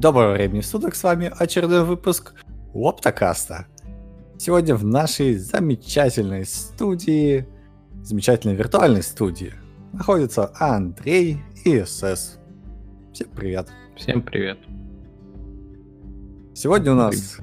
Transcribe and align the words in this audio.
Доброго 0.00 0.32
времени 0.32 0.62
суток, 0.62 0.94
с 0.94 1.02
вами 1.02 1.30
очередной 1.38 1.84
выпуск 1.84 2.32
Лоптокаста. 2.72 3.66
Сегодня 4.38 4.74
в 4.74 4.82
нашей 4.82 5.34
замечательной 5.34 6.46
студии, 6.46 7.46
замечательной 8.02 8.54
виртуальной 8.54 9.02
студии, 9.02 9.52
находится 9.92 10.52
Андрей 10.58 11.42
и 11.66 11.84
СС. 11.84 12.38
Всем 13.12 13.28
привет. 13.36 13.68
Всем 13.94 14.22
привет. 14.22 14.58
Сегодня 16.54 16.92
у 16.92 16.96
нас... 16.96 17.36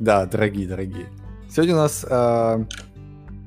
Да, 0.00 0.26
дорогие, 0.26 0.66
дорогие. 0.66 1.06
Сегодня 1.48 1.74
у 1.74 1.78
нас, 1.78 2.04
э, 2.10 2.64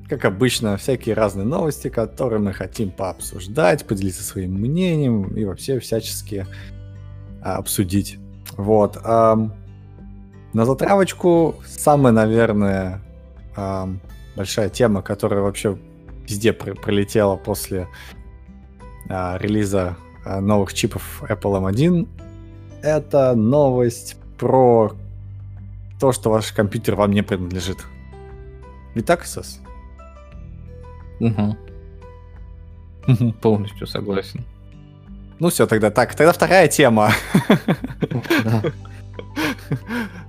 как 0.08 0.24
обычно, 0.24 0.78
всякие 0.78 1.14
разные 1.14 1.44
новости, 1.44 1.88
которые 1.88 2.40
мы 2.40 2.54
хотим 2.54 2.90
пообсуждать, 2.90 3.86
поделиться 3.86 4.22
своим 4.22 4.54
мнением 4.54 5.36
и 5.36 5.44
вообще 5.44 5.78
всячески 5.80 6.46
обсудить. 7.42 8.18
Вот. 8.56 8.98
А, 9.04 9.36
на 10.52 10.64
затравочку 10.64 11.56
самая, 11.66 12.12
наверное, 12.12 13.02
а, 13.56 13.88
большая 14.36 14.68
тема, 14.68 15.02
которая 15.02 15.40
вообще 15.40 15.78
везде 16.26 16.52
пр- 16.52 16.74
пролетела 16.74 17.36
после 17.36 17.88
а, 19.08 19.38
релиза 19.38 19.96
а, 20.24 20.40
новых 20.40 20.74
чипов 20.74 21.22
Apple 21.22 21.72
M1, 21.72 22.08
это 22.82 23.34
новость 23.34 24.16
про 24.38 24.92
то, 26.00 26.12
что 26.12 26.30
ваш 26.30 26.52
компьютер 26.52 26.94
вам 26.94 27.10
не 27.12 27.22
принадлежит. 27.22 27.78
Ведь 28.94 29.06
так, 29.06 29.24
СС? 29.24 29.60
Угу. 31.20 31.56
Полностью 33.40 33.86
согласен. 33.86 34.44
Ну 35.40 35.50
все, 35.50 35.66
тогда 35.66 35.90
так. 35.90 36.14
Тогда 36.14 36.32
вторая 36.32 36.68
тема. 36.68 37.10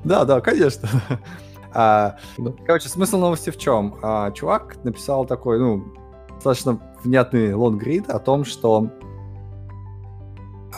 Да, 0.04 0.26
да, 0.26 0.42
конечно. 0.42 0.88
А, 1.72 2.18
короче, 2.66 2.90
смысл 2.90 3.18
новости 3.18 3.50
в 3.50 3.58
чем? 3.58 3.96
А, 4.02 4.32
чувак 4.32 4.84
написал 4.84 5.26
такой, 5.26 5.60
ну, 5.60 5.94
достаточно 6.36 6.80
внятный 7.04 7.54
лонгрид 7.54 8.10
о 8.10 8.20
том, 8.20 8.44
что 8.44 8.90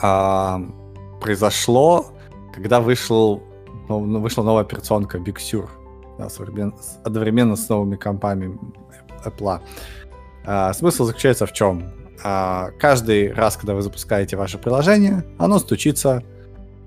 а, 0.02 0.60
произошло, 1.20 2.06
когда 2.54 2.80
вышел, 2.80 3.42
ну, 3.88 4.20
вышла 4.20 4.42
новая 4.42 4.62
операционка 4.62 5.18
Big 5.18 5.36
Sur, 5.36 5.68
одновременно 7.04 7.56
с 7.56 7.68
новыми 7.68 7.96
компами 7.96 8.58
Apple. 9.24 9.60
Смысл 10.74 11.04
заключается 11.04 11.46
в 11.46 11.52
чем? 11.52 12.01
А, 12.22 12.70
каждый 12.78 13.32
раз, 13.32 13.56
когда 13.56 13.74
вы 13.74 13.82
запускаете 13.82 14.36
ваше 14.36 14.58
приложение, 14.58 15.24
оно 15.38 15.58
стучится 15.58 16.22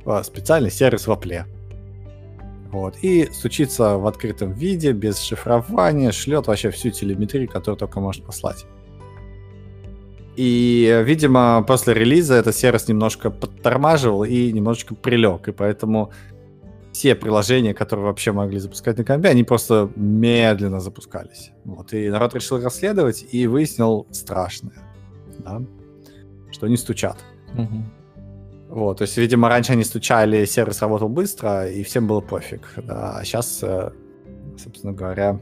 в 0.05 0.23
специальный 0.23 0.72
сервис 0.72 1.08
в 1.08 1.11
Apple. 1.11 1.44
Вот. 2.72 2.95
И 3.02 3.30
стучится 3.31 3.97
в 3.97 4.08
открытом 4.08 4.53
виде, 4.53 4.91
без 4.91 5.19
шифрования, 5.19 6.11
шлет 6.11 6.47
вообще 6.47 6.72
всю 6.72 6.89
телеметрию, 6.89 7.50
которую 7.50 7.78
только 7.78 8.00
может 8.00 8.23
послать. 8.23 8.66
И, 10.36 11.02
видимо, 11.06 11.63
после 11.66 11.94
релиза 11.94 12.36
этот 12.36 12.56
сервис 12.56 12.88
немножко 12.88 13.30
подтормаживал 13.30 14.25
и 14.25 14.52
немножечко 14.52 14.94
прилег. 14.95 15.47
И 15.47 15.52
поэтому 15.53 16.11
все 16.91 17.16
приложения, 17.16 17.73
которые 17.73 18.06
вообще 18.06 18.31
могли 18.33 18.59
запускать 18.59 18.97
на 18.97 19.06
компе, 19.06 19.30
они 19.30 19.44
просто 19.44 19.89
медленно 19.95 20.81
запускались. 20.81 21.52
Вот. 21.63 21.94
И 21.94 22.09
народ 22.09 22.36
решил 22.36 22.61
расследовать 22.61 23.25
и 23.31 23.47
выяснил 23.47 24.08
страшное 24.11 24.84
да, 25.39 25.61
что 26.52 26.66
они 26.66 26.78
стучат. 26.78 27.17
Угу. 27.53 27.83
Вот, 28.69 28.97
то 28.97 29.03
есть, 29.03 29.17
видимо, 29.17 29.47
раньше 29.47 29.73
они 29.73 29.83
стучали, 29.83 30.45
сервис 30.45 30.81
работал 30.81 31.08
быстро, 31.08 31.69
и 31.69 31.83
всем 31.83 32.08
было 32.08 32.22
пофиг. 32.22 32.73
Да. 32.78 33.17
А 33.17 33.23
сейчас, 33.23 33.59
э, 33.62 33.91
собственно 34.57 34.91
говоря, 34.91 35.40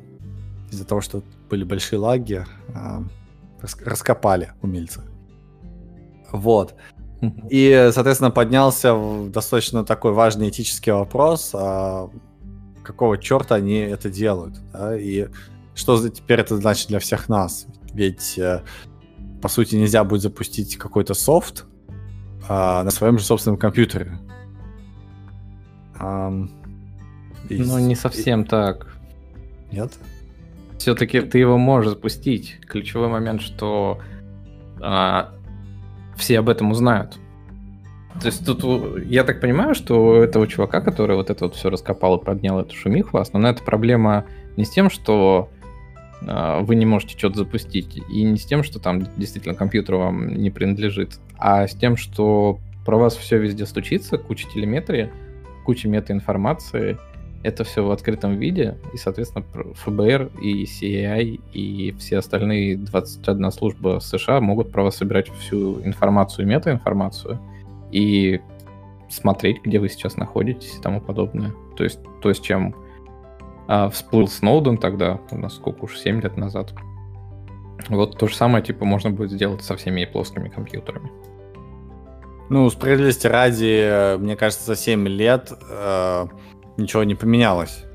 из-за 0.71 0.85
того, 0.85 1.01
что 1.01 1.23
были 1.49 1.63
большие 1.63 1.99
лаги, 1.99 2.45
э, 2.67 3.63
раскопали 3.85 4.51
умельцы. 4.61 5.01
Вот. 6.31 6.75
И, 7.49 7.89
соответственно, 7.93 8.31
поднялся 8.31 8.93
достаточно 9.29 9.85
такой 9.85 10.11
важный 10.11 10.49
этический 10.49 10.91
вопрос, 10.91 11.51
а 11.53 12.09
какого 12.83 13.17
черта 13.17 13.55
они 13.55 13.77
это 13.77 14.09
делают, 14.09 14.55
да, 14.73 14.97
и 14.97 15.29
что 15.73 16.09
теперь 16.09 16.41
это 16.41 16.57
значит 16.57 16.89
для 16.89 16.99
всех 16.99 17.29
нас. 17.29 17.65
Ведь 17.93 18.37
э, 18.37 18.61
по 19.43 19.49
сути, 19.49 19.75
нельзя 19.75 20.05
будет 20.05 20.21
запустить 20.21 20.77
какой-то 20.77 21.13
софт 21.13 21.65
а, 22.47 22.81
на 22.81 22.91
своем 22.91 23.19
же 23.19 23.25
собственном 23.25 23.57
компьютере. 23.57 24.17
Um, 25.99 26.49
и... 27.49 27.57
Ну, 27.57 27.77
не 27.77 27.95
совсем 27.95 28.43
и... 28.43 28.45
так. 28.45 28.95
Нет? 29.69 29.91
Все-таки 30.77 31.19
ты 31.19 31.39
его 31.39 31.57
можешь 31.57 31.91
запустить. 31.91 32.57
Ключевой 32.69 33.09
момент, 33.09 33.41
что 33.41 33.99
а, 34.81 35.33
все 36.15 36.39
об 36.39 36.47
этом 36.47 36.71
узнают. 36.71 37.17
То 38.21 38.27
есть 38.27 38.45
тут, 38.45 39.03
я 39.03 39.25
так 39.25 39.41
понимаю, 39.41 39.75
что 39.75 40.05
у 40.05 40.13
этого 40.13 40.47
чувака, 40.47 40.79
который 40.79 41.17
вот 41.17 41.29
это 41.29 41.43
вот 41.45 41.55
все 41.55 41.69
раскопал 41.69 42.15
и 42.17 42.23
поднял 42.23 42.61
эту 42.61 42.73
шумиху, 42.77 43.17
основная 43.17 43.51
эта 43.51 43.61
проблема 43.61 44.23
не 44.55 44.63
с 44.63 44.69
тем, 44.69 44.89
что 44.89 45.49
а, 45.49 45.62
вы 46.25 46.75
не 46.75 46.85
можете 46.85 47.17
что-то 47.17 47.39
запустить. 47.39 48.01
И 48.09 48.23
не 48.23 48.37
с 48.37 48.45
тем, 48.45 48.63
что 48.63 48.79
там 48.79 49.01
действительно 49.17 49.55
компьютер 49.55 49.95
вам 49.95 50.33
не 50.33 50.49
принадлежит, 50.49 51.19
а 51.37 51.67
с 51.67 51.73
тем, 51.73 51.97
что 51.97 52.59
про 52.85 52.97
вас 52.97 53.15
все 53.15 53.37
везде 53.37 53.65
стучится, 53.65 54.17
куча 54.17 54.47
телеметрии, 54.53 55.11
куча 55.65 55.87
метаинформации. 55.87 56.97
Это 57.43 57.65
все 57.65 57.85
в 57.85 57.91
открытом 57.91 58.37
виде, 58.37 58.77
и, 58.93 58.97
соответственно, 58.97 59.43
ФБР 59.73 60.31
и 60.41 60.63
CIA 60.63 61.41
и 61.51 61.93
все 61.99 62.19
остальные 62.19 62.77
21 62.77 63.51
служба 63.51 63.99
США 63.99 64.39
могут 64.39 64.71
про 64.71 64.83
вас 64.83 64.95
собирать 64.95 65.27
всю 65.29 65.81
информацию 65.83 66.45
и 66.45 66.49
метаинформацию 66.49 67.41
и 67.91 68.39
смотреть, 69.09 69.57
где 69.61 69.79
вы 69.79 69.89
сейчас 69.89 70.15
находитесь 70.15 70.77
и 70.77 70.81
тому 70.81 71.01
подобное. 71.01 71.51
То 71.75 71.83
есть 71.83 71.99
то, 72.21 72.33
с 72.33 72.39
чем 72.39 72.75
а, 73.75 73.89
всплыл 73.89 74.27
Сноуден 74.27 74.77
тогда, 74.77 75.19
у 75.31 75.37
нас 75.37 75.55
сколько 75.55 75.85
уж, 75.85 75.97
7 75.97 76.21
лет 76.21 76.37
назад. 76.37 76.75
Вот 77.89 78.19
то 78.19 78.27
же 78.27 78.35
самое, 78.35 78.63
типа, 78.63 78.85
можно 78.85 79.09
будет 79.09 79.31
сделать 79.31 79.63
со 79.63 79.75
всеми 79.75 80.05
плоскими 80.05 80.47
компьютерами. 80.47 81.11
Ну, 82.49 82.69
справедливости 82.69 83.25
ради, 83.25 84.15
мне 84.17 84.35
кажется, 84.35 84.67
за 84.67 84.75
7 84.75 85.07
лет 85.07 85.51
э, 85.71 86.27
ничего 86.77 87.03
не 87.03 87.15
поменялось. 87.15 87.85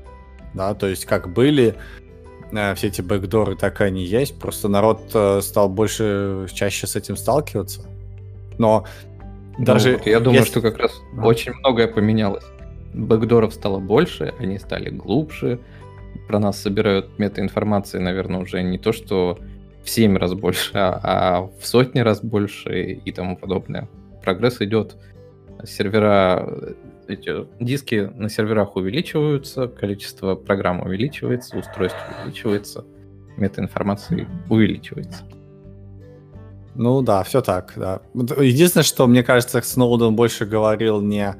Да, 0.53 0.73
то 0.73 0.85
есть 0.85 1.05
как 1.05 1.31
были 1.31 1.75
э, 2.51 2.75
все 2.75 2.87
эти 2.87 3.01
бэкдоры, 3.01 3.55
так 3.55 3.79
и 3.79 3.85
они 3.85 4.03
есть. 4.03 4.37
Просто 4.37 4.67
народ 4.67 4.99
э, 5.13 5.39
стал 5.41 5.69
больше, 5.69 6.47
чаще 6.51 6.87
с 6.87 6.97
этим 6.97 7.15
сталкиваться. 7.15 7.85
Но 8.57 8.85
ну, 9.57 9.63
даже... 9.63 9.93
Вот 9.93 10.07
я 10.07 10.19
думаю, 10.19 10.43
что 10.43 10.59
как 10.59 10.77
раз 10.77 10.91
а? 11.17 11.25
очень 11.25 11.53
многое 11.53 11.87
поменялось. 11.87 12.43
Бэкдоров 12.93 13.53
стало 13.53 13.79
больше, 13.79 14.33
они 14.39 14.57
стали 14.59 14.89
глубже. 14.89 15.59
Про 16.27 16.39
нас 16.39 16.61
собирают 16.61 17.17
метаинформации, 17.19 17.99
наверное, 17.99 18.41
уже 18.41 18.61
не 18.61 18.77
то, 18.77 18.91
что 18.91 19.39
в 19.83 19.89
7 19.89 20.17
раз 20.17 20.33
больше, 20.33 20.71
а, 20.73 20.99
а 21.03 21.49
в 21.59 21.65
сотни 21.65 21.99
раз 21.99 22.21
больше 22.21 22.93
и 22.93 23.11
тому 23.11 23.37
подобное. 23.37 23.87
Прогресс 24.23 24.61
идет. 24.61 24.97
Сервера, 25.63 26.75
эти 27.07 27.47
диски 27.59 28.11
на 28.15 28.29
серверах 28.29 28.75
увеличиваются, 28.75 29.67
количество 29.67 30.35
программ 30.35 30.81
увеличивается, 30.81 31.57
устройств 31.57 31.99
увеличивается, 32.21 32.85
метаинформации 33.37 34.27
увеличивается. 34.49 35.23
Ну 36.75 37.01
да, 37.01 37.23
все 37.23 37.41
так, 37.41 37.73
да. 37.75 38.01
Единственное, 38.13 38.85
что 38.85 39.05
мне 39.07 39.23
кажется, 39.23 39.61
Сноуден 39.61 40.15
больше 40.15 40.45
говорил 40.45 41.01
не 41.01 41.35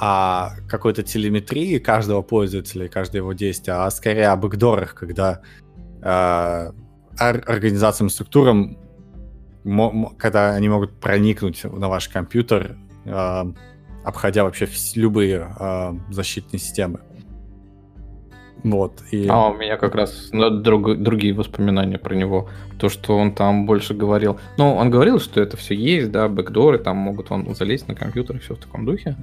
о 0.00 0.52
какой-то 0.66 1.02
телеметрии 1.02 1.78
каждого 1.78 2.22
пользователя 2.22 2.86
и 2.86 2.88
каждого 2.88 3.18
его 3.18 3.32
действия, 3.34 3.74
а 3.74 3.90
скорее 3.90 4.28
об 4.28 4.40
бэкдорах, 4.40 4.94
когда 4.94 5.42
э, 6.02 6.72
организациям, 7.18 8.08
структурам, 8.08 8.78
когда 10.18 10.54
они 10.54 10.70
могут 10.70 10.98
проникнуть 10.98 11.64
на 11.64 11.90
ваш 11.90 12.08
компьютер, 12.08 12.78
э, 13.04 13.44
обходя 14.02 14.44
вообще 14.44 14.66
любые 14.94 15.54
э, 15.60 15.92
защитные 16.08 16.60
системы. 16.60 17.00
Вот. 18.64 18.92
И... 19.10 19.26
А 19.28 19.48
у 19.48 19.54
меня 19.54 19.76
как 19.76 19.94
раз 19.94 20.30
друг, 20.30 20.98
другие 20.98 21.32
воспоминания 21.32 21.98
про 21.98 22.14
него. 22.14 22.48
То, 22.78 22.88
что 22.88 23.16
он 23.16 23.32
там 23.32 23.66
больше 23.66 23.94
говорил. 23.94 24.38
Ну, 24.58 24.74
он 24.74 24.90
говорил, 24.90 25.20
что 25.20 25.40
это 25.40 25.56
все 25.56 25.74
есть, 25.74 26.10
да, 26.10 26.28
бэкдоры, 26.28 26.78
там 26.78 26.96
могут 26.96 27.30
вам 27.30 27.54
залезть 27.54 27.88
на 27.88 27.94
компьютер 27.94 28.36
и 28.36 28.38
все 28.38 28.54
в 28.54 28.58
таком 28.58 28.84
духе. 28.84 29.16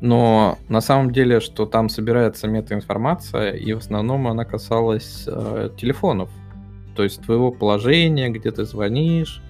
Но 0.00 0.58
на 0.68 0.80
самом 0.80 1.12
деле, 1.12 1.40
что 1.40 1.66
там 1.66 1.88
собирается 1.88 2.46
метаинформация, 2.48 3.52
и 3.52 3.72
в 3.72 3.78
основном 3.78 4.26
она 4.28 4.44
касалась 4.44 5.24
э, 5.26 5.70
телефонов. 5.76 6.28
То 6.96 7.02
есть 7.02 7.22
твоего 7.22 7.50
положения, 7.50 8.28
где 8.28 8.50
ты 8.50 8.64
звонишь, 8.64 9.42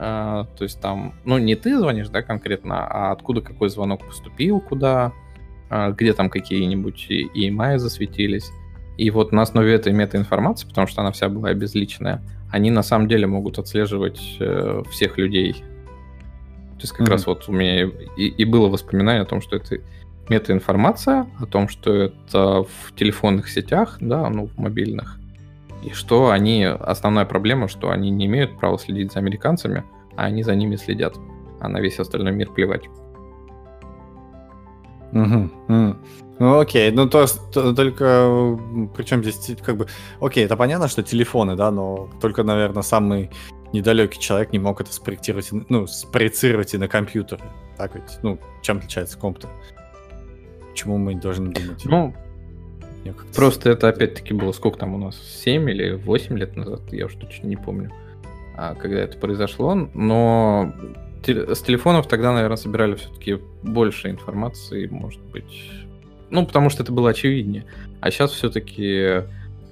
А, 0.00 0.46
то 0.56 0.64
есть 0.64 0.80
там, 0.80 1.14
ну, 1.24 1.38
не 1.38 1.56
ты 1.56 1.76
звонишь, 1.76 2.08
да, 2.08 2.22
конкретно, 2.22 2.86
а 2.86 3.10
откуда 3.10 3.40
какой 3.40 3.68
звонок 3.68 4.04
поступил, 4.06 4.60
куда, 4.60 5.12
а, 5.70 5.90
где 5.90 6.12
там 6.12 6.30
какие-нибудь 6.30 7.08
EMI 7.10 7.78
засветились. 7.78 8.50
И 8.98 9.10
вот 9.10 9.32
на 9.32 9.42
основе 9.42 9.72
этой 9.72 9.92
метаинформации, 9.92 10.66
потому 10.66 10.88
что 10.88 11.00
она 11.00 11.12
вся 11.12 11.28
была 11.28 11.48
обезличенная, 11.50 12.20
они 12.50 12.70
на 12.70 12.82
самом 12.82 13.08
деле 13.08 13.26
могут 13.26 13.58
отслеживать 13.58 14.20
э, 14.40 14.82
всех 14.90 15.16
людей. 15.18 15.52
То 15.52 16.82
есть 16.82 16.92
как 16.92 17.06
mm-hmm. 17.06 17.10
раз 17.10 17.26
вот 17.26 17.48
у 17.48 17.52
меня 17.52 17.84
и, 17.84 18.26
и 18.26 18.44
было 18.44 18.68
воспоминание 18.68 19.22
о 19.22 19.26
том, 19.26 19.40
что 19.40 19.56
это 19.56 19.78
метаинформация, 20.28 21.26
о 21.40 21.46
том, 21.46 21.68
что 21.68 21.94
это 21.94 22.64
в 22.64 22.94
телефонных 22.96 23.48
сетях, 23.48 23.98
да, 24.00 24.28
ну, 24.28 24.46
в 24.46 24.58
мобильных, 24.58 25.18
и 25.84 25.90
что 25.90 26.30
они, 26.30 26.64
основная 26.64 27.24
проблема, 27.24 27.68
что 27.68 27.90
они 27.90 28.10
не 28.10 28.26
имеют 28.26 28.58
права 28.58 28.78
следить 28.78 29.12
за 29.12 29.20
американцами, 29.20 29.84
а 30.16 30.24
они 30.24 30.42
за 30.42 30.54
ними 30.54 30.76
следят, 30.76 31.16
а 31.60 31.68
на 31.68 31.80
весь 31.80 32.00
остальной 32.00 32.32
мир 32.32 32.50
плевать. 32.50 32.88
Угу. 35.12 35.96
Ну 36.38 36.60
окей, 36.60 36.90
ну 36.92 37.08
то, 37.08 37.26
то 37.52 37.72
только 37.74 38.56
причем 38.96 39.24
здесь 39.24 39.56
как 39.60 39.76
бы 39.76 39.88
окей, 40.20 40.44
это 40.44 40.56
понятно, 40.56 40.88
что 40.88 41.02
телефоны, 41.02 41.56
да, 41.56 41.70
но 41.70 42.08
только, 42.20 42.44
наверное, 42.44 42.82
самый 42.82 43.30
недалекий 43.72 44.20
человек 44.20 44.52
не 44.52 44.58
мог 44.58 44.80
это 44.80 44.92
спроектировать, 44.92 45.48
ну, 45.68 45.86
спроецировать 45.86 46.74
и 46.74 46.78
на 46.78 46.88
компьютере. 46.88 47.42
Так 47.76 47.94
ведь, 47.94 48.18
ну, 48.22 48.38
чем 48.62 48.78
отличается 48.78 49.18
компьютер? 49.18 49.50
Почему 50.70 50.96
мы 50.96 51.16
должны 51.16 51.52
думать? 51.52 51.84
Ну, 51.84 52.14
просто 53.34 53.70
это 53.70 53.88
опять-таки 53.88 54.32
было 54.32 54.52
сколько 54.52 54.78
там 54.78 54.94
у 54.94 54.98
нас, 54.98 55.16
7 55.42 55.68
или 55.70 55.92
8 55.92 56.38
лет 56.38 56.56
назад, 56.56 56.80
я 56.92 57.06
уж 57.06 57.14
точно 57.14 57.48
не 57.48 57.56
помню, 57.56 57.92
а, 58.56 58.74
когда 58.74 59.00
это 59.00 59.18
произошло, 59.18 59.74
но 59.74 60.72
с 61.24 61.60
телефонов 61.62 62.06
тогда, 62.06 62.32
наверное, 62.32 62.56
собирали 62.56 62.94
все-таки 62.94 63.40
больше 63.62 64.10
информации, 64.10 64.86
может 64.86 65.20
быть. 65.20 65.70
Ну, 66.30 66.46
потому 66.46 66.70
что 66.70 66.82
это 66.82 66.92
было 66.92 67.10
очевиднее. 67.10 67.64
А 68.00 68.10
сейчас 68.10 68.32
все-таки 68.32 69.22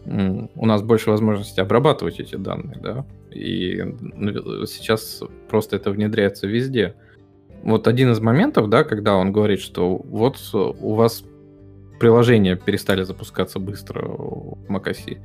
у 0.06 0.66
нас 0.66 0.82
больше 0.82 1.10
возможностей 1.10 1.60
обрабатывать 1.60 2.20
эти 2.20 2.36
данные, 2.36 2.78
да, 2.80 3.04
и 3.32 3.82
ну, 3.82 4.64
сейчас 4.66 5.22
просто 5.48 5.76
это 5.76 5.90
внедряется 5.90 6.46
везде. 6.46 6.94
Вот 7.62 7.88
один 7.88 8.12
из 8.12 8.20
моментов, 8.20 8.68
да, 8.68 8.84
когда 8.84 9.16
он 9.16 9.32
говорит, 9.32 9.60
что 9.60 9.96
вот 9.96 10.38
у 10.54 10.94
вас 10.94 11.24
приложения 11.98 12.56
перестали 12.56 13.02
запускаться 13.02 13.58
быстро 13.58 14.06
в 14.06 14.58
macOS. 14.68 15.18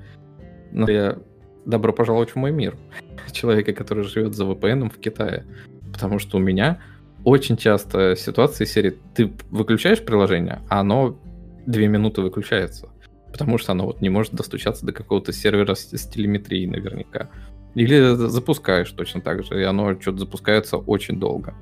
Но 0.72 0.90
я 0.90 1.18
добро 1.66 1.94
пожаловать 1.94 2.32
в 2.32 2.36
мой 2.36 2.52
мир. 2.52 2.76
Человека, 3.32 3.74
который 3.74 4.04
живет 4.04 4.36
за 4.36 4.46
VPN 4.46 4.90
в 4.90 4.98
Китае. 4.98 5.46
Потому 5.94 6.20
что 6.20 6.38
у 6.38 6.40
меня 6.40 6.82
очень 7.24 7.58
часто 7.58 8.16
ситуации 8.16 8.66
серии 8.66 8.98
ты 9.14 9.32
выключаешь 9.50 10.04
приложение, 10.04 10.62
а 10.70 10.82
оно 10.82 11.18
две 11.66 11.88
минуты 11.88 12.22
выключается. 12.22 12.90
Потому 13.32 13.58
что 13.58 13.72
оно 13.72 13.86
вот 13.86 14.02
не 14.02 14.10
может 14.10 14.34
достучаться 14.34 14.86
до 14.86 14.92
какого-то 14.92 15.32
сервера 15.32 15.76
с, 15.76 15.92
с 15.92 16.08
телеметрией 16.08 16.68
наверняка. 16.68 17.30
Или 17.76 18.16
запускаешь 18.16 18.92
точно 18.92 19.22
так 19.22 19.44
же, 19.46 19.62
и 19.62 19.64
оно 19.64 20.00
что-то 20.00 20.20
запускается 20.20 20.78
очень 20.78 21.20
долго. 21.20 21.56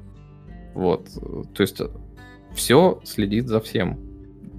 Вот. 0.73 1.09
То 1.53 1.61
есть 1.61 1.79
все 2.56 3.00
следит 3.03 3.47
за 3.47 3.59
всем. 3.59 4.00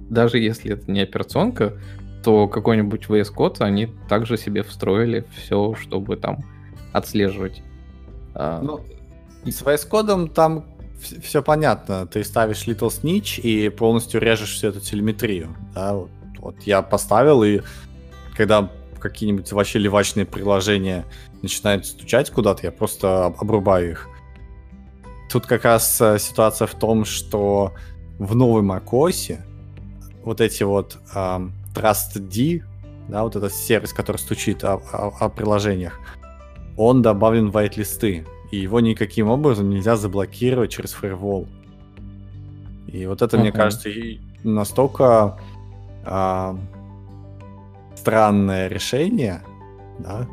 Даже 0.09 0.39
если 0.39 0.73
это 0.73 0.89
не 0.91 1.01
операционка, 1.01 1.73
то 2.23 2.47
какой-нибудь 2.47 3.07
VS 3.07 3.33
Code 3.35 3.57
они 3.59 3.89
также 4.07 4.37
себе 4.37 4.63
встроили 4.63 5.25
все, 5.35 5.75
чтобы 5.75 6.15
там 6.15 6.39
отслеживать. 6.93 7.61
А, 8.33 8.61
ну, 8.61 8.81
с 9.45 9.61
VS 9.61 9.87
кодом 9.87 10.29
там 10.29 10.65
все 11.01 11.41
понятно. 11.41 12.07
Ты 12.07 12.23
ставишь 12.23 12.67
Little 12.67 12.89
Snitch 12.89 13.39
и 13.41 13.69
полностью 13.69 14.21
режешь 14.21 14.53
всю 14.53 14.67
эту 14.67 14.79
телеметрию. 14.79 15.55
Да? 15.73 15.93
Вот, 15.93 16.09
вот 16.37 16.61
я 16.63 16.81
поставил, 16.81 17.43
и 17.43 17.61
когда 18.35 18.69
какие-нибудь 18.99 19.51
вообще 19.51 19.79
левачные 19.79 20.25
приложения 20.25 21.05
начинают 21.41 21.85
стучать 21.85 22.29
куда-то, 22.29 22.65
я 22.65 22.71
просто 22.71 23.25
обрубаю 23.25 23.91
их. 23.91 24.07
Тут 25.31 25.45
как 25.47 25.65
раз 25.65 25.99
э, 26.01 26.19
ситуация 26.19 26.67
в 26.67 26.75
том, 26.75 27.05
что 27.05 27.73
в 28.19 28.35
новой 28.35 28.61
macOS 28.61 29.39
вот 30.23 30.41
эти 30.41 30.63
вот 30.63 30.97
um, 31.15 31.51
TrustD, 31.73 32.63
да, 33.07 33.23
вот 33.23 33.35
этот 33.35 33.53
сервис, 33.53 33.93
который 33.93 34.17
стучит 34.17 34.63
о, 34.63 34.75
о, 34.75 35.13
о 35.19 35.29
приложениях, 35.29 35.99
он 36.77 37.01
добавлен 37.01 37.49
в 37.49 37.57
white-листы 37.57 38.25
и 38.51 38.57
его 38.57 38.79
никаким 38.79 39.29
образом 39.29 39.69
нельзя 39.69 39.95
заблокировать 39.95 40.71
через 40.71 40.91
фаервол. 40.91 41.47
И 42.87 43.05
вот 43.05 43.21
это, 43.21 43.37
uh-huh. 43.37 43.39
мне 43.39 43.51
кажется, 43.51 43.89
настолько 44.43 45.39
а, 46.05 46.57
странное 47.95 48.67
решение, 48.67 49.41
да, 49.99 50.27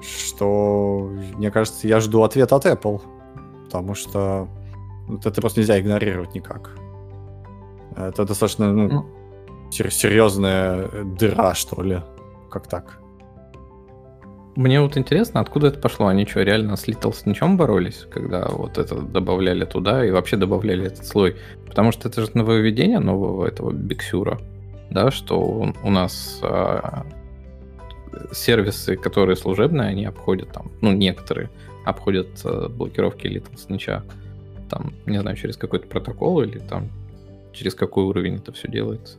что, 0.00 1.10
мне 1.36 1.50
кажется, 1.50 1.88
я 1.88 2.00
жду 2.00 2.22
ответ 2.22 2.52
от 2.52 2.66
Apple, 2.66 3.02
потому 3.64 3.94
что 3.94 4.48
вот 5.08 5.26
это 5.26 5.40
просто 5.40 5.60
нельзя 5.60 5.80
игнорировать 5.80 6.34
никак. 6.34 6.76
Это 7.96 8.24
достаточно 8.24 8.72
ну, 8.72 8.88
ну. 8.88 9.06
серьезная 9.70 10.88
дыра, 11.04 11.54
что 11.54 11.82
ли, 11.82 12.00
как 12.50 12.68
так. 12.68 13.01
Мне 14.54 14.82
вот 14.82 14.98
интересно, 14.98 15.40
откуда 15.40 15.68
это 15.68 15.78
пошло? 15.78 16.08
Они 16.08 16.26
что, 16.26 16.42
реально 16.42 16.76
с 16.76 16.86
Little 16.86 17.12
Snitch'ом 17.12 17.56
боролись, 17.56 18.06
когда 18.10 18.48
вот 18.48 18.76
это 18.76 19.00
добавляли 19.00 19.64
туда 19.64 20.04
и 20.04 20.10
вообще 20.10 20.36
добавляли 20.36 20.86
этот 20.86 21.06
слой? 21.06 21.36
Потому 21.66 21.90
что 21.90 22.08
это 22.08 22.20
же 22.20 22.30
нововведение 22.34 22.98
нового 22.98 23.46
этого 23.46 23.72
Биксюра, 23.72 24.38
да, 24.90 25.10
что 25.10 25.72
у 25.82 25.90
нас 25.90 26.38
а, 26.42 27.06
сервисы, 28.32 28.96
которые 28.96 29.36
служебные, 29.36 29.88
они 29.88 30.04
обходят 30.04 30.52
там, 30.52 30.70
ну, 30.82 30.92
некоторые 30.92 31.48
обходят 31.86 32.28
а, 32.44 32.68
блокировки 32.68 33.26
Little 33.26 33.56
Snitch'а, 33.56 34.02
там, 34.68 34.92
не 35.06 35.18
знаю, 35.18 35.36
через 35.38 35.56
какой-то 35.56 35.86
протокол 35.86 36.42
или 36.42 36.58
там 36.58 36.90
через 37.52 37.74
какой 37.74 38.04
уровень 38.04 38.36
это 38.36 38.52
все 38.52 38.68
делается. 38.68 39.16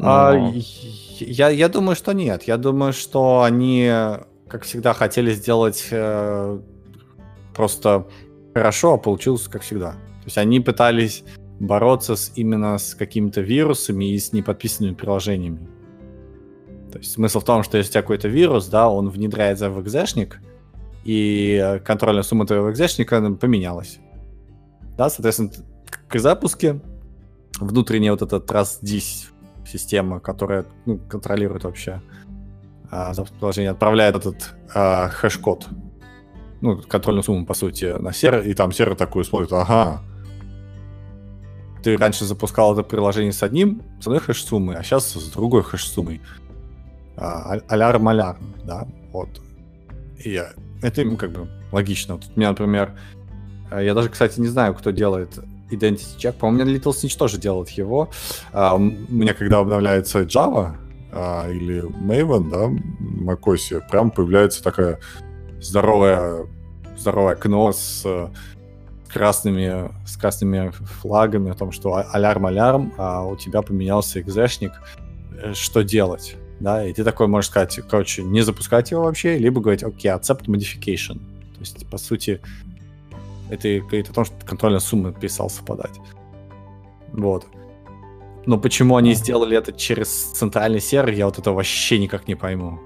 А, 0.00 0.32
Но... 0.34 0.48
А, 0.48 0.52
я, 1.20 1.48
я 1.48 1.68
думаю, 1.68 1.96
что 1.96 2.12
нет. 2.12 2.44
Я 2.44 2.56
думаю, 2.56 2.92
что 2.92 3.42
они, 3.42 3.90
как 4.48 4.64
всегда, 4.64 4.92
хотели 4.92 5.32
сделать 5.32 5.88
э, 5.90 6.60
просто 7.54 8.06
хорошо, 8.54 8.94
а 8.94 8.98
получилось 8.98 9.48
как 9.48 9.62
всегда. 9.62 9.92
То 9.92 10.26
есть 10.26 10.38
они 10.38 10.60
пытались 10.60 11.24
бороться 11.60 12.16
с, 12.16 12.32
именно 12.36 12.78
с 12.78 12.94
какими-то 12.94 13.40
вирусами 13.40 14.12
и 14.12 14.18
с 14.18 14.32
неподписанными 14.32 14.94
приложениями. 14.94 15.68
То 16.92 16.98
есть 16.98 17.12
смысл 17.12 17.40
в 17.40 17.44
том, 17.44 17.62
что 17.62 17.78
если 17.78 17.90
у 17.90 17.92
тебя 17.92 18.02
какой-то 18.02 18.28
вирус, 18.28 18.66
да, 18.66 18.88
он 18.88 19.08
внедряется 19.08 19.70
в 19.70 19.80
экзешник, 19.82 20.40
и 21.04 21.80
контрольная 21.84 22.22
сумма 22.22 22.46
твоего 22.46 22.70
экзешника 22.70 23.20
поменялась. 23.34 23.98
Да, 24.96 25.08
соответственно, 25.08 25.50
при 26.08 26.18
запуске 26.18 26.80
внутренняя 27.60 28.12
вот 28.12 28.22
эта 28.22 28.36
trusted 28.36 29.28
система, 29.76 30.20
которая 30.20 30.64
ну, 30.84 30.98
контролирует 30.98 31.64
вообще 31.64 32.00
а, 32.90 33.12
приложение, 33.38 33.70
отправляет 33.70 34.16
этот 34.16 34.54
а, 34.74 35.08
хэш-код, 35.08 35.68
ну, 36.60 36.80
контрольную 36.82 37.22
сумму, 37.22 37.46
по 37.46 37.54
сути, 37.54 37.96
на 37.98 38.12
сервер, 38.12 38.42
и 38.42 38.54
там 38.54 38.72
сервер 38.72 38.96
такой 38.96 39.24
смотрит, 39.24 39.52
ага, 39.52 40.02
ты 41.82 41.96
раньше 41.96 42.24
запускал 42.24 42.72
это 42.72 42.82
приложение 42.82 43.32
с 43.32 43.42
одним, 43.42 43.82
с 44.00 44.06
одной 44.06 44.20
хэш-суммой, 44.20 44.76
а 44.76 44.82
сейчас 44.82 45.12
с 45.12 45.30
другой 45.30 45.62
хэш-суммой. 45.62 46.20
А, 47.16 47.58
алярм-алярм, 47.68 48.54
да, 48.64 48.86
вот. 49.12 49.40
И 50.24 50.42
это 50.82 51.16
как 51.16 51.32
бы 51.32 51.48
логично. 51.72 52.14
Вот 52.14 52.24
у 52.34 52.38
меня, 52.38 52.50
например, 52.50 52.98
я 53.70 53.94
даже, 53.94 54.08
кстати, 54.08 54.40
не 54.40 54.48
знаю, 54.48 54.74
кто 54.74 54.90
делает 54.90 55.38
Identity 55.70 56.16
Check. 56.18 56.34
По-моему, 56.34 56.70
Little 56.70 56.92
Snitch 56.92 57.16
тоже 57.16 57.38
делает 57.38 57.70
его. 57.70 58.10
А, 58.52 58.74
у 58.74 58.78
меня, 58.78 59.34
когда 59.34 59.58
обновляется 59.58 60.22
Java 60.22 60.76
а, 61.12 61.50
или 61.50 61.82
Maven, 61.82 62.50
да, 62.50 62.66
в 62.66 63.28
macOS, 63.28 63.82
прям 63.90 64.10
появляется 64.10 64.62
такая 64.62 65.00
здоровая, 65.60 66.46
здоровое 66.96 67.32
окно 67.32 67.72
с 67.72 68.04
красными, 69.16 69.90
с 70.06 70.16
красными 70.16 70.72
флагами 71.00 71.50
о 71.50 71.54
том, 71.54 71.72
что 71.72 72.04
алярм-алярм, 72.12 72.92
а 72.98 73.24
у 73.24 73.36
тебя 73.36 73.62
поменялся 73.62 74.20
экзешник, 74.20 74.72
э, 75.40 75.54
что 75.54 75.82
делать? 75.82 76.36
Да, 76.60 76.84
и 76.84 76.92
ты 76.92 77.04
такой 77.04 77.26
можешь 77.26 77.50
сказать, 77.50 77.80
короче, 77.88 78.22
не 78.22 78.42
запускать 78.42 78.90
его 78.90 79.04
вообще, 79.04 79.38
либо 79.38 79.60
говорить, 79.60 79.82
окей, 79.82 80.10
okay, 80.10 80.20
accept 80.20 80.46
modification. 80.46 81.18
То 81.54 81.60
есть, 81.60 81.86
по 81.88 81.98
сути, 81.98 82.40
это 83.50 83.80
говорит 83.80 84.10
о 84.10 84.12
том, 84.12 84.24
что 84.24 84.34
контрольная 84.44 84.80
сумма 84.80 85.12
перестала 85.12 85.48
совпадать. 85.48 86.00
Вот. 87.12 87.46
Но 88.46 88.58
почему 88.58 88.96
они 88.96 89.14
сделали 89.14 89.56
это 89.56 89.72
через 89.72 90.08
центральный 90.32 90.80
сервер, 90.80 91.14
я 91.14 91.26
вот 91.26 91.38
это 91.38 91.52
вообще 91.52 91.98
никак 91.98 92.28
не 92.28 92.34
пойму. 92.34 92.78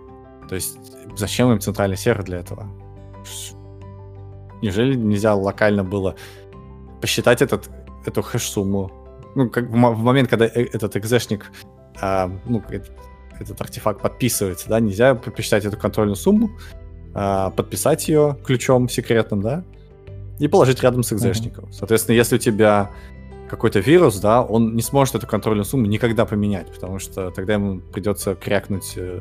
То 0.49 0.55
есть, 0.55 0.79
зачем 1.17 1.53
им 1.53 1.61
центральный 1.61 1.97
сервер 1.97 2.25
для 2.25 2.39
этого? 2.39 2.69
неужели 4.63 4.95
нельзя 4.95 5.35
локально 5.35 5.85
было 5.85 6.17
посчитать 7.01 7.43
этот, 7.43 7.71
эту 8.07 8.23
хэш-сумму? 8.23 8.91
Ну, 9.35 9.49
как 9.51 9.69
в, 9.69 9.73
в 9.73 10.03
момент, 10.03 10.29
когда 10.29 10.47
э, 10.47 10.65
этот 10.73 10.97
экзешник, 10.97 11.51
а, 12.01 12.31
ну, 12.47 12.63
этот, 12.69 12.93
этот 13.39 13.61
артефакт 13.61 14.03
подписывается, 14.03 14.69
да, 14.69 14.81
нельзя 14.81 15.15
посчитать 15.15 15.65
эту 15.65 15.77
контрольную 15.77 16.17
сумму, 16.17 16.51
а, 17.15 17.51
подписать 17.51 18.09
ее 18.09 18.39
ключом 18.45 18.89
секретным, 18.89 19.41
да, 19.41 19.65
и 20.41 20.49
положить 20.49 20.83
рядом 20.83 21.03
с 21.03 21.13
экзешником. 21.13 21.67
Mm-hmm. 21.67 21.73
Соответственно, 21.73 22.17
если 22.17 22.37
у 22.37 22.39
тебя 22.39 22.91
какой-то 23.49 23.81
вирус, 23.81 24.19
да, 24.21 24.43
он 24.43 24.75
не 24.75 24.83
сможет 24.83 25.17
эту 25.17 25.27
контрольную 25.27 25.65
сумму 25.65 25.87
никогда 25.87 26.25
поменять, 26.25 26.73
потому 26.73 26.99
что 26.99 27.31
тогда 27.31 27.55
ему 27.55 27.81
придется 27.81 28.35
крякнуть 28.35 28.95
э, 28.97 29.21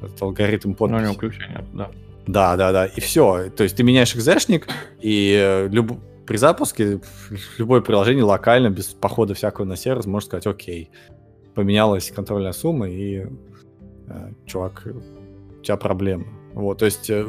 этот 0.00 0.22
алгоритм 0.22 0.74
подписи. 0.74 1.06
Ну, 1.06 1.12
включение, 1.14 1.64
да. 1.72 1.90
Да, 2.26 2.56
да, 2.56 2.72
да, 2.72 2.86
и 2.86 3.00
все. 3.00 3.50
То 3.50 3.64
есть 3.64 3.76
ты 3.76 3.82
меняешь 3.82 4.14
экзешник, 4.14 4.68
и 5.00 5.34
э, 5.36 5.68
люб... 5.68 5.98
при 6.26 6.36
запуске 6.36 7.00
любое 7.56 7.80
приложение 7.80 8.22
локально, 8.22 8.70
без 8.70 8.86
похода 8.86 9.34
всякого 9.34 9.64
на 9.64 9.76
сервис, 9.76 10.06
может 10.06 10.28
сказать, 10.28 10.46
окей, 10.46 10.90
поменялась 11.54 12.12
контрольная 12.14 12.52
сумма, 12.52 12.88
и, 12.88 13.26
э, 14.06 14.32
чувак, 14.46 14.86
у 15.58 15.62
тебя 15.64 15.76
проблемы. 15.76 16.26
Вот, 16.52 16.78
то 16.78 16.84
есть 16.84 17.10
э, 17.10 17.26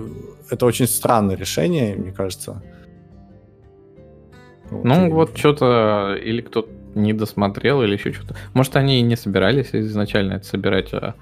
это 0.50 0.66
очень 0.66 0.86
странное 0.86 1.36
решение, 1.36 1.96
мне 1.96 2.12
кажется. 2.12 2.62
Вот, 4.72 4.84
ну, 4.84 5.08
и... 5.08 5.10
вот 5.12 5.38
что-то 5.38 6.18
или 6.22 6.42
кто-то 6.42 6.70
не 6.96 7.14
досмотрел, 7.14 7.84
или 7.84 7.94
еще 7.94 8.12
что-то. 8.14 8.36
Может, 8.54 8.76
они 8.76 9.00
и 9.00 9.04
не 9.04 9.16
собирались 9.16 9.70
изначально 9.74 10.34
это 10.34 10.46
собирать, 10.46 10.94
а 10.94 11.16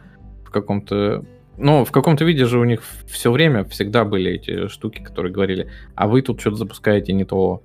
в 0.46 0.52
каком-то 0.52 1.26
ну, 1.58 1.84
в 1.86 1.92
каком-то 1.92 2.24
виде 2.24 2.46
же 2.46 2.60
у 2.60 2.64
них 2.64 2.84
все 3.08 3.32
время 3.32 3.64
всегда 3.66 4.06
были 4.06 4.32
эти 4.32 4.68
штуки, 4.68 5.02
которые 5.02 5.34
говорили, 5.34 5.70
а 5.96 6.08
вы 6.08 6.22
тут 6.22 6.40
что-то 6.40 6.58
запускаете 6.58 7.14
не 7.14 7.26
то. 7.26 7.64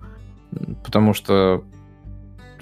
Потому 0.83 1.13
что 1.13 1.63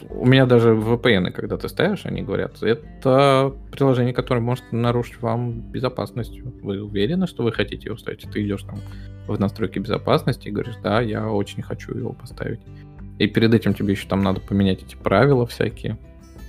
у 0.09 0.27
меня 0.27 0.47
даже 0.47 0.71
VPN, 0.71 1.31
когда 1.31 1.57
ты 1.57 1.69
ставишь, 1.69 2.05
они 2.05 2.23
говорят, 2.23 2.62
это 2.62 3.55
приложение, 3.71 4.12
которое 4.12 4.41
может 4.41 4.65
нарушить 4.73 5.21
вам 5.21 5.61
безопасность. 5.61 6.41
Вы 6.62 6.83
уверены, 6.83 7.27
что 7.27 7.45
вы 7.45 7.53
хотите 7.53 7.87
его 7.87 7.97
ставить? 7.97 8.23
Ты 8.31 8.43
идешь 8.45 8.62
там 8.62 8.81
в 9.27 9.39
настройки 9.39 9.79
безопасности 9.79 10.49
и 10.49 10.50
говоришь, 10.50 10.77
да, 10.83 11.00
я 11.00 11.29
очень 11.29 11.62
хочу 11.62 11.97
его 11.97 12.12
поставить. 12.12 12.61
И 13.21 13.27
перед 13.27 13.53
этим 13.53 13.75
тебе 13.75 13.93
еще 13.93 14.09
там 14.09 14.23
надо 14.23 14.41
поменять 14.41 14.83
эти 14.83 14.97
правила 14.97 15.47
всякие. 15.47 15.99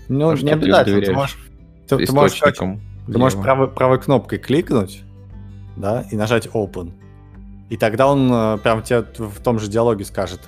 Ну, 0.07 0.33
не 0.37 0.51
обязательно. 0.51 1.01
Ты 1.01 1.11
можешь, 1.11 1.37
ты, 1.85 1.97
ты 1.97 2.13
можешь 2.13 2.39
ты 2.39 3.17
можешь 3.17 3.37
правой, 3.37 3.67
правой 3.67 3.99
кнопкой 3.99 4.39
кликнуть, 4.39 5.03
да, 5.75 6.05
и 6.09 6.15
нажать 6.15 6.47
Open. 6.47 6.93
И 7.69 7.75
тогда 7.75 8.07
он 8.07 8.31
э, 8.31 8.57
прям 8.59 8.83
тебе 8.83 9.05
в 9.17 9.41
том 9.41 9.59
же 9.59 9.67
диалоге 9.69 10.05
скажет, 10.05 10.39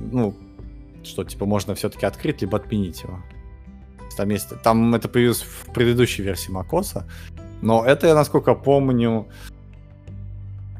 ну, 0.00 0.34
что, 1.04 1.22
типа, 1.22 1.46
можно 1.46 1.76
все-таки 1.76 2.04
открыть, 2.04 2.40
либо 2.40 2.58
отменить 2.58 3.04
его. 3.04 3.20
Там, 4.16 4.28
есть, 4.30 4.60
там 4.64 4.92
это 4.92 5.08
появилось 5.08 5.42
в 5.42 5.72
предыдущей 5.72 6.24
версии 6.24 6.52
macOS, 6.52 7.04
но 7.60 7.84
это, 7.84 8.08
я 8.08 8.16
насколько 8.16 8.54
помню, 8.56 9.28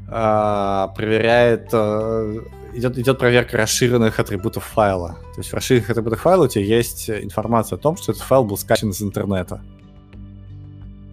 э, 0.09 0.87
проверяет, 0.97 1.69
э, 1.71 2.41
идет, 2.73 2.97
идет 2.97 3.19
проверка 3.19 3.57
расширенных 3.57 4.19
атрибутов 4.19 4.63
файла. 4.63 5.17
То 5.33 5.39
есть 5.39 5.51
в 5.51 5.53
расширенных 5.53 5.89
атрибутах 5.89 6.21
файла 6.21 6.45
у 6.45 6.47
тебя 6.47 6.65
есть 6.65 7.09
информация 7.09 7.77
о 7.77 7.79
том, 7.79 7.97
что 7.97 8.11
этот 8.11 8.23
файл 8.23 8.43
был 8.43 8.57
скачан 8.57 8.89
из 8.89 9.01
интернета. 9.01 9.61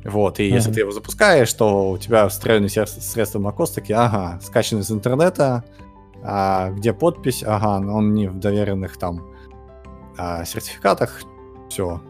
Вот, 0.05 0.41
и 0.41 0.45
mm-hmm. 0.45 0.55
если 0.55 0.73
ты 0.73 0.81
его 0.81 0.93
запускаешь, 0.93 1.53
то 1.53 1.91
у 1.91 1.99
тебя 1.99 2.27
встроенные 2.29 2.71
средства 2.71 3.39
macOS 3.39 3.75
такие, 3.75 3.99
ага, 3.99 4.41
скачан 4.43 4.79
из 4.81 4.91
интернета, 4.91 5.63
а 6.23 6.71
где 6.71 6.93
подпись, 6.93 7.43
ага, 7.47 7.87
он 7.87 8.15
не 8.15 8.29
в 8.29 8.39
доверенных 8.39 8.97
там 8.97 9.27
а, 10.17 10.45
сертификатах, 10.45 11.23
все, 11.69 12.01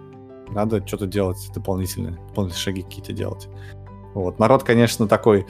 надо 0.51 0.87
что-то 0.87 1.07
делать 1.07 1.51
дополнительные, 1.53 2.13
дополнительные 2.29 2.63
шаги 2.63 2.83
какие-то 2.83 3.13
делать. 3.13 3.49
Вот, 4.15 4.39
народ, 4.39 4.63
конечно, 4.63 5.09
такой 5.09 5.47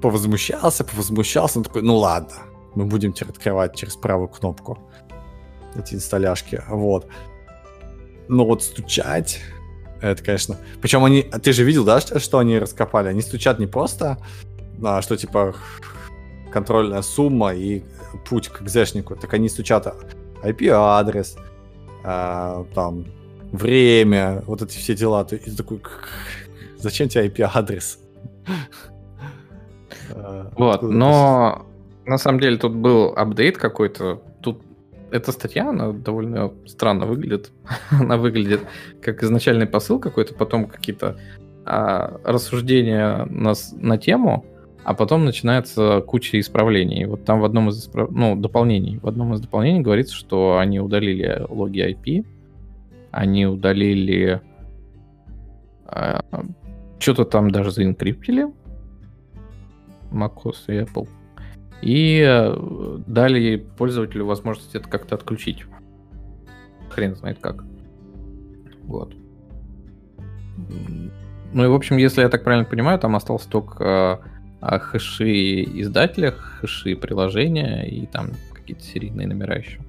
повозмущался, 0.00 0.84
повозмущался, 0.84 1.58
он 1.58 1.64
такой, 1.64 1.82
ну 1.82 1.96
ладно, 1.96 2.34
мы 2.74 2.84
будем 2.84 3.12
теперь 3.12 3.30
открывать 3.30 3.74
через 3.76 3.96
правую 3.96 4.28
кнопку 4.28 4.78
эти 5.76 5.94
инсталляшки, 5.94 6.62
вот. 6.68 7.06
Но 8.28 8.44
вот 8.44 8.62
стучать 8.62 9.40
это, 10.00 10.22
конечно. 10.22 10.56
Причем 10.80 11.04
они... 11.04 11.22
Ты 11.22 11.52
же 11.52 11.64
видел, 11.64 11.84
да, 11.84 12.00
что, 12.00 12.20
что 12.20 12.38
они 12.38 12.58
раскопали? 12.58 13.08
Они 13.08 13.20
стучат 13.20 13.58
не 13.58 13.66
просто, 13.66 14.18
а, 14.82 15.02
что 15.02 15.16
типа 15.16 15.54
контрольная 16.52 17.02
сумма 17.02 17.54
и 17.54 17.82
путь 18.28 18.48
к 18.48 18.62
экзешнику. 18.62 19.16
Так 19.16 19.34
они 19.34 19.48
стучат 19.48 19.92
IP-адрес, 20.42 21.36
а, 22.04 22.64
там, 22.74 23.06
время, 23.52 24.42
вот 24.46 24.62
эти 24.62 24.78
все 24.78 24.94
дела. 24.94 25.24
Ты, 25.24 25.38
ты 25.38 25.56
такой, 25.56 25.82
зачем 26.76 27.08
тебе 27.08 27.26
IP-адрес? 27.26 27.98
А, 30.10 30.50
вот, 30.56 30.80
но 30.80 31.67
на 32.08 32.18
самом 32.18 32.40
деле 32.40 32.56
тут 32.56 32.74
был 32.74 33.12
апдейт 33.16 33.58
какой-то. 33.58 34.22
Тут 34.40 34.62
эта 35.10 35.32
статья, 35.32 35.68
она 35.68 35.92
довольно 35.92 36.52
странно 36.66 37.06
выглядит. 37.06 37.52
она 37.90 38.16
выглядит 38.16 38.62
как 39.00 39.22
изначальный 39.22 39.66
посыл 39.66 39.98
какой-то, 39.98 40.34
потом 40.34 40.66
какие-то 40.66 41.18
а, 41.64 42.20
рассуждения 42.24 43.26
на, 43.26 43.52
на 43.72 43.98
тему, 43.98 44.44
а 44.84 44.94
потом 44.94 45.24
начинается 45.24 46.00
куча 46.00 46.40
исправлений. 46.40 47.04
Вот 47.04 47.24
там 47.24 47.40
в 47.40 47.44
одном 47.44 47.68
из 47.68 47.80
исправ... 47.80 48.10
ну, 48.10 48.36
дополнений, 48.36 48.98
в 48.98 49.06
одном 49.06 49.34
из 49.34 49.40
дополнений 49.40 49.80
говорится, 49.80 50.14
что 50.14 50.58
они 50.58 50.80
удалили 50.80 51.44
логи 51.48 51.80
IP, 51.80 52.24
они 53.10 53.46
удалили 53.46 54.40
а, 55.86 56.22
что-то 56.98 57.24
там 57.24 57.50
даже 57.50 57.70
заинкриптили, 57.70 58.46
macOS 60.10 60.56
и 60.68 60.72
Apple 60.72 61.08
и 61.82 62.22
э, 62.26 62.98
дали 63.06 63.56
пользователю 63.56 64.26
возможность 64.26 64.74
это 64.74 64.88
как-то 64.88 65.14
отключить. 65.14 65.64
Хрен 66.90 67.14
знает 67.16 67.38
как. 67.40 67.64
Вот. 68.84 69.14
Ну 71.52 71.64
и, 71.64 71.68
в 71.68 71.74
общем, 71.74 71.96
если 71.96 72.22
я 72.22 72.28
так 72.28 72.44
правильно 72.44 72.64
понимаю, 72.64 72.98
там 72.98 73.14
осталось 73.16 73.44
только 73.44 74.20
э, 74.60 74.78
хэши 74.78 75.62
издателя, 75.80 76.32
хэши 76.32 76.96
приложения 76.96 77.88
и 77.88 78.06
там 78.06 78.32
какие-то 78.52 78.82
серийные 78.82 79.26
номера 79.26 79.56
еще. 79.56 79.80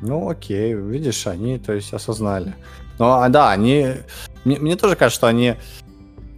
Ну, 0.00 0.28
окей, 0.28 0.74
видишь, 0.74 1.26
они, 1.26 1.58
то 1.58 1.72
есть, 1.72 1.92
осознали. 1.92 2.54
Ну, 2.98 3.06
а 3.06 3.28
да, 3.28 3.50
они... 3.50 3.88
Мне, 4.44 4.58
мне 4.58 4.76
тоже 4.76 4.96
кажется, 4.96 5.18
что 5.18 5.26
они 5.28 5.54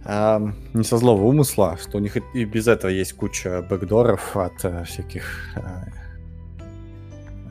не 0.07 0.83
со 0.83 0.97
злого 0.97 1.23
умысла, 1.23 1.77
что 1.81 1.97
у 1.97 1.99
них 1.99 2.17
и 2.33 2.45
без 2.45 2.67
этого 2.67 2.89
есть 2.89 3.13
куча 3.13 3.61
бэкдоров 3.69 4.37
от 4.37 4.63
а, 4.63 4.85
всяких 4.85 5.53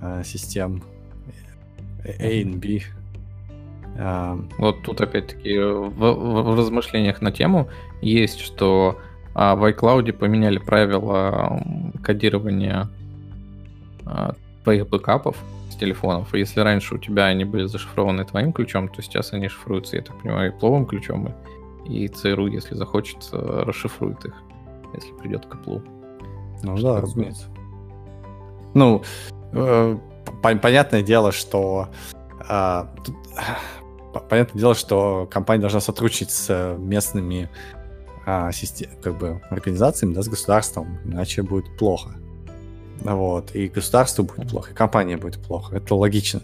а, 0.00 0.22
систем 0.24 0.82
A 2.04 2.28
и 2.28 2.44
B. 2.44 2.80
Вот 4.58 4.82
тут 4.82 5.00
опять-таки 5.00 5.58
в, 5.58 5.90
в, 5.90 6.56
размышлениях 6.56 7.22
на 7.22 7.32
тему 7.32 7.68
есть, 8.02 8.40
что 8.40 8.98
а, 9.38 9.54
в 9.54 9.64
iCloud 9.64 10.14
поменяли 10.14 10.56
правила 10.56 11.62
кодирования 12.02 12.88
а, 14.06 14.34
твоих 14.64 14.88
бэкапов 14.88 15.36
с 15.70 15.76
телефонов. 15.76 16.34
И 16.34 16.38
если 16.38 16.60
раньше 16.60 16.94
у 16.94 16.98
тебя 16.98 17.26
они 17.26 17.44
были 17.44 17.66
зашифрованы 17.66 18.24
твоим 18.24 18.54
ключом, 18.54 18.88
то 18.88 19.02
сейчас 19.02 19.34
они 19.34 19.48
шифруются, 19.48 19.96
я 19.96 20.02
так 20.02 20.16
понимаю, 20.22 20.54
пловым 20.54 20.86
ключом. 20.86 21.28
И 21.28 21.30
и 21.88 22.08
ЦРУ, 22.08 22.48
если 22.48 22.74
захочет, 22.74 23.28
расшифрует 23.32 24.24
их, 24.24 24.34
если 24.94 25.12
придет 25.12 25.46
к 25.46 25.54
Apple. 25.54 25.82
Ну 26.62 26.76
что 26.76 26.94
да, 26.94 27.00
разумеется. 27.00 27.46
Ну, 28.74 29.02
э, 29.52 29.96
понятное 30.42 31.02
дело, 31.02 31.32
что 31.32 31.88
э, 32.48 32.84
тут, 33.04 33.14
понятное 34.28 34.60
дело, 34.60 34.74
что 34.74 35.26
компания 35.30 35.60
должна 35.60 35.80
сотрудничать 35.80 36.30
с 36.30 36.76
местными 36.78 37.48
э, 38.26 38.50
систем, 38.52 38.90
как 39.02 39.18
бы 39.18 39.40
организациями, 39.50 40.14
да, 40.14 40.22
с 40.22 40.28
государством, 40.28 40.98
иначе 41.04 41.42
будет 41.42 41.76
плохо. 41.78 42.10
Вот, 43.00 43.54
и 43.54 43.68
государству 43.68 44.24
будет 44.24 44.50
плохо, 44.50 44.72
и 44.72 44.74
компания 44.74 45.16
будет 45.16 45.42
плохо. 45.42 45.76
Это 45.76 45.94
логично. 45.94 46.40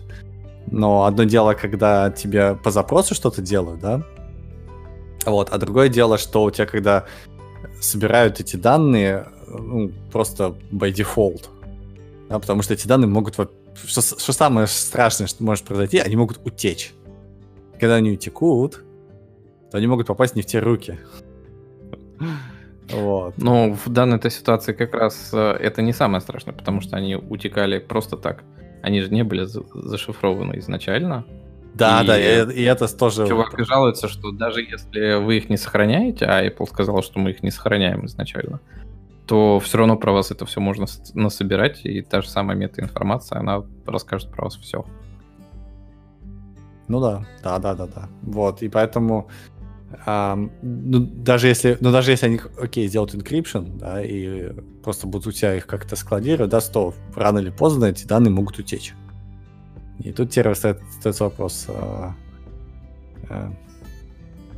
Но 0.70 1.04
одно 1.04 1.24
дело, 1.24 1.54
когда 1.54 2.10
тебе 2.10 2.54
по 2.54 2.70
запросу 2.70 3.14
что-то 3.14 3.42
делают, 3.42 3.80
да, 3.80 4.02
вот. 5.30 5.50
А 5.50 5.58
другое 5.58 5.88
дело, 5.88 6.18
что 6.18 6.44
у 6.44 6.50
тебя, 6.50 6.66
когда 6.66 7.04
собирают 7.80 8.40
эти 8.40 8.56
данные, 8.56 9.26
ну, 9.48 9.92
просто 10.10 10.54
by 10.70 10.92
default, 10.92 11.46
да, 12.28 12.38
потому 12.38 12.62
что 12.62 12.74
эти 12.74 12.88
данные 12.88 13.08
могут... 13.08 13.34
Что, 13.34 14.00
что 14.00 14.32
самое 14.32 14.66
страшное, 14.66 15.26
что 15.26 15.44
может 15.44 15.64
произойти, 15.64 15.98
они 15.98 16.16
могут 16.16 16.40
утечь. 16.44 16.92
Когда 17.80 17.96
они 17.96 18.12
утекут, 18.12 18.82
то 19.70 19.78
они 19.78 19.86
могут 19.86 20.06
попасть 20.06 20.36
не 20.36 20.42
в 20.42 20.46
те 20.46 20.58
руки. 20.60 20.98
Вот. 22.90 23.38
Но 23.38 23.72
в 23.72 23.88
данной 23.88 24.18
этой 24.18 24.30
ситуации 24.30 24.72
как 24.72 24.94
раз 24.94 25.30
э, 25.32 25.38
это 25.38 25.82
не 25.82 25.92
самое 25.92 26.20
страшное, 26.20 26.54
потому 26.54 26.80
что 26.80 26.96
они 26.96 27.16
утекали 27.16 27.78
просто 27.78 28.16
так. 28.16 28.44
Они 28.82 29.00
же 29.00 29.10
не 29.10 29.24
были 29.24 29.44
зашифрованы 29.44 30.58
изначально. 30.58 31.24
Да, 31.74 32.02
и, 32.02 32.06
да, 32.06 32.18
и, 32.18 32.54
и 32.54 32.62
это 32.62 32.86
тоже... 32.96 33.26
Чувак 33.26 33.54
жалуется, 33.58 34.08
что 34.08 34.30
даже 34.30 34.60
если 34.60 35.14
вы 35.22 35.38
их 35.38 35.48
не 35.48 35.56
сохраняете, 35.56 36.26
а 36.26 36.44
Apple 36.46 36.66
сказал, 36.68 37.02
что 37.02 37.18
мы 37.18 37.30
их 37.30 37.42
не 37.42 37.50
сохраняем 37.50 38.04
изначально, 38.06 38.60
то 39.26 39.58
все 39.60 39.78
равно 39.78 39.96
про 39.96 40.12
вас 40.12 40.30
это 40.30 40.44
все 40.44 40.60
можно 40.60 40.86
насобирать, 41.14 41.84
и 41.84 42.02
та 42.02 42.20
же 42.20 42.28
самая 42.28 42.56
метаинформация, 42.56 43.38
она 43.38 43.64
расскажет 43.86 44.30
про 44.30 44.44
вас 44.44 44.56
все. 44.56 44.84
Ну 46.88 47.00
да, 47.00 47.26
да, 47.42 47.58
да, 47.58 47.74
да, 47.74 47.86
да. 47.86 48.08
Вот, 48.22 48.62
и 48.62 48.68
поэтому 48.68 49.28
Um, 50.06 50.50
ну, 50.62 51.00
даже 51.00 51.48
если, 51.48 51.76
ну, 51.80 51.92
даже 51.92 52.12
если 52.12 52.26
они, 52.26 52.40
окей, 52.58 52.88
сделают 52.88 53.14
encryption, 53.14 53.76
да, 53.78 54.02
и 54.02 54.50
просто 54.82 55.06
будут 55.06 55.26
у 55.26 55.32
тебя 55.32 55.54
их 55.54 55.66
как-то 55.66 55.96
складировать, 55.96 56.50
да, 56.50 56.60
то 56.60 56.94
рано 57.14 57.40
или 57.40 57.50
поздно 57.50 57.86
эти 57.86 58.06
данные 58.06 58.30
могут 58.30 58.58
утечь. 58.58 58.94
И 60.04 60.12
тут 60.12 60.30
теперь 60.30 60.48
остается 60.48 61.24
вопрос, 61.24 61.66
а, 61.68 62.14
а, 63.28 63.52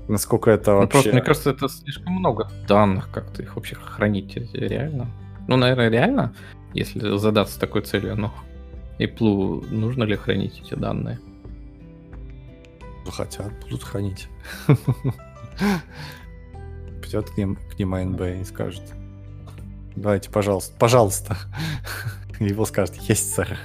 насколько 0.09 0.51
это 0.51 0.73
ну, 0.73 0.79
вообще... 0.79 0.93
Просто, 0.93 1.13
мне 1.13 1.23
кажется, 1.23 1.51
это 1.51 1.69
слишком 1.69 2.15
много 2.15 2.51
данных, 2.67 3.11
как-то 3.13 3.43
их 3.43 3.57
вообще 3.57 3.77
хранить 3.77 4.37
реально. 4.55 5.07
Ну, 5.47 5.57
наверное, 5.57 5.91
реально, 5.91 6.35
если 6.73 7.19
задаться 7.19 7.61
такой 7.61 7.83
целью, 7.83 8.17
но 8.17 8.33
Apple 8.99 9.71
нужно 9.71 10.05
ли 10.05 10.17
хранить 10.17 10.63
эти 10.65 10.75
данные? 10.75 11.19
Хотят, 13.07 13.53
будут 13.63 13.83
хранить. 13.83 14.29
Придет 17.03 17.29
к 17.31 17.37
ним, 17.37 17.57
к 17.57 17.79
ним 17.79 17.95
АНБ 17.95 18.21
и 18.23 18.45
скажет, 18.45 18.83
давайте, 19.95 20.31
пожалуйста, 20.31 20.75
пожалуйста. 20.79 21.37
Его 22.41 22.65
скажет, 22.65 22.97
есть, 22.97 23.35
сэр. 23.35 23.59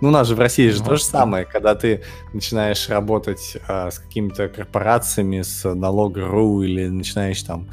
Ну, 0.00 0.08
у 0.08 0.10
нас 0.10 0.28
же 0.28 0.34
в 0.34 0.40
России 0.40 0.68
же 0.68 0.80
ну, 0.80 0.90
то 0.90 0.96
же 0.96 1.04
самое, 1.04 1.44
когда 1.44 1.74
ты 1.74 2.02
начинаешь 2.32 2.88
работать 2.88 3.56
а, 3.66 3.90
с 3.90 3.98
какими-то 3.98 4.48
корпорациями, 4.48 5.42
с 5.42 5.64
налог.ру 5.72 6.62
или 6.62 6.86
начинаешь 6.88 7.42
там 7.42 7.68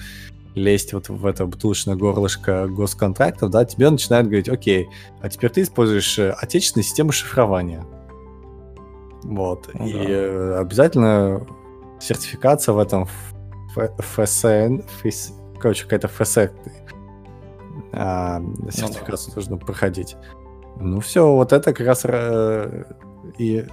лезть 0.56 0.94
вот 0.94 1.10
в 1.10 1.25
это 1.25 1.46
бутылочное 1.46 1.96
горлышко 1.96 2.68
госконтрактов, 2.68 3.50
да, 3.50 3.65
тебе 3.65 3.89
начинают 3.89 4.27
говорить, 4.27 4.50
окей, 4.50 4.88
а 5.22 5.30
теперь 5.30 5.50
ты 5.50 5.63
используешь 5.63 6.18
э, 6.20 6.32
отечественные 6.32 6.84
системы 6.84 7.12
шифрования. 7.12 7.84
Вот. 9.24 9.70
Ну, 9.74 9.88
и 9.88 9.94
да. 9.94 10.00
Э, 10.00 10.58
обязательно 10.60 11.46
сертификация 12.00 12.74
в 12.74 12.80
этом 12.80 13.08
ФСН, 13.75 14.82
ФС, 15.01 15.34
короче, 15.60 15.84
какая-то 15.84 16.08
ФС 16.08 16.38
а, 17.92 18.42
сертификацию 18.70 19.34
ну, 19.36 19.36
да. 19.36 19.36
нужно 19.36 19.58
проходить. 19.58 20.15
Ну 20.80 21.00
все, 21.00 21.32
вот 21.34 21.53
это 21.53 21.74
как 21.74 21.88
раз 21.88 22.06
и 23.38 23.65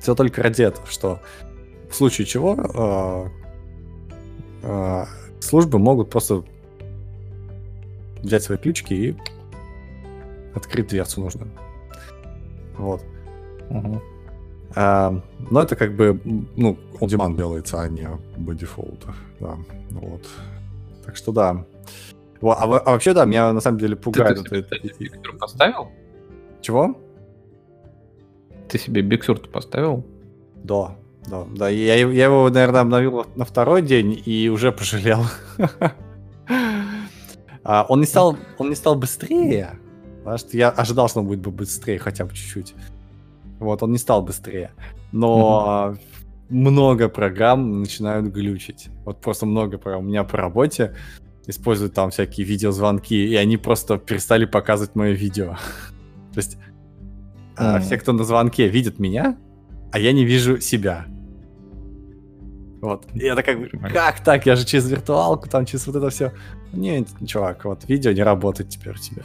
все 0.00 0.14
только 0.14 0.42
ради 0.42 0.62
этого, 0.62 0.86
что 0.86 1.20
в 1.88 1.94
случае 1.94 2.26
чего 2.26 2.56
э, 2.56 3.28
э, 4.62 5.04
службы 5.40 5.78
могут 5.78 6.10
просто 6.10 6.42
взять 8.22 8.42
свои 8.42 8.58
ключики 8.58 8.94
и 8.94 9.16
открыть 10.54 10.88
дверцу 10.88 11.20
нужно. 11.20 11.46
Вот. 12.78 13.02
Угу. 13.70 14.02
А, 14.74 15.22
но 15.50 15.62
это 15.62 15.76
как 15.76 15.94
бы, 15.94 16.20
ну, 16.56 16.78
on 17.00 17.08
demand 17.08 17.36
делается, 17.36 17.80
а 17.82 17.88
не 17.88 18.08
по 18.44 18.54
дефолту. 18.54 19.14
Да, 19.38 19.56
вот. 19.90 20.26
Так 21.04 21.16
что 21.16 21.32
да. 21.32 21.64
А, 22.42 22.64
а 22.64 22.66
вообще, 22.66 23.14
да, 23.14 23.24
меня 23.24 23.52
на 23.52 23.60
самом 23.60 23.78
деле 23.78 23.96
пугает. 23.96 24.42
Ты, 24.44 24.62
ты, 24.62 24.78
ты 24.78 24.88
Big 24.98 25.38
поставил? 25.38 25.90
Чего? 26.60 26.96
Ты 28.68 28.78
себе 28.78 29.02
Big 29.02 29.24
поставил? 29.52 30.04
Да, 30.64 30.96
да, 31.26 31.44
да. 31.54 31.68
Я, 31.68 31.94
я 31.94 32.24
его, 32.24 32.48
наверное, 32.50 32.80
обновил 32.80 33.26
на 33.36 33.44
второй 33.44 33.82
день 33.82 34.20
и 34.24 34.48
уже 34.48 34.72
пожалел. 34.72 35.24
а, 37.64 37.86
он 37.88 38.00
не 38.00 38.06
стал, 38.06 38.36
он 38.58 38.70
не 38.70 38.74
стал 38.74 38.96
быстрее, 38.96 39.78
потому 40.18 40.38
что 40.38 40.56
я 40.56 40.70
ожидал, 40.70 41.08
что 41.08 41.20
он 41.20 41.26
будет 41.26 41.40
быстрее 41.40 41.98
хотя 41.98 42.24
бы 42.24 42.34
чуть-чуть. 42.34 42.74
Вот, 43.60 43.82
он 43.82 43.92
не 43.92 43.98
стал 43.98 44.22
быстрее. 44.22 44.72
Но 45.12 45.96
много 46.48 47.08
программ 47.08 47.80
начинают 47.80 48.26
глючить. 48.26 48.88
Вот 49.04 49.20
просто 49.20 49.46
много 49.46 49.78
программ. 49.78 50.04
У 50.04 50.08
меня 50.08 50.24
по 50.24 50.36
работе 50.36 50.94
используют 51.46 51.94
там 51.94 52.10
всякие 52.10 52.46
видеозвонки, 52.46 53.14
и 53.14 53.34
они 53.34 53.56
просто 53.56 53.98
перестали 53.98 54.44
показывать 54.44 54.94
мое 54.94 55.12
видео. 55.12 55.56
То 56.32 56.38
есть 56.38 56.58
mm-hmm. 57.56 57.80
все, 57.80 57.98
кто 57.98 58.12
на 58.12 58.24
звонке, 58.24 58.68
видят 58.68 58.98
меня, 58.98 59.36
а 59.92 59.98
я 59.98 60.12
не 60.12 60.24
вижу 60.24 60.60
себя. 60.60 61.06
Вот. 62.80 63.06
И 63.14 63.24
это 63.24 63.42
как 63.42 63.60
бы, 63.60 63.68
как 63.68 64.24
так? 64.24 64.44
Я 64.44 64.56
же 64.56 64.64
через 64.64 64.90
виртуалку, 64.90 65.48
там 65.48 65.66
через 65.66 65.86
вот 65.86 65.96
это 65.96 66.10
все. 66.10 66.32
Нет, 66.72 67.08
чувак, 67.26 67.64
вот 67.64 67.88
видео 67.88 68.10
не 68.12 68.22
работает 68.22 68.70
теперь 68.70 68.94
у 68.94 68.98
тебя. 68.98 69.22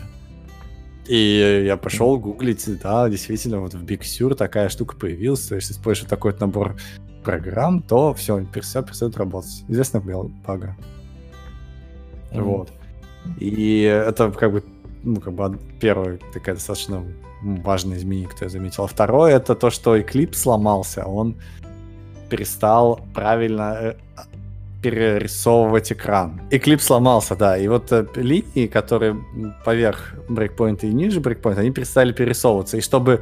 И 1.07 1.63
я 1.65 1.77
пошел 1.77 2.19
гуглить, 2.19 2.65
да, 2.81 3.09
действительно, 3.09 3.61
вот 3.61 3.73
в 3.73 3.83
Big 3.83 4.01
Sur 4.01 4.35
такая 4.35 4.67
штука 4.67 4.97
появилась, 4.97 5.47
то 5.47 5.55
есть 5.55 5.71
используешь 5.71 6.09
такой 6.09 6.33
вот 6.33 6.41
набор 6.41 6.75
программ, 7.23 7.81
то 7.81 8.13
все, 8.13 8.45
все 8.61 8.83
перестает 8.83 9.17
работать. 9.17 9.63
Известно 9.69 10.01
бага. 10.45 10.75
Mm-hmm. 12.31 12.41
Вот. 12.41 12.69
И 13.39 13.81
это 13.81 14.31
как 14.31 14.51
бы, 14.51 14.63
ну, 15.03 15.19
как 15.19 15.33
бы 15.33 15.59
первое 15.79 16.19
такая 16.33 16.55
достаточно 16.55 17.03
важное 17.41 17.97
изменение, 17.97 18.29
которое 18.29 18.47
я 18.47 18.51
заметил. 18.51 18.83
А 18.83 18.87
второе, 18.87 19.35
это 19.35 19.55
то, 19.55 19.69
что 19.69 19.97
Eclipse 19.97 20.35
сломался, 20.35 21.05
он 21.05 21.35
перестал 22.29 22.99
правильно 23.13 23.77
э, 23.79 23.93
перерисовывать 24.81 25.91
экран. 25.91 26.41
Eclipse 26.51 26.81
сломался, 26.81 27.35
да, 27.35 27.57
и 27.57 27.67
вот 27.67 27.91
э, 27.91 28.05
линии, 28.15 28.67
которые 28.67 29.17
поверх 29.65 30.13
брейкпоинта 30.29 30.87
и 30.87 30.93
ниже 30.93 31.19
брейкпоинта, 31.19 31.61
они 31.61 31.71
перестали 31.71 32.11
перерисовываться. 32.11 32.77
И 32.77 32.81
чтобы 32.81 33.21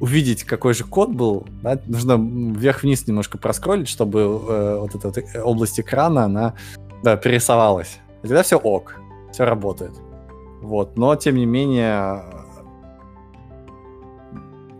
увидеть, 0.00 0.44
какой 0.44 0.74
же 0.74 0.84
код 0.84 1.10
был, 1.10 1.46
да, 1.62 1.80
нужно 1.86 2.16
вверх-вниз 2.16 3.06
немножко 3.06 3.38
проскролить, 3.38 3.88
чтобы 3.88 4.20
э, 4.20 4.78
вот 4.80 4.94
эта 4.94 5.08
вот 5.08 5.18
э, 5.18 5.40
область 5.40 5.80
экрана, 5.80 6.24
она 6.24 6.54
да, 7.02 7.16
перерисовалась. 7.16 7.98
И 8.26 8.28
тогда 8.28 8.42
все 8.42 8.56
ок, 8.56 8.96
все 9.30 9.44
работает. 9.44 9.92
Вот, 10.60 10.98
но 10.98 11.14
тем 11.14 11.36
не 11.36 11.46
менее 11.46 12.24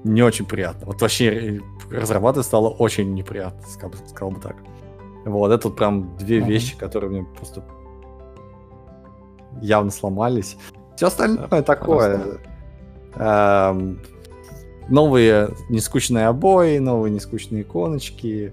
не 0.02 0.20
очень 0.20 0.46
приятно. 0.46 0.87
Вот 0.87 1.00
вообще 1.00 1.59
э, 1.59 1.61
разрабатывать 1.92 2.44
стало 2.44 2.70
очень 2.70 3.14
неприятно, 3.14 3.62
сказал, 3.68 3.92
сказал 4.09 4.30
бы 4.32 4.40
так. 4.40 4.56
Вот, 5.24 5.52
это 5.52 5.68
вот 5.68 5.76
прям 5.76 6.16
две 6.16 6.40
mm-hmm. 6.40 6.44
вещи, 6.44 6.76
которые 6.76 7.11
мне 7.11 7.24
просто 7.38 7.62
явно 9.62 9.92
сломались. 9.92 10.56
Все 10.96 11.06
остальное 11.06 11.46
да, 11.46 11.62
такое. 11.62 12.40
Эм, 13.14 14.00
новые 14.88 15.50
нескучные 15.68 16.26
обои, 16.26 16.78
новые 16.78 17.12
нескучные 17.12 17.62
иконочки, 17.62 18.52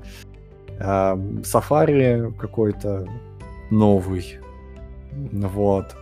эм, 0.80 1.40
Safari 1.40 2.32
какой-то 2.38 3.08
новый. 3.72 4.40
Вот. 5.16 5.96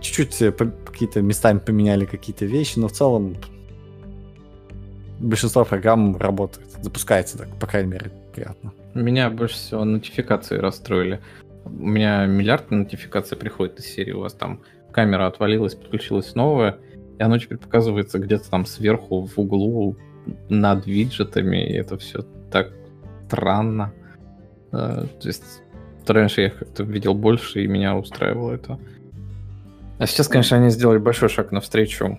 Чуть-чуть 0.00 0.54
какие-то 0.84 1.20
местами 1.20 1.58
поменяли 1.58 2.04
какие-то 2.06 2.46
вещи, 2.46 2.78
но 2.78 2.88
в 2.88 2.92
целом 2.92 3.36
большинство 5.18 5.64
программ 5.64 6.16
работает, 6.16 6.68
запускается 6.82 7.38
так, 7.38 7.48
по 7.58 7.66
крайней 7.66 7.90
мере, 7.90 8.10
приятно. 8.34 8.72
Меня 8.94 9.30
больше 9.30 9.54
всего 9.54 9.84
нотификации 9.84 10.56
расстроили. 10.56 11.20
У 11.64 11.70
меня 11.70 12.26
миллиард 12.26 12.70
нотификаций 12.70 13.36
приходит 13.36 13.78
из 13.78 13.86
серии. 13.86 14.12
У 14.12 14.20
вас 14.20 14.32
там 14.32 14.60
камера 14.90 15.26
отвалилась, 15.26 15.74
подключилась 15.74 16.34
новая, 16.34 16.78
и 17.18 17.22
оно 17.22 17.38
теперь 17.38 17.58
показывается 17.58 18.18
где-то 18.18 18.50
там 18.50 18.64
сверху 18.64 19.26
в 19.26 19.38
углу 19.38 19.96
над 20.48 20.86
виджетами, 20.86 21.68
и 21.68 21.74
это 21.74 21.98
все 21.98 22.22
так 22.50 22.72
странно. 23.26 23.92
Uh, 24.72 25.06
то 25.20 25.28
есть 25.28 25.62
раньше 26.12 26.42
я 26.42 26.50
как-то 26.50 26.82
видел 26.82 27.14
больше, 27.14 27.62
и 27.62 27.66
меня 27.66 27.96
устраивало 27.96 28.52
это. 28.52 28.78
А 29.98 30.06
сейчас, 30.06 30.28
конечно, 30.28 30.56
они 30.56 30.70
сделали 30.70 30.98
большой 30.98 31.28
шаг 31.28 31.52
навстречу 31.52 32.18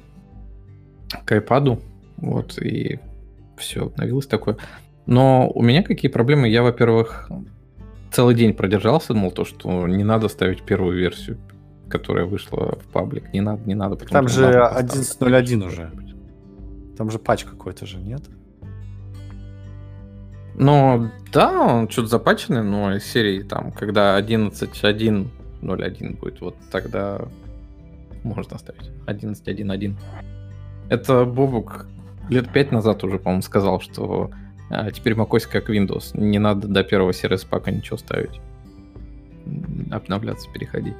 к 1.25 1.31
iPad, 1.31 1.81
вот, 2.17 2.57
и 2.59 2.99
все 3.57 3.85
обновилось 3.85 4.27
такое. 4.27 4.57
Но 5.05 5.49
у 5.49 5.61
меня 5.61 5.83
какие 5.83 6.11
проблемы? 6.11 6.47
Я, 6.47 6.63
во-первых, 6.63 7.29
целый 8.11 8.35
день 8.35 8.53
продержался, 8.53 9.13
думал 9.13 9.31
то, 9.31 9.45
что 9.45 9.87
не 9.87 10.03
надо 10.03 10.27
ставить 10.27 10.61
первую 10.63 10.97
версию, 10.97 11.37
которая 11.89 12.25
вышла 12.25 12.77
в 12.79 12.85
паблик. 12.91 13.33
Не 13.33 13.41
надо, 13.41 13.61
не 13.65 13.75
надо. 13.75 13.95
Там 13.95 14.27
же 14.27 14.45
11.01 14.45 15.65
уже. 15.65 15.91
Там 16.97 17.09
же 17.09 17.19
патч 17.19 17.45
какой-то 17.45 17.85
же, 17.85 17.97
нет? 17.97 18.21
Ну, 20.55 21.09
да, 21.31 21.61
он 21.61 21.89
что-то 21.89 22.07
запаченный, 22.07 22.63
но 22.63 22.99
серии 22.99 23.41
там, 23.41 23.71
когда 23.71 24.19
11.1 24.19 25.27
0.1 25.61 26.19
будет, 26.19 26.41
вот 26.41 26.55
тогда 26.71 27.21
можно 28.23 28.57
ставить 28.57 28.89
11.1.1. 29.07 29.95
Это 30.89 31.25
Бобук 31.25 31.85
лет 32.29 32.51
пять 32.51 32.71
назад 32.71 33.03
уже, 33.03 33.17
по-моему, 33.17 33.41
сказал, 33.41 33.79
что 33.79 34.31
а, 34.69 34.91
теперь 34.91 35.13
macOS 35.13 35.47
как 35.49 35.69
Windows. 35.69 36.17
Не 36.17 36.39
надо 36.39 36.67
до 36.67 36.83
первого 36.83 37.13
сервис 37.13 37.43
пака 37.43 37.71
ничего 37.71 37.97
ставить. 37.97 38.39
Обновляться, 39.91 40.49
переходить. 40.51 40.95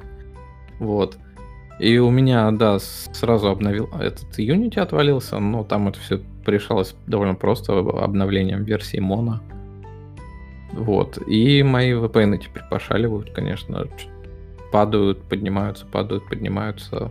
Вот. 0.78 1.16
И 1.78 1.98
у 1.98 2.10
меня, 2.10 2.50
да, 2.52 2.78
сразу 2.78 3.48
обновил 3.48 3.88
этот 3.98 4.38
Unity 4.38 4.78
отвалился, 4.78 5.38
но 5.38 5.64
там 5.64 5.88
это 5.88 5.98
все 5.98 6.20
решалось 6.46 6.94
довольно 7.06 7.34
просто 7.34 7.78
обновлением 7.78 8.64
версии 8.64 9.00
Mono. 9.00 9.40
Вот. 10.72 11.18
И 11.26 11.62
мои 11.62 11.92
VPN 11.92 12.38
теперь 12.38 12.62
пошаливают, 12.70 13.30
конечно. 13.32 13.86
Падают, 14.70 15.22
поднимаются, 15.22 15.86
падают, 15.86 16.26
поднимаются. 16.28 17.10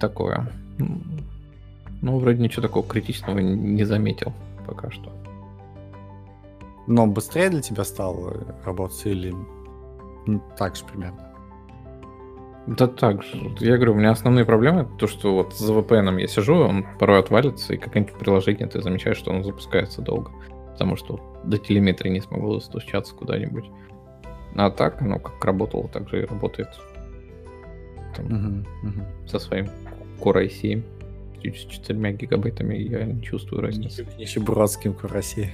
Такое. 0.00 0.50
Ну, 0.78 2.18
вроде 2.18 2.42
ничего 2.42 2.62
такого 2.62 2.86
критичного 2.86 3.38
не 3.38 3.84
заметил 3.84 4.32
пока 4.66 4.90
что. 4.90 5.12
Но 6.86 7.06
быстрее 7.06 7.50
для 7.50 7.62
тебя 7.62 7.84
стало 7.84 8.56
работать 8.64 9.06
или 9.06 9.34
так 10.56 10.76
же 10.76 10.84
примерно? 10.84 11.23
Да 12.66 12.86
так 12.86 13.22
же. 13.22 13.54
Я 13.60 13.76
говорю, 13.76 13.92
у 13.92 13.96
меня 13.96 14.10
основные 14.10 14.44
проблемы 14.44 14.88
то, 14.98 15.06
что 15.06 15.34
вот 15.34 15.54
за 15.54 15.72
VPN 15.72 16.20
я 16.20 16.26
сижу, 16.26 16.56
он 16.56 16.86
порой 16.98 17.18
отвалится, 17.18 17.74
и 17.74 17.76
какое-нибудь 17.76 18.14
приложение 18.14 18.66
ты 18.66 18.80
замечаешь, 18.80 19.18
что 19.18 19.32
оно 19.32 19.42
запускается 19.42 20.00
долго. 20.00 20.30
Потому 20.72 20.96
что 20.96 21.20
до 21.44 21.58
телеметрии 21.58 22.10
не 22.10 22.20
смогло 22.20 22.54
достучаться 22.54 23.14
куда-нибудь. 23.14 23.66
А 24.56 24.70
так, 24.70 25.02
оно 25.02 25.18
как 25.18 25.44
работало, 25.44 25.88
так 25.88 26.08
же 26.08 26.22
и 26.22 26.26
работает. 26.26 26.68
Там, 28.16 28.26
угу, 28.26 28.88
угу. 28.88 29.28
Со 29.28 29.38
своим 29.38 29.68
Core 30.20 30.46
i7 30.46 30.82
с 31.52 31.66
4 31.66 32.12
гигабайтами 32.12 32.76
я 32.76 33.04
не 33.04 33.22
чувствую 33.22 33.62
разницы. 33.62 34.06
Нищебродским 34.16 34.92
Core 34.92 35.18
i7. 35.18 35.48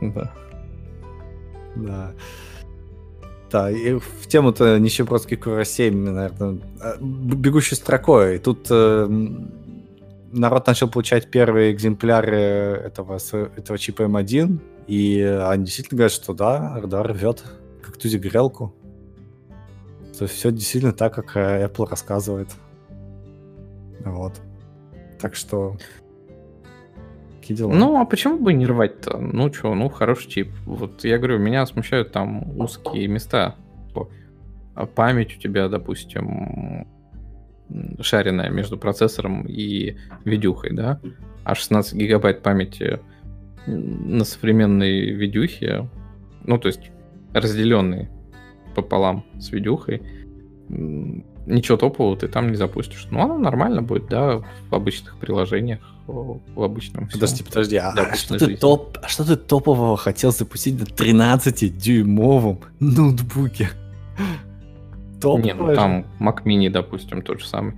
Да. 0.00 0.32
Да. 1.76 2.12
Да, 3.50 3.70
и 3.70 3.94
в 3.94 4.26
тему-то 4.26 4.78
нищебродский 4.78 5.36
Core 5.36 5.64
7, 5.64 6.10
наверное, 6.10 6.58
а, 6.80 6.96
бегущей 7.00 7.76
строкой. 7.76 8.38
Тут 8.38 8.66
э, 8.70 9.06
народ 10.32 10.66
начал 10.66 10.88
получать 10.88 11.30
первые 11.30 11.72
экземпляры 11.72 12.36
этого, 12.36 13.18
этого 13.56 13.78
чипа 13.78 14.02
M1, 14.02 14.58
и 14.88 15.20
они 15.20 15.64
действительно 15.64 15.98
говорят, 15.98 16.12
что 16.12 16.34
да, 16.34 16.76
RDR 16.82 17.12
рвет 17.12 17.44
как 17.82 17.96
тузик 17.96 18.22
грелку. 18.22 18.74
То 20.18 20.26
все 20.26 20.50
действительно 20.50 20.92
так, 20.92 21.14
как 21.14 21.36
э, 21.36 21.66
Apple 21.66 21.88
рассказывает. 21.88 22.48
Вот. 24.04 24.32
Так 25.20 25.34
что... 25.34 25.76
Какие 27.46 27.58
дела? 27.58 27.72
Ну, 27.72 28.00
а 28.00 28.04
почему 28.04 28.40
бы 28.40 28.52
не 28.52 28.66
рвать-то? 28.66 29.18
Ну, 29.18 29.52
что, 29.52 29.72
ну, 29.76 29.88
хороший 29.88 30.28
чип. 30.28 30.48
Вот 30.64 31.04
я 31.04 31.16
говорю, 31.16 31.38
меня 31.38 31.64
смущают 31.64 32.10
там 32.10 32.58
узкие 32.58 33.06
места. 33.06 33.54
А 34.74 34.86
память 34.86 35.36
у 35.36 35.40
тебя, 35.40 35.68
допустим, 35.68 36.88
шаренная 38.00 38.50
между 38.50 38.76
процессором 38.76 39.46
и 39.46 39.96
видюхой, 40.24 40.72
да? 40.72 41.00
А 41.44 41.54
16 41.54 41.94
гигабайт 41.94 42.42
памяти 42.42 42.98
на 43.68 44.24
современной 44.24 45.12
видюхе, 45.12 45.88
ну, 46.42 46.58
то 46.58 46.66
есть 46.66 46.90
разделенный 47.32 48.08
пополам 48.74 49.24
с 49.38 49.52
видюхой, 49.52 50.02
ничего 51.46 51.76
топового 51.76 52.16
ты 52.16 52.28
там 52.28 52.50
не 52.50 52.56
запустишь. 52.56 53.06
Ну, 53.10 53.20
оно 53.20 53.38
нормально 53.38 53.82
будет, 53.82 54.08
да, 54.08 54.42
в 54.70 54.74
обычных 54.74 55.16
приложениях, 55.16 55.80
в 56.06 56.62
обычном 56.62 57.08
Подожди, 57.08 57.36
всем. 57.36 57.46
подожди, 57.46 57.76
а, 57.76 57.90
а, 57.90 58.14
что 58.14 58.38
ты 58.38 58.56
топ, 58.56 58.98
а 59.02 59.08
что 59.08 59.24
ты 59.24 59.36
топового 59.36 59.96
хотел 59.96 60.32
запустить 60.32 60.78
на 60.78 60.84
13-дюймовом 60.84 62.58
ноутбуке? 62.80 63.70
Топовый 65.20 65.44
Не, 65.44 65.54
ну 65.54 65.74
там 65.74 66.06
Mac 66.20 66.44
Mini, 66.44 66.68
допустим, 66.68 67.22
тот 67.22 67.40
же 67.40 67.46
самый. 67.46 67.74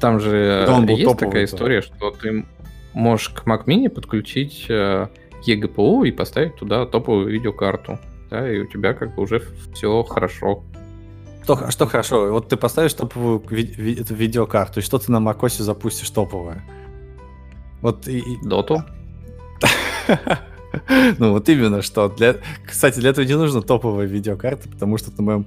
Там 0.00 0.20
же 0.20 0.64
да, 0.66 0.78
есть 0.80 1.04
топовый, 1.04 1.16
такая 1.16 1.44
история, 1.44 1.82
что 1.82 2.10
ты 2.10 2.44
можешь 2.92 3.28
к 3.30 3.46
Mac 3.46 3.64
Mini 3.66 3.88
подключить 3.88 4.66
э, 4.68 5.08
eGPU 5.46 6.06
и 6.06 6.10
поставить 6.10 6.56
туда 6.56 6.84
топовую 6.86 7.28
видеокарту. 7.28 7.98
Да, 8.30 8.50
и 8.50 8.58
у 8.58 8.66
тебя 8.66 8.94
как 8.94 9.14
бы 9.14 9.22
уже 9.22 9.42
все 9.74 10.02
хорошо. 10.02 10.64
Что, 11.44 11.58
а 11.62 11.70
что 11.70 11.86
хорошо? 11.86 12.32
Вот 12.32 12.48
ты 12.48 12.56
поставишь 12.56 12.94
топовую 12.94 13.42
ви- 13.50 13.74
ви- 13.76 14.00
эту 14.00 14.14
видеокарту, 14.14 14.80
и 14.80 14.82
что 14.82 14.98
ты 14.98 15.12
на 15.12 15.18
macOS 15.18 15.62
запустишь 15.62 16.08
топовое? 16.10 16.62
Вот 17.82 18.08
и... 18.08 18.22
Доту? 18.42 18.82
ну 21.18 21.32
вот 21.32 21.48
именно 21.50 21.82
что. 21.82 22.08
Для... 22.08 22.36
Кстати, 22.66 22.98
для 22.98 23.10
этого 23.10 23.26
не 23.26 23.36
нужно 23.36 23.60
топовая 23.60 24.06
видеокарта, 24.06 24.70
потому 24.70 24.96
что 24.96 25.10
на 25.18 25.22
моем 25.22 25.46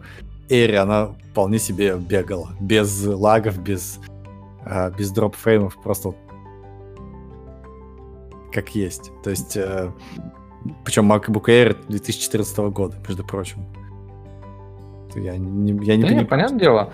Эйре 0.50 0.78
она 0.78 1.16
вполне 1.32 1.58
себе 1.58 1.98
бегала. 1.98 2.52
Без 2.60 3.04
лагов, 3.04 3.58
без, 3.58 4.00
а, 4.66 4.92
без 4.92 5.10
дроп-фреймов, 5.10 5.82
просто 5.82 6.14
как 8.54 8.76
есть. 8.76 9.12
То 9.24 9.32
есть, 9.32 9.58
э, 9.58 9.92
причем 10.86 11.12
MacBook 11.12 11.46
Air 11.46 11.76
2014 11.90 12.70
года, 12.70 12.98
между 13.08 13.26
прочим 13.26 13.66
я 15.20 15.38
не, 15.38 15.72
я 15.86 15.96
не 15.96 16.02
да 16.02 16.08
понимаю. 16.08 16.28
понятное 16.28 16.60
дело. 16.60 16.94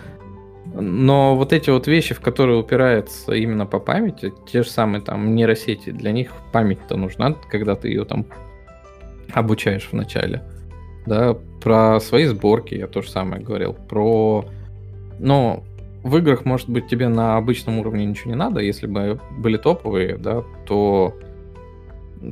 Но 0.73 1.35
вот 1.35 1.53
эти 1.53 1.69
вот 1.69 1.87
вещи, 1.87 2.13
в 2.13 2.21
которые 2.21 2.57
упирается 2.57 3.33
именно 3.33 3.65
по 3.65 3.79
памяти, 3.79 4.33
те 4.51 4.63
же 4.63 4.69
самые 4.69 5.01
там 5.01 5.35
нейросети, 5.35 5.91
для 5.91 6.11
них 6.11 6.31
память-то 6.51 6.97
нужна, 6.97 7.35
когда 7.49 7.75
ты 7.75 7.89
ее 7.89 8.05
там 8.05 8.25
обучаешь 9.33 9.89
в 9.91 9.93
начале. 9.93 10.41
Да, 11.05 11.35
про 11.61 11.99
свои 11.99 12.25
сборки 12.25 12.75
я 12.75 12.87
то 12.87 13.01
же 13.01 13.09
самое 13.09 13.43
говорил. 13.43 13.73
Про... 13.73 14.45
Ну, 15.19 15.63
в 16.01 16.17
играх, 16.17 16.45
может 16.45 16.69
быть, 16.69 16.87
тебе 16.87 17.07
на 17.07 17.37
обычном 17.37 17.79
уровне 17.79 18.05
ничего 18.05 18.31
не 18.31 18.37
надо. 18.37 18.59
Если 18.59 18.87
бы 18.87 19.19
были 19.37 19.57
топовые, 19.57 20.17
да, 20.17 20.43
то 20.65 21.13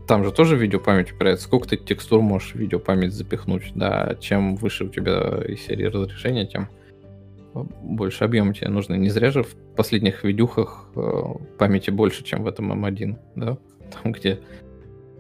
там 0.08 0.24
же 0.24 0.32
тоже 0.32 0.56
видеопамять 0.56 1.12
упирается. 1.12 1.46
Сколько 1.46 1.70
ты 1.70 1.78
текстур 1.78 2.22
можешь 2.22 2.54
в 2.54 2.56
видеопамять 2.56 3.14
запихнуть, 3.14 3.72
да, 3.76 4.16
чем 4.20 4.56
выше 4.56 4.86
у 4.86 4.90
тебя 4.90 5.42
из 5.48 5.62
серии 5.62 5.86
разрешения, 5.86 6.46
тем 6.46 6.70
больше 7.54 8.24
объема 8.24 8.54
тебе 8.54 8.70
нужно. 8.70 8.96
Не 8.96 9.10
зря 9.10 9.32
же 9.32 9.44
в 9.44 9.56
последних 9.76 10.24
видюхах 10.24 10.86
э, 10.96 11.24
памяти 11.58 11.90
больше, 11.90 12.24
чем 12.24 12.44
в 12.44 12.48
этом 12.48 12.72
M1, 12.86 13.18
да? 13.36 13.58
Там, 13.92 14.14
где 14.14 14.40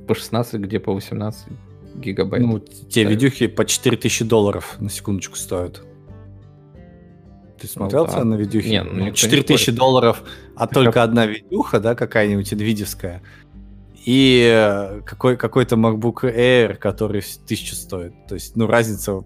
по 0.07 0.15
16, 0.15 0.61
где 0.61 0.79
по 0.79 0.93
18 0.93 1.47
гигабайт. 1.95 2.43
Ну, 2.43 2.59
те 2.59 3.03
видюхи 3.03 3.47
по 3.47 3.65
4000 3.65 4.23
долларов 4.23 4.77
на 4.79 4.89
секундочку 4.89 5.35
стоят. 5.35 5.83
Ты 7.59 7.67
смотрел 7.67 8.07
ну, 8.07 8.13
да. 8.13 8.23
на 8.23 8.35
видюхи? 8.35 8.69
Нет, 8.69 8.87
ну, 8.91 9.11
4000 9.11 9.71
долларов, 9.73 10.23
а 10.55 10.67
только 10.67 11.03
одна 11.03 11.25
видюха, 11.25 11.79
да, 11.79 11.93
какая-нибудь 11.93 12.51
видевская 12.53 13.21
и 14.05 14.49
э, 14.51 15.01
какой, 15.01 15.37
какой-то 15.37 15.75
MacBook 15.75 16.23
Air, 16.23 16.75
который 16.75 17.21
тысячу 17.45 17.75
стоит. 17.75 18.13
То 18.27 18.35
есть, 18.35 18.55
ну, 18.55 18.67
разница, 18.67 19.23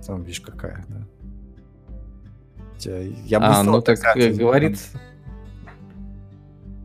сам 0.00 0.22
видишь, 0.22 0.40
какая, 0.40 0.84
да. 0.88 1.06
Я 3.24 3.38
а, 3.40 3.62
ну 3.62 3.80
так 3.80 3.98
э, 4.16 4.32
говорится... 4.32 5.00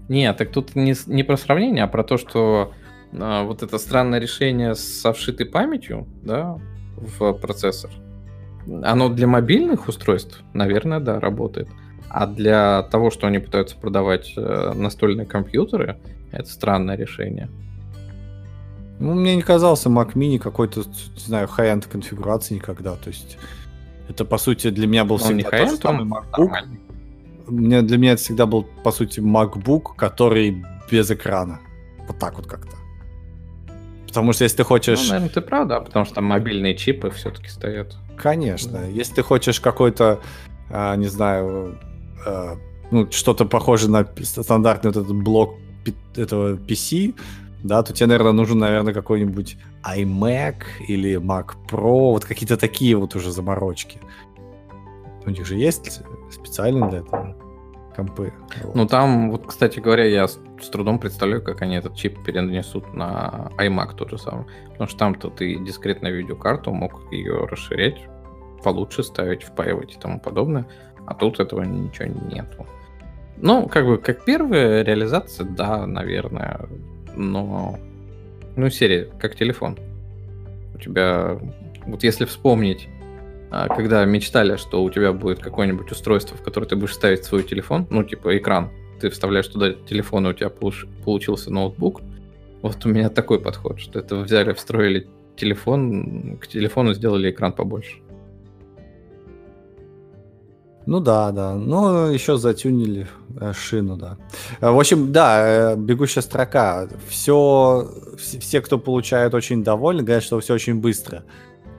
Нет, 0.08 0.38
так 0.38 0.52
тут 0.52 0.76
не, 0.76 0.96
не 1.08 1.24
про 1.24 1.38
сравнение, 1.38 1.84
а 1.84 1.88
про 1.88 2.04
то, 2.04 2.18
что 2.18 2.74
а, 3.14 3.44
вот 3.44 3.64
это 3.64 3.78
странное 3.78 4.20
решение 4.20 4.76
со 4.76 5.14
вшитой 5.14 5.46
памятью, 5.46 6.08
да, 6.24 6.58
в 6.98 7.34
процессор, 7.34 7.92
оно 8.84 9.10
для 9.10 9.28
мобильных 9.28 9.88
устройств, 9.88 10.44
наверное, 10.54 11.00
да, 11.00 11.20
работает. 11.20 11.70
А 12.13 12.28
для 12.28 12.84
того, 12.84 13.10
что 13.10 13.28
они 13.28 13.39
пытаются 13.39 13.78
продавать 13.78 14.34
э, 14.36 14.74
настольные 14.76 15.26
компьютеры, 15.26 15.97
это 16.34 16.50
странное 16.50 16.97
решение. 16.97 17.50
Ну, 19.00 19.13
мне 19.13 19.36
не 19.38 19.41
казался 19.41 19.88
Mac 19.88 20.13
Mini 20.13 20.38
какой-то, 20.38 20.82
не 20.82 21.26
знаю, 21.26 21.47
high-end 21.47 21.88
конфигурации 21.89 22.56
никогда. 22.56 22.95
То 22.95 23.08
есть 23.08 23.38
это, 24.10 24.26
по 24.26 24.38
сути, 24.38 24.71
для 24.71 24.88
меня 24.88 25.06
был 25.06 25.17
всегда 25.17 25.36
не 25.36 25.69
тот 25.69 25.82
самый 25.82 26.06
MacBook. 26.06 26.52
Мне, 27.47 27.82
для 27.82 27.97
меня 27.97 28.12
это 28.12 28.21
всегда 28.21 28.45
был, 28.45 28.67
по 28.84 28.91
сути, 28.91 29.21
MacBook, 29.21 29.95
который 29.95 30.65
без 30.91 31.10
экрана. 31.12 31.62
Вот 32.08 32.19
так 32.19 32.36
вот 32.36 32.45
как-то. 32.45 32.76
Потому 34.06 34.34
что 34.34 34.43
если 34.43 34.58
ты 34.58 34.63
хочешь... 34.65 35.00
Ну, 35.04 35.13
наверное, 35.13 35.30
ты 35.30 35.39
прав, 35.39 35.67
да, 35.69 35.80
потому 35.80 36.04
что 36.04 36.15
там 36.15 36.26
мобильные 36.26 36.76
чипы 36.76 37.10
все-таки 37.12 37.47
стоят. 37.47 37.95
Конечно. 38.17 38.80
Да. 38.80 38.86
Если 38.86 39.13
ты 39.15 39.24
хочешь 39.24 39.62
какой-то, 39.62 40.19
а, 40.69 40.97
не 40.97 41.08
знаю, 41.08 41.78
а, 42.26 42.58
ну, 42.92 43.10
что-то 43.12 43.46
похожее 43.46 43.90
на 43.90 44.08
стандартный 44.24 44.92
вот 44.92 45.04
этот 45.04 45.16
блок 45.16 45.56
этого 46.16 46.56
PC, 46.56 47.16
да, 47.64 47.84
то 47.84 47.94
тебе, 47.94 48.08
наверное, 48.08 48.32
нужен, 48.32 48.60
наверное, 48.60 48.94
какой-нибудь 48.94 49.58
iMac 49.84 50.56
или 50.88 51.16
Mac 51.20 51.52
Pro, 51.70 52.12
вот 52.12 52.26
какие-то 52.26 52.58
такие 52.58 52.96
вот 52.96 53.16
уже 53.16 53.32
заморочки. 53.32 54.00
У 55.26 55.30
них 55.30 55.46
же 55.46 55.56
есть 55.56 56.02
специально 56.32 56.90
для 56.90 57.00
этого 57.00 57.36
компы. 57.96 58.34
Вот. 58.64 58.76
Ну 58.76 58.88
там, 58.88 59.32
вот, 59.32 59.46
кстати 59.46 59.80
говоря, 59.80 60.06
я 60.06 60.28
с, 60.28 60.40
с 60.62 60.70
трудом 60.70 61.00
представляю, 61.00 61.44
как 61.44 61.62
они 61.62 61.76
этот 61.76 61.96
чип 61.96 62.24
перенесут 62.24 62.94
на 62.94 63.52
iMac 63.58 63.96
тот 63.96 64.10
же 64.10 64.18
самый. 64.18 64.46
Потому 64.72 64.88
что 64.88 64.98
там-то 64.98 65.30
ты 65.30 65.56
дискретную 65.60 66.18
видеокарту 66.18 66.72
мог 66.72 67.12
ее 67.12 67.46
расширять, 67.46 68.02
получше 68.64 69.04
ставить, 69.04 69.44
впаивать 69.44 69.94
и 69.94 70.00
тому 70.00 70.20
подобное. 70.20 70.68
А 71.08 71.14
тут 71.14 71.40
этого 71.40 71.64
ничего 71.64 72.08
нету. 72.32 72.66
Ну, 73.38 73.68
как 73.68 73.86
бы, 73.86 73.98
как 73.98 74.24
первая 74.24 74.84
реализация, 74.84 75.46
да, 75.46 75.88
наверное. 75.88 76.62
Но, 77.16 77.80
ну, 78.56 78.70
серия, 78.70 79.10
как 79.20 79.36
телефон. 79.36 79.78
У 80.76 80.80
тебя, 80.80 81.40
вот 81.86 82.04
если 82.04 82.26
вспомнить, 82.26 82.88
а, 83.50 83.68
когда 83.68 84.06
мечтали, 84.06 84.56
что 84.58 84.84
у 84.84 84.90
тебя 84.90 85.12
будет 85.12 85.40
какое-нибудь 85.40 85.92
устройство, 85.92 86.38
в 86.38 86.42
которое 86.42 86.68
ты 86.68 86.76
будешь 86.76 86.94
ставить 86.94 87.26
свой 87.26 87.44
телефон, 87.44 87.88
ну, 87.90 88.04
типа 88.04 88.38
экран, 88.38 88.70
ты 89.00 89.10
вставляешь 89.10 89.48
туда 89.48 89.74
телефон, 89.74 90.28
и 90.28 90.30
у 90.30 90.34
тебя 90.34 90.50
получился 90.50 91.52
ноутбук. 91.52 92.02
Вот 92.62 92.86
у 92.86 92.90
меня 92.90 93.10
такой 93.10 93.40
подход, 93.40 93.80
что 93.80 94.00
это 94.00 94.18
взяли, 94.18 94.54
встроили 94.54 95.08
телефон, 95.36 96.38
к 96.38 96.48
телефону 96.48 96.94
сделали 96.94 97.32
экран 97.32 97.52
побольше. 97.52 97.98
Ну 100.86 101.00
да, 101.00 101.32
да. 101.32 101.56
Ну, 101.56 102.08
еще 102.10 102.38
затюнили 102.38 103.08
э, 103.39 103.54
шину, 103.54 103.98
да. 103.98 104.17
Э, 104.60 104.72
в 104.72 104.80
общем, 104.80 105.12
да, 105.12 105.74
э, 105.74 105.76
бегущая 105.76 106.22
строка. 106.22 106.88
Все, 107.08 107.89
все, 108.17 108.62
кто 108.62 108.80
получает, 108.80 109.34
очень 109.34 109.63
довольны, 109.63 110.02
говорят, 110.02 110.24
что 110.24 110.39
все 110.39 110.56
очень 110.56 110.82
быстро. 110.82 111.24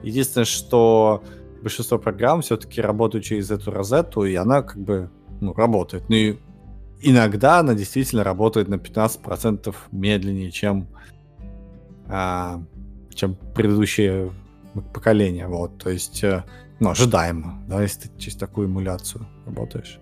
Единственное, 0.02 0.44
что 0.44 1.22
большинство 1.62 1.98
программ 1.98 2.42
все-таки 2.42 2.80
работают 2.80 3.24
через 3.24 3.50
эту 3.50 3.70
розету, 3.70 4.24
и 4.24 4.34
она 4.34 4.62
как 4.62 4.78
бы 4.78 5.10
ну, 5.40 5.52
работает. 5.52 6.04
Ну 6.08 6.14
и 6.14 6.36
иногда 7.00 7.58
она 7.58 7.74
действительно 7.74 8.22
работает 8.22 8.68
на 8.68 8.76
15% 8.76 9.74
медленнее, 9.90 10.50
чем, 10.50 10.88
а, 12.08 12.62
чем 13.14 13.36
предыдущее 13.54 14.32
поколение. 14.94 15.48
Вот, 15.48 15.78
то 15.78 15.90
есть 15.90 16.24
ну, 16.82 16.90
ожидаемо, 16.90 17.62
да, 17.68 17.80
если 17.80 18.08
ты 18.08 18.18
через 18.18 18.36
такую 18.36 18.66
эмуляцию 18.66 19.24
работаешь. 19.46 20.00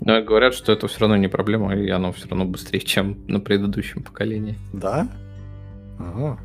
Но 0.00 0.22
говорят, 0.22 0.54
что 0.54 0.70
это 0.70 0.86
все 0.86 1.00
равно 1.00 1.16
не 1.16 1.26
проблема, 1.26 1.74
и 1.74 1.88
оно 1.88 2.12
все 2.12 2.28
равно 2.28 2.44
быстрее, 2.44 2.78
чем 2.78 3.18
на 3.26 3.40
предыдущем 3.40 4.04
поколении. 4.04 4.56
Да? 4.72 5.08
Ага. 5.98 6.38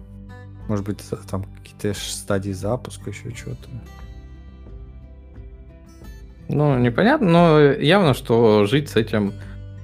Может 0.67 0.83
быть, 0.83 0.97
там 1.29 1.43
какие-то 1.43 1.93
стадии 1.93 2.53
запуска, 2.53 3.11
еще 3.11 3.29
что-то. 3.35 3.69
Ну, 6.49 6.79
непонятно, 6.79 7.29
но 7.29 7.59
явно, 7.59 8.15
что 8.15 8.65
жить 8.65 8.89
с 8.89 8.95
этим 8.95 9.31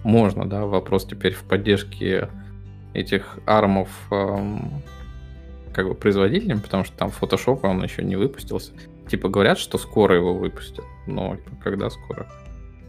можно, 0.04 0.50
да. 0.50 0.66
Вопрос 0.66 1.06
теперь 1.06 1.34
в 1.34 1.44
поддержке 1.44 2.30
этих 2.96 3.38
армов 3.46 3.90
эм, 4.10 4.82
как 5.72 5.88
бы 5.88 5.94
производителям, 5.94 6.62
потому 6.62 6.84
что 6.84 6.98
там 6.98 7.10
Photoshop, 7.10 7.60
он 7.62 7.84
еще 7.84 8.04
не 8.04 8.16
выпустился. 8.16 8.72
Типа 9.10 9.30
говорят, 9.30 9.60
что 9.60 9.78
скоро 9.78 10.16
его 10.16 10.34
выпустят, 10.34 10.86
но 11.08 11.36
типа, 11.36 11.56
когда 11.64 11.90
скоро? 11.90 12.28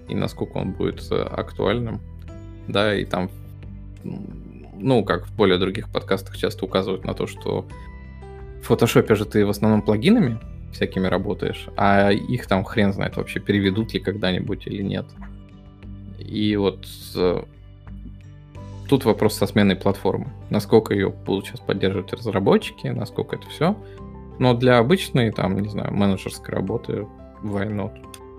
И 0.08 0.14
насколько 0.14 0.58
он 0.58 0.72
будет 0.72 1.02
э, 1.10 1.22
актуальным? 1.22 2.00
Да, 2.68 2.94
и 2.94 3.04
там, 3.04 3.30
ну, 4.04 5.04
как 5.04 5.26
в 5.26 5.36
более 5.36 5.58
других 5.58 5.90
подкастах 5.92 6.36
часто 6.36 6.64
указывают 6.64 7.04
на 7.04 7.14
то, 7.14 7.26
что 7.26 7.66
в 8.62 8.66
фотошопе 8.66 9.14
же 9.14 9.24
ты 9.24 9.44
в 9.44 9.50
основном 9.50 9.82
плагинами 9.82 10.38
всякими 10.72 11.06
работаешь, 11.06 11.68
а 11.76 12.10
их 12.10 12.46
там 12.46 12.64
хрен 12.64 12.92
знает 12.92 13.16
вообще, 13.16 13.40
переведут 13.40 13.92
ли 13.94 14.00
когда-нибудь 14.00 14.66
или 14.66 14.82
нет. 14.82 15.06
И 16.18 16.56
вот 16.56 16.86
э, 17.14 17.44
тут 18.88 19.04
вопрос 19.04 19.34
со 19.34 19.46
сменой 19.46 19.76
платформы. 19.76 20.28
Насколько 20.50 20.94
ее 20.94 21.10
будут 21.10 21.46
сейчас 21.46 21.60
поддерживать 21.60 22.12
разработчики, 22.12 22.88
насколько 22.88 23.36
это 23.36 23.48
все 23.48 23.76
но 24.38 24.54
для 24.54 24.78
обычной, 24.78 25.30
там, 25.30 25.58
не 25.58 25.68
знаю, 25.68 25.94
менеджерской 25.94 26.54
работы, 26.54 27.06
why 27.42 27.68
not? 27.68 27.92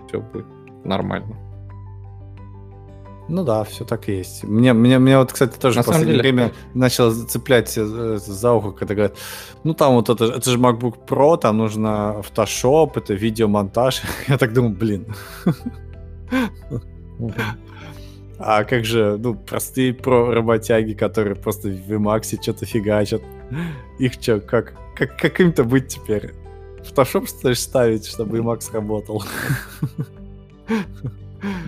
Все 0.08 0.20
будет 0.20 0.46
нормально. 0.84 1.36
Ну 3.28 3.42
да, 3.42 3.64
все 3.64 3.84
так 3.84 4.08
и 4.08 4.18
есть. 4.18 4.44
Мне, 4.44 4.72
мне, 4.72 4.98
мне 4.98 5.18
вот, 5.18 5.32
кстати, 5.32 5.58
тоже 5.58 5.78
На 5.78 5.82
в 5.82 5.86
последнее 5.86 6.16
деле... 6.18 6.32
время 6.32 6.52
начало 6.74 7.12
цеплять 7.12 7.76
э, 7.76 8.18
за 8.24 8.52
ухо, 8.52 8.70
когда 8.70 8.94
говорят, 8.94 9.16
ну 9.64 9.74
там 9.74 9.94
вот 9.94 10.08
это, 10.08 10.26
это 10.26 10.48
же 10.48 10.58
MacBook 10.58 11.06
Pro, 11.08 11.36
там 11.36 11.58
нужно 11.58 12.22
Photoshop, 12.22 12.92
это 12.94 13.14
видеомонтаж. 13.14 14.02
Я 14.28 14.38
так 14.38 14.52
думаю, 14.52 14.76
блин. 14.76 15.06
А 18.38 18.64
как 18.64 18.84
же, 18.84 19.16
ну, 19.18 19.34
простые 19.34 19.94
про 19.94 20.32
работяги, 20.32 20.92
которые 20.92 21.34
просто 21.34 21.68
в 21.68 21.90
Emacs 21.90 22.40
что-то 22.40 22.66
фигачат. 22.66 23.22
Их 23.98 24.14
что, 24.14 24.40
как, 24.40 24.74
как, 24.94 25.16
как 25.18 25.40
им-то 25.40 25.64
быть 25.64 25.88
теперь? 25.88 26.32
Photoshop, 26.82 27.26
что 27.26 27.48
ли, 27.48 27.54
ставить, 27.54 28.06
чтобы 28.06 28.38
Emacs 28.38 28.72
работал? 28.72 29.22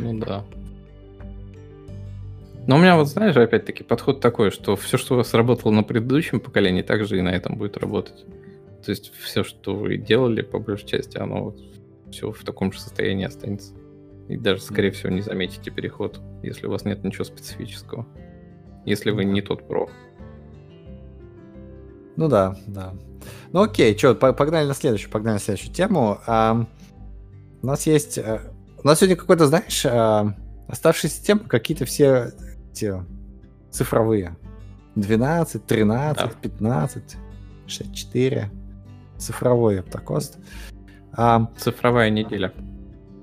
Ну 0.00 0.18
да. 0.18 0.44
Но 2.66 2.76
у 2.76 2.78
меня 2.78 2.96
вот, 2.96 3.08
знаешь, 3.08 3.36
опять-таки 3.36 3.82
подход 3.82 4.20
такой, 4.20 4.50
что 4.50 4.76
все, 4.76 4.98
что 4.98 5.14
у 5.14 5.16
вас 5.16 5.32
работало 5.34 5.72
на 5.72 5.82
предыдущем 5.82 6.40
поколении, 6.40 6.82
также 6.82 7.18
и 7.18 7.22
на 7.22 7.30
этом 7.30 7.56
будет 7.56 7.76
работать. 7.76 8.24
То 8.84 8.90
есть 8.90 9.12
все, 9.14 9.44
что 9.44 9.74
вы 9.74 9.96
делали, 9.96 10.42
по 10.42 10.58
большей 10.58 10.86
части, 10.86 11.16
оно 11.16 11.54
все 12.10 12.30
в 12.30 12.44
таком 12.44 12.72
же 12.72 12.80
состоянии 12.80 13.24
останется. 13.24 13.74
И 14.28 14.36
даже, 14.36 14.60
скорее 14.60 14.90
всего, 14.90 15.10
не 15.10 15.22
заметите 15.22 15.70
переход, 15.70 16.20
если 16.42 16.66
у 16.66 16.70
вас 16.70 16.84
нет 16.84 17.04
ничего 17.04 17.24
специфического. 17.24 18.06
Если 18.84 19.10
вы 19.10 19.24
не 19.24 19.40
тот 19.40 19.66
про. 19.66 19.88
Ну 22.18 22.26
да, 22.26 22.56
да. 22.66 22.94
Ну 23.52 23.62
окей, 23.62 23.96
что, 23.96 24.16
погнали 24.16 24.66
на 24.66 24.74
следующую, 24.74 25.08
погнали 25.12 25.34
на 25.34 25.40
следующую 25.40 25.72
тему. 25.72 26.18
А, 26.26 26.66
у 27.62 27.66
нас 27.66 27.86
есть... 27.86 28.18
А, 28.18 28.40
у 28.82 28.84
нас 28.84 28.98
сегодня 28.98 29.14
какой-то, 29.14 29.46
знаешь, 29.46 29.86
а, 29.86 30.34
оставшиеся 30.66 31.22
темы 31.22 31.42
какие-то 31.42 31.84
все 31.84 32.32
те, 32.74 33.04
цифровые. 33.70 34.36
12, 34.96 35.64
13, 35.64 36.24
да. 36.24 36.32
15, 36.42 37.16
64. 37.68 38.50
Цифровой 39.16 39.78
оптокост. 39.78 40.38
А, 41.12 41.48
Цифровая 41.56 42.10
неделя. 42.10 42.52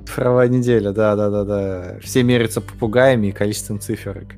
Цифровая 0.05 0.47
неделя, 0.47 0.93
да-да-да-да. 0.93 1.99
Все 2.01 2.23
мерятся 2.23 2.61
попугаями 2.61 3.27
и 3.27 3.31
количеством 3.33 3.81
циферок. 3.81 4.35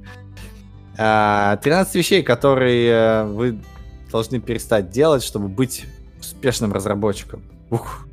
13 0.96 0.98
а, 0.98 1.88
вещей, 1.94 2.24
которые 2.24 2.90
э, 2.90 3.24
вы 3.26 3.60
должны 4.12 4.40
перестать 4.40 4.90
делать, 4.90 5.24
чтобы 5.24 5.48
быть 5.48 5.86
успешным 6.20 6.74
разработчиком. 6.74 7.44
Ух, 7.70 8.08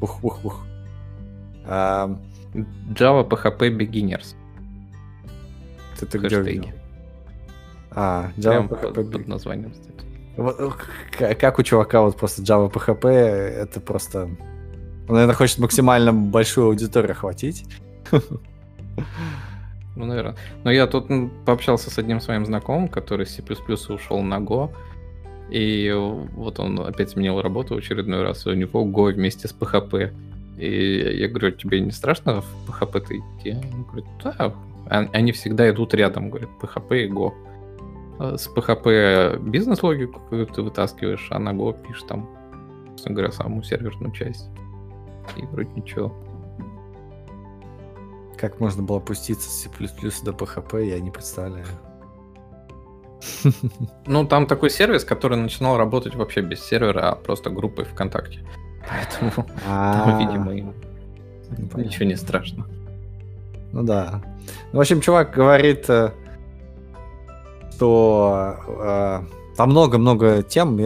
ух, 0.00 0.24
ух, 0.24 0.44
ух. 0.44 0.66
А, 1.64 2.18
Java 2.54 3.28
PHP 3.28 3.76
Beginners. 3.76 4.34
Ты, 5.98 6.06
ты 6.06 6.18
где 6.18 6.38
увидел? 6.38 6.70
А, 7.90 8.30
Java 8.36 8.68
PHP 8.68 8.94
под, 8.94 9.12
под 9.12 9.28
названием, 9.28 9.72
кстати. 9.72 9.88
Вот, 10.36 10.74
как 11.18 11.58
у 11.58 11.62
чувака 11.62 12.02
вот 12.02 12.16
просто 12.16 12.42
Java 12.42 12.70
PHP, 12.72 13.08
это 13.08 13.80
просто 13.80 14.28
он, 15.08 15.14
наверное, 15.14 15.34
хочет 15.34 15.58
максимально 15.58 16.12
большую 16.12 16.66
аудиторию 16.66 17.12
охватить. 17.12 17.64
Ну, 19.96 20.04
наверное. 20.04 20.36
Но 20.62 20.70
я 20.70 20.86
тут 20.86 21.08
пообщался 21.44 21.90
с 21.90 21.98
одним 21.98 22.20
своим 22.20 22.46
знакомым, 22.46 22.88
который 22.88 23.26
с 23.26 23.34
C++ 23.34 23.42
ушел 23.42 24.20
на 24.22 24.38
Go. 24.38 24.70
И 25.50 25.90
вот 26.34 26.60
он 26.60 26.78
опять 26.80 27.10
сменил 27.10 27.40
работу 27.40 27.74
в 27.74 27.78
очередной 27.78 28.22
раз, 28.22 28.46
и 28.46 28.50
у 28.50 28.54
него 28.54 28.84
Go 28.84 29.12
вместе 29.12 29.48
с 29.48 29.54
PHP. 29.54 30.12
И 30.58 31.18
я 31.20 31.28
говорю, 31.28 31.52
тебе 31.52 31.80
не 31.80 31.90
страшно 31.90 32.42
в 32.42 32.68
PHP-то 32.68 33.16
идти? 33.16 33.56
Он 33.72 33.84
говорит, 33.84 34.06
да, 34.22 34.54
они 34.88 35.32
всегда 35.32 35.70
идут 35.70 35.94
рядом, 35.94 36.30
говорит, 36.30 36.50
PHP 36.60 37.04
и 37.04 37.08
Go. 37.10 37.32
А 38.18 38.36
с 38.36 38.48
PHP 38.48 39.38
бизнес-логику 39.48 40.20
ты 40.30 40.62
вытаскиваешь, 40.62 41.28
а 41.30 41.38
на 41.38 41.50
Go 41.50 41.74
пишешь 41.86 42.02
там, 42.02 42.28
собственно 42.90 43.14
говоря, 43.14 43.32
саму 43.32 43.62
серверную 43.62 44.12
часть 44.12 44.48
и 45.36 45.42
вроде 45.46 45.70
ничего. 45.76 46.12
Как 48.36 48.60
можно 48.60 48.82
было 48.82 48.98
опуститься 48.98 49.48
с 49.48 49.62
C++ 49.62 49.70
до 50.24 50.32
PHP, 50.32 50.88
я 50.88 51.00
не 51.00 51.10
представляю. 51.10 51.66
Ну, 54.06 54.26
там 54.26 54.46
такой 54.46 54.70
сервис, 54.70 55.04
который 55.04 55.36
начинал 55.36 55.76
работать 55.76 56.14
вообще 56.14 56.40
без 56.40 56.64
сервера, 56.64 57.10
а 57.10 57.14
просто 57.14 57.50
группой 57.50 57.84
ВКонтакте. 57.84 58.40
Поэтому, 58.88 59.46
там, 59.64 60.18
видимо, 60.18 60.52
им 60.54 60.74
ничего 61.74 62.06
не 62.06 62.16
страшно. 62.16 62.66
Ну 63.72 63.82
да. 63.82 64.22
Ну, 64.72 64.78
в 64.78 64.80
общем, 64.80 65.00
чувак 65.00 65.32
говорит, 65.32 65.88
э, 65.90 66.12
что 67.74 68.56
э, 68.66 69.20
там 69.56 69.70
много-много 69.70 70.42
тем. 70.42 70.78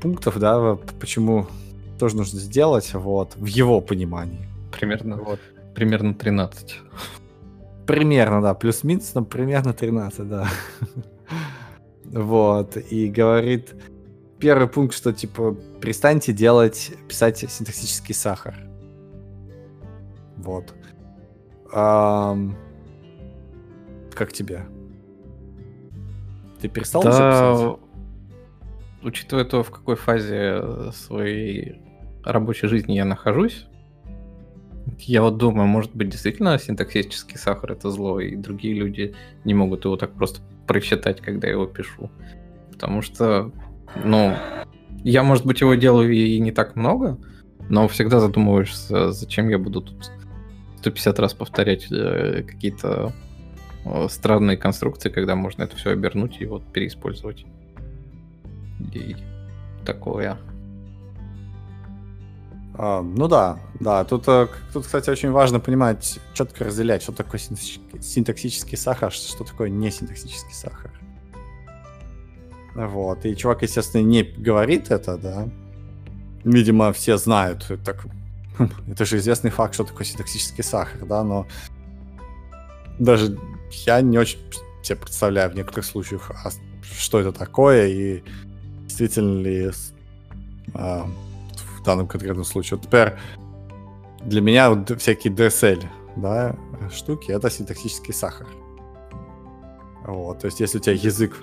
Пунктов, 0.00 0.38
да, 0.38 0.76
почему 1.00 1.46
тоже 1.98 2.16
нужно 2.16 2.38
сделать, 2.38 2.92
вот, 2.94 3.36
в 3.36 3.46
его 3.46 3.80
понимании. 3.80 4.48
Примерно, 4.70 5.16
вот. 5.16 5.40
примерно 5.74 6.14
13. 6.14 6.80
Примерно, 7.86 8.42
да, 8.42 8.54
плюс-минус, 8.54 9.12
но 9.14 9.24
примерно 9.24 9.72
13, 9.72 10.28
да. 10.28 10.48
Вот, 12.04 12.76
и 12.76 13.08
говорит, 13.08 13.74
первый 14.38 14.68
пункт, 14.68 14.94
что, 14.94 15.12
типа, 15.12 15.56
перестаньте 15.80 16.32
делать, 16.32 16.92
писать 17.08 17.38
синтаксический 17.38 18.14
сахар. 18.14 18.54
Вот. 20.36 20.74
Ам... 21.72 22.56
Как 24.12 24.32
тебе? 24.32 24.66
Ты 26.60 26.68
перестал 26.68 27.02
да, 27.02 27.08
уже 27.08 27.62
писать? 27.62 27.80
Учитывая 29.02 29.44
то, 29.44 29.62
в 29.62 29.70
какой 29.70 29.96
фазе 29.96 30.92
своей 30.92 31.82
рабочей 32.22 32.68
жизни 32.68 32.94
я 32.94 33.04
нахожусь, 33.04 33.66
я 34.98 35.22
вот 35.22 35.36
думаю, 35.36 35.66
может 35.66 35.94
быть, 35.94 36.08
действительно 36.08 36.58
синтаксический 36.58 37.38
сахар 37.38 37.72
это 37.72 37.90
зло, 37.90 38.20
и 38.20 38.36
другие 38.36 38.74
люди 38.74 39.14
не 39.44 39.54
могут 39.54 39.84
его 39.84 39.96
так 39.96 40.12
просто 40.12 40.40
просчитать, 40.66 41.20
когда 41.20 41.48
его 41.48 41.66
пишу. 41.66 42.10
Потому 42.72 43.02
что, 43.02 43.52
ну, 44.02 44.34
я, 45.02 45.22
может 45.22 45.46
быть, 45.46 45.60
его 45.60 45.74
делаю 45.74 46.12
и 46.12 46.38
не 46.40 46.52
так 46.52 46.76
много, 46.76 47.18
но 47.68 47.88
всегда 47.88 48.20
задумываешься, 48.20 49.12
зачем 49.12 49.48
я 49.48 49.58
буду 49.58 49.80
тут 49.82 50.10
150 50.78 51.18
раз 51.18 51.34
повторять 51.34 51.90
э, 51.90 52.42
какие-то 52.42 53.12
э, 53.84 54.06
странные 54.10 54.56
конструкции, 54.56 55.08
когда 55.08 55.34
можно 55.34 55.62
это 55.62 55.76
все 55.76 55.90
обернуть 55.90 56.40
и 56.40 56.46
вот 56.46 56.64
переиспользовать. 56.72 57.46
И 58.92 59.16
такое. 59.84 60.38
А, 62.76 63.02
ну 63.02 63.28
да, 63.28 63.58
да. 63.80 64.04
Тут, 64.04 64.26
э, 64.26 64.48
тут, 64.72 64.84
кстати, 64.84 65.10
очень 65.10 65.30
важно 65.30 65.60
понимать, 65.60 66.18
четко 66.32 66.64
разделять, 66.64 67.02
что 67.02 67.12
такое 67.12 67.40
синтаксический 68.00 68.76
сахар, 68.76 69.12
что 69.12 69.44
такое 69.44 69.68
несинтаксический 69.68 70.54
сахар. 70.54 70.90
Вот. 72.74 73.24
И 73.24 73.36
чувак, 73.36 73.62
естественно, 73.62 74.02
не 74.02 74.22
говорит 74.22 74.90
это, 74.90 75.16
да. 75.16 75.48
Видимо, 76.42 76.92
все 76.92 77.16
знают. 77.16 77.70
Так, 77.84 78.06
это 78.88 79.04
же 79.04 79.18
известный 79.18 79.50
факт, 79.50 79.74
что 79.74 79.84
такое 79.84 80.04
синтаксический 80.04 80.64
сахар, 80.64 81.06
да, 81.06 81.22
но 81.22 81.46
даже 82.98 83.38
я 83.86 84.00
не 84.00 84.18
очень 84.18 84.38
себе 84.82 84.96
представляю 84.96 85.50
в 85.50 85.54
некоторых 85.54 85.84
случаях, 85.84 86.30
а 86.30 86.50
что 86.82 87.20
это 87.20 87.32
такое 87.32 87.86
и 87.86 88.22
действительно 88.82 89.40
ли 89.40 89.70
а, 90.74 91.08
в 91.84 91.86
данном 91.86 92.06
конкретном 92.06 92.44
случае. 92.44 92.78
Вот, 92.78 92.84
например, 92.86 93.18
для 94.22 94.40
меня 94.40 94.70
вот 94.70 94.90
всякие 95.00 95.34
DSL, 95.34 95.84
да, 96.16 96.56
штуки, 96.90 97.30
это 97.30 97.50
синтаксический 97.50 98.14
сахар. 98.14 98.46
Вот, 100.06 100.38
то 100.38 100.46
есть 100.46 100.60
если 100.60 100.78
у 100.78 100.80
тебя 100.80 100.94
язык, 100.94 101.36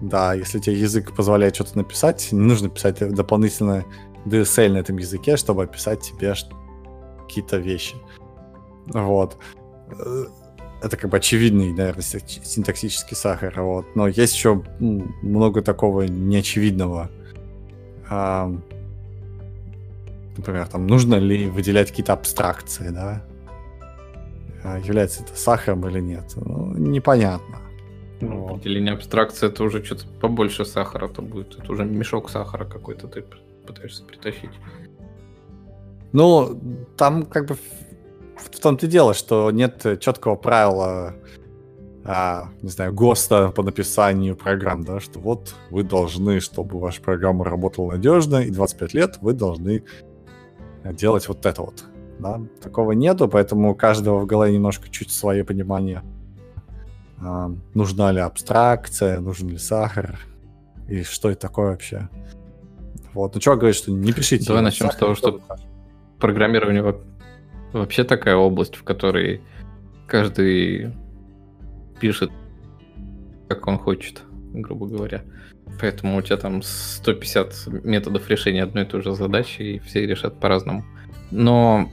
да, 0.00 0.34
если 0.34 0.58
у 0.58 0.60
тебя 0.60 0.76
язык 0.76 1.12
позволяет 1.14 1.56
что-то 1.56 1.76
написать, 1.76 2.28
не 2.30 2.38
нужно 2.38 2.68
писать 2.68 2.98
дополнительно 2.98 3.84
DSL 4.26 4.70
на 4.70 4.78
этом 4.78 4.96
языке, 4.98 5.36
чтобы 5.36 5.64
описать 5.64 6.02
тебе 6.02 6.34
какие-то 7.22 7.56
вещи. 7.56 7.96
Вот. 8.86 9.36
Э, 9.90 10.24
это 10.82 10.96
как 10.96 11.10
бы 11.10 11.16
очевидный, 11.16 11.72
наверное, 11.72 12.02
синтаксический 12.02 13.16
сахар. 13.16 13.60
Вот. 13.60 13.86
Но 13.96 14.06
есть 14.06 14.34
еще 14.34 14.62
много 14.78 15.62
такого 15.62 16.02
неочевидного 16.02 17.10
например, 20.36 20.66
там 20.66 20.86
нужно 20.86 21.16
ли 21.16 21.48
выделять 21.48 21.90
какие-то 21.90 22.12
абстракции, 22.12 22.88
да? 22.90 23.24
А 24.62 24.78
является 24.78 25.22
это 25.22 25.36
сахаром 25.36 25.86
или 25.88 26.00
нет? 26.00 26.32
Ну, 26.36 26.72
непонятно. 26.76 27.58
Ну, 28.20 28.46
вот. 28.46 28.66
Или 28.66 28.80
не 28.80 28.90
абстракция, 28.90 29.50
это 29.50 29.62
уже 29.64 29.84
что-то 29.84 30.06
побольше 30.20 30.64
сахара-то 30.64 31.20
будет. 31.20 31.58
Это 31.58 31.70
уже 31.70 31.84
мешок 31.84 32.30
сахара 32.30 32.64
какой-то 32.64 33.08
ты 33.08 33.24
пытаешься 33.66 34.04
притащить. 34.04 34.50
Ну, 36.12 36.58
там 36.96 37.24
как 37.24 37.46
бы 37.46 37.56
в 38.36 38.60
том-то 38.60 38.86
и 38.86 38.88
дело, 38.88 39.14
что 39.14 39.50
нет 39.50 39.84
четкого 40.00 40.36
правила, 40.36 41.14
а, 42.04 42.48
не 42.62 42.68
знаю, 42.68 42.92
ГОСТа 42.92 43.48
по 43.48 43.62
написанию 43.62 44.36
программ, 44.36 44.84
да, 44.84 45.00
что 45.00 45.18
вот 45.18 45.54
вы 45.70 45.82
должны, 45.82 46.40
чтобы 46.40 46.78
ваша 46.78 47.00
программа 47.00 47.44
работала 47.44 47.92
надежно, 47.92 48.36
и 48.36 48.50
25 48.50 48.94
лет 48.94 49.18
вы 49.20 49.32
должны 49.32 49.84
делать 50.92 51.28
вот 51.28 51.46
это 51.46 51.62
вот. 51.62 51.84
Да? 52.18 52.40
Такого 52.62 52.92
нету, 52.92 53.28
поэтому 53.28 53.72
у 53.72 53.74
каждого 53.74 54.20
в 54.20 54.26
голове 54.26 54.52
немножко 54.52 54.88
чуть 54.88 55.10
свое 55.10 55.44
понимание. 55.44 56.02
А, 57.20 57.50
нужна 57.74 58.12
ли 58.12 58.20
абстракция, 58.20 59.20
нужен 59.20 59.48
ли 59.48 59.58
сахар, 59.58 60.18
и 60.88 61.02
что 61.02 61.30
это 61.30 61.40
такое 61.40 61.70
вообще. 61.70 62.08
Вот, 63.14 63.34
ну 63.34 63.40
что 63.40 63.56
говорит, 63.56 63.76
что 63.76 63.92
не 63.92 64.12
пишите. 64.12 64.46
Давай 64.46 64.62
начнем 64.62 64.90
с 64.90 64.96
того, 64.96 65.14
что 65.14 65.40
программирование 66.18 66.96
вообще 67.72 68.04
такая 68.04 68.36
область, 68.36 68.76
в 68.76 68.84
которой 68.84 69.40
каждый 70.06 70.92
пишет, 72.00 72.30
как 73.48 73.66
он 73.66 73.78
хочет, 73.78 74.22
грубо 74.60 74.86
говоря. 74.86 75.22
Поэтому 75.80 76.16
у 76.16 76.22
тебя 76.22 76.36
там 76.36 76.62
150 76.62 77.84
методов 77.84 78.28
решения 78.28 78.62
одной 78.62 78.84
и 78.84 78.86
той 78.86 79.02
же 79.02 79.14
задачи, 79.14 79.62
и 79.62 79.78
все 79.78 80.06
решат 80.06 80.38
по-разному. 80.40 80.84
Но 81.30 81.90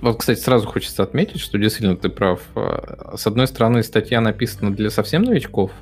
вот, 0.00 0.18
кстати, 0.18 0.38
сразу 0.38 0.66
хочется 0.66 1.02
отметить, 1.02 1.40
что 1.40 1.58
действительно 1.58 1.96
ты 1.96 2.08
прав. 2.08 2.40
А, 2.54 3.14
с 3.16 3.26
одной 3.26 3.46
стороны, 3.46 3.82
статья 3.82 4.20
написана 4.20 4.74
для 4.74 4.90
совсем 4.90 5.22
новичков, 5.22 5.72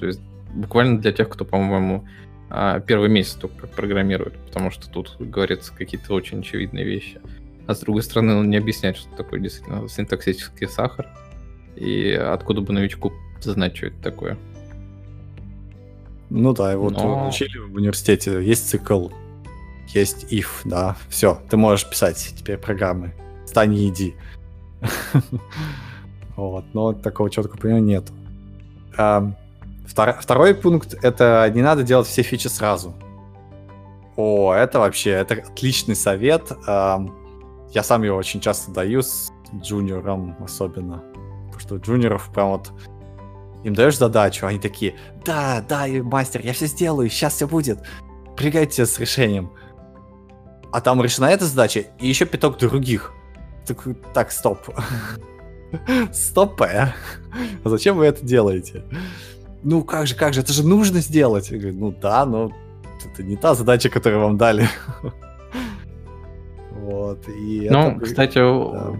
то 0.00 0.06
есть 0.06 0.20
буквально 0.54 0.98
для 0.98 1.12
тех, 1.12 1.28
кто, 1.28 1.44
по-моему, 1.44 2.06
а, 2.50 2.80
первый 2.80 3.10
месяц 3.10 3.34
только 3.34 3.66
программирует, 3.66 4.34
потому 4.46 4.70
что 4.70 4.88
тут 4.88 5.16
говорится 5.18 5.72
какие-то 5.74 6.14
очень 6.14 6.40
очевидные 6.40 6.84
вещи. 6.84 7.20
А 7.66 7.74
с 7.74 7.80
другой 7.80 8.02
стороны, 8.02 8.34
он 8.34 8.48
не 8.48 8.56
объясняет, 8.56 8.96
что 8.96 9.14
такое 9.14 9.40
действительно 9.40 9.86
синтаксический 9.88 10.66
сахар, 10.66 11.06
и 11.76 12.12
откуда 12.12 12.62
бы 12.62 12.72
новичку 12.72 13.12
знать, 13.40 13.76
что 13.76 13.88
это 13.88 14.02
такое. 14.02 14.38
Ну 16.30 16.52
да, 16.52 16.72
и 16.72 16.76
вот 16.76 16.94
Но... 16.94 17.28
учили 17.28 17.58
в 17.58 17.74
университете, 17.74 18.42
есть 18.44 18.68
цикл, 18.68 19.08
есть 19.88 20.32
if, 20.32 20.46
да, 20.64 20.96
все, 21.08 21.40
ты 21.48 21.56
можешь 21.56 21.88
писать 21.88 22.34
теперь 22.36 22.58
программы, 22.58 23.14
стань 23.46 23.74
и 23.74 23.88
иди. 23.88 24.14
Вот, 26.36 26.66
но 26.72 26.92
такого 26.92 27.30
четкого 27.30 27.58
понимания 27.58 28.00
нет. 28.96 29.24
Второй 29.88 30.54
пункт— 30.54 30.94
это 31.02 31.50
не 31.52 31.62
надо 31.62 31.82
делать 31.82 32.06
все 32.06 32.22
фичи 32.22 32.46
сразу. 32.46 32.94
О, 34.16 34.52
это 34.52 34.78
вообще, 34.78 35.10
это 35.10 35.34
отличный 35.34 35.96
совет. 35.96 36.52
Я 36.64 37.82
сам 37.82 38.04
его 38.04 38.16
очень 38.16 38.40
часто 38.40 38.70
даю 38.70 39.02
с 39.02 39.32
джуниором 39.52 40.36
особенно. 40.40 41.02
Потому 41.46 41.60
что 41.60 41.76
джуниоров 41.76 42.30
прям 42.32 42.50
вот 42.50 42.70
им 43.64 43.74
даешь 43.74 43.98
задачу, 43.98 44.46
они 44.46 44.58
такие, 44.58 44.94
да, 45.24 45.64
да, 45.68 45.86
мастер, 46.02 46.40
я 46.44 46.52
все 46.52 46.66
сделаю, 46.66 47.08
сейчас 47.10 47.34
все 47.34 47.48
будет. 47.48 47.80
Пригайте 48.36 48.86
с 48.86 48.98
решением. 48.98 49.50
А 50.72 50.80
там 50.80 51.02
решена 51.02 51.26
эта 51.26 51.44
задача 51.46 51.86
и 51.98 52.06
еще 52.06 52.24
пяток 52.24 52.58
других. 52.58 53.12
Так, 53.66 53.86
так 54.14 54.32
стоп. 54.32 54.58
Стоп, 56.12 56.62
э. 56.62 56.92
А 57.64 57.68
зачем 57.68 57.96
вы 57.96 58.06
это 58.06 58.24
делаете? 58.24 58.84
Ну 59.62 59.82
как 59.82 60.06
же, 60.06 60.14
как 60.14 60.34
же, 60.34 60.40
это 60.40 60.52
же 60.52 60.66
нужно 60.66 61.00
сделать. 61.00 61.50
Я 61.50 61.58
говорю, 61.58 61.78
ну 61.78 61.90
да, 61.90 62.24
но 62.24 62.52
это 63.04 63.22
не 63.22 63.36
та 63.36 63.54
задача, 63.54 63.90
которую 63.90 64.22
вам 64.22 64.36
дали. 64.36 64.68
Вот. 66.80 67.28
И 67.28 67.68
ну, 67.70 67.90
это... 67.90 68.00
кстати, 68.00 68.38
да 68.38 68.94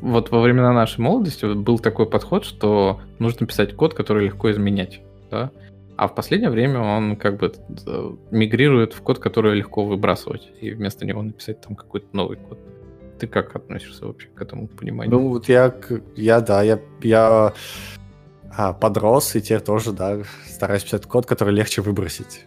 вот 0.00 0.30
во 0.30 0.40
времена 0.40 0.72
нашей 0.72 1.00
молодости 1.00 1.44
был 1.44 1.78
такой 1.78 2.06
подход, 2.06 2.44
что 2.44 3.00
нужно 3.18 3.46
писать 3.46 3.74
код, 3.74 3.94
который 3.94 4.26
легко 4.26 4.50
изменять, 4.50 5.00
да? 5.30 5.50
А 5.96 6.06
в 6.06 6.14
последнее 6.14 6.50
время 6.50 6.78
он 6.78 7.16
как 7.16 7.38
бы 7.38 7.52
э, 7.86 8.10
мигрирует 8.30 8.92
в 8.92 9.02
код, 9.02 9.18
который 9.18 9.56
легко 9.56 9.84
выбрасывать, 9.84 10.48
и 10.60 10.70
вместо 10.70 11.04
него 11.04 11.22
написать 11.22 11.60
там 11.60 11.74
какой-то 11.74 12.06
новый 12.12 12.36
код. 12.36 12.58
Ты 13.18 13.26
как 13.26 13.56
относишься 13.56 14.06
вообще 14.06 14.28
к 14.28 14.40
этому 14.40 14.68
пониманию? 14.68 15.18
Ну, 15.18 15.28
вот 15.30 15.48
я, 15.48 15.74
я 16.14 16.40
да, 16.40 16.62
я, 16.62 16.78
я 17.02 17.52
а, 18.56 18.72
подрос, 18.74 19.34
и 19.34 19.42
теперь 19.42 19.60
тоже, 19.60 19.92
да, 19.92 20.18
стараюсь 20.46 20.84
писать 20.84 21.06
код, 21.06 21.26
который 21.26 21.52
легче 21.52 21.82
выбросить, 21.82 22.46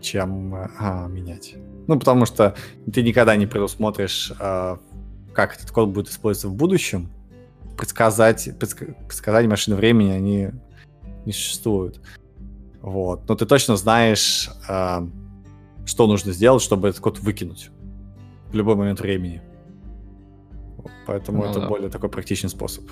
чем 0.00 0.56
а, 0.80 1.06
менять. 1.06 1.54
Ну, 1.86 1.98
потому 1.98 2.26
что 2.26 2.54
ты 2.92 3.02
никогда 3.02 3.36
не 3.36 3.46
предусмотришь 3.46 4.32
а, 4.40 4.78
как 5.38 5.54
этот 5.54 5.70
код 5.70 5.90
будет 5.90 6.08
использоваться 6.08 6.48
в 6.48 6.56
будущем, 6.56 7.12
предсказать, 7.76 8.58
предсказать 8.58 9.46
машины 9.46 9.76
времени, 9.76 10.10
они 10.10 10.48
не 11.26 11.32
существуют. 11.32 12.00
Вот. 12.80 13.28
Но 13.28 13.36
ты 13.36 13.46
точно 13.46 13.76
знаешь, 13.76 14.50
э, 14.68 15.06
что 15.86 16.06
нужно 16.08 16.32
сделать, 16.32 16.60
чтобы 16.60 16.88
этот 16.88 17.00
код 17.00 17.20
выкинуть 17.20 17.70
в 18.50 18.54
любой 18.56 18.74
момент 18.74 18.98
времени. 18.98 19.40
Поэтому 21.06 21.44
ну, 21.44 21.50
это 21.50 21.60
да. 21.60 21.68
более 21.68 21.88
такой 21.88 22.08
практичный 22.08 22.50
способ. 22.50 22.90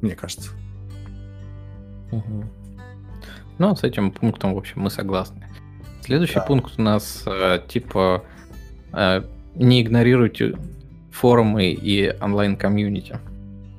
Мне 0.00 0.14
кажется. 0.14 0.52
Угу. 2.12 2.44
Ну, 3.58 3.74
с 3.74 3.82
этим 3.82 4.12
пунктом, 4.12 4.54
в 4.54 4.58
общем, 4.58 4.82
мы 4.82 4.90
согласны. 4.90 5.48
Следующий 6.00 6.36
да. 6.36 6.42
пункт 6.42 6.74
у 6.78 6.82
нас 6.82 7.24
э, 7.26 7.58
типа 7.66 8.22
э, 8.92 9.24
не 9.56 9.82
игнорируйте 9.82 10.56
форумы 11.20 11.70
и 11.70 12.14
онлайн-комьюнити. 12.20 13.18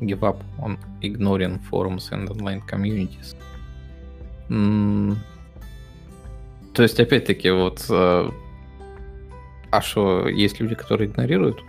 Give 0.02 0.20
up 0.20 0.38
on 0.60 0.78
ignoring 1.02 1.60
forums 1.70 2.12
and 2.12 2.28
online 2.28 2.62
communities. 2.70 3.36
М- 4.50 5.18
то 6.74 6.84
есть, 6.84 7.00
опять-таки, 7.00 7.52
вот... 7.52 7.86
Э, 7.90 8.30
а 9.72 9.82
что, 9.82 10.28
есть 10.28 10.60
люди, 10.60 10.76
которые 10.76 11.10
игнорируют? 11.10 11.64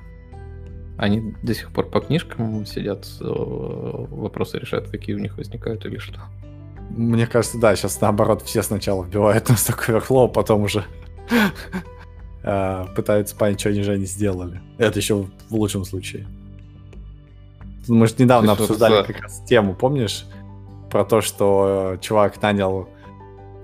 Они 0.98 1.34
до 1.42 1.54
сих 1.54 1.70
пор 1.70 1.86
по 1.86 2.00
книжкам 2.00 2.66
сидят, 2.66 3.06
э, 3.20 3.24
вопросы 3.24 4.58
решают, 4.58 4.88
какие 4.88 5.16
у 5.16 5.18
них 5.18 5.36
возникают 5.36 5.84
или 5.86 5.98
что? 5.98 6.20
Мне 6.90 7.26
кажется, 7.26 7.58
да, 7.58 7.74
сейчас 7.76 8.00
наоборот 8.00 8.42
все 8.42 8.62
сначала 8.62 9.04
вбивают 9.04 9.48
на 9.48 9.54
Stack 9.54 9.88
Overflow, 9.88 10.24
а 10.24 10.28
потом 10.28 10.62
уже 10.62 10.84
э, 12.42 12.86
пытаются 12.94 13.36
понять, 13.36 13.60
что 13.60 13.70
они 13.70 13.82
же 13.82 13.98
не 13.98 14.06
сделали. 14.06 14.60
Это 14.78 14.98
еще 14.98 15.26
в 15.48 15.54
лучшем 15.54 15.84
случае. 15.84 16.26
Мы 17.88 18.06
же 18.06 18.14
недавно 18.18 18.52
обсуждали 18.52 19.04
как 19.04 19.20
раз 19.22 19.42
тему, 19.46 19.74
помнишь? 19.74 20.26
Про 20.90 21.04
то, 21.04 21.20
что 21.20 21.96
чувак 22.00 22.42
нанял 22.42 22.88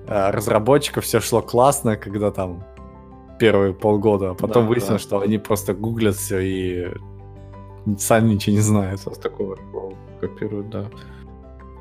Э, 0.08 0.30
разработчиков 0.30 1.04
все 1.04 1.20
шло 1.20 1.42
классно, 1.42 1.96
когда 1.96 2.30
там 2.30 2.62
первые 3.38 3.74
полгода, 3.74 4.30
а 4.30 4.34
потом 4.34 4.64
да, 4.64 4.68
выяснилось, 4.68 5.02
да. 5.02 5.08
что 5.08 5.20
они 5.20 5.38
просто 5.38 5.74
гуглят 5.74 6.14
все 6.14 6.38
и 6.38 6.94
сами 7.98 8.34
ничего 8.34 8.54
не 8.54 8.62
знают. 8.62 9.00
Со 9.00 9.10
такого 9.10 9.58
копируют, 10.20 10.70
да. 10.70 10.86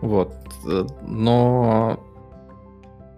Вот. 0.01 0.33
Но 1.07 1.99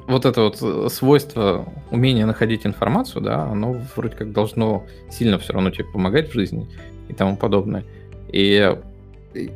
вот 0.07 0.25
это 0.25 0.41
вот 0.41 0.91
свойство, 0.91 1.71
умение 1.91 2.25
находить 2.25 2.65
информацию, 2.65 3.21
да, 3.21 3.43
оно 3.43 3.81
вроде 3.95 4.15
как 4.15 4.31
должно 4.31 4.85
сильно 5.09 5.37
все 5.37 5.53
равно 5.53 5.69
тебе 5.69 5.85
помогать 5.85 6.29
в 6.29 6.33
жизни 6.33 6.69
и 7.09 7.13
тому 7.13 7.37
подобное. 7.37 7.83
И 8.29 8.75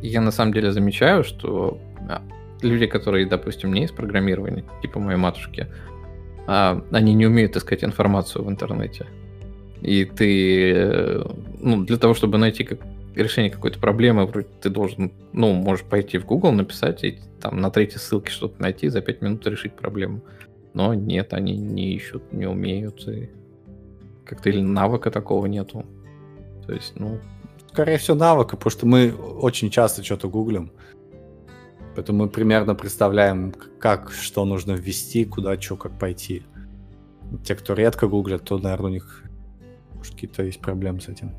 я 0.02 0.22
на 0.22 0.32
самом 0.32 0.54
деле 0.54 0.72
замечаю, 0.72 1.24
что 1.24 1.80
а, 2.10 2.22
люди, 2.62 2.86
которые, 2.86 3.26
допустим, 3.26 3.74
не 3.74 3.86
из 3.86 3.92
программирования, 3.92 4.64
типа 4.82 5.00
моей 5.00 5.18
матушки, 5.18 5.68
а, 6.48 6.84
они 6.92 7.14
не 7.14 7.26
умеют 7.26 7.56
искать 7.56 7.84
информацию 7.84 8.44
в 8.44 8.50
интернете. 8.50 9.08
И 9.82 10.06
ты, 10.06 10.74
э, 10.76 11.24
ну, 11.60 11.84
для 11.84 11.98
того, 11.98 12.14
чтобы 12.14 12.38
найти 12.38 12.64
как, 12.64 12.80
решение 13.16 13.52
какой-то 13.52 13.80
проблемы, 13.80 14.26
вроде 14.26 14.48
ты 14.62 14.70
должен, 14.70 15.12
ну, 15.34 15.54
можешь 15.54 15.86
пойти 15.86 16.18
в 16.18 16.26
Google, 16.26 16.52
написать 16.52 17.04
и 17.04 17.20
там 17.40 17.58
на 17.58 17.72
третьей 17.72 18.00
ссылке 18.00 18.32
что-то 18.32 18.62
найти, 18.62 18.88
за 18.90 19.02
пять 19.02 19.22
минут 19.22 19.46
решить 19.48 19.74
проблему. 19.74 20.22
Но 20.74 20.94
нет, 20.94 21.34
они 21.34 21.58
не 21.58 21.94
ищут, 21.94 22.32
не 22.32 22.46
умеют, 22.46 23.08
и 23.08 23.30
как-то 24.26 24.50
или 24.50 24.62
навыка 24.62 25.12
такого 25.12 25.46
нету. 25.46 25.86
То 26.66 26.74
есть, 26.74 26.94
ну... 26.96 27.20
Скорее 27.70 27.98
всего, 27.98 28.18
навыка, 28.18 28.58
потому 28.58 28.72
что 28.72 28.86
мы 28.86 29.14
очень 29.14 29.70
часто 29.70 30.04
что-то 30.04 30.30
гуглим. 30.30 30.72
Поэтому 31.96 32.24
мы 32.24 32.30
примерно 32.30 32.76
представляем, 32.76 33.54
как, 33.80 34.12
что 34.12 34.46
нужно 34.46 34.74
ввести, 34.74 35.26
куда, 35.26 35.60
что, 35.60 35.76
как 35.76 35.98
пойти. 36.00 36.44
Те, 37.46 37.56
кто 37.56 37.74
редко 37.74 38.08
гуглят, 38.08 38.44
то, 38.44 38.58
наверное, 38.58 38.92
у 38.92 38.94
них 38.94 39.24
какие-то 40.02 40.44
есть 40.44 40.60
проблемы 40.60 41.02
с 41.02 41.10
этим. 41.10 41.34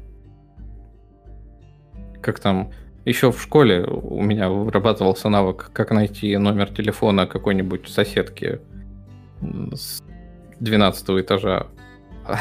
Как 2.23 2.39
там 2.39 2.71
еще 3.05 3.33
в 3.33 3.43
школе 3.43 3.85
у 3.85 4.23
меня 4.23 4.49
вырабатывался 4.49 5.29
навык, 5.29 5.71
как 5.73 5.91
найти 5.91 6.37
номер 6.37 6.69
телефона 6.71 7.27
какой-нибудь 7.27 7.89
соседки 7.89 8.61
с 9.41 10.03
12 10.61 11.11
этажа. 11.21 11.67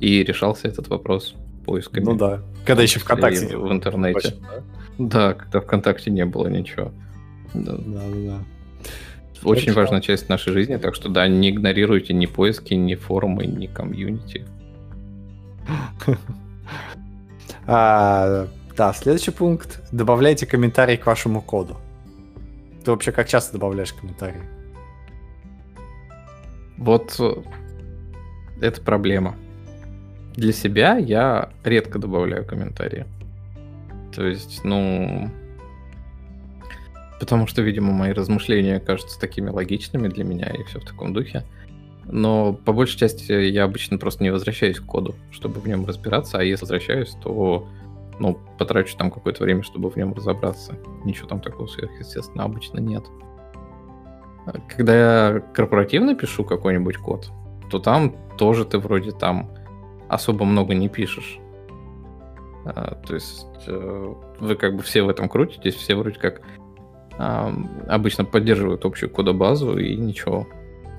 И 0.00 0.22
решался 0.22 0.68
этот 0.68 0.88
вопрос 0.88 1.34
поисками. 1.64 2.04
Ну 2.04 2.14
да. 2.16 2.42
Когда 2.66 2.82
еще 2.82 3.00
ВКонтакте 3.00 3.56
в 3.56 3.72
интернете. 3.72 4.34
да? 4.40 4.62
Да, 4.98 5.34
когда 5.34 5.60
ВКонтакте 5.60 6.10
не 6.10 6.24
было 6.24 6.48
ничего. 6.48 6.92
Да, 7.54 7.76
да, 7.78 8.00
да. 8.12 8.38
Очень 9.42 9.70
Это 9.70 9.80
важная 9.80 10.00
часть 10.00 10.28
нашей 10.28 10.52
жизни, 10.52 10.76
так 10.76 10.94
что 10.94 11.08
да, 11.08 11.28
не 11.28 11.50
игнорируйте 11.50 12.14
ни 12.14 12.26
поиски, 12.26 12.74
ни 12.74 12.94
форумы, 12.94 13.46
ни 13.46 13.66
комьюнити. 13.66 14.44
Да, 18.76 18.92
следующий 18.92 19.30
пункт. 19.30 19.80
Добавляйте 19.90 20.44
комментарии 20.44 20.96
к 20.96 21.06
вашему 21.06 21.40
коду. 21.40 21.78
Ты 22.84 22.90
вообще 22.90 23.10
как 23.10 23.26
часто 23.26 23.54
добавляешь 23.54 23.94
комментарии? 23.94 24.42
Вот 26.76 27.16
э, 27.18 27.36
это 28.60 28.82
проблема. 28.82 29.34
Для 30.34 30.52
себя 30.52 30.98
я 30.98 31.48
редко 31.64 31.98
добавляю 31.98 32.44
комментарии. 32.44 33.06
То 34.14 34.26
есть, 34.26 34.62
ну... 34.62 35.30
Потому 37.18 37.46
что, 37.46 37.62
видимо, 37.62 37.92
мои 37.92 38.12
размышления 38.12 38.78
кажутся 38.78 39.18
такими 39.18 39.48
логичными 39.48 40.08
для 40.08 40.24
меня 40.24 40.50
и 40.50 40.62
все 40.64 40.80
в 40.80 40.84
таком 40.84 41.14
духе. 41.14 41.44
Но 42.04 42.52
по 42.52 42.74
большей 42.74 42.98
части 42.98 43.32
я 43.32 43.64
обычно 43.64 43.96
просто 43.96 44.22
не 44.22 44.28
возвращаюсь 44.28 44.80
к 44.80 44.84
коду, 44.84 45.14
чтобы 45.30 45.60
в 45.60 45.66
нем 45.66 45.86
разбираться, 45.86 46.38
а 46.38 46.44
если 46.44 46.64
возвращаюсь, 46.64 47.16
то 47.22 47.66
ну, 48.18 48.38
потрачу 48.58 48.96
там 48.96 49.10
какое-то 49.10 49.44
время, 49.44 49.62
чтобы 49.62 49.90
в 49.90 49.96
нем 49.96 50.12
разобраться. 50.14 50.76
Ничего 51.04 51.28
там 51.28 51.40
такого 51.40 51.66
сверхъестественно 51.66 52.44
обычно 52.44 52.78
нет. 52.78 53.04
Когда 54.68 54.94
я 55.34 55.40
корпоративно 55.40 56.14
пишу 56.14 56.44
какой-нибудь 56.44 56.96
код, 56.98 57.30
то 57.70 57.78
там 57.78 58.14
тоже 58.38 58.64
ты 58.64 58.78
вроде 58.78 59.10
там 59.10 59.50
особо 60.08 60.44
много 60.44 60.74
не 60.74 60.88
пишешь. 60.88 61.38
А, 62.64 62.94
то 63.06 63.14
есть 63.14 63.46
э, 63.66 64.14
вы 64.40 64.54
как 64.56 64.76
бы 64.76 64.82
все 64.82 65.02
в 65.02 65.08
этом 65.08 65.28
крутитесь, 65.28 65.74
все 65.74 65.94
вроде 65.94 66.18
как 66.18 66.42
обычно 67.18 68.26
поддерживают 68.26 68.84
общую 68.84 69.08
кодобазу 69.08 69.78
и 69.78 69.96
ничего 69.96 70.46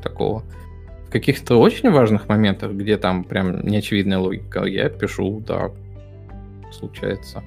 такого. 0.01 0.43
В 1.07 1.11
каких-то 1.11 1.57
очень 1.57 1.91
важных 1.91 2.27
моментах, 2.27 2.71
где 2.71 2.97
там 2.97 3.23
прям 3.23 3.61
неочевидная 3.61 4.17
логика, 4.17 4.65
я 4.65 4.89
пишу, 4.89 5.43
да, 5.45 5.71
случается. 6.71 7.43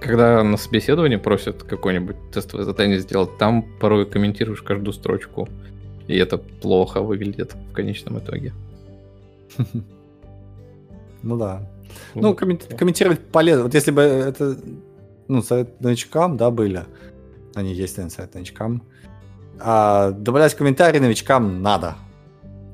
Когда 0.00 0.42
на 0.42 0.56
собеседовании 0.56 1.16
просят 1.16 1.62
какое-нибудь 1.62 2.16
тестовое 2.32 2.64
задание 2.64 2.98
сделать, 2.98 3.38
там 3.38 3.62
порой 3.80 4.04
комментируешь 4.04 4.62
каждую 4.62 4.92
строчку, 4.92 5.48
и 6.06 6.16
это 6.16 6.36
плохо 6.36 7.00
выглядит 7.00 7.54
в 7.54 7.72
конечном 7.72 8.18
итоге. 8.18 8.52
Ну 11.22 11.38
да. 11.38 11.66
Ну, 12.14 12.34
комментировать 12.34 13.20
полезно. 13.20 13.62
Вот 13.62 13.72
если 13.72 13.90
бы 13.90 14.02
это, 14.02 14.58
ну, 15.26 15.40
совет 15.40 15.80
новичкам, 15.80 16.36
да, 16.36 16.50
были, 16.50 16.84
они 17.54 17.72
есть, 17.72 17.96
наверное, 17.96 18.14
совет 18.14 18.34
новичкам, 18.34 18.82
а 19.58 20.10
добавлять 20.10 20.54
комментарии 20.54 20.98
новичкам 20.98 21.62
надо. 21.62 21.96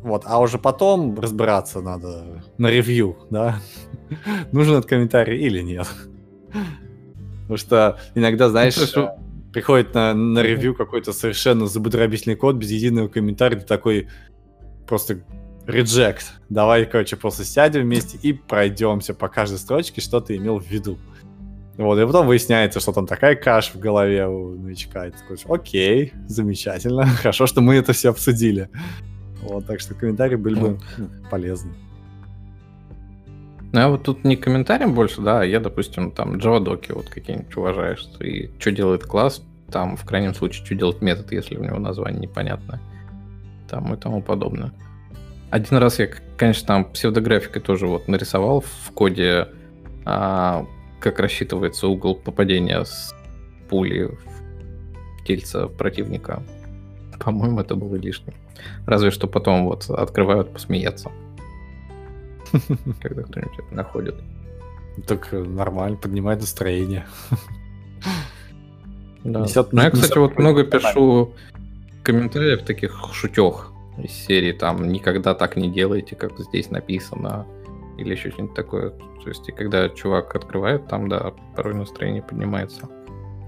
Вот, 0.02 0.22
а 0.26 0.40
уже 0.40 0.58
потом 0.58 1.18
разбираться 1.18 1.80
надо 1.80 2.42
на 2.56 2.68
ревью, 2.68 3.18
да, 3.30 3.60
нужен 4.52 4.76
этот 4.76 4.88
комментарий 4.88 5.38
или 5.38 5.60
нет. 5.60 5.86
Потому 7.42 7.56
что 7.56 7.98
иногда, 8.14 8.48
знаешь, 8.48 8.76
ну, 8.94 9.10
приходит 9.52 9.94
на, 9.94 10.14
на 10.14 10.42
ревью 10.42 10.74
какой-то 10.74 11.12
совершенно 11.12 11.66
забудробительный 11.66 12.36
код 12.36 12.56
без 12.56 12.70
единого 12.70 13.08
комментария, 13.08 13.58
ты 13.58 13.66
такой 13.66 14.08
просто 14.86 15.20
reject. 15.66 16.22
Давай, 16.48 16.86
короче, 16.86 17.16
просто 17.16 17.44
сядем 17.44 17.82
вместе 17.82 18.18
и 18.22 18.32
пройдемся 18.32 19.14
по 19.14 19.28
каждой 19.28 19.58
строчке, 19.58 20.00
что 20.00 20.20
ты 20.20 20.36
имел 20.36 20.58
в 20.58 20.66
виду. 20.66 20.98
Вот, 21.76 21.98
и 21.98 22.04
потом 22.04 22.26
выясняется, 22.26 22.80
что 22.80 22.92
там 22.92 23.06
такая 23.06 23.36
каша 23.36 23.72
в 23.72 23.80
голове 23.80 24.26
у 24.26 24.50
новичка. 24.50 25.06
И 25.06 25.12
такой, 25.12 25.38
окей, 25.48 26.12
замечательно, 26.26 27.06
хорошо, 27.22 27.46
что 27.46 27.60
мы 27.60 27.76
это 27.76 27.92
все 27.92 28.10
обсудили. 28.10 28.68
Вот, 29.42 29.66
так 29.66 29.80
что 29.80 29.94
комментарии 29.94 30.36
были 30.36 30.58
бы 30.58 30.78
полезны. 31.30 31.72
Ну, 33.72 33.80
а 33.80 33.88
вот 33.88 34.02
тут 34.02 34.24
не 34.24 34.36
комментарием 34.36 34.94
больше, 34.94 35.20
да, 35.20 35.42
а 35.42 35.44
я, 35.44 35.60
допустим, 35.60 36.10
там 36.10 36.36
Java-доки 36.36 36.90
вот 36.90 37.08
какие-нибудь 37.08 37.56
уважаешь, 37.56 38.04
и 38.18 38.50
что 38.58 38.72
делает 38.72 39.04
класс, 39.04 39.42
там, 39.70 39.96
в 39.96 40.04
крайнем 40.04 40.34
случае, 40.34 40.64
что 40.64 40.74
делает 40.74 41.02
метод, 41.02 41.30
если 41.30 41.56
у 41.56 41.62
него 41.62 41.78
название 41.78 42.20
непонятное, 42.20 42.80
там 43.68 43.94
и 43.94 43.96
тому 43.96 44.22
подобное. 44.22 44.72
Один 45.50 45.78
раз 45.78 46.00
я, 46.00 46.08
конечно, 46.36 46.66
там 46.66 46.84
псевдографикой 46.84 47.62
тоже 47.62 47.86
вот 47.86 48.08
нарисовал 48.08 48.60
в 48.60 48.90
коде, 48.92 49.48
а, 50.04 50.66
как 50.98 51.20
рассчитывается 51.20 51.86
угол 51.86 52.16
попадения 52.16 52.82
с 52.82 53.14
пули 53.68 54.04
в 54.06 55.24
тельце 55.24 55.66
противника. 55.66 56.42
По-моему, 57.20 57.60
это 57.60 57.76
было 57.76 57.94
лишним. 57.96 58.34
Разве 58.86 59.10
что 59.10 59.28
потом 59.28 59.66
вот 59.66 59.88
открывают 59.90 60.52
посмеяться. 60.52 61.12
Когда 63.00 63.22
кто-нибудь 63.22 63.58
это 63.58 63.74
находит. 63.74 64.14
Так 65.06 65.28
э, 65.32 65.38
нормально, 65.42 65.96
поднимает 65.96 66.40
настроение. 66.40 67.06
Да. 69.22 69.40
Несет, 69.40 69.72
ну, 69.72 69.82
я, 69.82 69.90
кстати, 69.90 70.16
вот 70.16 70.38
много 70.38 70.64
пишу 70.64 71.34
комментариев 72.02 72.62
таких 72.62 73.10
шутех 73.12 73.70
из 74.02 74.12
серии, 74.12 74.52
там, 74.52 74.88
никогда 74.88 75.34
так 75.34 75.56
не 75.56 75.70
делайте, 75.70 76.16
как 76.16 76.38
здесь 76.38 76.70
написано, 76.70 77.46
или 77.98 78.12
еще 78.12 78.30
что-нибудь 78.30 78.54
такое. 78.54 78.90
То 78.90 79.28
есть, 79.28 79.46
и 79.48 79.52
когда 79.52 79.90
чувак 79.90 80.34
открывает, 80.34 80.88
там, 80.88 81.08
да, 81.08 81.34
порой 81.54 81.74
настроение 81.74 82.22
поднимается 82.22 82.88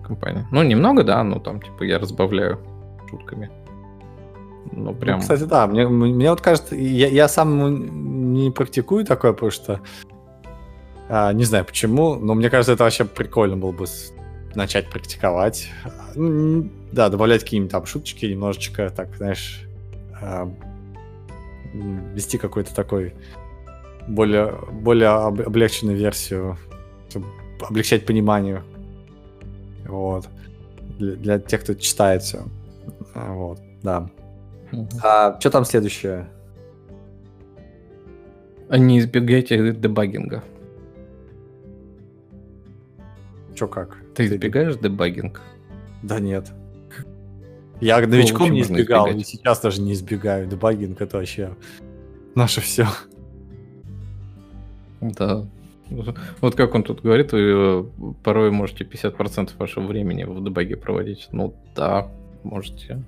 компания. 0.05 0.47
Ну, 0.53 0.63
немного, 0.63 1.05
да, 1.05 1.25
но 1.25 1.39
там, 1.39 1.63
типа, 1.63 1.85
я 1.85 1.99
разбавляю 1.99 2.59
шутками. 3.09 3.51
Ну, 4.71 4.85
ну 4.85 4.95
прям... 4.95 5.17
Ну, 5.17 5.23
кстати, 5.23 5.43
да, 5.43 5.67
мне, 5.67 5.87
мне 5.89 6.31
вот 6.31 6.41
кажется, 6.41 6.75
я, 6.77 7.09
я 7.09 7.29
сам 7.29 8.33
не 8.33 8.51
практикую 8.51 9.05
такое, 9.05 9.33
потому 9.33 9.51
что 9.51 9.81
а, 11.09 11.33
не 11.33 11.45
знаю 11.45 11.65
почему, 11.65 12.15
но 12.15 12.35
мне 12.35 12.49
кажется, 12.49 12.73
это 12.73 12.85
вообще 12.85 13.05
прикольно 13.05 13.57
было 13.57 13.73
бы 13.73 13.87
начать 14.55 14.91
практиковать. 14.91 15.71
Да, 16.15 17.09
добавлять 17.09 17.43
какие-нибудь 17.43 17.73
там 17.73 17.87
шуточки 17.87 18.27
немножечко, 18.27 18.91
так, 18.91 19.15
знаешь, 19.17 19.63
а, 20.21 20.51
вести 21.73 22.39
какой-то 22.39 22.75
такой 22.75 23.15
более, 24.09 24.59
более 24.73 25.09
облегченную 25.09 25.97
версию, 25.97 26.59
чтобы 27.09 27.27
облегчать 27.61 28.07
понимание. 28.07 28.63
Вот. 29.87 30.29
Для, 30.99 31.17
для 31.17 31.39
тех, 31.39 31.63
кто 31.63 31.75
читает 31.75 32.23
все. 32.23 32.43
Вот, 33.15 33.59
да. 33.83 34.09
А 35.03 35.39
что 35.39 35.51
там 35.51 35.65
следующее? 35.65 36.29
Не 38.71 38.99
избегайте 38.99 39.73
дебагинга. 39.73 40.43
Чё 43.55 43.69
как? 43.69 43.99
Ты 44.15 44.27
избегаешь 44.27 44.77
дебагинг? 44.77 45.41
Да 46.03 46.19
нет. 46.21 46.51
Я 47.81 48.01
новичком 48.01 48.49
ну, 48.49 48.55
не 48.55 48.63
избегал, 48.63 49.09
избегать? 49.09 49.29
и 49.29 49.31
сейчас 49.31 49.61
даже 49.61 49.83
не 49.83 49.93
избегаю. 49.93 50.47
Дебагинг 50.47 51.01
это 51.01 51.19
вообще 51.19 51.55
наше 52.35 52.61
все. 52.61 52.87
Да. 55.01 55.45
Вот 56.41 56.55
как 56.55 56.75
он 56.75 56.85
тут 56.85 57.03
говорит, 57.03 57.33
вы 57.33 57.85
порой 58.23 58.51
можете 58.51 58.85
50% 58.85 59.51
вашего 59.59 59.87
времени 59.87 60.25
в 60.25 60.43
дебаге 60.43 60.77
проводить. 60.77 61.29
Ну 61.33 61.55
да, 61.75 62.09
можете. 62.45 63.03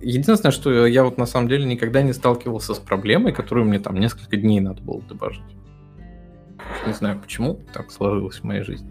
Единственное, 0.00 0.52
что 0.52 0.86
я 0.86 1.04
вот 1.04 1.18
на 1.18 1.26
самом 1.26 1.48
деле 1.48 1.64
никогда 1.64 2.02
не 2.02 2.12
сталкивался 2.12 2.74
с 2.74 2.78
проблемой, 2.78 3.32
которую 3.32 3.66
мне 3.66 3.78
там 3.78 3.98
несколько 3.98 4.36
дней 4.36 4.60
надо 4.60 4.82
было 4.82 5.02
дебажить. 5.02 5.42
Не 6.86 6.92
знаю, 6.92 7.20
почему 7.20 7.60
так 7.72 7.90
сложилось 7.90 8.40
в 8.40 8.44
моей 8.44 8.62
жизни. 8.62 8.90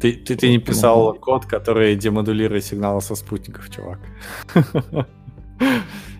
Ты, 0.00 0.12
ты, 0.14 0.36
ты 0.36 0.48
не 0.48 0.58
писал 0.58 1.14
код, 1.14 1.46
который 1.46 1.94
демодулирует 1.94 2.64
сигналы 2.64 3.00
со 3.00 3.14
спутников, 3.14 3.70
чувак. 3.70 3.98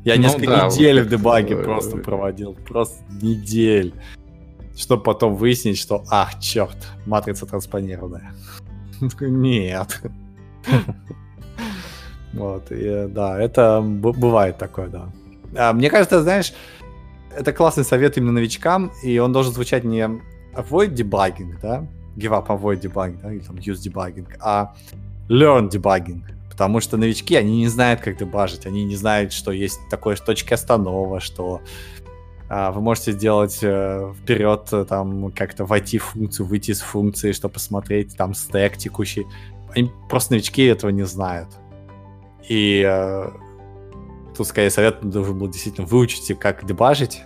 Я 0.05 0.17
ну, 0.17 0.23
несколько 0.23 0.47
да, 0.47 0.67
недель 0.67 0.99
вот 0.99 1.07
в 1.07 1.11
дебаге 1.11 1.57
просто 1.57 1.97
проводил. 1.99 2.55
Просто 2.55 3.03
недель. 3.23 3.95
Чтобы 4.77 5.03
потом 5.03 5.35
выяснить, 5.35 5.79
что, 5.79 6.05
ах, 6.11 6.39
черт, 6.41 6.77
матрица 7.07 7.47
транспонированная. 7.47 8.33
Нет. 9.21 10.01
Вот, 12.33 12.70
и, 12.70 13.07
да, 13.09 13.41
это 13.41 13.81
бывает 13.83 14.59
такое, 14.59 14.89
да. 14.89 15.09
А, 15.57 15.72
мне 15.72 15.91
кажется, 15.91 16.22
знаешь, 16.22 16.53
это 17.37 17.53
классный 17.53 17.85
совет 17.85 18.16
именно 18.16 18.33
новичкам, 18.33 18.93
и 19.03 19.18
он 19.18 19.33
должен 19.33 19.53
звучать 19.53 19.85
не 19.85 20.09
avoid 20.55 20.95
debugging, 20.95 21.55
да, 21.61 21.87
give 22.16 22.31
up 22.31 22.49
avoid 22.49 22.81
debugging, 22.81 23.20
да, 23.22 23.33
или 23.33 23.41
там 23.41 23.57
use 23.57 23.81
debugging, 23.85 24.28
а 24.41 24.74
learn 25.28 25.68
debugging. 25.68 26.22
Потому 26.51 26.81
что 26.81 26.97
новички, 26.97 27.37
они 27.37 27.59
не 27.59 27.68
знают, 27.68 28.01
как 28.01 28.18
дебажить, 28.18 28.66
они 28.66 28.85
не 28.85 28.97
знают, 28.97 29.33
что 29.33 29.51
есть 29.51 29.81
такое 29.89 30.16
точки 30.16 30.53
останова, 30.53 31.18
что 31.18 31.62
а, 32.53 32.72
вы 32.72 32.81
можете 32.81 33.12
сделать 33.12 33.61
э, 33.62 34.12
вперед, 34.20 34.68
э, 34.72 34.85
там, 34.85 35.31
как-то 35.31 35.64
войти 35.64 35.99
в 35.99 36.05
функцию, 36.05 36.47
выйти 36.47 36.72
из 36.72 36.81
функции, 36.81 37.31
чтобы 37.31 37.55
посмотреть 37.55 38.16
там 38.16 38.35
стек 38.35 38.76
текущий. 38.76 39.24
Они 39.72 39.91
просто 40.09 40.33
новички 40.33 40.64
этого 40.64 40.91
не 40.91 41.05
знают. 41.05 41.49
И 42.49 42.82
э, 42.86 43.30
тут 44.36 44.47
скорее 44.47 44.70
совет 44.70 45.01
должен 45.03 45.38
был 45.38 45.49
действительно 45.49 45.86
выучите, 45.86 46.34
как 46.34 46.64
дебажить, 46.64 47.22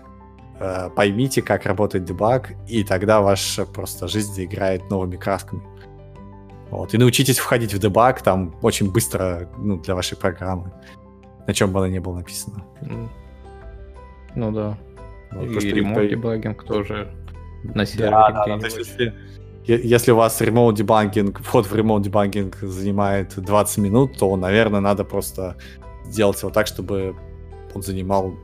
э, 0.59 0.91
поймите, 0.95 1.43
как 1.43 1.67
работает 1.67 2.05
дебаг, 2.05 2.53
и 2.69 2.85
тогда 2.85 3.21
ваша 3.21 3.67
просто 3.67 4.09
жизнь 4.09 4.33
заиграет 4.33 4.91
новыми 4.91 5.17
красками. 5.17 5.63
Вот. 6.71 6.95
И 6.95 6.99
научитесь 6.99 7.39
входить 7.39 7.73
в 7.73 7.79
дебаг 7.79 8.23
там 8.23 8.57
очень 8.63 8.91
быстро 8.91 9.49
ну, 9.59 9.79
для 9.79 9.95
вашей 9.95 10.17
программы, 10.17 10.73
на 11.47 11.55
чем 11.55 11.73
бы 11.73 11.79
она 11.79 11.89
ни 11.89 11.99
было 11.99 12.17
написано. 12.17 12.65
Ну 14.35 14.51
да. 14.51 14.77
Вот, 15.31 15.63
и 15.63 15.71
ремонт 15.71 16.09
дебагинг 16.09 16.65
тоже 16.65 17.13
на 17.63 17.87
сервере 17.87 18.11
да, 18.11 18.31
да, 18.31 18.57
да, 18.59 18.67
если, 18.67 19.15
если 19.67 20.13
у 20.13 20.17
вас 20.17 20.41
ремоут 20.41 20.77
дебагинг, 20.77 21.41
вход 21.41 21.67
в 21.67 21.75
ремоут 21.75 22.03
дебагинг 22.03 22.57
занимает 22.57 23.35
20 23.37 23.79
минут, 23.79 24.19
то, 24.19 24.37
наверное, 24.37 24.81
надо 24.81 25.05
просто 25.05 25.57
сделать 26.05 26.41
его 26.43 26.51
так, 26.51 26.67
чтобы 26.67 27.17
он 27.75 27.83
занимал 27.83 28.35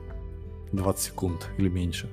20 0.71 1.03
секунд 1.03 1.47
или 1.57 1.69
меньше. 1.69 2.09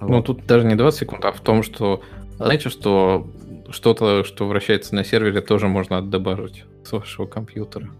Ну, 0.00 0.16
вот. 0.16 0.26
тут 0.26 0.46
даже 0.46 0.66
не 0.66 0.74
20 0.74 1.00
секунд, 1.00 1.24
а 1.24 1.32
в 1.32 1.40
том, 1.40 1.62
что, 1.62 2.02
знаете, 2.36 2.68
что 2.68 3.26
что-то, 3.70 4.24
что 4.24 4.46
вращается 4.46 4.94
на 4.94 5.04
сервере, 5.04 5.40
тоже 5.40 5.68
можно 5.68 5.98
отдебажить 5.98 6.64
с 6.84 6.92
вашего 6.92 7.26
компьютера. 7.26 7.90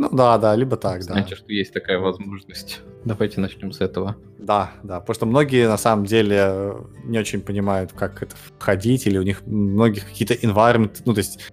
Ну 0.00 0.08
да, 0.10 0.38
да, 0.38 0.56
либо 0.56 0.78
так, 0.78 1.02
Знаете, 1.02 1.08
да. 1.08 1.12
Знаете, 1.12 1.36
что 1.36 1.52
есть 1.52 1.74
такая 1.74 1.98
возможность. 1.98 2.80
Давайте 3.04 3.38
начнем 3.38 3.70
с 3.70 3.82
этого. 3.82 4.16
Да, 4.38 4.72
да, 4.82 5.00
потому 5.00 5.14
что 5.14 5.26
многие 5.26 5.68
на 5.68 5.76
самом 5.76 6.06
деле 6.06 6.74
не 7.04 7.18
очень 7.18 7.42
понимают, 7.42 7.92
как 7.92 8.22
это 8.22 8.34
входить, 8.58 9.06
или 9.06 9.18
у 9.18 9.22
них 9.22 9.46
многих 9.46 10.08
какие-то 10.08 10.32
environment, 10.32 11.02
ну 11.04 11.12
то 11.12 11.18
есть 11.18 11.52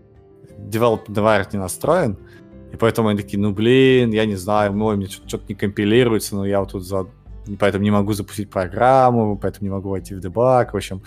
development 0.58 1.08
environment 1.08 1.50
не 1.52 1.60
настроен, 1.60 2.18
и 2.72 2.78
поэтому 2.78 3.10
они 3.10 3.22
такие, 3.22 3.38
ну 3.38 3.52
блин, 3.52 4.14
я 4.14 4.26
не 4.26 4.36
знаю, 4.36 4.72
мой 4.72 4.96
мне 4.96 5.08
что-то 5.08 5.44
не 5.50 5.56
компилируется, 5.56 6.38
но 6.38 6.46
я 6.46 6.62
вот 6.62 6.72
тут 6.72 6.86
за... 6.86 7.06
поэтому 7.60 7.84
не 7.84 7.92
могу 7.92 8.14
запустить 8.14 8.50
программу, 8.50 9.38
поэтому 9.38 9.66
не 9.66 9.74
могу 9.74 9.90
войти 9.90 10.16
в 10.16 10.22
дебаг, 10.22 10.74
в 10.74 10.78
общем. 10.78 11.04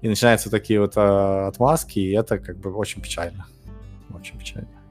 И 0.00 0.08
начинаются 0.08 0.50
такие 0.50 0.80
вот 0.80 0.96
э, 0.96 1.46
отмазки, 1.48 1.98
и 1.98 2.12
это 2.12 2.38
как 2.38 2.56
бы 2.56 2.72
очень 2.72 3.02
печально. 3.02 3.44
Очень 4.14 4.38
печально. 4.38 4.81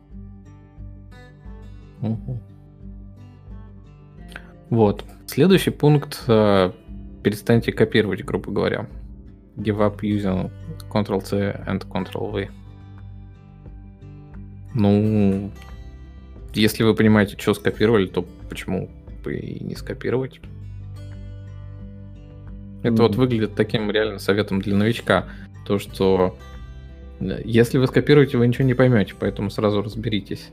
Вот. 4.70 5.04
Следующий 5.28 5.70
пункт. 5.70 6.24
Э, 6.28 6.72
перестаньте 7.24 7.72
копировать, 7.72 8.24
грубо 8.24 8.52
говоря. 8.52 8.88
Give 9.58 9.78
up 9.78 10.00
using 10.02 10.52
Ctrl-C 10.90 11.64
and 11.68 11.86
Ctrl-V. 11.88 12.50
Ну, 14.74 15.52
если 16.54 16.84
вы 16.84 16.96
понимаете, 16.96 17.38
что 17.38 17.54
скопировали, 17.54 18.08
то 18.08 18.26
почему 18.50 18.90
бы 19.24 19.36
и 19.36 19.64
не 19.64 19.76
скопировать? 19.76 20.40
Это 22.82 22.96
mm. 22.96 23.02
вот 23.02 23.16
выглядит 23.16 23.56
таким 23.56 23.92
реально 23.92 24.20
советом 24.20 24.62
для 24.62 24.76
новичка. 24.76 25.28
То, 25.66 25.80
что 25.80 26.38
э, 27.20 27.42
если 27.44 27.78
вы 27.78 27.88
скопируете, 27.88 28.38
вы 28.38 28.48
ничего 28.48 28.66
не 28.66 28.74
поймете, 28.74 29.14
поэтому 29.20 29.50
сразу 29.50 29.82
разберитесь 29.82 30.50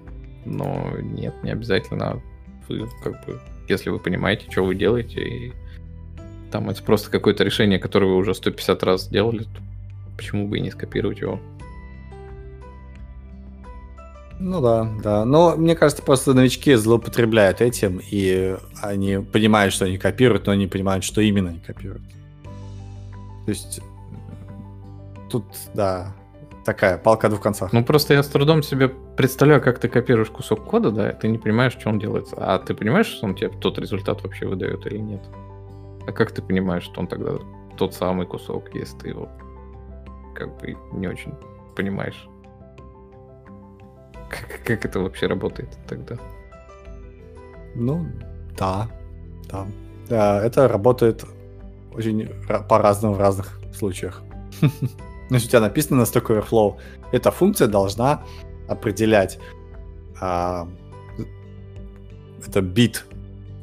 но 0.49 0.90
нет, 1.01 1.34
не 1.42 1.51
обязательно. 1.51 2.20
Вы, 2.68 2.88
как 3.03 3.24
бы, 3.26 3.40
если 3.68 3.90
вы 3.90 3.99
понимаете, 3.99 4.51
что 4.51 4.64
вы 4.64 4.74
делаете, 4.74 5.20
и 5.20 5.53
там 6.51 6.68
это 6.70 6.82
просто 6.82 7.11
какое-то 7.11 7.44
решение, 7.44 7.78
которое 7.78 8.07
вы 8.07 8.16
уже 8.16 8.34
150 8.34 8.82
раз 8.82 9.05
сделали, 9.05 9.44
то 9.44 9.62
почему 10.16 10.49
бы 10.49 10.59
и 10.59 10.61
не 10.61 10.70
скопировать 10.70 11.20
его? 11.20 11.40
Ну 14.40 14.61
да, 14.61 14.88
да. 15.03 15.24
Но 15.24 15.57
мне 15.57 15.74
кажется, 15.74 16.03
просто 16.03 16.32
новички 16.32 16.74
злоупотребляют 16.74 17.61
этим, 17.61 18.01
и 18.11 18.57
они 18.82 19.18
понимают, 19.18 19.74
что 19.74 19.86
они 19.86 19.99
копируют, 19.99 20.46
но 20.46 20.55
не 20.55 20.68
понимают, 20.68 21.05
что 21.05 21.20
именно 21.20 21.51
они 21.51 21.59
копируют. 21.59 22.05
То 23.46 23.51
есть 23.51 23.80
тут, 25.28 25.44
да, 25.74 26.14
такая 26.68 26.98
палка 26.98 27.28
о 27.28 27.30
двух 27.30 27.40
концах. 27.40 27.72
Ну 27.72 27.82
просто 27.82 28.12
я 28.12 28.22
с 28.22 28.28
трудом 28.28 28.62
себе 28.62 28.88
представляю, 28.88 29.62
как 29.62 29.78
ты 29.78 29.88
копируешь 29.88 30.28
кусок 30.28 30.66
кода, 30.66 30.90
да, 30.90 31.12
ты 31.12 31.28
не 31.28 31.38
понимаешь, 31.38 31.72
что 31.72 31.88
он 31.88 31.98
делается. 31.98 32.36
А 32.36 32.58
ты 32.58 32.74
понимаешь, 32.74 33.06
что 33.06 33.24
он 33.24 33.34
тебе 33.34 33.48
тот 33.48 33.78
результат 33.78 34.22
вообще 34.22 34.46
выдает 34.46 34.86
или 34.86 34.98
нет? 34.98 35.22
А 36.06 36.12
как 36.12 36.30
ты 36.30 36.42
понимаешь, 36.42 36.82
что 36.82 37.00
он 37.00 37.06
тогда 37.06 37.38
тот 37.78 37.94
самый 37.94 38.26
кусок, 38.26 38.74
если 38.74 38.98
ты 38.98 39.08
его 39.08 39.30
как 40.34 40.60
бы 40.60 40.76
не 40.92 41.08
очень 41.08 41.32
понимаешь? 41.74 42.28
Как, 44.28 44.62
как 44.62 44.84
это 44.84 45.00
вообще 45.00 45.26
работает 45.26 45.70
тогда? 45.88 46.18
Ну, 47.74 48.04
да, 48.58 48.88
да. 49.50 49.66
Да, 50.10 50.44
это 50.44 50.68
работает 50.68 51.24
очень 51.94 52.28
по-разному 52.68 53.14
в 53.14 53.20
разных 53.20 53.58
случаях. 53.72 54.22
Если 55.31 55.47
у 55.47 55.51
тебя 55.51 55.61
написано 55.61 55.99
на 55.99 56.03
Stack 56.05 56.26
Overflow, 56.26 56.76
эта 57.12 57.31
функция 57.31 57.68
должна 57.68 58.22
определять 58.68 59.39
а, 60.20 60.68
это 62.47 62.61
бит 62.61 63.05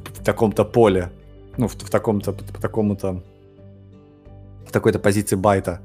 в 0.04 0.24
таком-то 0.24 0.64
поле, 0.64 1.10
ну, 1.56 1.68
в, 1.68 1.74
в 1.74 1.90
таком-то, 1.90 2.32
по 2.32 2.60
такому-то, 2.60 3.22
в 4.66 4.72
такой-то 4.72 4.98
позиции 4.98 5.36
байта. 5.36 5.80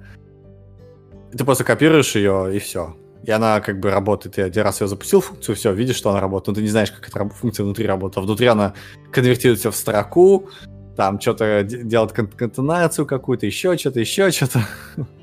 Ты 1.32 1.44
просто 1.46 1.64
копируешь 1.64 2.16
ее, 2.16 2.56
и 2.56 2.60
все. 2.60 2.96
И 3.24 3.32
она 3.32 3.62
как 3.62 3.80
бы 3.80 3.92
работает. 3.92 4.36
Ты 4.36 4.42
один 4.42 4.64
раз 4.64 4.82
ее 4.82 4.88
запустил 4.88 5.22
функцию, 5.22 5.56
все, 5.56 5.72
видишь, 5.74 5.96
что 5.96 6.10
она 6.10 6.20
работает, 6.20 6.48
но 6.48 6.54
ты 6.56 6.62
не 6.62 6.70
знаешь, 6.70 6.92
как 6.92 7.08
эта 7.08 7.30
функция 7.30 7.64
внутри 7.64 7.86
работает. 7.86 8.18
А 8.18 8.22
внутри 8.22 8.48
она 8.48 8.74
конвертируется 9.12 9.72
в 9.72 9.76
строку, 9.76 10.50
там 10.98 11.20
что-то 11.22 11.64
делает 11.64 12.12
конкатенацию 12.12 13.06
какую-то, 13.06 13.46
еще 13.46 13.78
что-то, 13.78 14.00
еще 14.00 14.32
что-то. 14.32 14.62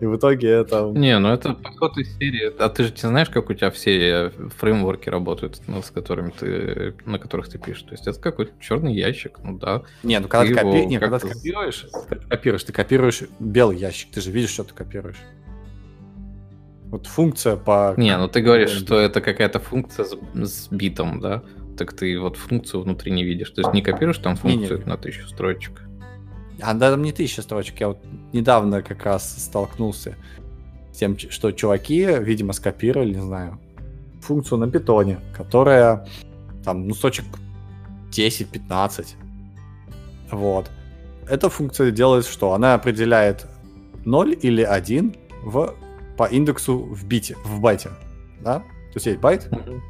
И 0.00 0.04
в 0.04 0.16
итоге 0.16 0.48
это... 0.48 0.92
Не, 0.94 1.18
ну 1.18 1.28
это 1.28 1.54
подход 1.54 1.96
из 1.96 2.14
серии. 2.18 2.52
А 2.58 2.68
ты 2.68 2.84
же 2.84 2.90
не 2.90 2.98
знаешь, 2.98 3.30
как 3.30 3.48
у 3.48 3.54
тебя 3.54 3.70
все 3.70 4.30
фреймворки 4.58 5.08
работают, 5.08 5.62
ну, 5.66 5.80
с 5.82 5.90
которыми 5.90 6.32
ты, 6.38 6.94
на 7.06 7.18
которых 7.18 7.48
ты 7.48 7.58
пишешь. 7.58 7.84
То 7.84 7.92
есть 7.92 8.06
это 8.06 8.20
какой-то 8.20 8.52
черный 8.60 8.94
ящик, 8.94 9.38
ну 9.42 9.56
да. 9.56 9.82
Не, 10.02 10.20
ну 10.20 10.28
когда 10.28 10.48
ты, 10.48 10.54
копи... 10.54 10.86
не, 10.86 10.98
когда 10.98 11.18
ты 11.18 11.28
копируешь, 11.28 11.86
копируешь, 12.28 12.64
ты 12.64 12.72
копируешь 12.74 13.22
белый 13.38 13.78
ящик, 13.78 14.10
ты 14.10 14.20
же 14.20 14.30
видишь, 14.30 14.50
что 14.50 14.64
ты 14.64 14.74
копируешь. 14.74 15.18
Вот 16.88 17.06
функция 17.06 17.56
по... 17.56 17.94
Не, 17.96 18.16
ну 18.18 18.28
ты 18.28 18.42
говоришь, 18.42 18.70
что 18.70 18.98
это 19.00 19.22
какая-то 19.22 19.60
функция 19.60 20.04
с, 20.04 20.14
с 20.34 20.68
битом, 20.68 21.20
да? 21.20 21.42
Так 21.78 21.94
ты 21.94 22.18
вот 22.20 22.36
функцию 22.36 22.82
внутри 22.82 23.12
не 23.12 23.24
видишь. 23.24 23.50
То 23.50 23.62
есть 23.62 23.72
не 23.72 23.80
копируешь 23.80 24.18
там 24.18 24.36
функцию 24.36 24.78
не, 24.78 24.84
не. 24.84 24.90
на 24.90 24.98
тысячу 24.98 25.26
строчек. 25.26 25.85
А 26.60 26.74
да, 26.74 26.90
там 26.90 27.02
не 27.02 27.12
тысяча 27.12 27.42
строчек. 27.42 27.80
Я 27.80 27.88
вот 27.88 27.98
недавно 28.32 28.82
как 28.82 29.04
раз 29.04 29.44
столкнулся 29.44 30.16
с 30.92 30.98
тем, 30.98 31.18
что 31.18 31.52
чуваки, 31.52 32.06
видимо, 32.20 32.52
скопировали, 32.52 33.14
не 33.14 33.20
знаю, 33.20 33.58
функцию 34.22 34.58
на 34.58 34.70
питоне, 34.70 35.18
которая 35.36 36.06
там, 36.64 36.88
ну, 36.88 36.94
строчек 36.94 37.24
10-15. 38.10 39.06
Вот. 40.30 40.70
Эта 41.28 41.48
функция 41.50 41.90
делает 41.90 42.26
что? 42.26 42.52
Она 42.52 42.74
определяет 42.74 43.46
0 44.04 44.36
или 44.40 44.62
1 44.62 45.16
в, 45.42 45.74
по 46.16 46.24
индексу 46.24 46.78
в 46.78 47.04
бите, 47.04 47.36
в 47.44 47.60
байте. 47.60 47.90
Да? 48.40 48.60
То 48.60 48.96
есть 48.96 49.06
есть 49.06 49.20
байт, 49.20 49.48
mm-hmm. 49.50 49.80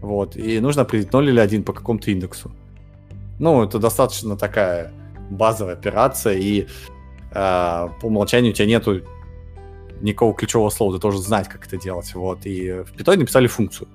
вот, 0.00 0.36
и 0.36 0.60
нужно 0.60 0.82
определить 0.82 1.12
0 1.12 1.28
или 1.28 1.40
1 1.40 1.64
по 1.64 1.72
какому-то 1.72 2.10
индексу. 2.10 2.50
Ну, 3.38 3.64
это 3.64 3.78
достаточно 3.78 4.36
такая 4.36 4.92
базовая 5.30 5.74
операция, 5.74 6.34
и 6.34 6.62
э, 6.62 6.66
по 7.34 8.06
умолчанию 8.06 8.52
у 8.52 8.54
тебя 8.54 8.66
нету 8.66 9.02
никакого 10.00 10.34
ключевого 10.34 10.70
слова, 10.70 10.94
ты 10.94 11.00
должен 11.00 11.22
знать, 11.22 11.48
как 11.48 11.66
это 11.66 11.76
делать. 11.76 12.14
Вот. 12.14 12.46
И 12.46 12.70
в 12.70 12.94
Python 12.94 13.18
написали 13.18 13.46
функцию. 13.46 13.88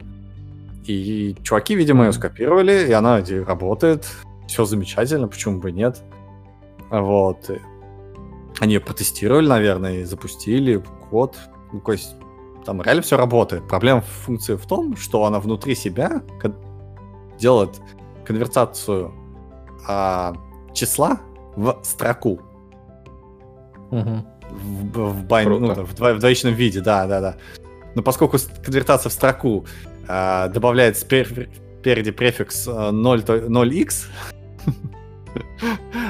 И 0.85 1.35
чуваки, 1.43 1.75
видимо, 1.75 2.05
ее 2.05 2.13
скопировали, 2.13 2.87
и 2.87 2.91
она 2.91 3.23
работает. 3.45 4.07
Все 4.47 4.65
замечательно, 4.65 5.27
почему 5.27 5.59
бы 5.59 5.71
нет. 5.71 6.01
Вот. 6.89 7.51
Они 8.59 8.73
ее 8.73 8.79
протестировали, 8.79 9.47
наверное, 9.47 9.99
и 9.99 10.03
запустили 10.03 10.83
код. 11.11 11.37
Ну, 11.71 11.79
то 11.81 11.91
есть 11.91 12.15
там 12.65 12.81
реально 12.81 13.03
все 13.03 13.17
работает. 13.17 13.67
Проблема 13.67 14.01
функции 14.01 14.55
в 14.55 14.65
том, 14.65 14.95
что 14.97 15.25
она 15.25 15.39
внутри 15.39 15.75
себя 15.75 16.23
делает 17.37 17.79
конвертацию 18.25 19.13
а, 19.87 20.33
числа 20.73 21.19
в 21.55 21.79
строку. 21.83 22.41
Угу. 23.91 24.25
В, 24.51 25.11
в, 25.11 25.23
байн, 25.25 25.49
ну, 25.49 25.73
в, 25.73 25.93
дво, 25.93 26.13
в 26.13 26.19
двоичном 26.19 26.53
виде, 26.53 26.81
да, 26.81 27.07
да, 27.07 27.21
да. 27.21 27.35
Но 27.95 28.01
поскольку 28.01 28.37
конвертация 28.63 29.09
в 29.09 29.13
строку 29.13 29.65
э, 30.07 30.49
добавляет 30.53 30.97
спереди 30.97 32.11
префикс 32.11 32.67
0, 32.67 32.91
0x, 32.91 34.05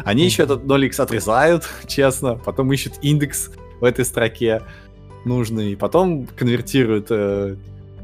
они 0.06 0.26
еще 0.26 0.44
этот 0.44 0.64
0x 0.64 1.02
отрезают, 1.02 1.68
честно, 1.88 2.36
потом 2.36 2.72
ищут 2.72 2.94
индекс 3.02 3.52
в 3.80 3.84
этой 3.84 4.06
строке 4.06 4.62
нужный, 5.26 5.74
и 5.74 5.76
потом 5.76 6.28
конвертируют 6.28 7.08
э, 7.10 7.56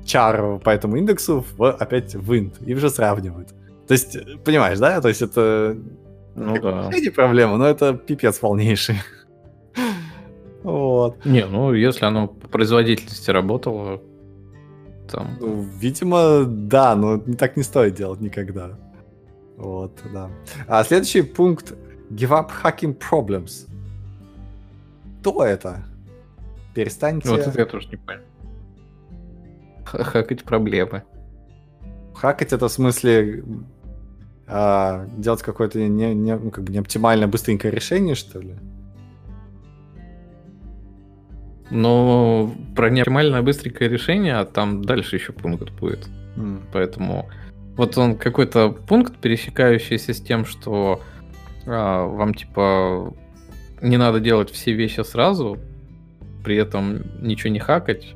char 0.05 0.59
по 0.59 0.69
этому 0.69 0.97
индексу 0.97 1.45
в, 1.57 1.71
опять 1.71 2.15
в 2.15 2.31
int, 2.31 2.53
и 2.65 2.73
уже 2.73 2.89
сравнивают. 2.89 3.49
То 3.87 3.93
есть, 3.93 4.17
понимаешь, 4.43 4.79
да? 4.79 5.01
То 5.01 5.09
есть 5.09 5.21
это 5.21 5.77
ну 6.35 6.61
да. 6.61 6.89
Не 6.93 7.09
проблема, 7.09 7.57
но 7.57 7.65
это 7.65 7.93
пипец 7.93 8.39
полнейший. 8.39 8.95
Вот. 10.63 11.23
Не, 11.25 11.45
ну 11.45 11.73
если 11.73 12.05
оно 12.05 12.27
по 12.27 12.47
производительности 12.47 13.29
работало, 13.29 14.01
там... 15.07 15.37
Ну, 15.39 15.61
видимо, 15.61 16.43
да, 16.43 16.95
но 16.95 17.19
так 17.19 17.55
не 17.55 17.61
стоит 17.61 17.93
делать 17.93 18.19
никогда. 18.19 18.71
Вот, 19.57 19.99
да. 20.11 20.31
А 20.67 20.83
следующий 20.83 21.21
пункт 21.21 21.75
Give 22.09 22.31
up 22.31 22.51
hacking 22.63 22.97
problems. 22.97 23.67
Кто 25.21 25.43
это? 25.43 25.83
Перестаньте... 26.73 27.29
Вот 27.29 27.39
это 27.39 27.59
я 27.59 27.65
тоже 27.65 27.89
не 27.89 27.97
понял. 27.97 28.21
Хакать 29.85 30.43
проблемы. 30.43 31.03
Хакать 32.13 32.53
это 32.53 32.67
в 32.67 32.71
смысле 32.71 33.43
а, 34.47 35.07
делать 35.17 35.41
какое-то 35.41 35.79
не, 35.79 36.13
не, 36.13 36.35
ну, 36.35 36.51
как 36.51 36.63
бы 36.63 36.71
неоптимальное 36.71 37.27
быстренькое 37.27 37.73
решение, 37.73 38.15
что 38.15 38.39
ли? 38.39 38.53
Но 41.71 42.53
про 42.75 42.89
неоптимальное 42.89 43.41
быстренькое 43.41 43.89
решение, 43.89 44.35
а 44.35 44.45
там 44.45 44.83
дальше 44.83 45.15
еще 45.15 45.33
пункт 45.33 45.71
будет. 45.71 46.07
Mm. 46.35 46.61
Поэтому 46.71 47.27
вот 47.75 47.97
он 47.97 48.17
какой-то 48.17 48.69
пункт, 48.69 49.17
пересекающийся 49.17 50.13
с 50.13 50.21
тем, 50.21 50.45
что 50.45 51.01
а, 51.65 52.05
вам 52.05 52.35
типа 52.35 53.13
не 53.81 53.97
надо 53.97 54.19
делать 54.19 54.51
все 54.51 54.73
вещи 54.73 55.01
сразу, 55.01 55.57
при 56.43 56.55
этом 56.55 57.01
ничего 57.21 57.51
не 57.51 57.59
хакать, 57.59 58.13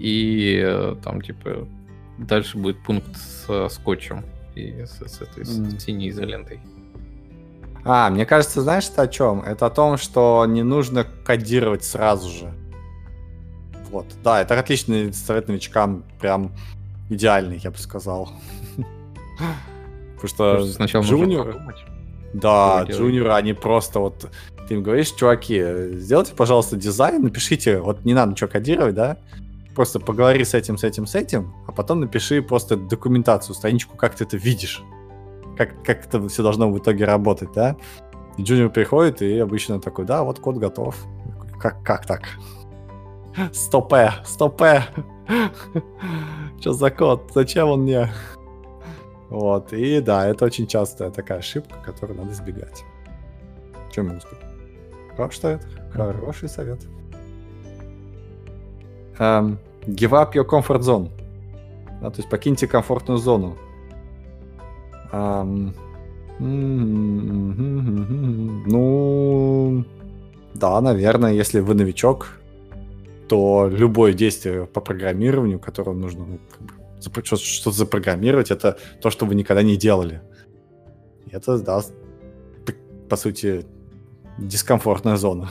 и 0.00 0.60
э, 0.62 0.96
там 1.02 1.22
типа 1.22 1.68
дальше 2.18 2.58
будет 2.58 2.78
пункт 2.82 3.16
с 3.16 3.68
скотчем 3.68 4.24
и 4.60 4.86
с, 4.86 5.00
с 5.00 5.20
этой 5.20 5.44
mm. 5.44 5.78
синей 5.78 6.10
изолентой. 6.10 6.60
А, 7.84 8.10
мне 8.10 8.26
кажется, 8.26 8.60
знаешь, 8.60 8.88
это 8.88 9.02
о 9.02 9.08
чем? 9.08 9.40
Это 9.40 9.66
о 9.66 9.70
том, 9.70 9.96
что 9.96 10.44
не 10.46 10.62
нужно 10.62 11.06
кодировать 11.24 11.84
сразу 11.84 12.28
же. 12.28 12.52
Вот, 13.90 14.06
да, 14.22 14.42
это 14.42 14.58
отличный 14.58 15.12
совет 15.12 15.48
новичкам, 15.48 16.04
прям 16.20 16.52
идеальный, 17.08 17.58
я 17.58 17.70
бы 17.70 17.78
сказал. 17.78 18.30
Потому 20.20 20.28
что 20.28 20.66
сначала 20.66 21.02
джуниор... 21.02 21.56
Да, 22.32 22.84
джуниоры, 22.84 23.32
они 23.32 23.54
просто 23.54 23.98
вот... 23.98 24.30
Ты 24.68 24.74
им 24.74 24.84
говоришь, 24.84 25.10
чуваки, 25.10 25.94
сделайте, 25.94 26.32
пожалуйста, 26.36 26.76
дизайн, 26.76 27.22
напишите, 27.22 27.80
вот 27.80 28.04
не 28.04 28.14
надо 28.14 28.32
ничего 28.32 28.48
кодировать, 28.48 28.94
да, 28.94 29.16
Просто 29.74 30.00
поговори 30.00 30.44
с 30.44 30.54
этим, 30.54 30.76
с 30.76 30.84
этим, 30.84 31.06
с 31.06 31.14
этим, 31.14 31.54
а 31.66 31.72
потом 31.72 32.00
напиши 32.00 32.42
просто 32.42 32.76
документацию, 32.76 33.54
страничку, 33.54 33.96
как 33.96 34.14
ты 34.14 34.24
это 34.24 34.36
видишь. 34.36 34.82
Как, 35.56 35.82
как 35.84 36.06
это 36.06 36.28
все 36.28 36.42
должно 36.42 36.70
в 36.70 36.78
итоге 36.78 37.04
работать, 37.04 37.52
да? 37.52 37.76
И 38.36 38.42
джуниор 38.42 38.70
приходит 38.70 39.22
и 39.22 39.38
обычно 39.38 39.80
такой, 39.80 40.06
да, 40.06 40.24
вот 40.24 40.40
код 40.40 40.56
готов. 40.56 40.96
Как, 41.60 41.82
как 41.82 42.06
так? 42.06 42.22
Стопе, 43.52 44.12
стопе. 44.24 44.84
Что 46.60 46.72
за 46.72 46.90
код? 46.90 47.30
Зачем 47.34 47.68
он 47.68 47.82
мне? 47.82 48.10
Вот, 49.28 49.72
и 49.72 50.00
да, 50.00 50.26
это 50.26 50.44
очень 50.44 50.66
частая 50.66 51.10
такая 51.10 51.38
ошибка, 51.38 51.76
которую 51.84 52.18
надо 52.18 52.32
избегать. 52.32 52.84
Чем 53.92 54.08
могу 54.08 54.20
сказать? 54.20 54.44
Хороший 55.16 55.40
совет. 55.40 55.66
Хороший 55.92 56.48
совет 56.48 56.99
um, 59.20 59.58
give 59.86 60.12
up 60.12 60.34
your 60.34 60.44
comfort 60.44 60.80
zone. 60.80 61.10
Да, 62.00 62.10
то 62.10 62.16
есть 62.16 62.28
покиньте 62.28 62.66
комфортную 62.66 63.18
зону. 63.18 63.56
Um, 65.12 65.72
ну, 68.66 69.84
да, 70.54 70.80
наверное, 70.80 71.32
если 71.34 71.60
вы 71.60 71.74
новичок, 71.74 72.40
то 73.28 73.68
любое 73.70 74.14
действие 74.14 74.64
по 74.66 74.80
программированию, 74.80 75.58
которое 75.58 75.94
нужно 75.94 76.24
ну, 76.26 76.40
что-то 77.24 77.70
запрограммировать, 77.76 78.50
это 78.50 78.78
то, 79.02 79.10
что 79.10 79.26
вы 79.26 79.34
никогда 79.34 79.62
не 79.62 79.76
делали. 79.76 80.22
Это, 81.30 81.58
да, 81.58 81.82
по 83.08 83.16
сути, 83.16 83.66
дискомфортная 84.38 85.16
зона. 85.16 85.50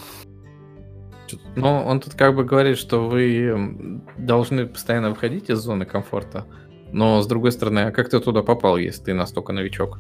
Ну, 1.60 1.84
он 1.86 1.99
тут 1.99 2.14
как 2.14 2.36
бы 2.36 2.43
говорит, 2.43 2.78
что 2.78 3.07
вы 3.07 4.01
должны 4.18 4.66
постоянно 4.66 5.10
выходить 5.10 5.49
из 5.49 5.60
зоны 5.60 5.86
комфорта, 5.86 6.45
Но, 6.91 7.22
с 7.22 7.28
другой 7.28 7.51
стороны, 7.51 7.80
а 7.80 7.91
как 7.91 8.10
ты 8.10 8.20
туда 8.20 8.41
попал, 8.41 8.78
если 8.78 9.03
ты 9.03 9.14
настолько 9.14 9.53
новичок? 9.53 9.99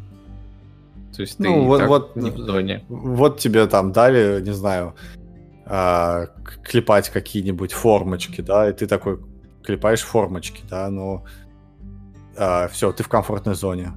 То 1.15 1.21
есть 1.21 1.37
ты 1.37 1.43
ну, 1.43 1.65
вот, 1.65 1.81
вот, 1.83 2.15
не 2.15 2.29
в 2.31 2.37
зоне. 2.37 2.85
Вот 2.87 3.39
тебе 3.39 3.67
там 3.67 3.91
дали, 3.91 4.41
не 4.41 4.53
знаю, 4.53 4.95
э, 5.65 6.27
клепать 6.63 7.09
какие-нибудь 7.09 7.73
формочки, 7.73 8.41
да, 8.41 8.69
и 8.69 8.73
ты 8.73 8.87
такой 8.87 9.19
клепаешь 9.63 10.01
формочки, 10.01 10.61
да, 10.69 10.89
ну, 10.89 11.25
э, 12.35 12.37
а, 12.37 12.67
все, 12.69 12.91
ты 12.91 13.03
в 13.03 13.09
комфортной 13.09 13.55
зоне. 13.55 13.91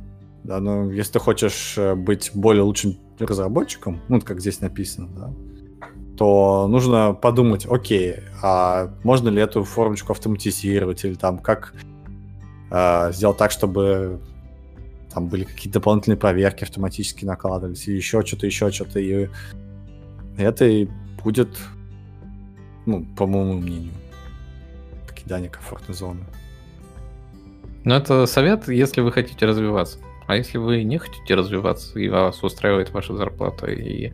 Да, 0.44 0.58
ну, 0.58 0.90
если 0.90 1.12
ты 1.12 1.18
хочешь 1.20 1.74
э, 1.78 1.94
быть 1.94 2.32
более 2.34 2.64
лучшим 2.64 2.98
разработчиком, 3.18 4.00
ну, 4.08 4.20
как 4.20 4.40
здесь 4.40 4.60
написано, 4.60 5.08
да, 5.14 5.32
то 6.16 6.66
нужно 6.68 7.14
подумать, 7.14 7.66
окей, 7.66 8.16
а 8.42 8.90
можно 9.02 9.28
ли 9.28 9.40
эту 9.40 9.64
формочку 9.64 10.12
автоматизировать, 10.12 11.04
или 11.04 11.14
там 11.14 11.38
как 11.38 11.74
э, 12.70 13.12
сделать 13.12 13.38
так, 13.38 13.50
чтобы 13.50 14.20
там 15.12 15.28
были 15.28 15.44
какие-то 15.44 15.74
дополнительные 15.74 16.16
проверки 16.16 16.64
автоматически 16.64 17.24
накладывались, 17.24 17.86
или 17.88 17.96
еще 17.96 18.24
что-то, 18.24 18.46
еще 18.46 18.70
что-то, 18.70 18.98
и 18.98 19.28
это 20.36 20.64
и 20.64 20.88
будет, 21.22 21.56
ну, 22.86 23.06
по 23.16 23.26
моему 23.26 23.54
мнению, 23.54 23.92
покидание 25.08 25.50
комфортной 25.50 25.94
зоны. 25.94 26.24
Ну, 27.84 27.94
это 27.94 28.26
совет, 28.26 28.68
если 28.68 29.00
вы 29.00 29.12
хотите 29.12 29.44
развиваться. 29.44 29.98
А 30.26 30.36
если 30.36 30.58
вы 30.58 30.84
не 30.84 30.98
хотите 30.98 31.34
развиваться, 31.34 31.98
и 31.98 32.08
вас 32.08 32.42
устраивает 32.42 32.90
ваша 32.90 33.14
зарплата, 33.16 33.66
и 33.66 34.12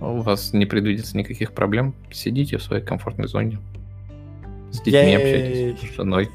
у 0.00 0.20
вас 0.20 0.52
не 0.52 0.66
предвидится 0.66 1.16
никаких 1.16 1.52
проблем, 1.52 1.94
сидите 2.10 2.58
в 2.58 2.62
своей 2.62 2.82
комфортной 2.84 3.28
зоне. 3.28 3.58
С 4.70 4.80
детьми 4.80 5.14
общайтесь, 5.14 5.80
с 5.80 5.94
женой. 5.94 6.28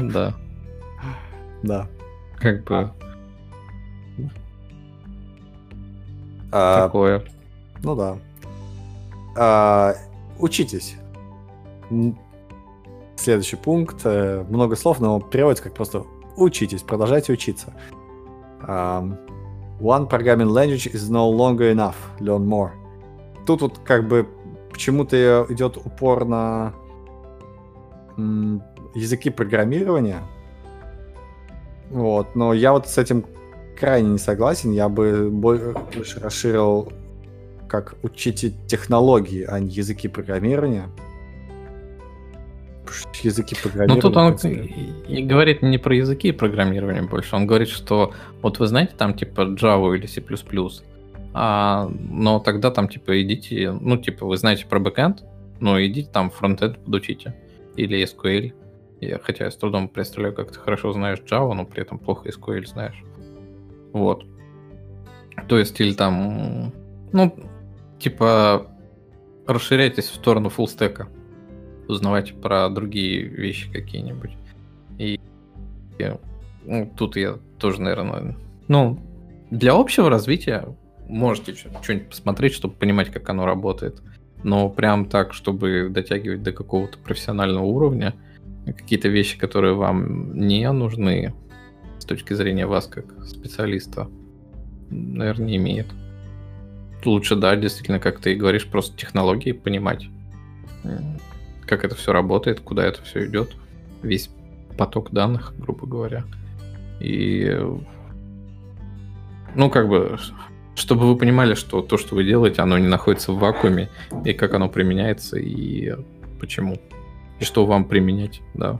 Да. 0.00 0.34
Да. 1.62 1.88
Как 2.38 2.64
бы... 2.64 2.90
А, 6.52 6.86
Такое. 6.86 7.24
Ну 7.82 7.94
да. 7.94 8.18
А, 9.36 9.94
учитесь. 10.38 10.96
Следующий 13.16 13.56
пункт. 13.56 14.00
Э, 14.04 14.44
много 14.48 14.76
слов, 14.76 15.00
но 15.00 15.20
переводится 15.20 15.64
как 15.64 15.74
просто 15.74 16.04
учитесь, 16.36 16.82
продолжайте 16.82 17.32
учиться. 17.32 17.72
One 19.80 20.08
programming 20.08 20.48
language 20.48 20.86
is 20.86 21.10
no 21.10 21.28
longer 21.28 21.70
enough. 21.70 21.96
Learn 22.20 22.46
more. 22.46 22.70
Тут 23.46 23.62
вот 23.62 23.78
как 23.84 24.08
бы 24.08 24.26
почему-то 24.70 25.46
идет 25.48 25.76
упор 25.76 26.24
на 26.24 26.74
языки 28.94 29.30
программирования. 29.30 30.22
Вот, 31.90 32.34
но 32.34 32.52
я 32.52 32.72
вот 32.72 32.88
с 32.88 32.98
этим 32.98 33.24
крайне 33.78 34.10
не 34.10 34.18
согласен. 34.18 34.72
Я 34.72 34.88
бы 34.88 35.30
больше 35.30 36.20
расширил 36.20 36.92
как 37.68 37.94
учите 38.02 38.52
технологии, 38.66 39.44
а 39.44 39.60
не 39.60 39.68
языки 39.68 40.08
программирования 40.08 40.88
языки 43.22 43.56
программирования. 43.60 43.94
Ну 43.94 44.00
тут 44.00 44.16
он 44.16 44.36
и 45.08 45.22
говорит 45.22 45.62
не 45.62 45.78
про 45.78 45.94
языки 45.94 46.32
программирования 46.32 47.02
больше, 47.02 47.36
он 47.36 47.46
говорит, 47.46 47.68
что 47.68 48.12
вот 48.42 48.58
вы 48.58 48.66
знаете 48.66 48.94
там 48.96 49.14
типа 49.14 49.42
Java 49.42 49.96
или 49.96 50.06
C++, 50.06 50.22
а, 51.34 51.90
но 52.10 52.38
тогда 52.38 52.70
там 52.70 52.88
типа 52.88 53.20
идите, 53.22 53.70
ну 53.72 53.96
типа 53.96 54.26
вы 54.26 54.36
знаете 54.36 54.66
про 54.66 54.78
бэкэнд, 54.78 55.22
но 55.60 55.82
идите 55.84 56.10
там 56.10 56.30
фронтенд 56.30 56.78
подучите 56.78 57.34
или 57.76 58.02
SQL. 58.02 58.52
Я, 59.00 59.18
хотя 59.18 59.44
я 59.44 59.50
с 59.50 59.56
трудом 59.56 59.88
представляю, 59.88 60.34
как 60.34 60.50
ты 60.52 60.58
хорошо 60.58 60.92
знаешь 60.92 61.18
Java, 61.30 61.52
но 61.52 61.66
при 61.66 61.82
этом 61.82 61.98
плохо 61.98 62.28
SQL 62.28 62.66
знаешь. 62.66 63.02
Вот. 63.92 64.24
То 65.48 65.58
есть, 65.58 65.78
или 65.80 65.92
там, 65.92 66.72
ну, 67.12 67.34
типа, 67.98 68.66
расширяйтесь 69.46 70.08
в 70.08 70.14
сторону 70.14 70.48
фуллстека 70.48 71.08
узнавать 71.88 72.34
про 72.40 72.68
другие 72.68 73.22
вещи 73.22 73.70
какие-нибудь. 73.70 74.32
И, 74.98 75.20
и 75.98 76.12
ну, 76.64 76.90
тут 76.96 77.16
я 77.16 77.38
тоже, 77.58 77.80
наверное, 77.80 78.36
ну, 78.68 78.98
для 79.50 79.74
общего 79.74 80.10
развития 80.10 80.66
можете 81.08 81.54
что-нибудь 81.54 82.08
посмотреть, 82.08 82.54
чтобы 82.54 82.74
понимать, 82.74 83.10
как 83.10 83.28
оно 83.28 83.46
работает. 83.46 84.02
Но 84.42 84.68
прям 84.68 85.06
так, 85.06 85.32
чтобы 85.32 85.88
дотягивать 85.90 86.42
до 86.42 86.52
какого-то 86.52 86.98
профессионального 86.98 87.64
уровня, 87.64 88.14
какие-то 88.66 89.08
вещи, 89.08 89.38
которые 89.38 89.74
вам 89.74 90.36
не 90.36 90.70
нужны 90.72 91.34
с 91.98 92.04
точки 92.04 92.34
зрения 92.34 92.66
вас 92.66 92.86
как 92.86 93.24
специалиста, 93.24 94.08
наверное, 94.90 95.46
не 95.46 95.56
имеет. 95.56 95.86
Лучше, 97.04 97.36
да, 97.36 97.54
действительно, 97.54 98.00
как 98.00 98.18
ты 98.18 98.32
и 98.32 98.36
говоришь, 98.36 98.66
просто 98.66 98.96
технологии 98.96 99.52
понимать 99.52 100.08
как 101.66 101.84
это 101.84 101.94
все 101.94 102.12
работает, 102.12 102.60
куда 102.60 102.84
это 102.84 103.02
все 103.02 103.26
идет, 103.26 103.56
весь 104.02 104.30
поток 104.76 105.10
данных, 105.10 105.54
грубо 105.58 105.86
говоря. 105.86 106.24
И, 107.00 107.58
ну, 109.54 109.70
как 109.70 109.88
бы, 109.88 110.18
чтобы 110.74 111.08
вы 111.08 111.16
понимали, 111.16 111.54
что 111.54 111.82
то, 111.82 111.98
что 111.98 112.14
вы 112.14 112.24
делаете, 112.24 112.62
оно 112.62 112.78
не 112.78 112.88
находится 112.88 113.32
в 113.32 113.38
вакууме, 113.38 113.90
и 114.24 114.32
как 114.32 114.54
оно 114.54 114.68
применяется, 114.68 115.38
и 115.38 115.94
почему. 116.40 116.76
И 117.40 117.44
что 117.44 117.66
вам 117.66 117.84
применять, 117.84 118.40
да. 118.54 118.78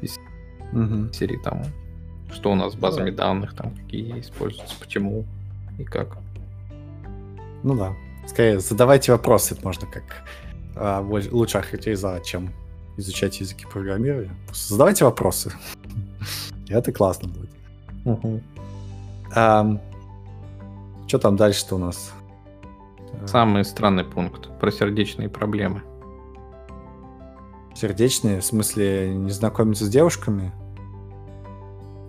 Из 0.00 0.18
угу. 0.72 1.12
серии 1.12 1.38
там, 1.42 1.62
что 2.32 2.50
у 2.50 2.54
нас 2.54 2.72
с 2.72 2.76
базами 2.76 3.10
да. 3.10 3.28
данных, 3.28 3.54
там, 3.54 3.74
какие 3.74 4.20
используются, 4.20 4.74
почему 4.78 5.24
и 5.78 5.84
как. 5.84 6.18
Ну 7.62 7.76
да. 7.76 7.94
Скорее, 8.26 8.60
задавайте 8.60 9.12
вопросы, 9.12 9.56
можно 9.62 9.86
как 9.86 10.24
а, 10.76 11.00
лучше 11.00 11.58
охарактеризовать, 11.58 12.24
чем 12.24 12.50
изучать 12.96 13.40
языки 13.40 13.66
программирования. 13.66 14.34
Задавайте 14.52 15.04
вопросы. 15.04 15.52
И 16.66 16.72
это 16.72 16.92
классно 16.92 17.28
будет. 17.28 17.50
Угу. 18.04 18.42
А, 19.34 19.80
что 21.06 21.18
там 21.18 21.36
дальше-то 21.36 21.76
у 21.76 21.78
нас? 21.78 22.12
Самый 23.26 23.64
странный 23.64 24.04
пункт 24.04 24.48
про 24.58 24.70
сердечные 24.70 25.28
проблемы. 25.28 25.82
Сердечные? 27.74 28.40
В 28.40 28.44
смысле, 28.44 29.14
не 29.14 29.30
знакомиться 29.30 29.84
с 29.84 29.88
девушками? 29.88 30.52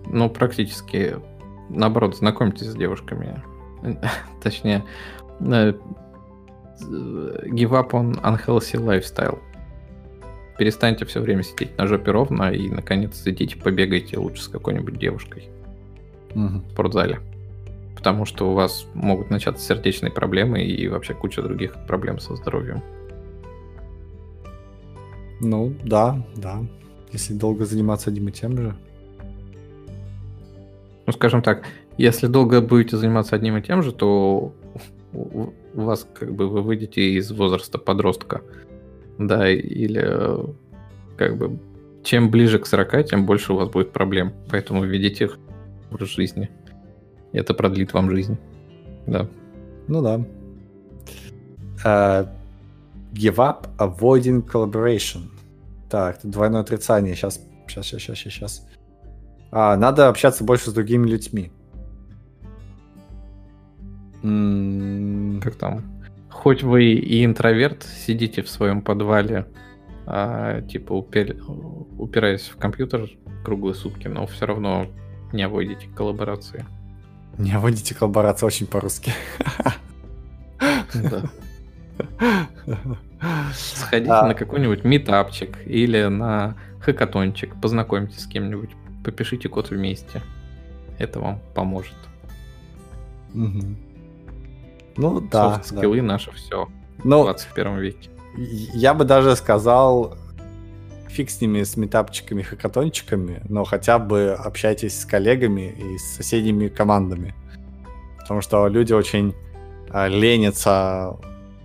Ну, 0.06 0.28
практически 0.28 1.16
наоборот, 1.68 2.16
знакомьтесь 2.16 2.68
с 2.68 2.74
девушками. 2.74 3.42
Точнее, 4.42 4.84
э, 5.40 5.74
give 6.80 7.72
up 7.72 7.92
on 7.92 8.20
unhealthy 8.22 8.78
lifestyle. 8.78 9.38
Перестаньте 10.58 11.04
все 11.04 11.20
время 11.20 11.42
сидеть 11.42 11.76
на 11.78 11.86
жопе 11.86 12.12
ровно 12.12 12.52
и, 12.52 12.68
наконец, 12.68 13.22
идите 13.26 13.56
побегайте 13.56 14.18
лучше 14.18 14.42
с 14.42 14.48
какой-нибудь 14.48 14.98
девушкой 14.98 15.48
угу. 16.34 16.60
в 16.60 16.72
спортзале. 16.72 17.20
Потому 17.96 18.24
что 18.24 18.50
у 18.50 18.54
вас 18.54 18.86
могут 18.94 19.30
начаться 19.30 19.64
сердечные 19.64 20.12
проблемы 20.12 20.62
и 20.62 20.88
вообще 20.88 21.14
куча 21.14 21.42
других 21.42 21.74
проблем 21.86 22.18
со 22.18 22.36
здоровьем. 22.36 22.82
Ну, 25.40 25.74
да, 25.82 26.22
да. 26.36 26.62
Если 27.12 27.34
долго 27.34 27.64
заниматься 27.64 28.10
одним 28.10 28.28
и 28.28 28.32
тем 28.32 28.56
же. 28.56 28.74
Ну, 31.06 31.12
скажем 31.12 31.42
так, 31.42 31.64
если 31.96 32.26
долго 32.26 32.60
будете 32.60 32.96
заниматься 32.96 33.36
одним 33.36 33.56
и 33.56 33.62
тем 33.62 33.82
же, 33.82 33.92
то 33.92 34.52
у 35.14 35.52
вас 35.74 36.06
как 36.14 36.34
бы 36.34 36.48
вы 36.48 36.62
выйдете 36.62 37.02
из 37.12 37.30
возраста 37.30 37.78
подростка. 37.78 38.42
Да, 39.18 39.48
или 39.48 40.54
как 41.16 41.36
бы 41.38 41.58
чем 42.02 42.30
ближе 42.30 42.58
к 42.58 42.66
40, 42.66 43.06
тем 43.06 43.26
больше 43.26 43.52
у 43.52 43.56
вас 43.56 43.68
будет 43.68 43.92
проблем. 43.92 44.32
Поэтому 44.50 44.84
введите 44.84 45.24
их 45.24 45.38
в 45.90 46.04
жизни. 46.04 46.50
Это 47.32 47.54
продлит 47.54 47.92
вам 47.92 48.10
жизнь. 48.10 48.36
Да. 49.06 49.28
Ну 49.88 50.02
да. 50.02 50.24
Uh, 51.84 52.28
give 53.12 53.36
up 53.36 53.68
avoiding 53.78 54.46
collaboration. 54.46 55.30
Так, 55.90 56.20
двойное 56.22 56.60
отрицание. 56.60 57.14
Сейчас, 57.14 57.40
сейчас, 57.68 57.86
сейчас, 57.86 58.02
сейчас, 58.02 58.18
сейчас. 58.18 58.68
А, 59.50 59.76
надо 59.76 60.08
общаться 60.08 60.44
больше 60.44 60.70
с 60.70 60.72
другими 60.72 61.08
людьми. 61.08 61.52
Как 64.24 65.56
там? 65.56 65.82
Хоть 66.30 66.62
вы 66.62 66.94
и 66.94 67.24
интроверт, 67.24 67.82
сидите 67.82 68.42
в 68.42 68.48
своем 68.48 68.80
подвале, 68.80 69.46
а, 70.06 70.62
типа 70.62 70.94
упер... 70.94 71.36
упираясь 71.98 72.48
в 72.48 72.56
компьютер 72.56 73.10
круглые 73.44 73.74
сутки, 73.74 74.08
но 74.08 74.26
все 74.26 74.46
равно 74.46 74.86
не 75.32 75.42
обойдите 75.42 75.88
коллаборации. 75.94 76.64
Не 77.36 77.52
обойдите 77.52 77.94
коллаборации 77.94 78.46
очень 78.46 78.66
по-русски. 78.66 79.12
Да. 80.94 81.24
Сходите 83.52 84.10
а... 84.10 84.26
на 84.26 84.34
какой-нибудь 84.34 84.84
метапчик 84.84 85.58
или 85.66 86.04
на 86.06 86.56
хакатончик, 86.80 87.60
познакомьтесь 87.60 88.20
с 88.20 88.26
кем-нибудь, 88.26 88.70
попишите 89.04 89.48
код 89.48 89.70
вместе. 89.70 90.22
Это 90.98 91.20
вам 91.20 91.40
поможет. 91.54 91.96
Угу. 93.34 93.76
Ну 94.96 95.20
да. 95.20 95.56
Софт-скиллы 95.56 95.98
да. 95.98 96.02
наше 96.02 96.32
все 96.32 96.68
ну, 97.04 97.22
в 97.22 97.24
21 97.24 97.78
веке. 97.78 98.10
Я 98.36 98.94
бы 98.94 99.04
даже 99.04 99.36
сказал, 99.36 100.16
фиг 101.08 101.30
с 101.30 101.40
ними, 101.40 101.62
с 101.62 101.76
метапчиками, 101.76 102.42
хакатончиками, 102.42 103.42
но 103.48 103.64
хотя 103.64 103.98
бы 103.98 104.32
общайтесь 104.32 105.00
с 105.00 105.04
коллегами 105.04 105.70
и 105.70 105.98
с 105.98 106.16
соседними 106.16 106.68
командами. 106.68 107.34
Потому 108.18 108.40
что 108.40 108.66
люди 108.68 108.92
очень 108.92 109.34
а, 109.90 110.08
ленятся 110.08 111.16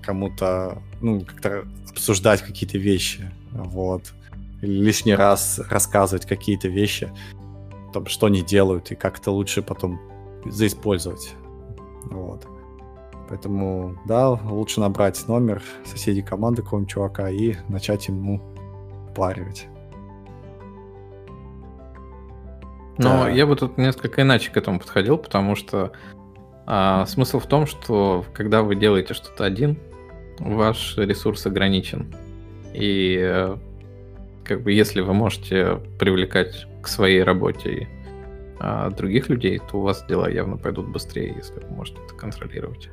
кому-то, 0.01 0.82
ну, 1.01 1.21
как-то 1.21 1.65
обсуждать 1.89 2.41
какие-то 2.41 2.77
вещи, 2.77 3.32
вот. 3.51 4.13
Или 4.61 4.84
лишний 4.84 5.15
раз 5.15 5.59
рассказывать 5.69 6.25
какие-то 6.25 6.67
вещи, 6.67 7.11
там, 7.93 8.05
что 8.07 8.27
они 8.27 8.43
делают 8.43 8.91
и 8.91 8.95
как 8.95 9.19
это 9.19 9.32
лучше 9.32 9.61
потом 9.61 9.99
заиспользовать. 10.45 11.34
Вот. 12.11 12.45
Поэтому, 13.30 13.95
да, 14.05 14.32
лучше 14.32 14.80
набрать 14.80 15.27
номер 15.27 15.61
соседей 15.86 16.23
команды 16.23 16.63
какого-нибудь 16.63 16.91
чувака 16.91 17.30
и 17.30 17.55
начать 17.67 18.07
ему 18.07 18.41
впаривать. 19.11 19.67
Но 22.97 23.25
да. 23.25 23.30
я 23.30 23.45
бы 23.45 23.55
тут 23.55 23.77
несколько 23.77 24.23
иначе 24.23 24.51
к 24.51 24.57
этому 24.57 24.80
подходил, 24.80 25.17
потому 25.17 25.55
что 25.55 25.91
а, 26.65 27.05
смысл 27.05 27.39
в 27.39 27.45
том, 27.45 27.67
что 27.67 28.25
когда 28.34 28.63
вы 28.63 28.75
делаете 28.75 29.13
что-то 29.13 29.45
один, 29.45 29.77
ваш 30.39 30.97
ресурс 30.97 31.45
ограничен. 31.45 32.13
И 32.73 33.17
э, 33.21 33.57
как 34.43 34.63
бы 34.63 34.71
если 34.71 35.01
вы 35.01 35.13
можете 35.13 35.80
привлекать 35.99 36.67
к 36.82 36.88
своей 36.88 37.23
работе 37.23 37.88
а, 38.59 38.89
других 38.89 39.30
людей, 39.30 39.59
то 39.59 39.77
у 39.77 39.82
вас 39.82 40.03
дела 40.07 40.30
явно 40.30 40.57
пойдут 40.57 40.88
быстрее, 40.88 41.34
если 41.36 41.59
вы 41.59 41.75
можете 41.75 41.99
это 42.05 42.15
контролировать. 42.15 42.89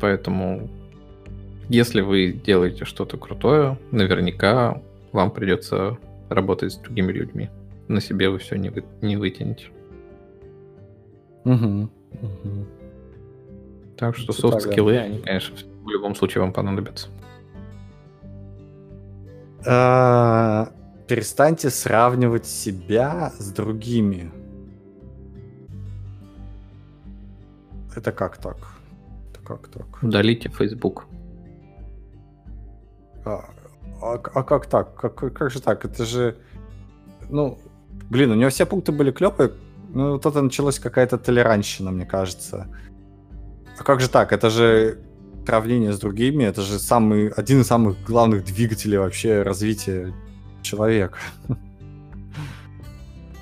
Поэтому, 0.00 0.68
если 1.68 2.00
вы 2.00 2.32
делаете 2.32 2.84
что-то 2.84 3.16
крутое, 3.16 3.78
наверняка 3.90 4.80
вам 5.12 5.30
придется 5.30 5.98
работать 6.28 6.72
с 6.72 6.76
другими 6.76 7.12
людьми. 7.12 7.50
На 7.88 8.00
себе 8.00 8.28
вы 8.28 8.38
все 8.38 8.56
не, 8.56 8.70
вы, 8.70 8.84
не 9.00 9.16
вытянете. 9.16 9.68
Угу, 11.44 11.88
угу. 12.22 12.66
Так 13.96 14.16
что 14.16 14.32
софт-скиллы, 14.32 14.98
они, 14.98 15.18
конечно, 15.18 15.56
в 15.82 15.88
любом 15.88 16.14
случае 16.14 16.42
вам 16.42 16.52
понадобятся. 16.52 17.08
А, 19.66 20.70
перестаньте 21.08 21.70
сравнивать 21.70 22.46
себя 22.46 23.32
с 23.38 23.50
другими. 23.50 24.30
Это 27.96 28.12
как 28.12 28.36
так? 28.36 28.77
Как 29.48 29.68
так? 29.68 30.02
Удалите 30.02 30.50
Facebook. 30.50 31.06
А, 33.24 33.44
а, 34.02 34.12
а 34.12 34.42
как 34.42 34.66
так? 34.66 34.94
Как, 34.94 35.14
как 35.14 35.50
же 35.50 35.62
так? 35.62 35.86
Это 35.86 36.04
же... 36.04 36.36
Ну, 37.30 37.58
блин, 38.10 38.30
у 38.30 38.34
него 38.34 38.50
все 38.50 38.66
пункты 38.66 38.92
были 38.92 39.10
клевые. 39.10 39.52
Ну, 39.94 40.12
вот 40.12 40.26
это 40.26 40.42
началась 40.42 40.78
какая-то 40.78 41.16
толерантщина, 41.16 41.90
мне 41.90 42.04
кажется. 42.04 42.68
А 43.78 43.82
как 43.82 44.00
же 44.00 44.10
так? 44.10 44.32
Это 44.32 44.50
же 44.50 44.98
сравнение 45.46 45.94
с 45.94 45.98
другими, 45.98 46.44
это 46.44 46.60
же 46.60 46.78
самый, 46.78 47.28
один 47.28 47.62
из 47.62 47.66
самых 47.66 47.96
главных 48.04 48.44
двигателей 48.44 48.98
вообще 48.98 49.40
развития 49.40 50.12
человека. 50.60 51.16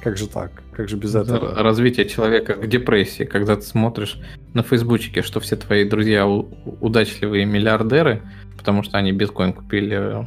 Как 0.05 0.17
же 0.17 0.29
так? 0.29 0.63
Как 0.77 0.91
же 0.91 0.99
без 0.99 1.15
этого? 1.15 1.55
Развитие 1.55 2.07
человека 2.07 2.53
к 2.53 2.67
депрессии, 2.67 3.25
когда 3.25 3.57
ты 3.57 3.63
смотришь 3.63 4.21
на 4.53 4.63
фейсбучике, 4.63 5.23
что 5.23 5.41
все 5.41 5.57
твои 5.57 5.89
друзья 5.89 6.27
удачливые 6.27 7.47
миллиардеры, 7.47 8.21
потому 8.59 8.83
что 8.83 8.99
они 8.99 9.13
биткоин 9.13 9.55
купили 9.55 10.27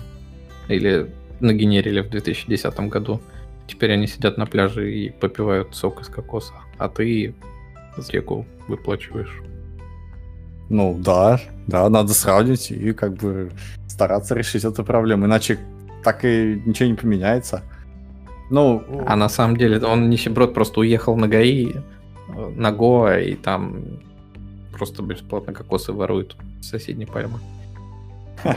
или 0.67 1.11
нагенерили 1.39 1.99
в 1.99 2.09
2010 2.09 2.79
году. 2.89 3.21
Теперь 3.67 3.91
они 3.91 4.07
сидят 4.07 4.39
на 4.39 4.47
пляже 4.47 4.91
и 4.91 5.11
попивают 5.11 5.75
сок 5.75 6.01
из 6.01 6.07
кокоса, 6.07 6.53
а 6.79 6.89
ты 6.89 7.35
реку 8.07 8.47
выплачиваешь. 8.67 9.43
Ну 10.69 10.97
да, 10.99 11.39
да, 11.67 11.87
надо 11.89 12.15
сравнить 12.15 12.71
и 12.71 12.93
как 12.93 13.13
бы 13.13 13.51
стараться 13.87 14.33
решить 14.33 14.63
эту 14.63 14.83
проблему, 14.83 15.27
иначе 15.27 15.59
так 16.03 16.25
и 16.25 16.59
ничего 16.65 16.89
не 16.89 16.95
поменяется. 16.95 17.61
Ну, 18.49 18.83
а 19.05 19.15
на 19.15 19.29
самом 19.29 19.57
деле 19.57 19.79
он 19.85 20.09
нищеброд 20.09 20.53
просто 20.53 20.79
уехал 20.79 21.15
на 21.15 21.27
ГАИ, 21.27 21.75
на 22.55 22.71
Гоа, 22.71 23.19
и 23.19 23.35
там 23.35 23.77
просто 24.71 25.03
бесплатно 25.03 25.53
кокосы 25.53 25.93
воруют 25.93 26.35
с 26.61 26.69
соседней 26.69 27.05
пальмы. 27.05 27.39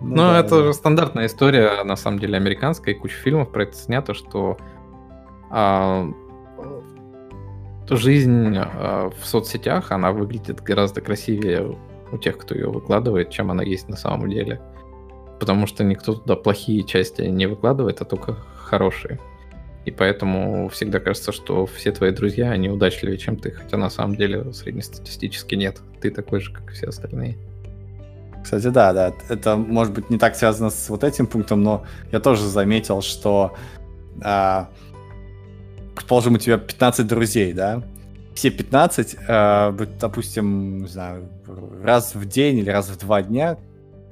Ну, 0.00 0.14
ну 0.14 0.30
это 0.30 0.62
же 0.62 0.74
стандартная 0.74 1.26
история, 1.26 1.82
на 1.82 1.96
самом 1.96 2.20
деле, 2.20 2.36
американская, 2.36 2.94
и 2.94 2.96
куча 2.96 3.16
фильмов 3.16 3.50
про 3.50 3.64
это 3.64 3.74
снято, 3.76 4.14
что 4.14 4.56
а, 5.50 6.08
жизнь 7.90 8.56
а, 8.56 9.10
в 9.10 9.26
соцсетях, 9.26 9.90
она 9.90 10.12
выглядит 10.12 10.62
гораздо 10.62 11.00
красивее 11.00 11.76
у 12.12 12.16
тех, 12.16 12.38
кто 12.38 12.54
ее 12.54 12.70
выкладывает, 12.70 13.30
чем 13.30 13.50
она 13.50 13.64
есть 13.64 13.88
на 13.88 13.96
самом 13.96 14.30
деле 14.30 14.60
потому 15.38 15.66
что 15.66 15.84
никто 15.84 16.14
туда 16.14 16.36
плохие 16.36 16.84
части 16.84 17.22
не 17.22 17.46
выкладывает, 17.46 18.00
а 18.00 18.04
только 18.04 18.34
хорошие. 18.56 19.18
И 19.84 19.90
поэтому 19.90 20.68
всегда 20.68 21.00
кажется, 21.00 21.32
что 21.32 21.64
все 21.64 21.92
твои 21.92 22.10
друзья, 22.10 22.50
они 22.50 22.68
удачливее, 22.68 23.16
чем 23.16 23.36
ты, 23.36 23.50
хотя 23.50 23.76
на 23.76 23.88
самом 23.88 24.16
деле 24.16 24.52
среднестатистически 24.52 25.54
нет. 25.54 25.80
Ты 26.00 26.10
такой 26.10 26.40
же, 26.40 26.52
как 26.52 26.70
и 26.70 26.74
все 26.74 26.88
остальные. 26.88 27.38
Кстати, 28.42 28.68
да, 28.68 28.92
да, 28.92 29.14
это 29.28 29.56
может 29.56 29.94
быть 29.94 30.10
не 30.10 30.18
так 30.18 30.36
связано 30.36 30.70
с 30.70 30.88
вот 30.88 31.04
этим 31.04 31.26
пунктом, 31.26 31.62
но 31.62 31.84
я 32.12 32.20
тоже 32.20 32.46
заметил, 32.46 33.02
что, 33.02 33.56
а, 34.22 34.70
предположим, 35.94 36.34
у 36.34 36.38
тебя 36.38 36.58
15 36.58 37.06
друзей, 37.06 37.52
да, 37.52 37.82
все 38.34 38.50
15, 38.50 39.16
а, 39.26 39.76
допустим, 40.00 40.82
не 40.82 40.88
знаю, 40.88 41.28
раз 41.82 42.14
в 42.14 42.24
день 42.26 42.58
или 42.58 42.70
раз 42.70 42.88
в 42.88 42.98
два 42.98 43.22
дня 43.22 43.58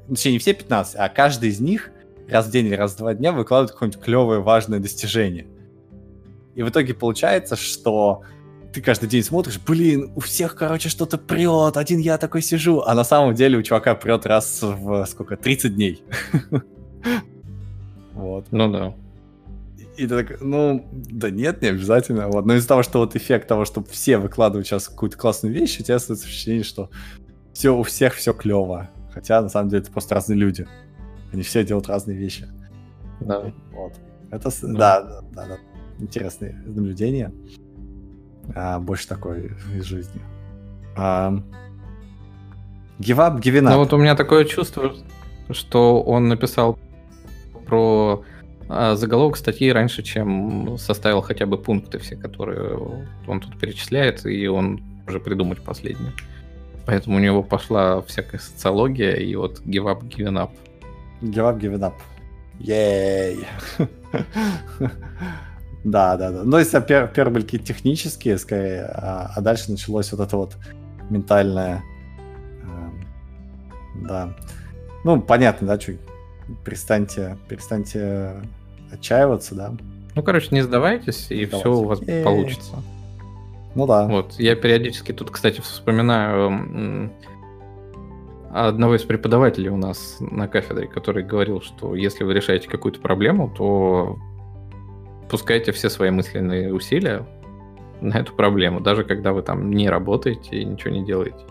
точнее, 0.09 0.33
не 0.33 0.39
все 0.39 0.55
15, 0.55 0.97
а 0.97 1.09
каждый 1.09 1.51
из 1.51 1.61
них 1.61 1.91
раз 2.29 2.47
в 2.47 2.51
день 2.51 2.67
или 2.67 2.75
раз 2.75 2.95
в 2.95 2.99
два 2.99 3.15
дня 3.15 3.33
выкладывает 3.33 3.73
какое-нибудь 3.73 4.03
клевое, 4.03 4.41
важное 4.41 4.79
достижение. 4.79 5.47
И 6.55 6.63
в 6.63 6.69
итоге 6.71 6.95
получается, 6.95 7.57
что 7.57 8.23
ты 8.73 8.81
каждый 8.83 9.09
день 9.09 9.23
смотришь, 9.23 9.59
блин, 9.59 10.13
у 10.17 10.21
всех, 10.21 10.55
короче, 10.55 10.89
что-то 10.89 11.19
прет, 11.19 11.77
один 11.77 11.99
я 11.99 12.19
такой 12.19 12.43
сижу, 12.43 12.81
а 12.81 12.95
на 12.95 13.05
самом 13.05 13.35
деле 13.35 13.59
у 13.59 13.63
чувака 13.63 13.95
прет 13.95 14.27
раз 14.27 14.61
в, 14.63 15.05
сколько, 15.07 15.37
30 15.37 15.75
дней. 15.75 16.03
Вот. 18.13 18.47
Ну 18.51 18.73
да. 18.73 18.95
И 19.99 20.07
ты 20.07 20.25
так, 20.25 20.41
ну, 20.41 20.89
да 20.91 21.29
нет, 21.29 21.61
не 21.61 21.69
обязательно. 21.69 22.29
Вот. 22.29 22.47
Но 22.47 22.55
из-за 22.55 22.67
того, 22.67 22.83
что 22.83 22.99
вот 23.01 23.15
эффект 23.15 23.47
того, 23.47 23.67
что 23.67 23.85
все 23.85 24.17
выкладывают 24.17 24.67
сейчас 24.67 24.89
какую-то 24.89 25.19
классную 25.19 25.55
вещь, 25.55 25.79
у 25.79 25.83
тебя 25.83 25.97
остается 25.97 26.27
впечатление, 26.27 26.65
что 26.65 26.89
все 27.53 27.77
у 27.77 27.83
всех 27.83 28.15
все 28.15 28.33
клево. 28.33 28.89
Хотя, 29.17 29.41
на 29.41 29.49
самом 29.49 29.71
деле, 29.71 29.81
это 29.81 29.91
просто 29.91 30.15
разные 30.15 30.37
люди. 30.37 30.69
Они 31.33 31.43
все 31.43 31.65
делают 31.65 31.89
разные 31.89 32.19
вещи. 32.19 32.47
Да. 33.21 33.51
Вот. 33.73 33.95
Это, 34.31 34.51
да, 34.61 35.01
да, 35.01 35.21
да, 35.33 35.47
да. 35.47 35.59
интересные 35.99 36.53
наблюдения. 36.67 37.33
А, 38.55 38.79
больше 38.79 39.09
такой 39.09 39.53
из 39.75 39.85
жизни. 39.85 40.21
А, 40.99 41.33
give 42.99 43.17
up, 43.17 43.41
give 43.41 43.59
up. 43.59 43.63
Ну 43.63 43.79
вот 43.79 43.95
у 43.95 43.97
меня 43.97 44.15
такое 44.17 44.45
чувство, 44.45 44.95
что 45.49 46.03
он 46.03 46.29
написал 46.29 46.79
про 47.67 48.23
а, 48.69 48.97
заголовок 48.97 49.39
статьи 49.39 49.73
раньше, 49.73 50.03
чем 50.03 50.77
составил 50.77 51.23
хотя 51.23 51.47
бы 51.47 51.57
пункты 51.57 51.99
все, 52.01 52.17
которые 52.17 52.79
он 53.27 53.41
тут 53.41 53.59
перечисляет, 53.59 54.27
и 54.27 54.47
он 54.47 54.83
уже 55.09 55.21
придумать 55.21 55.65
последний. 55.65 56.13
Поэтому 56.87 57.17
у 57.17 57.21
него 57.21 57.43
пошла 57.43 58.01
всякая 58.03 58.39
социология 58.39 59.15
и 59.15 59.35
вот 59.35 59.61
give 59.61 59.85
up, 59.85 60.03
given 60.09 60.35
up. 60.35 60.51
Give 61.21 61.45
up, 61.45 61.59
given 61.59 61.81
up. 61.81 61.95
Ей! 62.61 63.47
Да, 65.85 66.17
да, 66.17 66.33
да. 66.33 66.43
Ну, 66.43 66.59
если 66.59 66.81
пер, 66.81 67.07
первые 67.07 67.35
были 67.35 67.45
какие-то 67.45 67.67
технические, 67.67 68.39
скорее, 68.39 68.87
а, 68.87 69.31
а 69.37 69.41
дальше 69.41 69.71
началось 69.71 70.11
вот 70.11 70.21
это 70.21 70.37
вот 70.37 70.57
ментальное. 71.11 71.85
Э, 72.65 74.05
да. 74.05 74.37
Ну, 75.05 75.23
понятно, 75.23 75.69
да, 75.69 75.81
что 75.81 75.93
перестаньте, 76.65 77.39
перестаньте 77.49 78.33
отчаиваться, 78.93 79.55
да. 79.55 79.75
Ну, 80.17 80.23
короче, 80.25 80.49
не 80.51 80.63
сдавайтесь, 80.63 81.31
и 81.31 81.47
все 81.47 81.73
у 81.73 81.85
вас 81.85 82.01
получится. 82.01 82.83
Ну 83.77 83.87
да. 83.87 84.07
Вот, 84.07 84.33
я 84.39 84.57
периодически 84.57 85.13
тут, 85.13 85.31
кстати, 85.31 85.61
вспоминаю 85.61 87.13
одного 88.51 88.97
из 88.97 89.03
преподавателей 89.03 89.69
у 89.69 89.77
нас 89.77 90.17
на 90.19 90.49
кафедре, 90.49 90.89
который 90.89 91.23
говорил, 91.23 91.61
что 91.61 91.95
если 91.95 92.25
вы 92.25 92.33
решаете 92.33 92.71
какую-то 92.71 93.01
проблему, 93.01 93.53
то 93.55 94.17
пускайте 95.29 95.73
все 95.73 95.91
свои 95.91 96.11
мысленные 96.11 96.73
усилия 96.73 97.27
на 98.01 98.15
эту 98.15 98.33
проблему, 98.33 98.81
даже 98.81 99.05
когда 99.05 99.35
вы 99.35 99.43
там 99.43 99.71
не 99.71 99.91
работаете 99.91 100.57
и 100.57 100.65
ничего 100.65 100.95
не 100.95 101.05
делаете. 101.05 101.45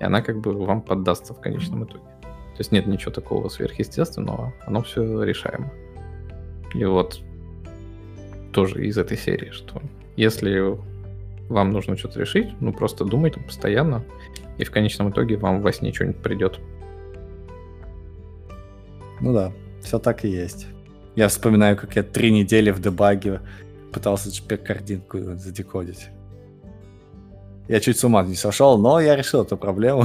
И 0.00 0.04
она 0.04 0.20
как 0.20 0.40
бы 0.40 0.52
вам 0.52 0.82
поддастся 0.82 1.32
в 1.32 1.40
конечном 1.40 1.84
итоге. 1.84 2.02
То 2.22 2.58
есть 2.58 2.72
нет 2.72 2.88
ничего 2.88 3.12
такого 3.12 3.48
сверхъестественного, 3.48 4.52
оно 4.66 4.82
все 4.82 5.22
решаемо. 5.22 5.70
И 6.74 6.84
вот 6.84 7.20
тоже 8.52 8.84
из 8.84 8.98
этой 8.98 9.16
серии, 9.16 9.50
что 9.50 9.80
если 10.16 10.76
вам 11.48 11.72
нужно 11.72 11.96
что-то 11.96 12.20
решить, 12.20 12.48
ну 12.60 12.72
просто 12.72 13.04
думайте 13.04 13.40
постоянно, 13.40 14.04
и 14.58 14.64
в 14.64 14.70
конечном 14.70 15.10
итоге 15.10 15.36
вам 15.36 15.62
во 15.62 15.72
сне 15.72 15.92
что-нибудь 15.92 16.22
придет. 16.22 16.60
Ну 19.20 19.32
да, 19.32 19.52
все 19.82 19.98
так 19.98 20.24
и 20.24 20.28
есть. 20.28 20.66
Я 21.16 21.28
вспоминаю, 21.28 21.76
как 21.76 21.96
я 21.96 22.02
три 22.02 22.30
недели 22.30 22.70
в 22.70 22.80
дебаге 22.80 23.40
пытался 23.92 24.28
JPEG-картинку 24.28 25.18
задекодить. 25.34 26.08
Я 27.68 27.80
чуть 27.80 27.98
с 27.98 28.04
ума 28.04 28.22
не 28.22 28.34
сошел, 28.34 28.78
но 28.78 29.00
я 29.00 29.16
решил 29.16 29.42
эту 29.42 29.56
проблему. 29.56 30.04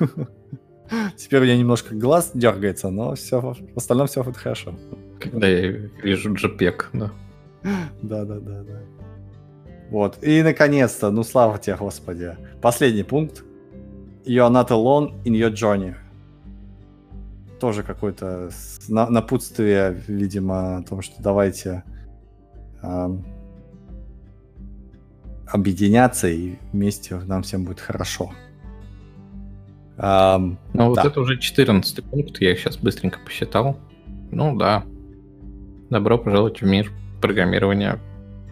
Теперь 1.16 1.40
у 1.40 1.44
меня 1.44 1.56
немножко 1.56 1.94
глаз 1.94 2.30
дергается, 2.34 2.90
но 2.90 3.14
все, 3.14 3.40
в 3.40 3.76
остальном 3.76 4.06
все 4.06 4.22
будет 4.22 4.36
хорошо. 4.36 4.74
Когда 5.20 5.46
я 5.46 5.70
вижу 6.02 6.32
JPEG, 6.34 6.84
да. 6.92 7.12
Да, 8.02 8.24
да, 8.24 8.40
да, 8.40 8.62
да. 8.62 8.80
Вот. 9.94 10.18
И 10.24 10.42
наконец-то, 10.42 11.12
ну 11.12 11.22
слава 11.22 11.56
тебе, 11.56 11.76
Господи. 11.76 12.36
Последний 12.60 13.04
пункт. 13.04 13.44
You're 14.24 14.50
not 14.50 14.70
alone 14.70 15.22
in 15.22 15.34
your 15.34 15.52
journey. 15.52 15.94
Тоже 17.60 17.84
какое-то 17.84 18.50
напутствие, 18.88 20.02
видимо, 20.08 20.78
о 20.78 20.82
том, 20.82 21.00
что 21.00 21.22
давайте 21.22 21.84
эм, 22.82 23.24
объединяться 25.46 26.26
и 26.26 26.56
вместе 26.72 27.14
нам 27.14 27.44
всем 27.44 27.64
будет 27.64 27.78
хорошо. 27.78 28.32
Um, 29.96 30.56
ну, 30.72 30.88
вот 30.88 30.96
да. 30.96 31.04
это 31.04 31.20
уже 31.20 31.38
14 31.38 32.04
пункт, 32.04 32.40
я 32.40 32.50
их 32.50 32.58
сейчас 32.58 32.78
быстренько 32.78 33.20
посчитал. 33.24 33.76
Ну 34.32 34.56
да. 34.56 34.82
Добро 35.88 36.18
пожаловать 36.18 36.62
в 36.62 36.66
мир 36.66 36.90
программирования. 37.20 38.00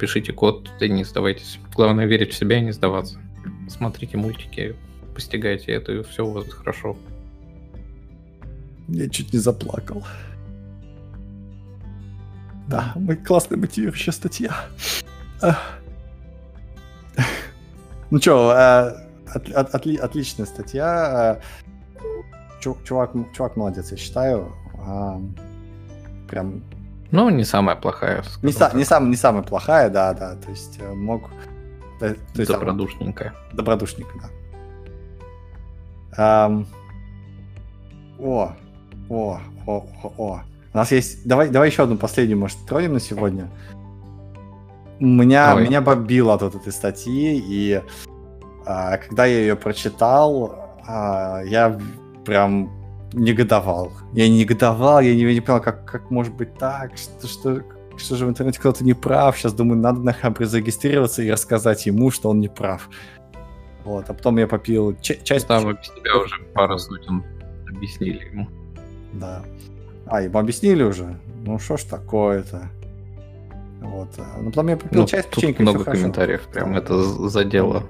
Пишите 0.03 0.33
код 0.33 0.69
и 0.81 0.89
не 0.89 1.05
сдавайтесь. 1.05 1.61
Главное 1.77 2.07
верить 2.07 2.33
в 2.33 2.37
себя 2.37 2.59
и 2.59 2.61
не 2.61 2.73
сдаваться. 2.73 3.21
Смотрите 3.69 4.17
мультики, 4.17 4.75
постигайте 5.15 5.71
это, 5.71 5.93
и 5.93 6.03
все 6.03 6.27
у 6.27 6.33
вас 6.33 6.49
хорошо. 6.49 6.97
Я 8.89 9.09
чуть 9.09 9.33
не 9.33 9.39
заплакал. 9.39 10.05
Да, 12.67 12.95
мы 12.97 13.15
классная 13.15 13.59
мотивирующая 13.59 14.13
статья. 14.13 14.57
Ну 18.11 18.19
что, 18.21 18.53
э, 18.57 19.07
от, 19.33 19.49
от, 19.51 19.73
отли, 19.73 19.99
отличная 19.99 20.47
статья. 20.47 21.41
Чувак, 22.61 23.13
чувак 23.37 23.57
молодец, 23.57 23.93
я 23.93 23.97
считаю. 23.97 24.53
Прям. 26.29 26.65
Ну, 27.13 27.29
не 27.29 27.45
самая 27.45 27.77
плохая. 27.77 28.25
Не, 28.43 28.53
са, 28.53 28.71
не, 28.75 28.85
сам, 28.85 29.11
не 29.11 29.17
самая 29.17 29.43
плохая, 29.43 29.91
да, 29.91 30.15
да. 30.15 30.35
То 30.37 30.51
есть 30.51 30.79
э, 30.81 30.93
мог. 30.95 31.31
То 32.01 32.17
есть, 32.35 32.51
добродушненькая. 32.51 33.35
Добродушненькая, 33.53 34.23
да. 34.23 34.29
Um, 36.19 36.67
о, 38.19 38.53
о, 39.09 39.41
о, 39.67 39.87
о, 40.03 40.13
о. 40.17 40.41
У 40.73 40.77
нас 40.77 40.91
есть. 40.91 41.27
Давай, 41.27 41.51
давай 41.51 41.69
еще 41.69 41.83
одну 41.83 41.97
последнюю, 41.97 42.39
может, 42.39 42.59
тронем 42.67 42.95
на 42.95 43.01
сегодня. 43.01 43.51
Меня, 44.99 45.55
меня 45.55 45.81
бомбило 45.83 46.35
от 46.35 46.43
этой 46.43 46.73
статьи, 46.73 47.43
и 47.47 47.83
а, 48.65 48.97
когда 48.97 49.27
я 49.27 49.39
ее 49.41 49.57
прочитал, 49.57 50.79
а, 50.87 51.43
я 51.45 51.79
прям 52.25 52.71
негодовал. 53.13 53.93
Я 54.13 54.29
негодовал, 54.29 55.01
я 55.01 55.15
не, 55.15 55.25
не 55.25 55.41
понял, 55.41 55.61
как, 55.61 55.85
как 55.85 56.11
может 56.11 56.35
быть 56.35 56.55
так, 56.55 56.93
что, 56.97 57.27
что, 57.27 57.63
что 57.97 58.17
же 58.17 58.27
в 58.27 58.29
интернете 58.29 58.59
кто-то 58.59 58.85
не 58.85 58.95
прав. 58.95 59.37
Сейчас 59.37 59.53
думаю, 59.53 59.81
надо 59.81 60.01
на 60.01 60.13
Хабре 60.13 60.47
зарегистрироваться 60.47 61.23
и 61.23 61.31
рассказать 61.31 61.87
ему, 61.87 62.11
что 62.11 62.31
он 62.31 62.41
не 62.41 62.49
прав. 62.49 62.89
Вот, 63.85 64.09
а 64.09 64.15
потом 64.15 64.39
я 64.39 64.47
попил 64.47 64.97
ч- 65.01 65.21
часть... 65.23 65.47
Там 65.47 65.75
без 65.75 65.91
тебя 65.91 66.17
уже 66.17 66.41
пару 66.55 66.79
сотен 66.79 67.25
объяснили 67.69 68.25
ему. 68.27 68.49
Да. 69.15 69.43
А, 70.07 70.23
ему 70.23 70.39
объяснили 70.39 70.83
уже? 70.83 71.19
Ну 71.45 71.59
что 71.59 71.77
ж 71.77 71.83
такое-то? 71.83 72.71
Вот. 73.81 74.09
Ну, 74.41 74.51
потом 74.51 74.69
я 74.69 74.77
попил 74.77 75.01
ну, 75.01 75.07
часть 75.09 75.31
печенька, 75.31 75.63
много 75.63 75.85
комментариев, 75.85 76.43
прям 76.53 76.77
это 76.77 77.03
задело. 77.29 77.83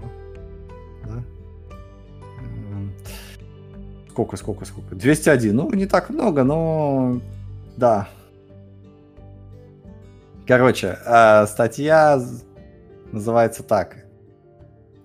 Сколько, 4.12 4.36
сколько, 4.36 4.66
сколько? 4.66 4.94
201. 4.94 5.56
Ну, 5.56 5.72
не 5.72 5.86
так 5.86 6.10
много, 6.10 6.44
но 6.44 7.18
да. 7.78 8.10
Короче, 10.46 10.98
э, 11.06 11.46
статья 11.46 12.22
называется 13.10 13.62
так. 13.62 14.04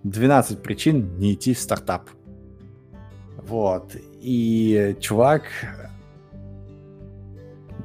12 0.03 0.61
причин 0.61 1.17
не 1.19 1.35
идти 1.35 1.53
в 1.53 1.59
стартап. 1.59 2.09
Вот. 3.37 3.95
И 4.19 4.97
чувак, 4.99 5.43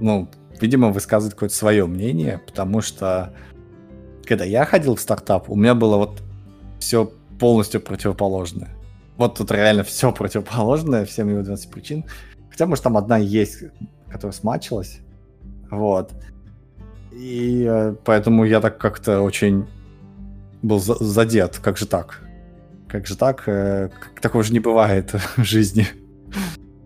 ну, 0.00 0.28
видимо, 0.60 0.88
высказывает 0.88 1.34
какое-то 1.34 1.54
свое 1.54 1.86
мнение, 1.86 2.42
потому 2.44 2.80
что 2.80 3.32
когда 4.24 4.44
я 4.44 4.64
ходил 4.64 4.96
в 4.96 5.00
стартап, 5.00 5.48
у 5.48 5.54
меня 5.54 5.76
было 5.76 5.98
вот 5.98 6.20
все 6.80 7.12
полностью 7.38 7.80
противоположное. 7.80 8.81
Вот 9.16 9.38
тут 9.38 9.50
реально 9.50 9.82
все 9.84 10.12
противоположное, 10.12 11.04
всем 11.04 11.28
его 11.28 11.42
12 11.42 11.70
причин. 11.70 12.04
Хотя, 12.50 12.66
может, 12.66 12.84
там 12.84 12.96
одна 12.96 13.18
есть, 13.18 13.64
которая 14.10 14.32
смачилась. 14.32 15.00
Вот. 15.70 16.12
И 17.12 17.66
э, 17.68 17.94
поэтому 18.04 18.44
я 18.44 18.60
так 18.60 18.78
как-то 18.78 19.20
очень 19.20 19.66
был 20.62 20.78
за- 20.78 21.02
задет. 21.02 21.58
Как 21.58 21.76
же 21.76 21.86
так? 21.86 22.22
Как 22.88 23.06
же 23.06 23.16
так? 23.16 23.48
Э, 23.48 23.90
такого 24.20 24.44
же 24.44 24.52
не 24.52 24.60
бывает 24.60 25.12
в 25.36 25.44
жизни. 25.44 25.86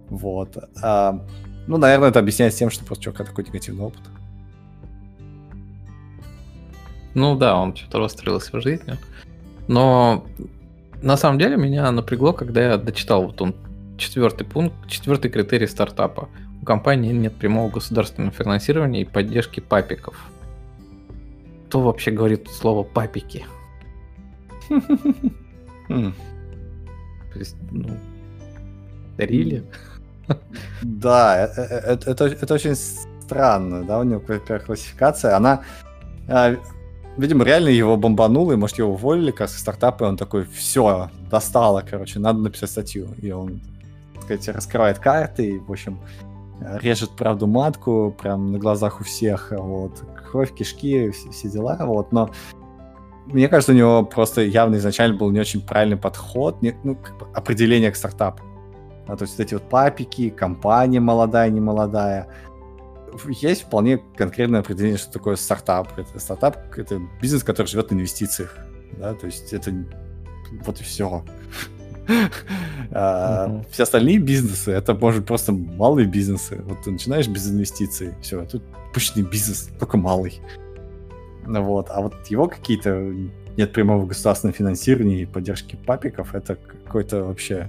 Вот. 0.09 0.57
А, 0.83 1.25
ну, 1.67 1.77
наверное, 1.79 2.11
это 2.11 2.21
объясняется 2.21 2.59
тем, 2.61 2.71
что 2.71 2.85
просто 2.85 3.05
чувака 3.05 3.25
такой 3.25 3.45
негативный 3.45 3.85
опыт. 3.85 4.03
Ну 7.15 7.35
да, 7.37 7.57
он 7.57 7.75
что-то 7.75 7.99
расстроился 7.99 8.57
в 8.57 8.61
жизни. 8.61 8.99
Но 9.69 10.27
на 11.03 11.17
самом 11.17 11.39
деле 11.39 11.57
меня 11.57 11.91
напрягло, 11.91 12.33
когда 12.33 12.63
я 12.63 12.77
дочитал 12.77 13.27
вот 13.27 13.41
он 13.41 13.55
четвертый 13.99 14.47
пункт, 14.47 14.75
четвертый 14.89 15.31
критерий 15.31 15.67
стартапа. 15.67 16.29
У 16.61 16.65
компании 16.65 17.13
нет 17.13 17.35
прямого 17.37 17.71
государственного 17.71 18.33
финансирования 18.33 19.03
и 19.03 19.05
поддержки 19.05 19.61
папиков. 19.61 20.17
Кто 21.69 21.81
вообще 21.81 22.11
говорит 22.11 22.49
слово 22.49 22.83
папики? 22.83 23.45
Хм. 25.89 26.13
То 27.33 27.39
есть, 27.39 27.57
ну, 27.71 27.97
дарили? 29.17 29.65
Да, 30.83 31.45
это, 31.45 31.61
э, 31.61 31.95
э, 31.95 32.11
это, 32.11 32.25
это 32.27 32.55
очень 32.55 32.75
странно, 32.75 33.85
да, 33.85 34.01
у 34.01 34.03
него 34.03 34.21
классификация, 34.21 35.37
она 35.37 35.63
а, 36.29 36.57
Видимо, 37.17 37.45
реально 37.45 37.69
его 37.69 37.97
бомбануло, 37.97 38.53
и, 38.53 38.57
может, 38.57 38.79
его 38.79 38.93
уволили 38.93 39.31
как 39.31 39.49
стартап, 39.49 40.03
и 40.03 40.05
он 40.05 40.17
такой, 40.17 40.45
все, 40.45 41.11
достало, 41.31 41.83
короче, 41.89 42.19
надо 42.19 42.41
написать 42.41 42.71
статью. 42.71 43.09
И 43.23 43.31
он, 43.31 43.61
так 44.15 44.25
сказать, 44.25 44.49
раскрывает 44.49 44.99
карты, 44.99 45.53
и, 45.53 45.59
в 45.59 45.71
общем, 45.71 45.99
режет 46.61 47.11
правду 47.11 47.47
матку, 47.47 48.15
прям 48.21 48.53
на 48.53 48.59
глазах 48.59 49.01
у 49.01 49.05
всех, 49.05 49.53
вот, 49.57 49.93
кровь, 50.31 50.55
кишки, 50.55 51.11
все, 51.11 51.31
все 51.31 51.49
дела, 51.49 51.79
вот, 51.81 52.13
но 52.13 52.31
мне 53.27 53.49
кажется, 53.49 53.73
у 53.73 53.75
него 53.75 54.05
просто 54.05 54.43
явно 54.43 54.77
изначально 54.77 55.17
был 55.17 55.31
не 55.31 55.41
очень 55.41 55.61
правильный 55.61 55.97
подход, 55.97 56.63
не, 56.63 56.75
ну, 56.85 56.95
как 56.95 57.19
бы 57.19 57.27
определение 57.35 57.91
к 57.91 57.97
стартапу. 57.97 58.43
А, 59.09 59.17
то 59.17 59.23
есть 59.23 59.37
вот 59.37 59.45
эти 59.45 59.55
вот 59.55 59.65
папики, 59.65 60.31
компания 60.31 61.01
молодая, 61.01 61.51
не 61.51 61.61
молодая, 61.61 62.29
есть 63.27 63.63
вполне 63.63 63.99
конкретное 64.17 64.61
определение, 64.61 64.99
что 64.99 65.13
такое 65.13 65.37
стартап. 65.37 65.99
Это 65.99 66.19
стартап— 66.19 66.59
это 66.79 67.01
бизнес, 67.21 67.43
который 67.43 67.67
живет 67.67 67.91
на 67.91 67.97
инвестициях. 67.97 68.57
Да? 68.99 69.15
То 69.15 69.27
есть 69.27 69.53
это 69.53 69.73
вот 70.65 70.81
и 70.81 70.85
все. 70.85 71.25
А, 72.93 73.63
все 73.71 73.83
остальные 73.83 74.19
бизнесы 74.19 74.71
это 74.71 74.95
может 74.95 75.27
просто 75.27 75.53
малые 75.53 76.07
бизнесы. 76.07 76.63
Вот 76.65 76.83
ты 76.83 76.93
начинаешь 76.93 77.27
без 77.27 77.51
инвестиций, 77.51 78.15
все, 78.23 78.45
тут 78.45 78.63
пущенный 78.95 79.27
бизнес, 79.27 79.69
только 79.79 79.97
малый. 79.97 80.41
Вот. 81.45 81.91
А 81.91 82.01
вот 82.01 82.15
его 82.29 82.47
какие-то 82.47 83.13
нет 83.57 83.73
прямого 83.73 84.07
государственного 84.07 84.57
финансирования 84.57 85.23
и 85.23 85.27
поддержки 85.27 85.77
папиков, 85.77 86.35
это 86.35 86.57
какой-то 86.85 87.25
вообще 87.25 87.69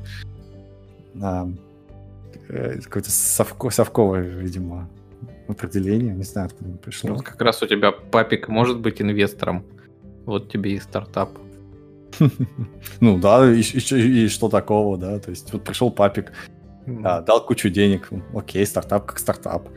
э, 1.15 2.79
какое-то 2.83 3.11
совко, 3.11 3.69
совковое, 3.69 4.21
видимо, 4.21 4.89
определение. 5.47 6.13
Не 6.13 6.23
знаю, 6.23 6.47
откуда 6.47 6.69
оно 6.69 6.77
пришло. 6.77 7.13
Вот 7.13 7.23
как 7.23 7.41
раз 7.41 7.61
у 7.61 7.67
тебя 7.67 7.91
папик 7.91 8.47
может 8.47 8.79
быть 8.79 9.01
инвестором. 9.01 9.65
Вот 10.25 10.51
тебе 10.51 10.73
и 10.73 10.79
стартап. 10.79 11.31
Ну 12.99 13.19
да, 13.19 13.51
и, 13.51 13.61
и, 13.61 14.23
и 14.23 14.27
что 14.27 14.49
такого, 14.49 14.97
да? 14.97 15.19
То 15.19 15.29
есть 15.29 15.51
вот 15.53 15.63
пришел 15.63 15.91
папик, 15.91 16.31
а, 17.03 17.21
дал 17.21 17.45
кучу 17.45 17.69
денег. 17.69 18.09
Окей, 18.33 18.65
стартап 18.65 19.05
как 19.05 19.19
стартап. 19.19 19.69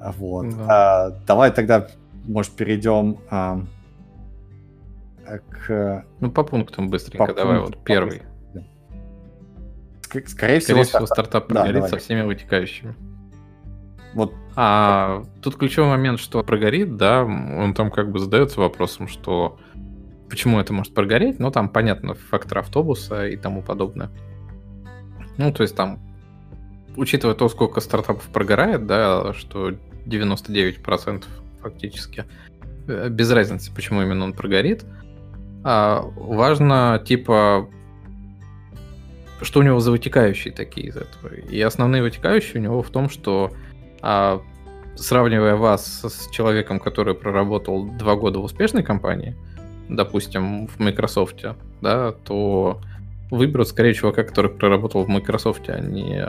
А, 0.00 0.12
вот. 0.12 0.46
А, 0.68 1.10
давай 1.26 1.52
тогда, 1.52 1.88
может, 2.24 2.52
перейдем 2.52 3.18
а, 3.30 3.62
к... 5.50 6.04
Ну, 6.20 6.30
по 6.30 6.44
пунктам 6.44 6.88
быстренько, 6.88 7.26
по 7.26 7.34
давай, 7.34 7.58
пункт, 7.58 7.76
вот 7.76 7.84
первый. 7.84 8.22
Скорее, 10.02 10.26
Скорее 10.26 10.60
всего, 10.60 10.82
всего 10.84 11.06
стартап 11.06 11.48
прогорит 11.48 11.82
да, 11.82 11.88
со 11.88 11.98
всеми 11.98 12.22
вытекающими. 12.22 12.94
Вот. 14.14 14.34
А 14.56 15.24
тут 15.42 15.56
ключевой 15.56 15.90
момент, 15.90 16.18
что 16.18 16.42
прогорит, 16.42 16.96
да, 16.96 17.22
он 17.22 17.74
там 17.74 17.90
как 17.90 18.10
бы 18.10 18.18
задается 18.18 18.60
вопросом, 18.60 19.06
что 19.06 19.58
почему 20.28 20.58
это 20.60 20.72
может 20.72 20.94
прогореть, 20.94 21.38
ну 21.38 21.50
там 21.50 21.68
понятно, 21.68 22.14
фактор 22.14 22.58
автобуса 22.58 23.28
и 23.28 23.36
тому 23.36 23.62
подобное. 23.62 24.10
Ну, 25.36 25.52
то 25.52 25.62
есть 25.62 25.76
там, 25.76 26.00
учитывая 26.96 27.34
то, 27.34 27.48
сколько 27.48 27.80
стартапов 27.80 28.24
прогорает, 28.28 28.86
да, 28.86 29.32
что 29.34 29.70
99% 30.06 31.24
фактически, 31.60 32.24
э, 32.88 33.08
без 33.08 33.30
разницы, 33.30 33.72
почему 33.72 34.02
именно 34.02 34.24
он 34.24 34.32
прогорит, 34.32 34.84
а 35.64 36.02
важно, 36.16 37.02
типа, 37.04 37.68
что 39.42 39.60
у 39.60 39.62
него 39.62 39.78
за 39.80 39.92
вытекающие 39.92 40.52
такие 40.52 40.88
из 40.88 40.96
этого. 40.96 41.32
И 41.34 41.60
основные 41.60 42.02
вытекающие 42.02 42.60
у 42.60 42.64
него 42.64 42.82
в 42.82 42.90
том, 42.90 43.08
что 43.08 43.52
а, 44.02 44.42
сравнивая 44.96 45.56
вас 45.56 46.04
с 46.04 46.30
человеком, 46.30 46.80
который 46.80 47.14
проработал 47.14 47.84
два 47.84 48.16
года 48.16 48.38
в 48.38 48.44
успешной 48.44 48.82
компании, 48.82 49.36
допустим, 49.88 50.66
в 50.66 50.78
Microsoft, 50.78 51.44
да, 51.80 52.12
то 52.12 52.80
выберут 53.30 53.68
скорее 53.68 53.94
чувака, 53.94 54.24
который 54.24 54.50
проработал 54.50 55.04
в 55.04 55.08
Microsoft, 55.08 55.68
а 55.68 55.78
не 55.80 56.24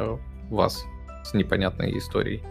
вас 0.49 0.85
с 1.23 1.33
непонятной 1.33 1.97
историей 1.97 2.41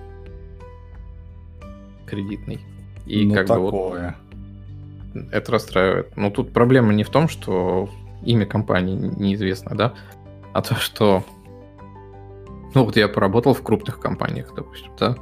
кредитной. 2.06 2.60
И 3.06 3.26
ну, 3.26 3.34
как 3.34 3.46
такое. 3.46 3.70
бы 3.70 3.70
вот 3.70 5.32
это 5.32 5.52
расстраивает. 5.52 6.16
Но 6.16 6.30
тут 6.30 6.52
проблема 6.52 6.92
не 6.92 7.04
в 7.04 7.10
том, 7.10 7.28
что 7.28 7.88
имя 8.24 8.46
компании 8.46 8.96
неизвестно, 9.16 9.76
да, 9.76 9.94
а 10.52 10.62
то, 10.62 10.74
что 10.76 11.24
ну 12.74 12.84
вот 12.84 12.96
я 12.96 13.08
поработал 13.08 13.54
в 13.54 13.62
крупных 13.62 14.00
компаниях, 14.00 14.52
допустим, 14.54 14.92
да, 14.98 15.16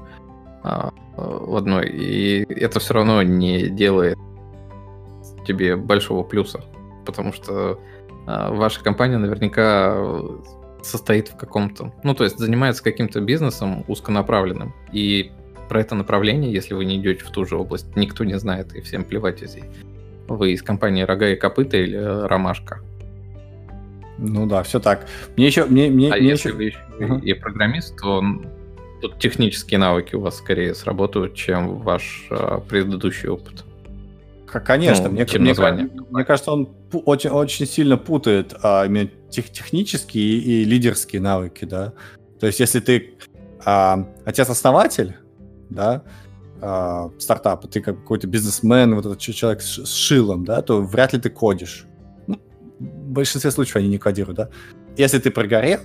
а, 0.63 0.93
в 1.17 1.57
одной, 1.57 1.89
и 1.89 2.45
это 2.53 2.81
все 2.81 2.95
равно 2.95 3.23
не 3.23 3.69
делает 3.69 4.19
тебе 5.47 5.77
большого 5.77 6.23
плюса, 6.23 6.65
потому 7.05 7.33
что 7.33 7.81
а, 8.27 8.53
ваша 8.53 8.83
компания 8.83 9.19
наверняка 9.19 9.97
состоит 10.83 11.29
в 11.29 11.37
каком-то, 11.37 11.93
ну 12.03 12.15
то 12.15 12.25
есть 12.25 12.39
занимается 12.39 12.83
каким-то 12.83 13.21
бизнесом 13.21 13.85
узконаправленным, 13.89 14.75
и 14.93 15.33
про 15.69 15.81
это 15.81 15.95
направление, 15.95 16.53
если 16.53 16.75
вы 16.75 16.85
не 16.85 16.97
идете 16.97 17.25
в 17.25 17.31
ту 17.31 17.45
же 17.45 17.57
область, 17.57 17.97
никто 17.97 18.25
не 18.25 18.39
знает, 18.39 18.75
и 18.75 18.81
всем 18.81 19.05
плевать, 19.05 19.41
если 19.43 19.65
вы 20.29 20.53
из 20.53 20.63
компании 20.63 21.03
«Рога 21.03 21.29
и 21.29 21.37
копыта» 21.37 21.77
или 21.77 21.97
«Ромашка». 21.97 22.81
Ну 24.19 24.47
да, 24.47 24.62
все 24.62 24.81
так. 24.81 25.07
Мне 25.37 25.47
еще... 25.47 25.64
Мне, 25.67 25.91
мне, 25.91 26.12
а 26.12 26.17
мне 26.17 26.29
если 26.29 26.49
еще... 26.49 26.57
вы 26.57 26.64
еще 26.64 26.79
uh-huh. 26.99 27.21
и 27.23 27.35
программист, 27.35 27.97
то 28.01 28.23
тут 29.03 29.19
технические 29.19 29.79
навыки 29.79 30.14
у 30.14 30.21
вас 30.21 30.39
скорее 30.39 30.75
сработают, 30.75 31.35
чем 31.35 31.79
ваш 31.79 32.27
а, 32.31 32.61
предыдущий 32.61 33.29
опыт. 33.29 33.64
Конечно, 34.47 35.09
ну, 35.09 35.11
мне, 35.11 35.27
чем 35.27 35.43
мне, 35.43 35.51
название. 35.51 35.91
мне 36.11 36.25
кажется, 36.25 36.53
он 36.53 36.69
очень, 36.93 37.31
очень 37.31 37.67
сильно 37.67 37.99
путает 37.99 38.55
а, 38.62 38.87
именно 38.87 39.11
тех, 39.29 39.51
технические 39.51 40.25
и, 40.25 40.62
и 40.62 40.64
лидерские 40.64 41.21
навыки, 41.21 41.64
да. 41.64 41.93
То 42.41 42.47
есть, 42.47 42.61
если 42.61 42.81
ты 42.81 43.14
а, 43.64 44.09
отец-основатель, 44.25 45.17
да, 45.69 46.03
э, 46.61 47.09
стартапа, 47.19 47.67
ты 47.69 47.81
какой-то 47.81 48.27
бизнесмен, 48.27 48.95
вот 48.95 49.05
этот 49.05 49.19
человек 49.19 49.62
с, 49.62 49.85
с 49.85 49.93
шилом, 49.93 50.45
да, 50.45 50.62
то 50.62 50.81
вряд 50.81 51.12
ли 51.12 51.19
ты 51.19 51.29
кодишь. 51.29 51.87
Большинстве 53.17 53.51
случаев 53.51 53.77
они 53.77 53.89
не 53.89 53.99
кодируют, 53.99 54.37
да. 54.37 54.49
Если 54.97 55.19
ты 55.19 55.31
прогорел, 55.31 55.81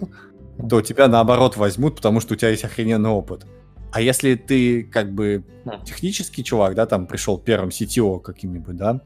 то 0.69 0.81
тебя 0.81 1.07
наоборот 1.07 1.57
возьмут, 1.57 1.95
потому 1.95 2.19
что 2.19 2.33
у 2.33 2.37
тебя 2.37 2.49
есть 2.49 2.63
охрененный 2.63 3.09
опыт. 3.09 3.45
А 3.91 4.01
если 4.01 4.35
ты 4.35 4.83
как 4.83 5.13
бы 5.13 5.43
технический 5.85 6.43
чувак, 6.43 6.75
да, 6.75 6.85
там 6.85 7.07
пришел 7.07 7.37
первым 7.37 7.69
CTO 7.69 8.21
каким-нибудь, 8.21 8.77
да, 8.77 9.01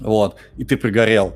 вот, 0.00 0.36
и 0.56 0.64
ты 0.64 0.76
прогорел, 0.76 1.34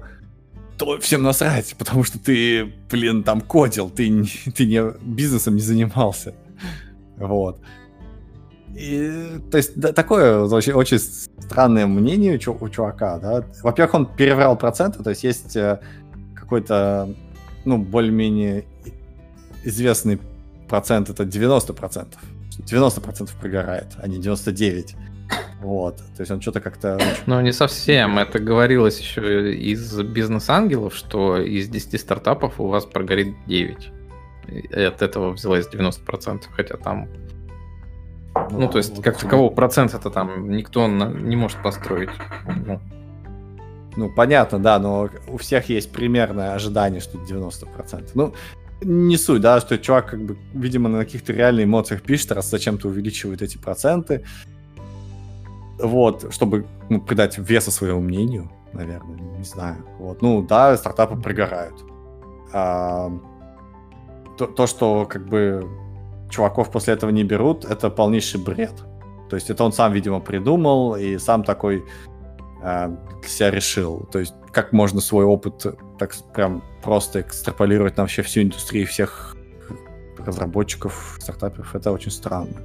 то 0.78 0.98
всем 0.98 1.22
насрать, 1.22 1.74
потому 1.78 2.04
что 2.04 2.18
ты, 2.18 2.72
блин, 2.90 3.22
там 3.22 3.40
кодил, 3.40 3.90
ты, 3.90 4.24
ты 4.54 4.66
не 4.66 4.92
бизнесом 5.02 5.54
не 5.56 5.60
занимался. 5.60 6.34
Вот. 7.16 7.60
И, 8.76 9.40
то 9.50 9.56
есть 9.56 9.78
да, 9.78 9.92
такое 9.92 10.44
очень, 10.44 10.72
очень 10.72 10.98
странное 10.98 11.86
мнение 11.86 12.36
у 12.36 12.68
чувака, 12.68 13.18
да. 13.18 13.44
Во-первых, 13.62 13.94
он 13.94 14.06
переврал 14.06 14.56
проценты, 14.56 15.02
то 15.02 15.10
есть 15.10 15.22
есть 15.22 15.56
э, 15.56 15.80
какой-то, 16.34 17.14
ну, 17.64 17.78
более-менее 17.78 18.64
известный 19.62 20.18
процент, 20.68 21.08
это 21.08 21.22
90%. 21.22 22.06
90% 22.58 23.30
прогорает, 23.40 23.86
а 23.98 24.08
не 24.08 24.18
99%. 24.18 24.96
Вот, 25.60 25.96
то 25.96 26.20
есть 26.20 26.30
он 26.30 26.40
что-то 26.40 26.60
как-то... 26.60 27.00
Ну, 27.26 27.40
не 27.40 27.52
совсем. 27.52 28.18
Это 28.18 28.38
говорилось 28.38 29.00
еще 29.00 29.54
из 29.54 29.98
бизнес-ангелов, 30.02 30.94
что 30.94 31.38
из 31.38 31.68
10 31.68 31.98
стартапов 31.98 32.60
у 32.60 32.66
вас 32.66 32.84
прогорит 32.84 33.34
9. 33.46 33.90
И 34.48 34.74
от 34.74 35.00
этого 35.00 35.30
взялось 35.30 35.66
90%, 35.72 36.42
хотя 36.54 36.76
там 36.76 37.08
ну, 38.34 38.60
ну 38.60 38.68
то 38.68 38.78
есть, 38.78 38.94
вот 38.96 39.04
как 39.04 39.18
такового 39.18 39.50
процента 39.50 39.96
это 39.96 40.10
там 40.10 40.50
никто 40.50 40.86
не 40.88 41.36
может 41.36 41.62
построить. 41.62 42.10
Ну. 42.66 42.80
ну, 43.96 44.10
понятно, 44.10 44.58
да, 44.58 44.78
но 44.78 45.08
у 45.28 45.36
всех 45.36 45.68
есть 45.68 45.92
примерное 45.92 46.54
ожидание, 46.54 47.00
что 47.00 47.18
90%. 47.18 48.10
Ну, 48.14 48.34
не 48.82 49.16
суть, 49.16 49.40
да, 49.40 49.60
что 49.60 49.78
чувак, 49.78 50.10
как 50.10 50.20
бы, 50.20 50.36
видимо, 50.52 50.88
на 50.88 50.98
каких-то 50.98 51.32
реальных 51.32 51.64
эмоциях 51.64 52.02
пишет, 52.02 52.32
раз 52.32 52.50
зачем-то 52.50 52.88
увеличивает 52.88 53.42
эти 53.42 53.56
проценты. 53.56 54.24
Вот, 55.78 56.32
чтобы 56.32 56.66
ну, 56.88 57.00
придать 57.00 57.38
веса 57.38 57.70
своему 57.70 58.00
мнению, 58.00 58.50
наверное, 58.72 59.18
не 59.38 59.44
знаю. 59.44 59.84
Вот, 59.98 60.22
ну, 60.22 60.42
да, 60.42 60.76
стартапы 60.76 61.20
пригорают. 61.20 61.74
А, 62.52 63.10
то, 64.36 64.46
то, 64.46 64.66
что, 64.66 65.06
как 65.06 65.26
бы, 65.26 65.68
чуваков 66.30 66.70
после 66.70 66.94
этого 66.94 67.10
не 67.10 67.24
берут, 67.24 67.64
это 67.64 67.90
полнейший 67.90 68.40
бред. 68.40 68.72
То 69.30 69.36
есть 69.36 69.50
это 69.50 69.64
он 69.64 69.72
сам, 69.72 69.92
видимо, 69.92 70.20
придумал 70.20 70.96
и 70.96 71.18
сам 71.18 71.44
такой 71.44 71.84
э, 72.62 72.96
для 73.20 73.28
себя 73.28 73.50
решил. 73.50 74.08
То 74.12 74.18
есть 74.18 74.34
как 74.52 74.72
можно 74.72 75.00
свой 75.00 75.24
опыт 75.24 75.66
так 75.98 76.14
прям 76.34 76.62
просто 76.82 77.20
экстраполировать 77.20 77.96
на 77.96 78.04
вообще 78.04 78.22
всю 78.22 78.42
индустрию 78.42 78.86
всех 78.86 79.36
разработчиков, 80.18 81.16
стартаперов, 81.20 81.74
это 81.74 81.92
очень 81.92 82.10
странно. 82.10 82.62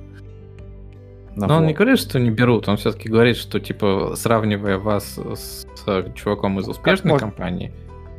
Но 1.35 1.47
вот. 1.47 1.53
он 1.53 1.67
не 1.67 1.73
говорит, 1.73 1.99
что 1.99 2.19
не 2.19 2.31
берут, 2.31 2.67
он 2.67 2.77
все-таки 2.77 3.09
говорит, 3.09 3.37
что 3.37 3.59
типа 3.59 4.13
сравнивая 4.15 4.77
вас 4.77 5.17
с, 5.17 5.65
с 5.75 6.13
чуваком 6.15 6.59
из 6.59 6.65
ну, 6.65 6.71
успешной 6.71 7.13
как 7.13 7.21
компании, 7.21 7.71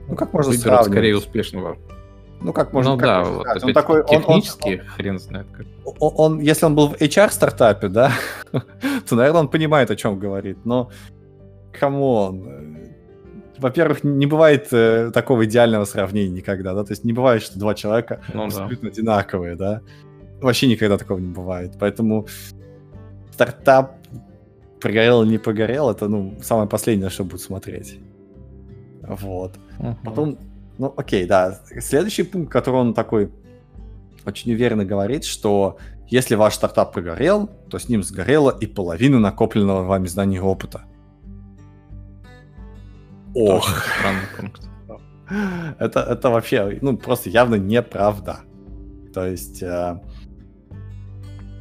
ну 0.08 0.16
как 0.16 0.32
можно 0.32 0.52
сравнивать? 0.52 0.86
скорее 0.86 1.16
успешного 1.16 1.76
ну, 2.40 2.52
как 2.52 2.72
можно, 2.72 2.92
ну, 2.92 2.98
как 2.98 3.06
да, 3.06 3.24
вот 3.24 3.64
он 3.64 3.72
такой, 3.72 4.06
технически 4.06 4.68
он, 4.68 4.80
он, 4.80 4.86
хрен 4.86 5.18
знает 5.18 5.46
как. 5.52 5.66
Он, 5.98 6.12
он, 6.16 6.40
если 6.40 6.66
он 6.66 6.74
был 6.74 6.88
в 6.88 6.94
HR-стартапе, 6.94 7.88
да, 7.88 8.12
то, 8.52 9.16
наверное, 9.16 9.42
он 9.42 9.48
понимает, 9.48 9.90
о 9.90 9.96
чем 9.96 10.18
говорит, 10.18 10.64
но 10.64 10.90
come 11.78 12.35
on. 12.35 12.78
Во-первых, 13.58 14.04
не 14.04 14.24
бывает 14.24 14.68
э, 14.72 15.10
такого 15.12 15.44
идеального 15.44 15.84
сравнения 15.84 16.30
никогда, 16.30 16.72
да, 16.72 16.82
то 16.82 16.92
есть 16.92 17.04
не 17.04 17.12
бывает, 17.12 17.42
что 17.42 17.58
два 17.58 17.74
человека 17.74 18.22
ну, 18.32 18.44
абсолютно 18.44 18.88
да. 18.88 18.92
одинаковые, 18.92 19.54
да. 19.54 19.82
Вообще 20.40 20.66
никогда 20.66 20.96
такого 20.96 21.18
не 21.18 21.30
бывает, 21.30 21.74
поэтому 21.78 22.26
стартап 23.32 23.96
прогорел 24.80 25.22
или 25.22 25.32
не 25.32 25.38
прогорел, 25.38 25.90
это, 25.90 26.08
ну, 26.08 26.38
самое 26.42 26.68
последнее, 26.68 27.10
что 27.10 27.24
будет 27.24 27.42
смотреть. 27.42 27.98
Вот. 29.02 29.56
Uh-huh. 29.78 29.96
Потом 30.04 30.38
ну, 30.80 30.94
окей, 30.96 31.26
да. 31.26 31.60
Следующий 31.78 32.22
пункт, 32.22 32.50
который 32.50 32.76
он 32.76 32.94
такой 32.94 33.30
очень 34.24 34.50
уверенно 34.52 34.86
говорит, 34.86 35.24
что 35.24 35.76
если 36.08 36.36
ваш 36.36 36.54
стартап 36.54 36.94
прогорел, 36.94 37.48
то 37.68 37.78
с 37.78 37.90
ним 37.90 38.02
сгорела 38.02 38.50
и 38.50 38.64
половина 38.66 39.18
накопленного 39.18 39.82
вами 39.82 40.06
знаний 40.06 40.36
и 40.36 40.40
опыта. 40.40 40.84
Ох. 43.34 43.68
Странный 43.68 44.26
пункт. 44.38 44.62
Это, 45.78 46.00
это 46.00 46.30
вообще, 46.30 46.78
ну, 46.80 46.96
просто 46.96 47.30
явно 47.30 47.54
неправда. 47.54 48.40
То 49.14 49.26
есть 49.26 49.62
э, 49.62 50.00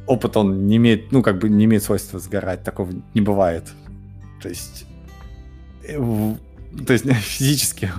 опыт, 0.08 0.36
он 0.36 0.66
не 0.66 0.78
имеет, 0.78 1.12
ну, 1.12 1.22
как 1.22 1.38
бы 1.38 1.48
не 1.48 1.66
имеет 1.66 1.84
свойства 1.84 2.18
сгорать, 2.18 2.64
такого 2.64 2.90
не 3.14 3.20
бывает. 3.20 3.68
То 4.42 4.48
есть, 4.48 4.86
э, 5.86 5.98
то 6.86 6.92
есть 6.92 7.10
физически 7.12 7.90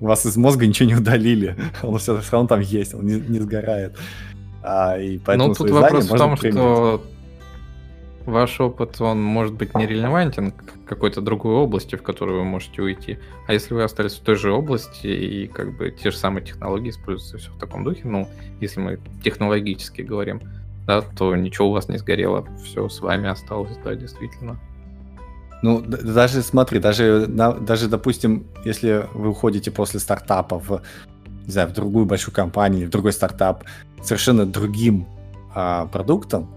у 0.00 0.06
вас 0.06 0.26
из 0.26 0.36
мозга 0.36 0.66
ничего 0.66 0.88
не 0.88 0.94
удалили, 0.94 1.56
он 1.82 1.98
все, 1.98 2.20
все 2.20 2.32
равно 2.32 2.48
там 2.48 2.60
есть, 2.60 2.94
он 2.94 3.06
не, 3.06 3.20
не 3.20 3.40
сгорает. 3.40 3.96
А, 4.62 4.98
и 4.98 5.18
поэтому 5.18 5.50
ну, 5.50 5.54
тут 5.54 5.70
вопрос 5.70 6.06
в 6.06 6.16
том, 6.16 6.36
что 6.36 7.02
ваш 8.26 8.60
опыт, 8.60 9.00
он 9.00 9.22
может 9.22 9.54
быть 9.54 9.74
не 9.74 9.86
релевантен 9.86 10.52
к 10.52 10.84
какой-то 10.84 11.20
другой 11.22 11.54
области, 11.54 11.96
в 11.96 12.02
которую 12.02 12.40
вы 12.40 12.44
можете 12.44 12.82
уйти. 12.82 13.18
А 13.46 13.54
если 13.54 13.72
вы 13.72 13.82
остались 13.84 14.14
в 14.14 14.20
той 14.20 14.36
же 14.36 14.52
области 14.52 15.06
и 15.06 15.46
как 15.46 15.76
бы 15.76 15.90
те 15.90 16.10
же 16.10 16.16
самые 16.16 16.44
технологии 16.44 16.90
используются, 16.90 17.38
все 17.38 17.50
в 17.50 17.58
таком 17.58 17.84
духе, 17.84 18.02
ну, 18.04 18.28
если 18.60 18.80
мы 18.80 19.00
технологически 19.24 20.02
говорим, 20.02 20.42
да, 20.86 21.00
то 21.00 21.34
ничего 21.36 21.68
у 21.68 21.72
вас 21.72 21.88
не 21.88 21.98
сгорело, 21.98 22.46
все 22.62 22.88
с 22.88 23.00
вами 23.00 23.28
осталось, 23.28 23.76
да, 23.82 23.94
действительно. 23.94 24.58
Ну, 25.62 25.80
даже 25.80 26.42
смотри, 26.42 26.78
даже, 26.78 27.26
даже, 27.26 27.88
допустим, 27.88 28.46
если 28.64 29.06
вы 29.14 29.30
уходите 29.30 29.70
после 29.70 29.98
стартапа 29.98 30.58
в, 30.58 30.82
не 31.46 31.52
знаю, 31.52 31.68
в 31.68 31.72
другую 31.72 32.06
большую 32.06 32.34
компанию, 32.34 32.86
в 32.86 32.90
другой 32.90 33.12
стартап, 33.12 33.64
совершенно 34.02 34.46
другим 34.46 35.06
а, 35.54 35.86
продуктом, 35.86 36.48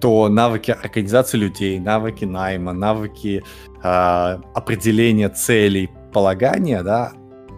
то 0.00 0.28
навыки 0.28 0.70
организации 0.70 1.36
людей, 1.36 1.78
навыки 1.78 2.24
найма, 2.24 2.72
навыки 2.72 3.42
а, 3.82 4.40
определения 4.54 5.28
целей, 5.28 5.90
полагания, 6.12 6.82
да, 6.82 7.12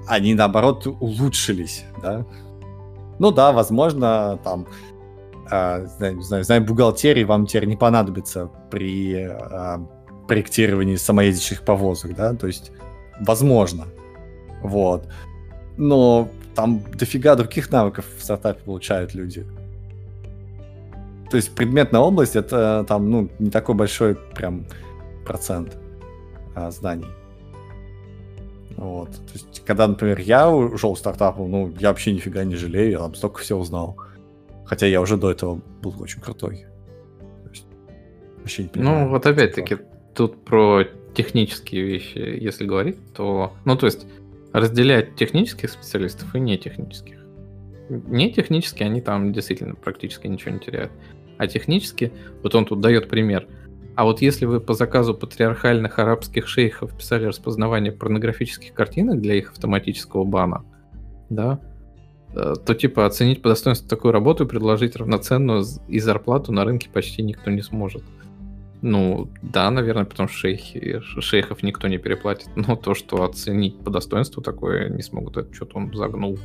они 0.09 0.35
наоборот 0.35 0.87
улучшились, 0.87 1.85
да. 2.03 2.27
Ну 3.19 3.31
да, 3.31 3.53
возможно, 3.53 4.39
там 4.43 4.67
а, 5.49 5.81
не 6.01 6.23
знаю, 6.23 6.45
знаю, 6.45 6.65
бухгалтерии 6.65 7.25
вам 7.25 7.47
теперь 7.47 7.67
не 7.67 7.77
понадобится 7.77 8.51
при 8.71 9.25
а, 9.25 9.87
проектировании 10.27 10.97
самоездящих 10.97 11.63
повозок, 11.63 12.15
да, 12.15 12.35
то 12.35 12.47
есть 12.47 12.73
возможно, 13.21 13.87
вот. 14.63 15.09
Но 15.77 16.29
там 16.55 16.83
дофига 16.95 17.35
других 17.37 17.71
навыков 17.71 18.07
в 18.17 18.23
стартапе 18.23 18.61
получают 18.65 19.15
люди. 19.15 19.47
То 21.31 21.37
есть 21.37 21.55
предметная 21.55 22.01
область 22.01 22.37
это 22.37 22.85
там, 22.89 23.11
ну, 23.11 23.29
не 23.39 23.51
такой 23.51 23.75
большой 23.75 24.15
прям 24.15 24.67
процент 25.25 25.77
а, 26.55 26.71
знаний. 26.71 27.09
Вот. 28.77 29.11
То 29.11 29.33
есть, 29.33 29.65
когда, 29.65 29.87
например, 29.89 30.21
я 30.21 30.51
ушел 30.51 30.95
в 30.95 30.99
стартап, 30.99 31.39
ну, 31.39 31.75
я 31.79 31.89
вообще 31.89 32.13
нифига 32.13 32.45
не 32.45 32.57
жалею, 32.57 32.91
я 32.91 32.99
там 32.99 33.15
столько 33.15 33.41
всего 33.41 33.61
узнал. 33.61 33.97
Хотя 34.65 34.87
я 34.87 35.01
уже 35.01 35.17
до 35.17 35.31
этого 35.31 35.61
был 35.83 35.95
очень 36.01 36.21
крутой. 36.21 36.67
Есть, 37.51 37.67
вообще 38.39 38.65
не 38.65 38.69
понимаю, 38.69 39.07
ну, 39.07 39.11
вот 39.11 39.27
опять-таки, 39.27 39.79
тут 40.17 40.45
про 40.45 40.85
технические 41.15 41.83
вещи, 41.83 42.19
если 42.19 42.67
говорить, 42.67 42.97
то... 43.15 43.53
Ну, 43.65 43.77
то 43.77 43.87
есть, 43.87 44.07
разделять 44.53 45.17
технических 45.17 45.71
специалистов 45.71 46.35
и 46.35 46.41
нетехнических. 46.41 47.17
Не 47.89 48.33
технические, 48.33 48.87
они 48.87 49.01
там 49.01 49.33
действительно 49.33 49.75
практически 49.75 50.27
ничего 50.27 50.53
не 50.53 50.59
теряют. 50.59 50.93
А 51.39 51.47
технически, 51.47 52.13
вот 52.43 52.55
он 52.55 52.65
тут 52.65 52.81
дает 52.81 53.09
пример. 53.09 53.47
А 53.95 54.05
вот 54.05 54.21
если 54.21 54.45
вы 54.45 54.61
по 54.61 54.75
заказу 54.75 55.15
патриархальных 55.15 55.99
арабских 55.99 56.49
шейхов 56.49 56.97
писали 56.97 57.27
распознавание 57.27 57.93
порнографических 57.93 58.75
картинок 58.75 59.21
для 59.21 59.37
их 59.37 59.53
автоматического 59.53 60.25
бана, 60.25 60.65
да, 61.31 61.61
Э, 62.37 62.55
то 62.55 62.75
типа 62.75 63.07
оценить 63.07 63.41
по 63.41 63.49
достоинству 63.49 63.89
такую 63.89 64.13
работу 64.13 64.45
и 64.45 64.49
предложить 64.49 64.95
равноценную 64.97 65.65
и 65.89 65.99
зарплату 65.99 66.53
на 66.53 66.65
рынке 66.65 66.91
почти 66.93 67.23
никто 67.23 67.51
не 67.51 67.63
сможет. 67.63 68.03
Ну, 68.83 69.31
да, 69.43 69.71
наверное, 69.71 70.05
потому 70.05 70.29
что 70.29 70.39
шейхи, 70.39 71.01
шейхов 71.21 71.63
никто 71.63 71.89
не 71.89 71.99
переплатит. 71.99 72.49
Но 72.57 72.77
то, 72.77 72.95
что 72.95 73.25
оценить 73.25 73.79
по 73.83 73.91
достоинству 73.91 74.43
такое 74.43 74.89
не 74.89 75.03
смогут, 75.03 75.37
это 75.37 75.55
что-то 75.55 75.79
он 75.79 75.93
загнул. 75.95 76.39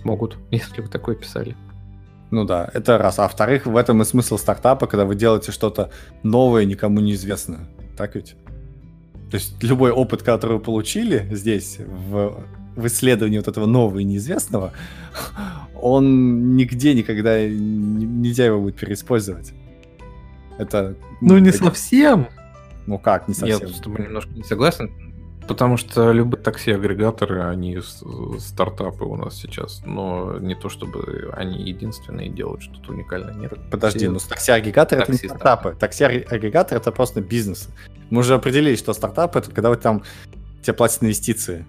Смогут, 0.00 0.36
если 0.50 0.82
вы 0.82 0.88
такое 0.88 1.14
писали. 1.14 1.56
Ну 2.30 2.44
да, 2.44 2.68
это 2.72 2.98
раз. 2.98 3.18
А 3.18 3.22
во-вторых, 3.22 3.66
в 3.66 3.76
этом 3.76 4.02
и 4.02 4.04
смысл 4.04 4.36
стартапа, 4.36 4.86
когда 4.86 5.04
вы 5.04 5.14
делаете 5.14 5.52
что-то 5.52 5.90
новое, 6.22 6.64
никому 6.64 7.00
неизвестное. 7.00 7.68
Так 7.96 8.14
ведь? 8.14 8.34
То 9.30 9.36
есть 9.36 9.62
любой 9.62 9.92
опыт, 9.92 10.22
который 10.22 10.54
вы 10.54 10.60
получили 10.60 11.28
здесь, 11.30 11.78
в 11.78 12.44
в 12.76 12.86
исследовании 12.86 13.38
вот 13.38 13.48
этого 13.48 13.66
нового 13.66 13.98
и 13.98 14.04
неизвестного, 14.04 14.72
он 15.80 16.56
нигде 16.56 16.94
никогда 16.94 17.40
нельзя 17.40 18.46
его 18.46 18.60
будет 18.60 18.76
переиспользовать. 18.76 19.52
Это... 20.62 20.94
Ну, 21.20 21.38
не 21.38 21.50
это... 21.50 21.58
совсем. 21.58 22.28
Ну 22.86 22.98
как, 22.98 23.28
не 23.28 23.34
совсем? 23.34 23.60
Я 23.60 23.68
с 23.68 23.80
тобой 23.80 24.04
немножко 24.04 24.30
не 24.32 24.42
согласен. 24.42 24.90
Потому 25.48 25.76
что 25.76 26.12
любые 26.12 26.40
такси-агрегаторы, 26.40 27.42
они 27.42 27.78
стартапы 28.38 29.04
у 29.04 29.16
нас 29.16 29.36
сейчас, 29.36 29.82
но 29.84 30.38
не 30.38 30.54
то 30.54 30.68
чтобы 30.68 31.32
они 31.36 31.62
единственные 31.62 32.28
делают 32.28 32.62
что-то 32.62 32.92
уникальное. 32.92 33.34
Нет. 33.34 33.54
Подожди, 33.70 34.00
Все... 34.00 34.10
ну 34.10 34.18
такси-агрегаторы 34.18 35.02
это 35.02 35.12
не 35.12 35.18
стартапы. 35.18 35.76
Такси-агрегаторы 35.78 36.80
это 36.80 36.92
просто 36.92 37.20
бизнес. 37.20 37.68
Мы 38.10 38.20
уже 38.20 38.34
определили, 38.34 38.76
что 38.76 38.92
стартап 38.92 39.36
это 39.36 39.50
когда 39.50 39.70
вы 39.70 39.76
там 39.76 40.02
тебе 40.62 40.74
платят 40.74 41.02
инвестиции 41.02 41.66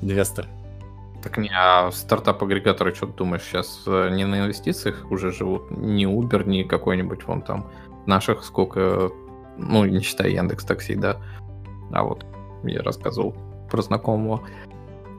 инвестор. 0.00 0.46
Так 1.22 1.36
не, 1.38 1.50
а 1.52 1.90
стартап-агрегаторы, 1.90 2.94
что 2.94 3.06
ты 3.06 3.14
думаешь, 3.14 3.42
сейчас 3.42 3.82
э, 3.86 4.10
не 4.12 4.24
на 4.24 4.40
инвестициях 4.44 5.10
уже 5.10 5.32
живут? 5.32 5.70
Ни 5.72 6.06
Uber, 6.06 6.48
ни 6.48 6.62
какой-нибудь 6.62 7.26
вон 7.26 7.42
там 7.42 7.68
наших 8.06 8.44
сколько, 8.44 9.10
ну, 9.56 9.84
не 9.84 10.00
считая 10.00 10.30
Яндекс 10.30 10.64
Такси, 10.64 10.94
да. 10.94 11.20
А 11.92 12.04
вот 12.04 12.24
я 12.64 12.82
рассказывал 12.82 13.34
про 13.70 13.82
знакомого. 13.82 14.42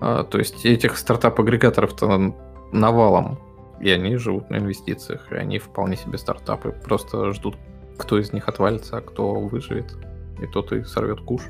А, 0.01 0.23
то 0.23 0.37
есть 0.37 0.65
этих 0.65 0.97
стартап-агрегаторов-то 0.97 2.33
навалом, 2.71 3.39
и 3.79 3.89
они 3.89 4.15
живут 4.17 4.49
на 4.49 4.57
инвестициях, 4.57 5.31
и 5.31 5.35
они 5.35 5.59
вполне 5.59 5.97
себе 5.97 6.17
стартапы. 6.17 6.71
Просто 6.71 7.31
ждут, 7.33 7.55
кто 7.97 8.19
из 8.19 8.33
них 8.33 8.47
отвалится, 8.47 8.97
а 8.97 9.01
кто 9.01 9.33
выживет, 9.33 9.97
и 10.41 10.47
тот 10.47 10.71
и 10.71 10.83
сорвет 10.83 11.21
куш. 11.21 11.43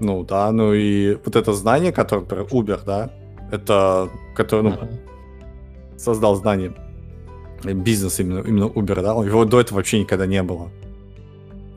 Ну 0.00 0.24
да, 0.24 0.50
ну 0.50 0.72
и 0.72 1.14
вот 1.24 1.36
это 1.36 1.52
знание, 1.52 1.92
которое, 1.92 2.22
например, 2.22 2.46
Uber, 2.50 2.80
да, 2.84 3.10
это, 3.52 4.08
который, 4.34 4.62
ну, 4.62 4.70
uh-huh. 4.70 5.98
создал 5.98 6.34
знание, 6.34 6.74
бизнес 7.72 8.20
именно, 8.20 8.40
именно 8.40 8.64
Uber, 8.64 9.02
да, 9.02 9.12
его 9.24 9.44
до 9.44 9.60
этого 9.60 9.78
вообще 9.78 10.00
никогда 10.00 10.26
не 10.26 10.42
было. 10.42 10.70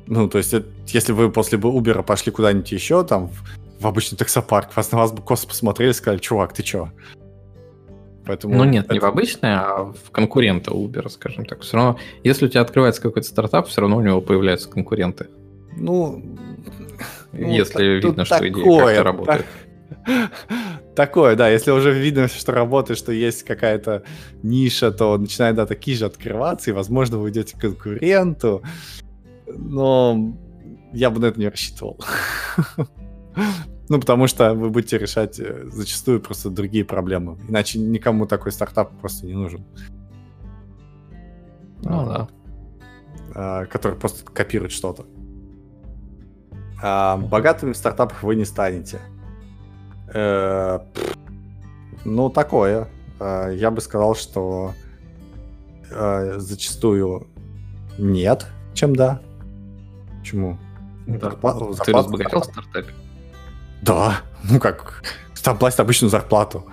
Ну, 0.08 0.30
то 0.30 0.38
есть, 0.38 0.54
если 0.88 1.12
вы 1.12 1.32
после 1.32 1.58
Uber 1.58 2.04
пошли 2.04 2.32
куда-нибудь 2.32 2.72
еще, 2.72 3.04
там, 3.04 3.28
в, 3.28 3.82
в 3.82 3.88
обычный 3.88 4.18
таксопарк, 4.18 4.76
вас 4.76 4.92
на 4.92 4.98
вас 5.00 5.12
бы 5.12 5.22
косо 5.22 5.48
посмотрели 5.48 5.92
и 5.92 5.94
сказали, 5.94 6.20
чувак, 6.20 6.54
ты 6.54 6.64
чё? 6.64 6.90
Поэтому 8.26 8.56
ну 8.56 8.64
нет, 8.66 8.86
это... 8.86 8.94
не 8.94 9.00
в 9.00 9.06
обычный, 9.06 9.56
а 9.56 9.86
в 9.86 10.12
конкурента 10.12 10.72
Uber, 10.72 11.10
скажем 11.10 11.46
так. 11.46 11.62
Все 11.62 11.78
равно, 11.78 12.00
если 12.24 12.46
у 12.46 12.50
тебя 12.50 12.62
открывается 12.62 13.02
какой-то 13.02 13.28
стартап, 13.28 13.68
все 13.68 13.82
равно 13.82 13.98
у 13.98 14.02
него 14.02 14.20
появляются 14.20 14.70
конкуренты. 14.70 15.28
Ну, 15.78 16.22
ну, 17.32 17.48
если 17.48 18.02
видно, 18.02 18.26
что 18.26 18.40
такое, 18.40 18.52
идея 18.52 18.80
как-то 18.80 19.04
работает. 19.04 19.46
Такое, 20.98 21.36
да, 21.36 21.48
если 21.48 21.70
уже 21.70 21.94
видно, 21.94 22.28
что 22.28 22.54
работает, 22.54 22.98
что 22.98 23.12
есть 23.12 23.44
какая-то 23.44 24.02
ниша, 24.42 24.92
то 24.92 25.16
начинают, 25.16 25.56
да, 25.56 25.68
такие 25.68 25.96
же 25.96 26.08
открываться, 26.08 26.72
и, 26.72 26.74
возможно, 26.74 27.20
вы 27.20 27.30
идете 27.30 27.56
к 27.56 27.62
конкуренту, 27.62 28.64
но 29.46 30.34
я 30.94 31.12
бы 31.12 31.20
на 31.20 31.28
это 31.28 31.40
не 31.40 31.50
рассчитывал. 31.50 32.04
Ну, 33.90 34.02
потому 34.02 34.28
что 34.28 34.54
вы 34.54 34.70
будете 34.70 34.98
решать 34.98 35.40
э, 35.40 35.64
зачастую 35.68 36.20
просто 36.20 36.50
другие 36.50 36.84
проблемы. 36.84 37.38
Иначе 37.48 37.80
никому 37.80 38.26
такой 38.26 38.52
стартап 38.52 38.92
просто 39.00 39.26
не 39.26 39.34
нужен. 39.34 39.64
Ну 41.84 42.06
да. 42.06 42.28
А, 43.34 43.66
который 43.68 43.98
просто 43.98 44.30
копирует 44.30 44.74
что-то. 44.74 45.06
А, 46.84 47.16
богатыми 47.16 47.72
в 47.72 47.78
стартапах 47.78 48.24
вы 48.24 48.36
не 48.36 48.44
станете. 48.44 49.00
Э, 50.14 50.80
ну, 52.06 52.30
такое. 52.30 52.88
Э, 53.20 53.52
я 53.54 53.72
бы 53.72 53.82
сказал, 53.82 54.16
что 54.16 54.74
э, 55.90 56.36
зачастую 56.38 57.28
нет, 57.98 58.48
чем 58.74 58.96
да. 58.96 59.22
Почему? 60.20 60.58
Зарплату, 61.08 61.76
Ты 61.86 61.94
разбогател 61.94 62.42
в 62.42 62.46
стартапе? 62.46 62.94
Да. 63.82 64.22
Ну 64.50 64.60
как, 64.60 65.04
там 65.44 65.58
платят 65.58 65.80
обычную 65.80 66.12
зарплату. 66.12 66.66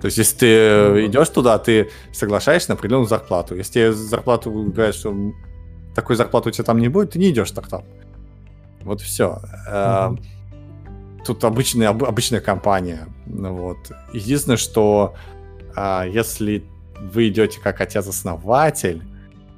То 0.00 0.06
есть, 0.06 0.18
если 0.18 0.36
ты 0.36 0.88
ну, 0.90 1.06
идешь 1.06 1.28
туда, 1.30 1.58
ты 1.58 1.90
соглашаешься 2.12 2.70
на 2.70 2.74
определенную 2.74 3.08
зарплату. 3.08 3.56
Если 3.56 3.72
тебе 3.72 3.92
зарплату 3.92 4.52
говорят, 4.52 4.94
что 4.94 5.14
такой 5.94 6.16
зарплаты 6.16 6.50
у 6.50 6.52
тебя 6.52 6.64
там 6.64 6.78
не 6.78 6.88
будет, 6.88 7.12
ты 7.12 7.18
не 7.18 7.30
идешь 7.30 7.48
в 7.48 7.50
стартап. 7.50 7.84
Вот 8.82 9.00
все. 9.00 9.40
Mm-hmm. 9.66 10.18
Тут 11.24 11.44
обычная, 11.44 11.88
обычная 11.88 12.40
компания. 12.40 13.08
Ну 13.26 13.54
вот. 13.54 13.78
Единственное, 14.12 14.56
что 14.56 15.14
а, 15.74 16.04
если 16.06 16.64
вы 17.00 17.28
идете 17.28 17.60
как 17.60 17.80
отец-основатель, 17.80 19.02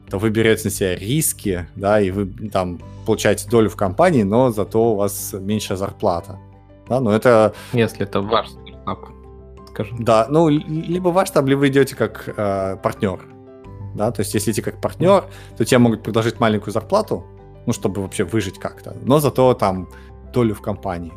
то 0.08 0.18
вы 0.18 0.30
берете 0.30 0.64
на 0.64 0.70
себя 0.70 0.94
риски, 0.94 1.66
да, 1.74 2.00
и 2.00 2.10
вы 2.10 2.26
там 2.50 2.80
получаете 3.04 3.48
долю 3.48 3.68
в 3.68 3.76
компании, 3.76 4.22
но 4.22 4.50
зато 4.50 4.92
у 4.92 4.96
вас 4.96 5.32
меньшая 5.32 5.76
зарплата. 5.76 6.38
Да, 6.88 7.00
но 7.00 7.12
это... 7.12 7.54
Если 7.72 8.02
это 8.02 8.20
ваш 8.20 8.48
стартап, 8.50 9.08
скажем. 9.68 10.04
Да, 10.04 10.26
ну, 10.30 10.48
либо 10.48 11.08
ваш 11.08 11.30
там, 11.30 11.46
либо 11.46 11.60
вы 11.60 11.68
идете 11.68 11.96
как 11.96 12.28
э, 12.36 12.76
партнер. 12.82 13.20
Да, 13.94 14.10
то 14.10 14.20
есть 14.20 14.34
если 14.34 14.52
идти 14.52 14.62
как 14.62 14.80
партнер, 14.80 15.24
то 15.56 15.64
тебе 15.64 15.78
могут 15.78 16.02
предложить 16.02 16.38
маленькую 16.38 16.72
зарплату, 16.72 17.24
ну, 17.66 17.72
чтобы 17.72 18.02
вообще 18.02 18.24
выжить 18.24 18.58
как-то, 18.58 18.96
но 19.02 19.18
зато 19.20 19.54
там 19.54 19.88
долю 20.32 20.54
в 20.54 20.60
компании. 20.60 21.12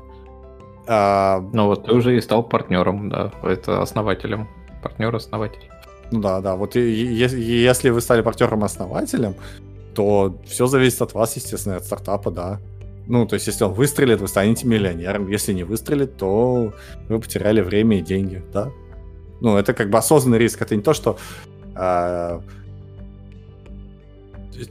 А... 0.91 1.41
Ну 1.53 1.67
вот 1.67 1.85
ты 1.85 1.93
уже 1.93 2.17
и 2.17 2.21
стал 2.21 2.41
партнером, 2.41 3.09
да, 3.09 3.31
это 3.43 3.83
основателем, 3.83 4.47
партнер-основатель. 4.81 5.69
Ну 6.11 6.19
да, 6.19 6.41
да. 6.41 6.55
Вот 6.55 6.75
и, 6.75 6.79
и, 6.79 7.61
если 7.61 7.89
вы 7.89 8.01
стали 8.01 8.21
партнером-основателем, 8.21 9.35
то 9.93 10.35
все 10.47 10.65
зависит 10.65 11.01
от 11.03 11.13
вас, 11.13 11.35
естественно, 11.35 11.75
от 11.75 11.85
стартапа, 11.85 12.31
да. 12.31 12.59
Ну, 13.05 13.27
то 13.27 13.35
есть, 13.35 13.45
если 13.45 13.63
он 13.65 13.73
выстрелит, 13.73 14.19
вы 14.19 14.27
станете 14.27 14.67
миллионером. 14.67 15.29
Если 15.29 15.53
не 15.53 15.63
выстрелит, 15.63 16.17
то 16.17 16.73
вы 17.07 17.19
потеряли 17.19 17.61
время 17.61 17.99
и 17.99 18.01
деньги, 18.01 18.43
да. 18.51 18.71
Ну, 19.41 19.57
это 19.57 19.73
как 19.73 19.91
бы 19.91 19.97
осознанный 19.99 20.39
риск. 20.39 20.61
Это 20.61 20.75
не 20.75 20.81
то, 20.81 20.93
что... 20.93 21.17
Э, 21.75 22.39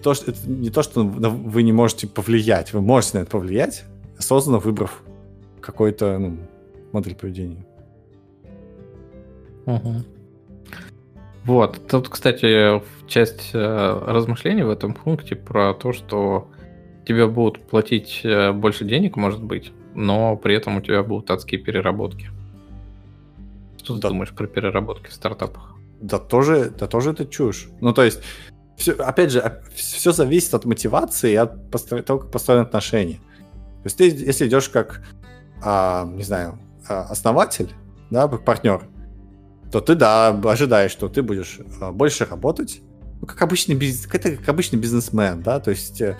то, 0.03 0.15
что 0.15 0.33
это 0.33 0.41
не 0.47 0.71
то, 0.71 0.83
что 0.83 1.05
вы 1.05 1.63
не 1.63 1.73
можете 1.73 2.09
повлиять. 2.09 2.73
Вы 2.73 2.81
можете 2.81 3.19
на 3.19 3.23
это 3.23 3.31
повлиять, 3.31 3.85
осознанно 4.19 4.59
выбрав 4.59 5.03
какой-то 5.69 6.19
ну, 6.19 6.39
модель 6.93 7.15
поведения. 7.15 7.63
Угу. 9.67 9.95
Вот. 11.45 11.87
Тут, 11.87 12.09
кстати, 12.09 12.83
часть 13.07 13.51
э, 13.53 14.03
размышлений 14.07 14.63
в 14.63 14.71
этом 14.71 14.95
пункте 14.95 15.37
про 15.37 15.75
то, 15.75 15.93
что 15.93 16.49
тебе 17.07 17.27
будут 17.27 17.61
платить 17.67 18.23
э, 18.25 18.53
больше 18.53 18.87
денег, 18.87 19.17
может 19.17 19.43
быть, 19.43 19.73
но 19.95 20.37
при 20.39 20.55
этом 20.55 20.79
у 20.79 20.81
тебя 20.81 21.03
будут 21.03 21.31
адские 21.31 21.61
переработки. 21.61 22.31
Что 23.83 23.97
да. 23.97 24.01
ты 24.01 24.09
думаешь 24.09 24.31
про 24.31 24.47
переработки 24.47 25.09
в 25.11 25.13
стартапах? 25.13 25.75
Да 26.01 26.19
тоже, 26.19 26.71
да 26.71 26.87
тоже 26.87 27.11
это 27.11 27.27
чушь. 27.27 27.69
Ну, 27.83 27.93
то 27.93 28.05
есть, 28.05 28.23
все, 28.79 28.93
опять 28.93 29.33
же, 29.33 29.63
все 29.75 30.13
зависит 30.13 30.55
от 30.55 30.65
мотивации 30.65 31.33
и 31.33 31.37
от 31.37 31.71
того, 32.07 32.21
как 32.21 32.31
построены 32.31 32.63
отношения. 32.63 33.21
То 33.83 33.85
есть 33.85 33.97
ты, 33.99 34.09
если 34.09 34.49
идешь 34.49 34.71
как, 34.71 35.03
а, 35.63 36.05
не 36.07 36.23
знаю, 36.23 36.59
а, 36.89 37.03
основатель, 37.03 37.73
да, 38.11 38.29
партнер, 38.29 38.83
то 39.71 39.81
ты, 39.81 39.95
да, 39.95 40.29
ожидаешь, 40.29 40.91
что 40.91 41.09
ты 41.09 41.23
будешь 41.23 41.59
а, 41.81 41.93
больше 41.93 42.25
работать, 42.25 42.81
ну, 43.21 43.27
как 43.27 43.41
обычный, 43.43 43.75
бизнес, 43.75 44.07
как, 44.07 44.23
как 44.23 44.49
обычный 44.49 44.79
бизнесмен, 44.79 45.43
да, 45.43 45.61
то 45.61 45.71
есть 45.71 46.01
э, 46.01 46.17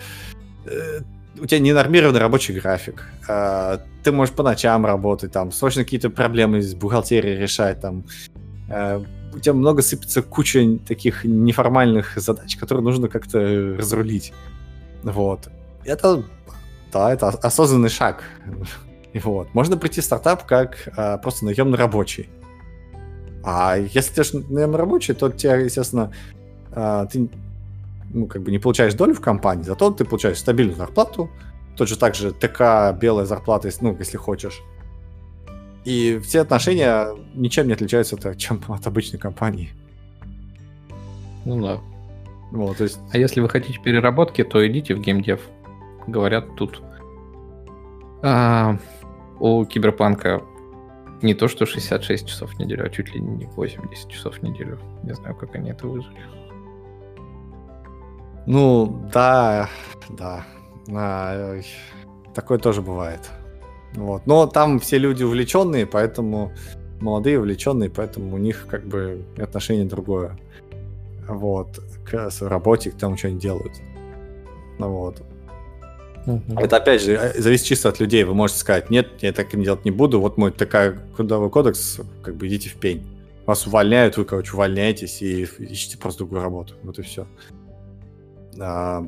э, 0.65 0.99
у 1.39 1.45
тебя 1.45 1.59
ненормированный 1.59 2.19
рабочий 2.19 2.53
график, 2.59 3.05
э, 3.27 3.79
ты 4.03 4.11
можешь 4.11 4.35
по 4.35 4.43
ночам 4.43 4.85
работать, 4.85 5.31
там, 5.31 5.51
срочно 5.51 5.83
какие-то 5.83 6.09
проблемы 6.09 6.61
с 6.61 6.75
бухгалтерией 6.75 7.37
решать, 7.37 7.79
там, 7.81 8.03
э, 8.69 9.01
у 9.33 9.39
тебя 9.39 9.53
много 9.53 9.81
сыпется 9.81 10.21
куча 10.21 10.77
таких 10.87 11.23
неформальных 11.23 12.17
задач, 12.17 12.57
которые 12.57 12.83
нужно 12.83 13.07
как-то 13.07 13.39
разрулить, 13.77 14.33
вот. 15.03 15.49
Это, 15.85 16.23
да, 16.91 17.13
это 17.13 17.29
осознанный 17.29 17.89
шаг, 17.89 18.23
вот. 19.15 19.53
Можно 19.53 19.77
прийти 19.77 20.01
в 20.01 20.03
стартап 20.03 20.45
как 20.45 20.87
э, 20.95 21.17
просто 21.17 21.45
наемный 21.45 21.77
рабочий, 21.77 22.29
а 23.43 23.77
если 23.77 24.21
ты 24.21 24.37
наверное, 24.49 24.77
рабочий, 24.77 25.13
то 25.13 25.29
тебя, 25.29 25.55
естественно, 25.55 26.11
а, 26.71 27.05
ты 27.05 27.29
ну, 28.13 28.27
как 28.27 28.41
бы 28.41 28.51
не 28.51 28.59
получаешь 28.59 28.93
долю 28.93 29.13
в 29.13 29.21
компании, 29.21 29.63
зато 29.63 29.91
ты 29.91 30.05
получаешь 30.05 30.37
стабильную 30.37 30.77
зарплату, 30.77 31.29
так 31.77 32.13
же 32.13 32.33
ТК, 32.33 32.91
белая 32.99 33.25
зарплата, 33.25 33.69
ну, 33.79 33.95
если 33.97 34.17
хочешь. 34.17 34.61
И 35.85 36.19
все 36.21 36.41
отношения 36.41 37.15
ничем 37.33 37.67
не 37.67 37.73
отличаются 37.73 38.17
от, 38.17 38.37
чем 38.37 38.61
от 38.67 38.85
обычной 38.85 39.17
компании. 39.17 39.69
Ну 41.45 41.61
да. 41.61 41.79
Вот, 42.51 42.77
то 42.77 42.83
есть... 42.83 42.99
А 43.13 43.17
если 43.17 43.39
вы 43.39 43.47
хотите 43.47 43.79
переработки, 43.79 44.43
то 44.43 44.67
идите 44.67 44.93
в 44.93 44.99
геймдев. 44.99 45.39
Говорят 46.07 46.55
тут. 46.55 46.81
А, 48.21 48.77
у 49.39 49.65
Киберпанка 49.65 50.41
не 51.21 51.33
то, 51.33 51.47
что 51.47 51.65
66 51.65 52.27
часов 52.27 52.53
в 52.53 52.59
неделю, 52.59 52.85
а 52.85 52.89
чуть 52.89 53.13
ли 53.13 53.19
не 53.19 53.45
80 53.45 54.09
часов 54.09 54.37
в 54.37 54.43
неделю. 54.43 54.79
Не 55.03 55.13
знаю, 55.13 55.35
как 55.35 55.55
они 55.55 55.71
это 55.71 55.87
выжили. 55.87 56.19
Ну, 58.45 59.07
да, 59.13 59.69
да. 60.09 60.45
А, 60.91 61.59
такое 62.33 62.57
тоже 62.57 62.81
бывает. 62.81 63.29
Вот. 63.95 64.25
Но 64.25 64.47
там 64.47 64.79
все 64.79 64.97
люди 64.97 65.23
увлеченные, 65.23 65.85
поэтому 65.85 66.51
молодые 67.01 67.39
увлеченные, 67.39 67.89
поэтому 67.89 68.35
у 68.35 68.37
них 68.37 68.67
как 68.67 68.85
бы 68.85 69.25
отношение 69.37 69.85
другое. 69.85 70.39
Вот. 71.27 71.79
К 72.05 72.29
работе, 72.41 72.91
к 72.91 72.95
тому, 72.95 73.17
что 73.17 73.27
они 73.27 73.39
делают. 73.39 73.73
Вот. 74.79 75.21
Угу. 76.29 76.59
Это 76.59 76.77
опять 76.77 77.01
же 77.01 77.13
э, 77.13 77.41
зависит 77.41 77.65
чисто 77.65 77.89
от 77.89 77.99
людей. 77.99 78.23
Вы 78.23 78.35
можете 78.35 78.59
сказать, 78.59 78.89
нет, 78.89 79.07
я 79.21 79.33
так 79.33 79.49
делать 79.59 79.83
не 79.83 79.91
буду. 79.91 80.21
Вот 80.21 80.37
мой 80.37 80.51
такой 80.51 80.95
трудовой 81.17 81.49
кодекс, 81.49 81.99
как 82.21 82.35
бы 82.35 82.47
идите 82.47 82.69
в 82.69 82.75
пень. 82.75 83.03
Вас 83.47 83.65
увольняют, 83.65 84.17
вы, 84.17 84.25
короче, 84.25 84.53
увольняетесь 84.53 85.23
и 85.23 85.45
ищите 85.57 85.97
просто 85.97 86.19
другую 86.19 86.41
работу. 86.41 86.75
Вот 86.83 86.99
и 86.99 87.01
все. 87.01 87.25
А, 88.59 89.03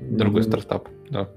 Другой 0.00 0.42
стартап, 0.42 0.88
да. 1.08 1.30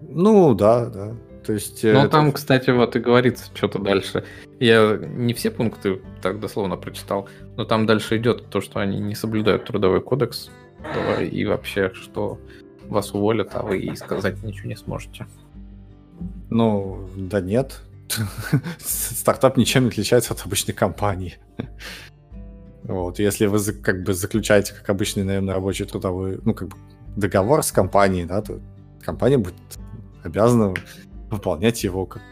Ну, 0.00 0.54
да, 0.54 0.86
да. 0.86 1.14
То 1.44 1.52
есть... 1.52 1.82
Ну, 1.82 1.90
это... 1.90 2.08
там, 2.08 2.32
кстати, 2.32 2.70
вот 2.70 2.96
и 2.96 3.00
говорится 3.00 3.50
что-то 3.54 3.78
дальше. 3.78 4.24
Я 4.60 4.96
не 4.96 5.34
все 5.34 5.50
пункты 5.50 6.00
так 6.22 6.40
дословно 6.40 6.76
прочитал, 6.76 7.28
но 7.56 7.64
там 7.64 7.84
дальше 7.84 8.16
идет 8.16 8.48
то, 8.48 8.60
что 8.60 8.80
они 8.80 8.98
не 8.98 9.14
соблюдают 9.14 9.64
трудовой 9.64 10.00
кодекс, 10.00 10.50
и 11.30 11.44
вообще, 11.44 11.92
что 11.92 12.38
вас 12.88 13.14
уволят, 13.14 13.50
а 13.54 13.62
вы 13.62 13.78
и 13.78 13.96
сказать 13.96 14.42
ничего 14.42 14.68
не 14.68 14.76
сможете. 14.76 15.26
Ну, 16.50 17.08
да 17.16 17.40
нет. 17.40 17.82
Стартап 18.78 19.56
ничем 19.56 19.84
не 19.84 19.88
отличается 19.88 20.34
от 20.34 20.44
обычной 20.44 20.74
компании. 20.74 21.38
Вот, 22.84 23.18
если 23.18 23.46
вы 23.46 23.58
как 23.74 24.02
бы 24.02 24.14
заключаете, 24.14 24.72
как 24.72 24.88
обычный, 24.88 25.22
наверное, 25.22 25.54
рабочий 25.54 25.84
трудовой, 25.84 26.40
ну, 26.42 26.54
как 26.54 26.68
бы 26.68 26.76
договор 27.16 27.62
с 27.62 27.70
компанией, 27.70 28.24
да, 28.24 28.40
то 28.40 28.60
компания 29.04 29.36
будет 29.36 29.56
обязана 30.22 30.74
выполнять 31.30 31.84
его 31.84 32.06
как, 32.06 32.22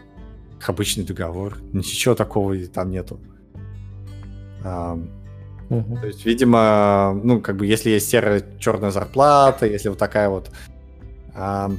как 0.59 0.71
обычный 0.71 1.05
договор. 1.05 1.59
Ничего 1.73 2.15
такого 2.15 2.57
там 2.69 2.91
нету. 2.91 3.21
Угу. 5.69 5.97
То 6.01 6.07
есть, 6.07 6.25
видимо, 6.25 7.19
ну, 7.23 7.41
как 7.41 7.57
бы, 7.57 7.67
если 7.67 7.91
есть 7.91 8.09
серая 8.09 8.43
черная 8.59 8.91
зарплата, 8.91 9.67
если 9.67 9.89
вот 9.89 9.99
такая 9.99 10.29
вот 10.29 10.51
а, 11.35 11.71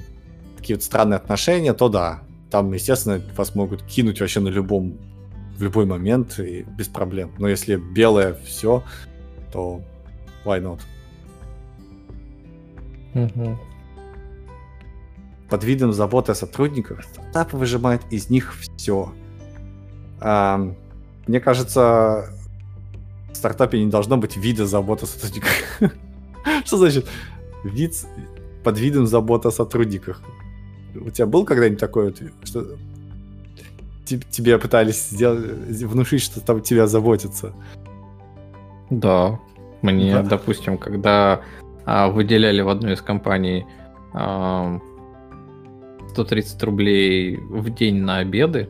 такие 0.57 0.75
вот 0.75 0.83
странные 0.83 1.17
отношения, 1.17 1.73
то 1.73 1.89
да. 1.89 2.21
Там, 2.51 2.73
естественно, 2.73 3.21
вас 3.35 3.55
могут 3.55 3.83
кинуть 3.83 4.19
вообще 4.19 4.39
на 4.39 4.49
любом 4.49 4.97
в 5.57 5.63
любой 5.63 5.85
момент 5.85 6.39
и 6.39 6.63
без 6.63 6.87
проблем. 6.87 7.31
Но 7.39 7.47
если 7.47 7.77
белое 7.77 8.35
все, 8.45 8.83
то 9.51 9.81
why 10.45 10.61
not? 10.61 10.81
Угу. 13.15 13.57
Под 15.49 15.63
видом 15.63 15.93
заботы 15.93 16.33
о 16.33 16.35
сотрудниках 16.35 17.03
стартапы 17.03 17.57
выжимают 17.57 18.03
из 18.11 18.29
них 18.29 18.53
все. 18.75 19.11
А, 20.19 20.73
мне 21.25 21.39
кажется, 21.39 22.29
в 23.37 23.39
стартапе 23.39 23.83
не 23.83 23.91
должно 23.91 24.17
быть 24.17 24.35
вида 24.35 24.65
заботы 24.65 25.05
о 25.05 25.07
сотрудниках. 25.07 25.51
Что 26.65 26.77
значит 26.77 27.05
вид 27.63 27.93
под 28.63 28.79
видом 28.79 29.05
заботы 29.05 29.49
о 29.49 29.51
сотрудниках? 29.51 30.23
У 30.95 31.11
тебя 31.11 31.27
был 31.27 31.45
когда-нибудь 31.45 31.79
такое, 31.79 32.15
что 32.43 32.65
тебе 34.05 34.57
пытались 34.57 35.09
сделать, 35.09 35.83
внушить, 35.83 36.23
что 36.23 36.41
там 36.41 36.61
тебя 36.61 36.87
заботится? 36.87 37.53
Да. 38.89 39.39
Мне, 39.83 40.13
да. 40.13 40.23
допустим, 40.23 40.79
когда 40.79 41.41
а, 41.85 42.07
выделяли 42.07 42.61
в 42.61 42.69
одной 42.69 42.93
из 42.93 43.01
компаний 43.01 43.67
а, 44.13 44.79
130 46.13 46.63
рублей 46.63 47.37
в 47.37 47.69
день 47.69 47.97
на 47.97 48.17
обеды, 48.17 48.69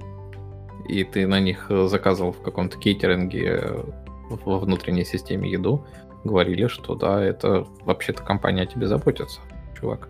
и 0.89 1.05
ты 1.05 1.25
на 1.25 1.39
них 1.39 1.71
заказывал 1.85 2.33
в 2.33 2.41
каком-то 2.41 2.77
кейтеринге 2.77 3.85
во 4.29 4.59
внутренней 4.59 5.05
системе 5.05 5.49
еду, 5.49 5.85
говорили, 6.23 6.67
что 6.67 6.95
да, 6.95 7.23
это 7.23 7.65
вообще-то 7.85 8.23
компания 8.23 8.63
о 8.63 8.65
тебе 8.65 8.87
заботится, 8.87 9.39
чувак. 9.79 10.09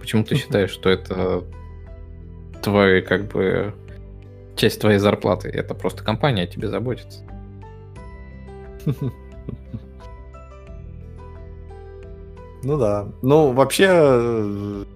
Почему 0.00 0.24
ты 0.24 0.36
считаешь, 0.36 0.70
что 0.70 0.90
это 0.90 1.44
твои, 2.62 3.00
как 3.00 3.28
бы, 3.28 3.74
часть 4.56 4.80
твоей 4.80 4.98
зарплаты? 4.98 5.48
Это 5.48 5.74
просто 5.74 6.04
компания 6.04 6.42
о 6.42 6.46
тебе 6.46 6.68
заботится. 6.68 7.22
Ну 12.62 12.78
да. 12.78 13.08
Ну, 13.20 13.52
вообще, 13.52 14.86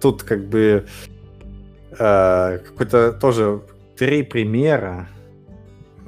тут 0.00 0.22
как 0.22 0.46
бы 0.46 0.86
э, 1.98 2.58
какой-то 2.58 3.12
тоже 3.12 3.62
три 3.96 4.22
примера 4.22 5.08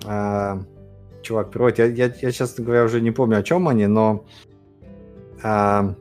э, 0.07 0.61
чувак 1.23 1.51
приводит. 1.51 1.79
Я, 1.79 1.87
я, 1.87 2.15
я, 2.23 2.33
честно 2.33 2.65
говоря, 2.65 2.85
уже 2.85 3.01
не 3.01 3.11
помню, 3.11 3.39
о 3.39 3.43
чем 3.43 3.69
они, 3.69 3.87
но 3.87 4.25
э, 5.43 5.95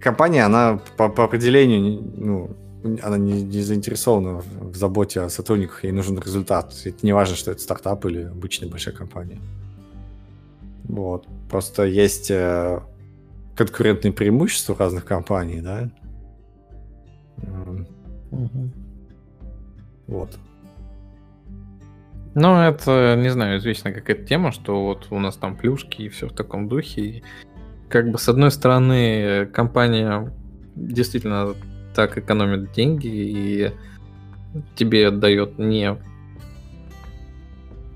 компания, 0.00 0.44
она 0.44 0.80
по, 0.96 1.08
по 1.08 1.24
определению, 1.24 2.02
ну, 2.16 2.50
она 3.02 3.18
не, 3.18 3.42
не 3.42 3.62
заинтересована 3.62 4.40
в, 4.40 4.72
в 4.72 4.76
заботе 4.76 5.20
о 5.20 5.28
сотрудниках, 5.28 5.84
ей 5.84 5.92
нужен 5.92 6.18
результат. 6.18 6.74
Это 6.84 7.06
не 7.06 7.12
важно, 7.12 7.36
что 7.36 7.50
это 7.50 7.60
стартап 7.60 8.04
или 8.06 8.22
обычная 8.22 8.68
большая 8.68 8.94
компания. 8.94 9.38
Вот. 10.84 11.26
Просто 11.50 11.84
есть 11.84 12.30
э, 12.30 12.80
конкурентные 13.56 14.12
преимущества 14.12 14.76
разных 14.78 15.04
компаний, 15.04 15.60
да. 15.60 15.90
Угу. 18.30 18.70
Вот. 20.06 20.38
Ну, 22.34 22.56
это, 22.56 23.16
не 23.16 23.30
знаю, 23.30 23.58
известна 23.58 23.92
какая-то 23.92 24.24
тема, 24.24 24.52
что 24.52 24.84
вот 24.84 25.08
у 25.10 25.18
нас 25.18 25.36
там 25.36 25.56
плюшки 25.56 26.02
и 26.02 26.08
все 26.08 26.28
в 26.28 26.32
таком 26.32 26.68
духе. 26.68 27.00
И 27.00 27.22
как 27.88 28.10
бы 28.10 28.18
с 28.18 28.28
одной 28.28 28.50
стороны 28.50 29.46
компания 29.46 30.32
действительно 30.76 31.54
так 31.94 32.16
экономит 32.16 32.72
деньги 32.72 33.08
и 33.08 33.72
тебе 34.76 35.10
дает 35.10 35.58
не... 35.58 35.96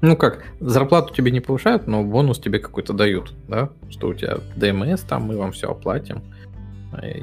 Ну 0.01 0.17
как, 0.17 0.45
зарплату 0.59 1.15
тебе 1.15 1.31
не 1.31 1.41
повышают, 1.41 1.87
но 1.87 2.03
бонус 2.03 2.41
тебе 2.41 2.59
какой-то 2.59 2.93
дают, 2.93 3.33
да? 3.47 3.71
Что 3.89 4.09
у 4.09 4.15
тебя 4.15 4.39
ДМС, 4.57 5.03
там 5.03 5.25
мы 5.25 5.37
вам 5.37 5.53
все 5.53 5.71
оплатим 5.71 6.23
и 7.01 7.23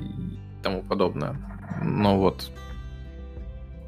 тому 0.64 0.84
подобное. 0.84 1.36
Но 1.84 2.18
вот 2.18 2.50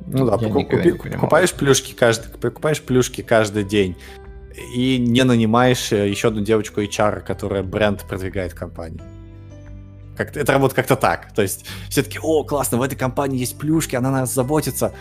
ну 0.07 0.25
да, 0.25 0.37
покуп, 0.37 0.69
купи, 0.69 0.91
покупаешь 0.91 1.53
плюшки 1.53 1.93
каждый, 1.93 2.29
покупаешь 2.37 2.81
плюшки 2.81 3.21
каждый 3.21 3.63
день 3.63 3.95
и 4.73 4.97
не 4.97 5.23
нанимаешь 5.23 5.91
э, 5.91 6.09
еще 6.09 6.29
одну 6.29 6.41
девочку 6.41 6.81
HR, 6.81 7.21
которая 7.21 7.63
бренд 7.63 8.03
продвигает 8.03 8.53
компанию. 8.53 9.01
Как 10.17 10.35
это 10.35 10.51
работает 10.53 10.75
как-то 10.75 10.95
так. 10.95 11.33
То 11.33 11.41
есть 11.41 11.65
все 11.89 12.03
таки 12.03 12.19
о, 12.21 12.43
классно, 12.43 12.77
в 12.77 12.81
этой 12.81 12.95
компании 12.95 13.39
есть 13.39 13.57
плюшки, 13.57 13.95
она 13.95 14.11
нас 14.11 14.33
заботится. 14.33 14.93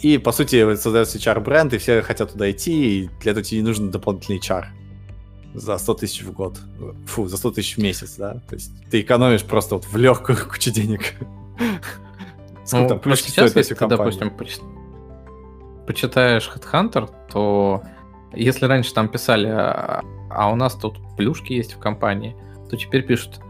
И, 0.00 0.18
по 0.18 0.32
сути, 0.32 0.74
создается 0.74 1.18
HR-бренд, 1.18 1.74
и 1.74 1.78
все 1.78 2.02
хотят 2.02 2.32
туда 2.32 2.50
идти, 2.50 3.04
и 3.04 3.10
для 3.20 3.30
этого 3.30 3.44
тебе 3.44 3.60
не 3.60 3.66
нужен 3.66 3.90
дополнительный 3.90 4.40
HR 4.40 4.64
за 5.54 5.78
100 5.78 5.94
тысяч 5.94 6.22
в 6.22 6.32
год. 6.32 6.58
Фу, 7.06 7.28
за 7.28 7.36
100 7.36 7.50
тысяч 7.52 7.76
в 7.76 7.78
месяц, 7.78 8.16
да? 8.16 8.42
То 8.48 8.54
есть 8.54 8.72
ты 8.90 9.00
экономишь 9.00 9.44
просто 9.44 9.76
вот 9.76 9.84
в 9.84 9.96
легкую 9.96 10.38
кучу 10.48 10.70
денег. 10.70 11.14
Сколько 12.64 12.82
ну, 12.82 12.88
там 12.88 12.98
плюшки 13.00 13.30
сейчас, 13.30 13.56
если 13.56 13.74
ты, 13.74 13.86
допустим, 13.86 14.30
поч... 14.30 14.58
почитаешь 15.86 16.50
Headhunter, 16.54 17.10
то 17.30 17.82
если 18.32 18.66
раньше 18.66 18.94
там 18.94 19.08
писали, 19.08 19.48
а, 19.48 20.02
а 20.30 20.50
у 20.50 20.56
нас 20.56 20.74
тут 20.74 20.98
плюшки 21.16 21.52
есть 21.52 21.74
в 21.74 21.78
компании, 21.78 22.36
то 22.70 22.76
теперь 22.76 23.02
пишут, 23.02 23.40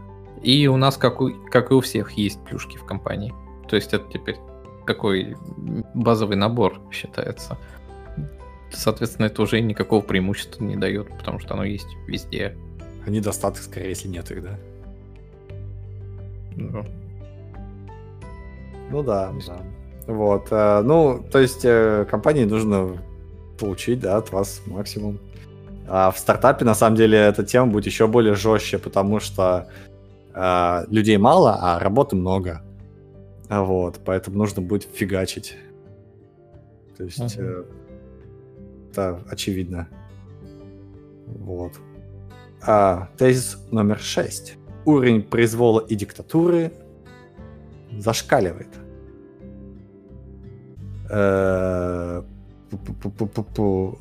и 0.41 0.67
у 0.67 0.77
нас, 0.77 0.97
как, 0.97 1.21
у, 1.21 1.31
как 1.49 1.71
и 1.71 1.73
у 1.73 1.81
всех, 1.81 2.11
есть 2.11 2.43
плюшки 2.43 2.77
в 2.77 2.85
компании. 2.85 3.33
То 3.69 3.75
есть 3.75 3.93
это 3.93 4.05
теперь 4.11 4.37
такой 4.85 5.37
базовый 5.93 6.35
набор 6.35 6.81
считается. 6.91 7.57
Соответственно, 8.71 9.27
это 9.27 9.41
уже 9.41 9.61
никакого 9.61 10.01
преимущества 10.01 10.63
не 10.63 10.75
дает, 10.75 11.07
потому 11.17 11.39
что 11.39 11.53
оно 11.53 11.63
есть 11.63 11.87
везде. 12.07 12.57
А 13.05 13.09
недостаток, 13.09 13.61
скорее, 13.61 13.89
если 13.89 14.07
нет 14.07 14.29
их, 14.31 14.43
да? 14.43 14.59
Ну, 16.55 16.85
ну 18.93 19.03
да, 19.03 19.33
да. 19.47 19.57
Вот. 20.07 20.47
Э, 20.51 20.81
ну, 20.83 21.23
то 21.31 21.39
есть 21.39 21.65
э, 21.65 22.05
компании 22.09 22.45
нужно 22.45 23.01
получить, 23.59 23.99
да, 24.01 24.17
от 24.17 24.31
вас 24.31 24.61
максимум. 24.65 25.19
А 25.87 26.11
в 26.11 26.19
стартапе, 26.19 26.63
на 26.63 26.75
самом 26.75 26.95
деле, 26.95 27.17
эта 27.17 27.43
тема 27.43 27.67
будет 27.67 27.85
еще 27.85 28.07
более 28.07 28.35
жестче, 28.35 28.77
потому 28.77 29.19
что 29.19 29.67
э, 30.33 30.85
людей 30.89 31.17
мало, 31.17 31.57
а 31.59 31.79
работы 31.79 32.15
много. 32.15 32.61
Вот, 33.49 33.99
поэтому 34.05 34.37
нужно 34.37 34.61
будет 34.61 34.83
фигачить. 34.83 35.57
То 36.97 37.03
есть, 37.03 37.35
э, 37.37 37.63
это 38.91 39.23
очевидно. 39.29 39.87
Вот. 41.25 41.73
А, 42.61 43.09
тезис 43.17 43.57
номер 43.71 43.99
шесть. 43.99 44.55
Уровень 44.85 45.23
произвола 45.23 45.79
и 45.79 45.95
диктатуры 45.95 46.71
зашкаливает. 47.91 48.82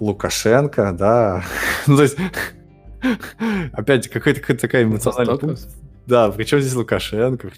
Лукашенко, 0.01 0.93
да. 0.93 1.44
ну, 1.86 1.97
то 1.97 2.02
есть, 2.02 2.16
опять 3.72 4.09
какая-то 4.09 4.56
такая 4.56 4.84
эмоциональная... 4.84 5.56
Да, 6.06 6.30
причем 6.30 6.60
здесь 6.60 6.74
Лукашенко? 6.74 7.51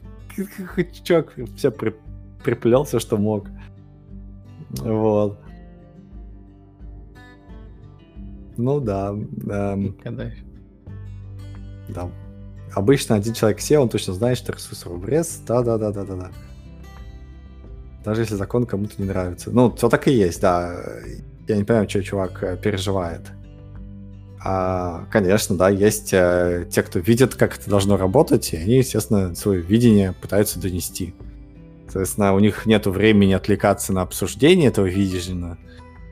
Чувак 1.02 1.34
все 1.56 1.70
при, 1.70 1.94
приплел 2.42 2.84
все, 2.84 2.98
что 2.98 3.16
мог. 3.16 3.46
Вот. 4.70 5.38
Ну 8.56 8.80
да. 8.80 9.10
Эм, 9.48 9.96
да. 11.88 12.10
Обычно 12.74 13.16
один 13.16 13.34
человек 13.34 13.60
сел, 13.60 13.82
он 13.82 13.88
точно 13.88 14.14
знает, 14.14 14.38
что 14.38 14.52
ресурс 14.52 14.84
в 14.86 15.08
рез. 15.08 15.42
Да-да-да-да-да. 15.46 16.30
Даже 18.04 18.22
если 18.22 18.34
закон 18.34 18.66
кому-то 18.66 18.94
не 18.98 19.08
нравится. 19.08 19.50
Ну, 19.50 19.74
все 19.74 19.88
так 19.88 20.06
и 20.08 20.12
есть, 20.12 20.40
да. 20.40 20.76
Я 21.48 21.56
не 21.56 21.64
понимаю, 21.64 21.88
что 21.88 22.02
чувак 22.02 22.42
э, 22.42 22.56
переживает. 22.56 23.22
А, 24.46 25.06
конечно, 25.10 25.56
да, 25.56 25.70
есть 25.70 26.12
э, 26.12 26.66
те, 26.70 26.82
кто 26.82 26.98
видит, 26.98 27.34
как 27.34 27.56
это 27.56 27.70
должно 27.70 27.96
работать, 27.96 28.52
и 28.52 28.56
они, 28.58 28.76
естественно, 28.76 29.34
свое 29.34 29.62
видение 29.62 30.12
пытаются 30.12 30.60
донести. 30.60 31.14
Соответственно, 31.86 32.34
у 32.34 32.40
них 32.40 32.66
нет 32.66 32.86
времени 32.86 33.32
отвлекаться 33.32 33.94
на 33.94 34.02
обсуждение 34.02 34.68
этого 34.68 34.84
видения, 34.84 35.56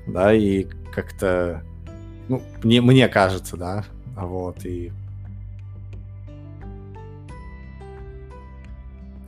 да, 0.06 0.32
и 0.32 0.66
как-то, 0.94 1.62
ну, 2.28 2.42
мне, 2.62 2.80
мне 2.80 3.06
кажется, 3.08 3.58
да, 3.58 3.84
вот, 4.16 4.64
и 4.64 4.92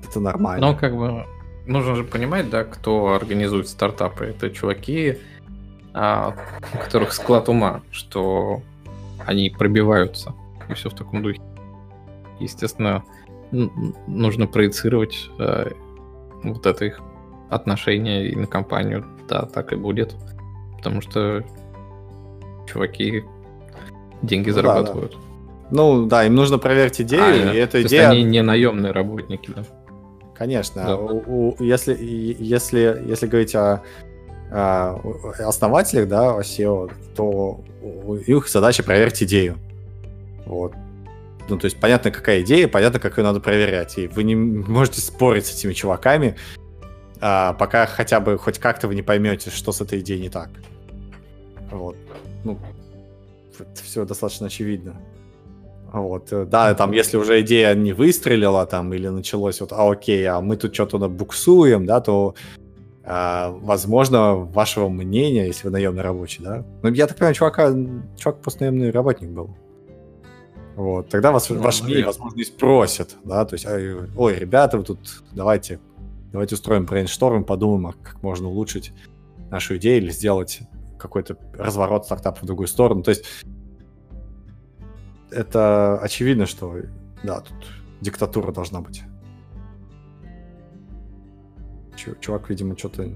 это 0.09 0.21
нормально. 0.21 0.73
Ну, 0.73 0.79
как 0.79 0.97
бы, 0.97 1.27
нужно 1.67 1.97
же 1.97 2.05
понимать, 2.05 2.51
да, 2.51 2.65
кто 2.65 3.15
организует 3.15 3.69
стартапы. 3.69 4.27
Это 4.27 4.51
чуваки, 4.51 5.19
а, 5.93 6.35
у 6.75 6.79
которых 6.79 7.13
склад 7.13 7.49
ума, 7.49 7.83
что 7.91 8.63
они 9.25 9.51
пробиваются. 9.51 10.35
И 10.69 10.75
все 10.75 10.91
в 10.91 10.95
таком 10.95 11.23
духе. 11.23 11.41
Естественно, 12.41 13.05
нужно 13.51 14.47
проецировать 14.47 15.31
а, 15.39 15.73
вот 16.43 16.67
это 16.67 16.85
их 16.85 17.01
отношение 17.51 18.29
и 18.29 18.37
на 18.37 18.47
компанию. 18.47 19.05
Да, 19.29 19.47
так 19.47 19.73
и 19.73 19.77
будет. 19.77 20.15
Потому 20.77 21.01
что 21.01 21.43
чуваки 22.71 23.25
деньги 24.23 24.49
ну, 24.49 24.55
зарабатывают. 24.55 25.13
Да, 25.13 25.19
да. 25.19 25.25
Ну 25.71 26.07
да, 26.07 26.25
им 26.25 26.35
нужно 26.35 26.59
проверить 26.59 27.01
идею, 27.01 27.51
а, 27.51 27.55
и 27.55 27.57
эта 27.57 27.83
идея... 27.83 28.03
Есть 28.03 28.13
они 28.13 28.23
не 28.25 28.43
наемные 28.43 28.93
работники, 28.93 29.51
да? 29.55 29.65
Конечно. 30.35 30.85
Да. 30.85 30.97
У, 30.97 31.23
у, 31.27 31.63
если, 31.63 31.97
если, 31.97 33.03
если 33.07 33.27
говорить 33.27 33.55
о, 33.55 33.83
о 34.51 34.99
основателях, 35.47 36.09
да, 36.09 36.35
о 36.35 36.41
SEO, 36.41 36.93
то 37.15 37.61
их 38.27 38.49
задача 38.49 38.83
проверить 38.83 39.23
идею. 39.23 39.59
Вот. 40.47 40.75
Ну, 41.49 41.59
то 41.59 41.67
есть 41.67 41.79
понятно, 41.79 42.11
какая 42.11 42.41
идея, 42.41 42.69
понятно, 42.69 42.99
как 42.99 43.19
ее 43.19 43.25
надо 43.25 43.41
проверять. 43.41 43.99
И 43.99 44.07
вы 44.09 44.25
не 44.25 44.35
можете 44.35 45.01
спорить 45.01 45.47
с 45.47 45.55
этими 45.55 45.73
чуваками, 45.73 46.37
а, 47.21 47.53
пока 47.55 47.87
хотя 47.87 48.21
бы 48.21 48.39
хоть 48.39 48.59
как-то 48.59 48.89
вы 48.89 48.95
не 48.95 49.03
поймете, 49.03 49.51
что 49.51 49.73
с 49.73 49.81
этой 49.81 50.01
идеей 50.01 50.21
не 50.21 50.31
так. 50.31 50.51
Вот. 51.71 51.97
Ну, 52.45 52.59
это 53.59 53.83
все 53.83 54.05
достаточно 54.05 54.47
очевидно. 54.47 54.97
Вот, 55.95 56.33
э, 56.33 56.45
да, 56.45 56.75
там, 56.75 56.91
если 56.91 57.17
уже 57.17 57.41
идея 57.43 57.73
не 57.75 57.93
выстрелила, 57.93 58.67
там, 58.67 58.93
или 58.93 59.07
началось 59.07 59.61
вот, 59.61 59.73
а 59.73 59.89
окей, 59.89 60.27
а 60.27 60.41
мы 60.41 60.57
тут 60.57 60.75
что-то 60.75 61.09
буксуем, 61.09 61.87
да, 61.87 62.01
то, 62.01 62.35
а, 63.05 63.51
возможно, 63.63 64.35
вашего 64.35 64.89
мнения, 64.89 65.47
если 65.47 65.69
вы 65.69 65.71
наемный 65.71 66.03
рабочий, 66.03 66.43
да, 66.43 66.65
ну, 66.83 66.91
я 66.91 67.07
так 67.07 67.17
понимаю, 67.17 67.37
чувака, 67.37 67.73
чувак 68.17 68.41
просто 68.41 68.65
наемный 68.65 68.91
работник 68.91 69.29
был. 69.29 69.57
Вот, 70.75 71.11
тогда 71.11 71.31
вас, 71.31 71.49
ну, 71.49 71.61
ваш 71.61 71.83
мнение, 71.83 72.07
возможно, 72.07 72.41
и 72.41 72.45
спросят, 72.45 73.15
да, 73.23 73.45
то 73.45 73.55
есть, 73.55 73.65
ой, 74.17 74.35
ребята, 74.35 74.79
вы 74.79 74.83
тут, 74.83 74.99
давайте, 75.31 75.79
давайте 76.33 76.57
устроим 76.57 76.87
брейншторм, 76.87 77.45
подумаем, 77.45 77.87
а 77.87 77.93
как 77.93 78.21
можно 78.21 78.49
улучшить 78.49 78.93
нашу 79.49 79.77
идею 79.77 80.03
или 80.03 80.11
сделать 80.11 80.59
какой-то 80.99 81.37
разворот 81.57 82.07
стартапа 82.07 82.41
в 82.43 82.47
другую 82.47 82.67
сторону. 82.67 83.03
То 83.03 83.11
есть 83.11 83.25
это 85.35 85.99
очевидно, 86.01 86.47
что 86.47 86.77
да, 87.23 87.41
тут 87.41 87.57
диктатура 88.01 88.53
должна 88.53 88.81
быть. 88.81 89.03
Чувак, 92.21 92.51
видимо, 92.51 92.77
что-то... 92.77 93.09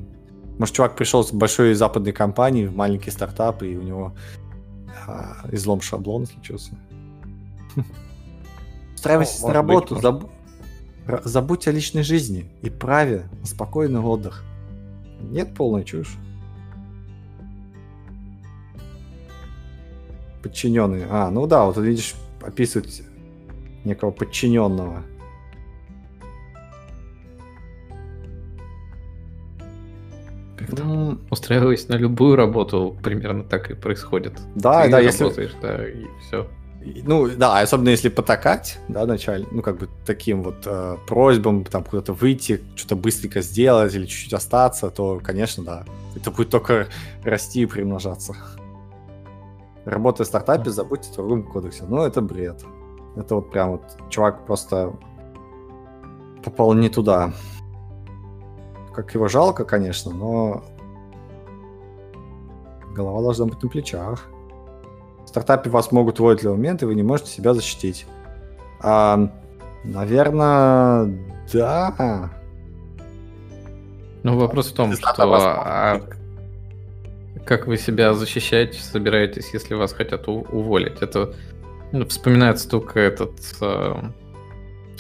Может, 0.59 0.74
чувак 0.74 0.97
пришел 0.97 1.23
с 1.23 1.32
большой 1.32 1.74
западной 1.74 2.12
компании 2.12 2.66
в 2.66 2.74
маленький 2.74 3.11
стартап, 3.11 3.62
и 3.62 3.77
у 3.77 3.82
него 3.82 4.16
а, 5.07 5.47
излом 5.53 5.81
шаблона 5.81 6.27
случился. 6.27 6.78
Устраивайтесь 8.95 9.43
на 9.43 9.53
работу, 9.53 9.95
быть, 9.95 10.03
заб... 10.03 10.31
забудьте 11.24 11.70
о 11.70 11.73
личной 11.73 12.03
жизни 12.03 12.51
и 12.62 12.70
праве 12.70 13.28
на 13.40 13.47
спокойный 13.47 14.01
отдых. 14.01 14.45
Нет 15.20 15.55
полной 15.55 15.85
чушь. 15.85 16.16
Подчиненные. 20.49 21.07
А, 21.11 21.31
ну 21.31 21.47
да, 21.47 21.65
вот 21.65 21.77
видишь, 21.77 22.15
описывают 22.41 22.91
некого 23.85 24.11
подчиненного. 24.11 25.03
Ну, 30.70 31.19
устраиваясь 31.31 31.89
на 31.89 31.97
любую 31.97 32.37
работу, 32.37 32.97
примерно 33.03 33.45
так 33.45 33.70
и 33.70 33.75
происходит. 33.75 34.35
Да, 34.55 34.85
Ты 34.85 34.91
да, 34.91 35.01
если... 35.01 35.51
да, 35.61 35.87
и 35.87 36.07
все. 36.27 36.47
Ну, 37.05 37.29
да, 37.29 37.61
особенно 37.61 37.91
если 37.91 38.09
потакать, 38.09 38.79
да, 38.89 39.05
вначале, 39.05 39.47
ну, 39.51 39.61
как 39.61 39.79
бы 39.79 39.89
таким 40.07 40.43
вот 40.43 40.62
э, 40.65 40.97
просьбам, 41.07 41.65
там, 41.65 41.85
куда-то 41.85 42.15
выйти, 42.15 42.62
что-то 42.77 42.97
быстренько 42.97 43.43
сделать 43.43 43.95
или 43.95 44.07
чуть-чуть 44.07 44.33
остаться, 44.33 44.89
то, 44.91 45.20
конечно, 45.23 45.65
да, 45.65 45.85
это 46.16 46.31
будет 46.31 46.51
только 46.51 46.87
расти 47.25 47.62
и 47.62 47.66
примножаться. 47.66 48.35
Работая 49.89 50.24
в 50.24 50.28
стартапе, 50.28 50.69
забудьте 50.69 51.10
о 51.10 51.15
трудовом 51.15 51.44
кодексе. 51.44 51.85
Ну, 51.89 52.02
это 52.02 52.20
бред. 52.20 52.62
Это 53.16 53.36
вот 53.36 53.51
прям 53.51 53.70
вот 53.70 53.82
чувак 54.10 54.44
просто 54.44 54.93
попал 56.44 56.74
не 56.74 56.90
туда. 56.90 57.32
Как 58.94 59.15
его 59.15 59.28
жалко, 59.28 59.65
конечно, 59.65 60.12
но 60.12 60.62
голова 62.94 63.23
должна 63.23 63.47
быть 63.47 63.62
на 63.62 63.69
плечах. 63.70 64.27
В 65.24 65.28
стартапе 65.28 65.70
вас 65.70 65.90
могут 65.90 66.20
уволить 66.20 66.43
в 66.43 66.51
момент, 66.51 66.82
и 66.82 66.86
вы 66.86 66.94
не 66.94 67.02
можете 67.02 67.31
себя 67.31 67.55
защитить. 67.55 68.06
А, 68.82 69.31
наверное, 69.85 71.19
да. 71.51 72.31
Ну, 74.23 74.39
вопрос 74.39 74.70
в 74.70 74.74
том, 74.74 74.93
что 74.93 75.09
а, 75.16 76.01
как 77.49 77.66
вы 77.66 77.79
себя 77.79 78.12
защищаете, 78.12 78.79
собираетесь, 78.79 79.55
если 79.55 79.73
вас 79.73 79.95
хотят 79.95 80.29
уволить? 80.29 81.01
Это 81.01 81.35
ну, 81.93 82.05
вспоминается 82.05 82.69
только 82.69 83.01
этот 83.01 83.41
э, 83.62 83.95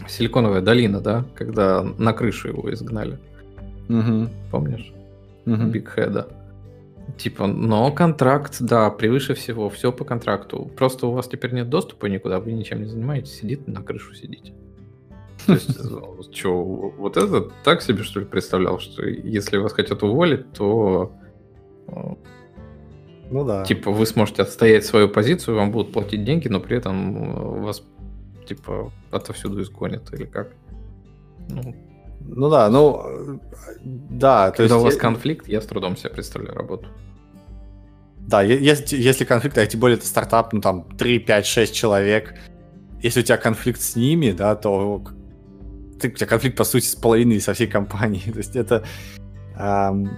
Силиконовая 0.08 0.62
долина, 0.62 1.02
да, 1.02 1.26
когда 1.34 1.82
на 1.82 2.14
крышу 2.14 2.48
его 2.48 2.72
изгнали. 2.72 3.18
Угу. 3.90 4.30
Помнишь? 4.50 4.90
Угу. 5.44 5.62
Бигхеда. 5.64 6.28
Типа, 7.18 7.46
но 7.46 7.92
контракт, 7.92 8.56
да, 8.60 8.88
превыше 8.88 9.34
всего, 9.34 9.68
все 9.68 9.92
по 9.92 10.06
контракту. 10.06 10.70
Просто 10.74 11.06
у 11.06 11.12
вас 11.12 11.28
теперь 11.28 11.52
нет 11.52 11.68
доступа 11.68 12.06
никуда, 12.06 12.40
вы 12.40 12.52
ничем 12.52 12.80
не 12.80 12.86
занимаетесь, 12.86 13.34
сидите 13.34 13.64
на 13.66 13.82
крышу 13.82 14.14
сидите. 14.14 14.54
То 15.46 15.52
есть, 15.52 15.78
что, 16.34 16.62
вот 16.62 17.18
это 17.18 17.50
так 17.62 17.82
себе, 17.82 18.04
что 18.04 18.20
ли, 18.20 18.26
представлял, 18.26 18.78
что 18.78 19.06
если 19.06 19.58
вас 19.58 19.74
хотят 19.74 20.02
уволить, 20.02 20.50
то 20.54 21.12
э, 21.88 22.14
ну 23.30 23.44
да. 23.44 23.64
Типа 23.64 23.90
вы 23.90 24.06
сможете 24.06 24.42
отстоять 24.42 24.84
свою 24.84 25.08
позицию, 25.08 25.56
вам 25.56 25.70
будут 25.70 25.92
платить 25.92 26.24
деньги, 26.24 26.48
но 26.48 26.60
при 26.60 26.76
этом 26.78 27.62
вас 27.62 27.82
типа 28.46 28.90
отовсюду 29.10 29.60
изгонят 29.62 30.12
или 30.12 30.24
как? 30.24 30.52
Ну, 31.48 31.74
ну 32.20 32.50
да, 32.50 32.68
ну 32.70 33.40
да. 33.84 34.50
Когда 34.50 34.74
есть... 34.74 34.74
у 34.74 34.80
вас 34.80 34.96
конфликт, 34.96 35.48
я 35.48 35.60
с 35.60 35.66
трудом 35.66 35.96
себе 35.96 36.10
представляю 36.10 36.56
работу. 36.56 36.86
Да, 38.18 38.42
если, 38.42 38.96
если 38.96 39.24
конфликт, 39.24 39.56
а 39.58 39.66
тем 39.66 39.80
более 39.80 39.96
это 39.96 40.06
стартап, 40.06 40.52
ну 40.52 40.60
там 40.60 40.84
3, 40.98 41.18
5, 41.20 41.46
6 41.46 41.74
человек, 41.74 42.34
если 43.02 43.20
у 43.20 43.22
тебя 43.22 43.38
конфликт 43.38 43.80
с 43.80 43.96
ними, 43.96 44.32
да, 44.32 44.54
то 44.54 45.02
ты, 46.00 46.08
у 46.08 46.12
тебя 46.12 46.26
конфликт, 46.26 46.56
по 46.56 46.64
сути, 46.64 46.86
с 46.86 46.94
половиной 46.94 47.40
со 47.40 47.54
всей 47.54 47.66
компанией. 47.66 48.30
То 48.32 48.38
есть 48.38 48.56
это, 48.56 48.84
эм, 49.58 50.10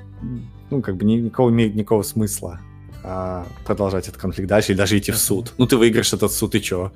ну, 0.71 0.83
как 0.83 0.97
бы 0.97 1.05
никакого 1.05 1.51
имеет 1.51 1.75
никакого 1.75 2.03
смысла 2.03 2.61
а, 3.03 3.47
продолжать 3.65 4.09
этот 4.09 4.21
конфликт 4.21 4.49
дальше 4.49 4.73
или 4.73 4.79
даже 4.79 4.99
идти 4.99 5.13
в 5.13 5.19
суд. 5.19 5.55
Ну, 5.59 5.67
ты 5.67 5.77
выиграешь 5.77 6.13
этот 6.13 6.33
суд, 6.33 6.55
и 6.55 6.61
чё? 6.61 6.93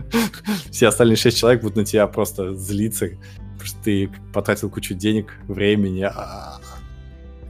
Все 0.70 0.88
остальные 0.88 1.16
шесть 1.16 1.38
человек 1.38 1.62
будут 1.62 1.76
на 1.76 1.84
тебя 1.84 2.06
просто 2.06 2.54
злиться, 2.54 3.08
потому 3.52 3.64
что 3.64 3.82
ты 3.82 4.10
потратил 4.32 4.70
кучу 4.70 4.94
денег, 4.94 5.32
времени, 5.48 6.02
а 6.02 6.58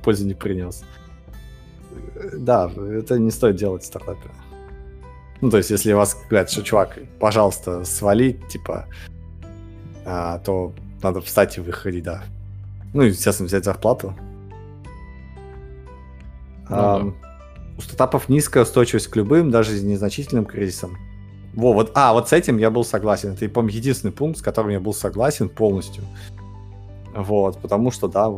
пользы 0.03 0.25
не 0.25 0.35
принес. 0.35 0.85
Да, 2.35 2.71
это 2.71 3.19
не 3.19 3.31
стоит 3.31 3.57
делать 3.57 3.83
в 3.83 3.87
стартапе. 3.87 4.31
Ну, 5.41 5.51
то 5.51 5.59
есть, 5.59 5.71
если 5.71 5.93
вас 5.93 6.17
говорят, 6.31 6.51
что, 6.51 6.63
чувак, 6.63 6.99
пожалуйста, 7.21 7.85
свали, 7.85 8.41
типа, 8.49 8.87
а, 10.07 10.39
то 10.39 10.73
надо 11.03 11.21
встать 11.21 11.59
и 11.59 11.61
выходить, 11.61 12.05
да. 12.05 12.25
Ну, 12.95 13.03
естественно, 13.03 13.47
взять 13.47 13.65
зарплату. 13.65 14.15
Ну, 16.71 16.77
а, 16.77 17.01
да. 17.01 17.24
У 17.77 17.81
стартапов 17.81 18.29
низкая 18.29 18.63
устойчивость 18.63 19.09
к 19.09 19.17
любым, 19.17 19.51
даже 19.51 19.81
незначительным 19.83 20.45
кризисам. 20.45 20.97
Во, 21.55 21.73
вот, 21.73 21.93
а, 21.95 22.13
вот 22.13 22.29
с 22.29 22.33
этим 22.33 22.59
я 22.59 22.71
был 22.71 22.85
согласен. 22.85 23.33
Это, 23.33 23.49
по 23.49 23.65
единственный 23.65 24.13
пункт, 24.13 24.39
с 24.39 24.43
которым 24.43 24.71
я 24.71 24.81
был 24.81 24.93
согласен 24.93 25.49
полностью. 25.49 26.05
Вот, 27.15 27.61
потому 27.61 27.91
что, 27.91 28.09
да, 28.09 28.33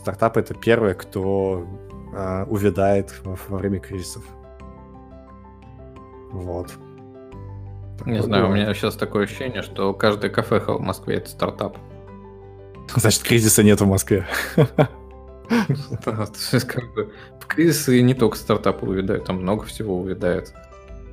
стартапы 0.00 0.40
это 0.40 0.54
первые, 0.54 0.94
кто 0.94 1.66
э, 2.14 2.44
увядает 2.48 3.14
во, 3.24 3.36
во 3.48 3.58
время 3.58 3.80
кризисов. 3.80 4.24
Вот. 6.30 6.72
Не 8.06 8.16
так 8.16 8.24
знаю, 8.24 8.48
у 8.48 8.52
меня 8.52 8.72
сейчас 8.74 8.96
такое 8.96 9.24
ощущение, 9.24 9.62
что 9.62 9.92
каждое 9.92 10.30
кафе 10.30 10.58
в 10.58 10.80
Москве 10.80 11.16
это 11.16 11.28
стартап. 11.28 11.76
Значит, 12.96 13.22
кризиса 13.22 13.62
нет 13.62 13.80
в 13.80 13.86
Москве. 13.86 14.26
То 16.04 16.28
есть, 16.52 16.66
как 16.66 16.92
бы, 16.94 17.12
в 17.40 17.46
кризисы 17.46 18.00
не 18.02 18.14
только 18.14 18.36
стартапы 18.36 18.86
увядают, 18.86 19.24
там 19.24 19.42
много 19.42 19.64
всего 19.64 19.98
увядает. 19.98 20.54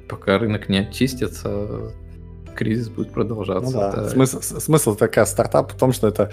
Пока 0.07 0.39
рынок 0.39 0.69
не 0.69 0.79
очистится, 0.79 1.93
кризис 2.55 2.89
будет 2.89 3.11
продолжаться. 3.11 3.71
Ну, 3.71 3.79
да. 3.79 3.91
Да. 3.91 4.09
Смысл, 4.09 4.41
смысл 4.41 4.95
такая 4.95 5.25
стартап 5.25 5.73
в 5.73 5.77
том, 5.77 5.93
что 5.93 6.07
это 6.07 6.31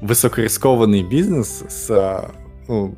высокорискованный 0.00 1.02
бизнес 1.02 1.64
с, 1.68 2.30
ну, 2.68 2.94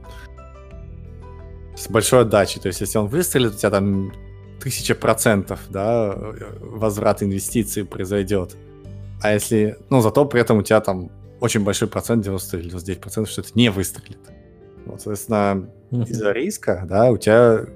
с 1.77 1.89
большой 1.89 2.23
отдачей. 2.23 2.61
То 2.61 2.69
есть, 2.69 2.81
если 2.81 2.99
он 2.99 3.07
выстрелит, 3.07 3.55
у 3.55 3.57
тебя 3.57 3.71
там 3.71 4.13
тысяча 4.61 4.95
процентов, 4.95 5.61
да, 5.71 6.15
возврат 6.61 7.23
инвестиций 7.23 7.85
произойдет. 7.85 8.57
А 9.23 9.33
если, 9.33 9.79
ну, 9.91 10.01
зато 10.01 10.25
при 10.25 10.41
этом 10.41 10.59
у 10.59 10.63
тебя 10.63 10.81
там 10.81 11.11
очень 11.41 11.65
большой 11.65 11.89
процент, 11.89 12.23
90 12.23 12.57
или 12.59 12.69
99 12.69 13.01
процентов, 13.01 13.33
что 13.33 13.41
это 13.41 13.51
не 13.55 13.71
выстрелит. 13.71 14.19
Вот, 14.87 15.01
соответственно, 15.01 15.69
mm-hmm. 15.91 16.09
из-за 16.09 16.33
риска, 16.33 16.85
да, 16.89 17.11
у 17.11 17.19
тебя 17.19 17.67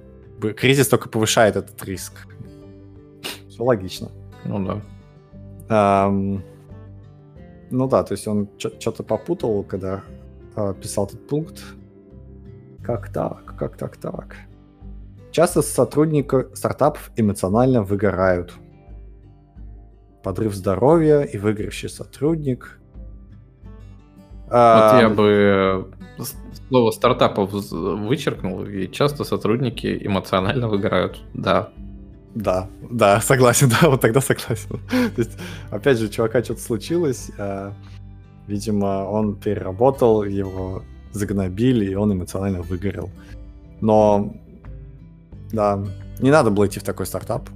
кризис 0.56 0.89
только 0.89 1.09
повышает 1.09 1.56
этот 1.56 1.82
риск. 1.85 2.26
Все 3.48 3.62
логично. 3.62 4.10
Ну 4.44 4.64
да. 4.64 4.82
Um, 5.68 6.43
ну 7.70 7.89
да, 7.89 8.02
то 8.02 8.12
есть 8.12 8.26
он 8.26 8.48
что-то 8.59 9.02
попутал, 9.02 9.62
когда 9.64 10.02
uh, 10.56 10.78
писал 10.78 11.06
этот 11.06 11.26
пункт. 11.26 11.62
Как 12.82 13.12
так? 13.12 13.56
Как 13.56 13.76
так 13.76 13.97
так? 13.97 14.36
Часто 15.31 15.62
сотрудники 15.62 16.55
стартапов 16.55 17.10
эмоционально 17.16 17.82
выгорают. 17.82 18.52
Подрыв 20.22 20.55
здоровья 20.55 21.22
и 21.22 21.39
выгоревший 21.39 21.89
сотрудник. 21.89 22.81
Вот 24.47 25.01
я 25.01 25.09
бы 25.09 25.89
слово 26.69 26.91
стартапов 26.91 27.53
вычеркнул, 27.53 28.65
и 28.65 28.91
часто 28.91 29.25
сотрудники 29.25 29.99
эмоционально 30.01 30.69
выиграют. 30.69 31.21
Да. 31.35 31.71
Да, 32.35 32.69
да, 32.91 33.21
согласен, 33.23 33.71
да, 33.71 33.89
вот 33.89 34.01
тогда 34.01 34.21
согласен. 34.21 34.81
То 34.91 35.23
есть, 35.23 35.39
опять 35.71 35.99
же, 35.99 36.09
чувака 36.09 36.43
что-то 36.43 36.61
случилось, 36.61 37.31
а, 37.39 37.75
видимо, 38.49 39.09
он 39.09 39.37
переработал, 39.37 40.25
его 40.25 40.83
загнобили, 41.12 41.93
и 41.93 41.95
он 41.95 42.12
эмоционально 42.12 42.62
выгорел. 42.62 43.11
Но, 43.81 44.35
да, 45.53 45.85
не 46.19 46.33
надо 46.33 46.51
было 46.51 46.66
идти 46.66 46.81
в 46.81 46.83
такой 46.83 47.07
стартап. 47.07 47.49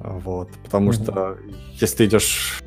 Вот, 0.00 0.50
потому 0.62 0.90
mm-hmm. 0.90 1.02
что 1.02 1.38
если 1.80 1.96
ты 1.96 2.04
идешь 2.04 2.62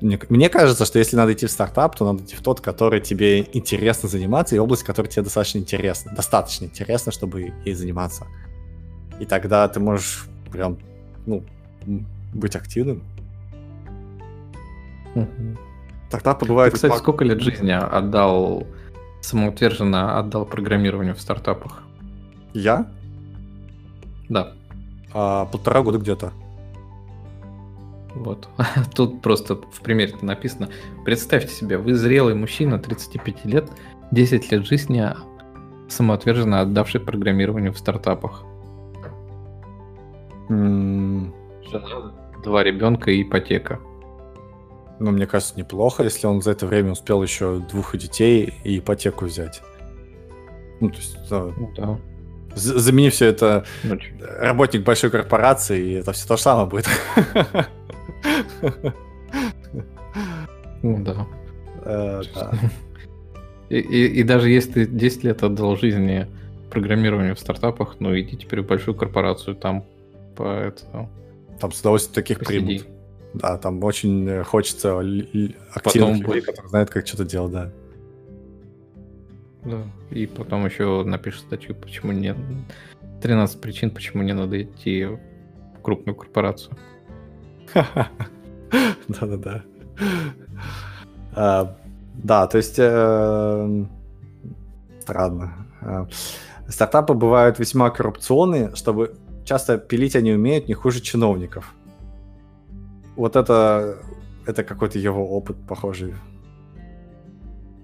мне 0.00 0.48
кажется, 0.48 0.84
что 0.84 0.98
если 0.98 1.16
надо 1.16 1.32
идти 1.32 1.46
в 1.46 1.50
стартап, 1.50 1.96
то 1.96 2.04
надо 2.04 2.22
идти 2.22 2.36
в 2.36 2.42
тот, 2.42 2.60
который 2.60 3.00
тебе 3.00 3.40
интересно 3.52 4.08
заниматься, 4.08 4.54
и 4.54 4.58
область, 4.58 4.82
которая 4.82 5.10
тебе 5.10 5.22
достаточно 5.22 5.58
интересна. 5.58 6.12
Достаточно 6.14 6.66
интересна, 6.66 7.12
чтобы 7.12 7.52
ей 7.64 7.74
заниматься. 7.74 8.26
И 9.20 9.24
тогда 9.24 9.66
ты 9.68 9.80
можешь 9.80 10.26
прям 10.52 10.78
ну, 11.24 11.42
быть 12.34 12.54
активным. 12.56 13.02
Стартапы 16.08 16.46
бывают... 16.46 16.74
Ты, 16.74 16.76
кстати, 16.76 16.98
сколько 16.98 17.24
лет 17.24 17.40
жизни 17.40 17.70
отдал, 17.70 18.66
самоутверженно 19.22 20.18
отдал 20.18 20.44
программированию 20.44 21.14
в 21.14 21.20
стартапах? 21.20 21.82
Я? 22.52 22.86
Да. 24.28 24.52
А, 25.14 25.46
полтора 25.46 25.82
года 25.82 25.98
где-то. 25.98 26.32
Вот. 28.16 28.48
Тут 28.94 29.20
просто 29.22 29.56
в 29.56 29.80
примере 29.82 30.14
написано. 30.22 30.68
Представьте 31.04 31.48
себе, 31.52 31.78
вы 31.78 31.94
зрелый 31.94 32.34
мужчина, 32.34 32.78
35 32.78 33.44
лет, 33.44 33.70
10 34.10 34.50
лет 34.52 34.66
жизни, 34.66 35.06
самоотверженно 35.88 36.60
отдавший 36.62 37.00
программированию 37.00 37.72
в 37.72 37.78
стартапах. 37.78 38.42
М, 40.48 41.34
Жена, 41.70 42.12
два 42.44 42.62
ребенка 42.62 43.10
и 43.10 43.22
ипотека. 43.22 43.80
Ну, 44.98 45.10
мне 45.10 45.26
кажется, 45.26 45.58
неплохо, 45.58 46.04
если 46.04 46.26
он 46.26 46.40
за 46.40 46.52
это 46.52 46.66
время 46.66 46.92
успел 46.92 47.22
еще 47.22 47.58
двух 47.70 47.96
детей 47.96 48.54
и 48.64 48.78
ипотеку 48.78 49.26
взять. 49.26 49.60
Ну, 50.80 50.88
то 50.90 50.96
есть, 50.96 51.18
да, 51.28 51.42
Ну 51.56 51.72
да. 51.76 51.98
замени 52.54 53.10
все 53.10 53.26
это 53.26 53.66
Ну, 53.84 53.96
чё. 53.98 54.08
работник 54.38 54.84
большой 54.84 55.10
корпорации, 55.10 55.80
и 55.84 55.92
это 55.94 56.12
все 56.12 56.26
то 56.26 56.36
же 56.36 56.42
самое 56.42 56.66
будет. 56.68 56.86
Ну 60.82 61.02
да. 61.04 61.26
Э. 61.84 62.22
И, 63.68 63.78
и- 63.78 64.20
и 64.20 64.22
даже 64.22 64.48
если 64.50 64.84
ты 64.84 64.86
10 64.86 65.24
лет 65.24 65.42
отдал 65.42 65.76
жизни 65.76 66.26
программированию 66.70 67.34
в 67.34 67.40
стартапах, 67.40 67.96
ну 67.98 68.16
иди 68.18 68.36
теперь 68.36 68.60
в 68.62 68.66
большую 68.66 68.94
корпорацию, 68.94 69.56
там 69.56 69.84
по 70.36 70.44
это, 70.44 71.08
Там 71.60 71.72
с 71.72 71.80
удовольствием 71.80 72.14
таких 72.14 72.38
посиди. 72.40 72.58
примут. 72.78 72.86
Да, 73.34 73.58
там 73.58 73.82
очень 73.82 74.42
хочется 74.44 74.98
активных 74.98 75.74
Потом 75.82 76.14
людей, 76.22 76.40
которые 76.42 76.68
знают, 76.68 76.90
как 76.90 77.06
что-то 77.06 77.24
делать, 77.24 77.52
да. 77.52 77.72
Да. 79.64 79.82
И 80.10 80.26
потом 80.26 80.64
еще 80.64 81.02
напишешь 81.04 81.40
статью, 81.40 81.74
почему 81.74 82.12
не... 82.12 82.34
13 83.22 83.60
причин, 83.60 83.90
почему 83.90 84.22
не 84.22 84.32
надо 84.32 84.62
идти 84.62 85.04
в 85.06 85.18
крупную 85.82 86.14
корпорацию. 86.14 86.76
Да-да-да. 89.08 89.62
А, 91.34 91.76
Да, 92.14 92.46
то 92.46 92.58
есть... 92.58 92.76
э, 92.78 93.84
Странно. 95.00 95.66
А, 95.80 96.08
Стартапы 96.68 97.14
бывают 97.14 97.58
весьма 97.58 97.90
коррупционные, 97.90 98.74
чтобы 98.74 99.14
часто 99.44 99.78
пилить 99.78 100.16
они 100.16 100.32
умеют 100.32 100.66
не 100.68 100.74
хуже 100.74 101.00
чиновников. 101.00 101.72
Вот 103.14 103.36
это, 103.36 103.98
это 104.46 104.64
какой-то 104.64 104.98
его 104.98 105.24
опыт, 105.28 105.56
похожий. 105.68 106.12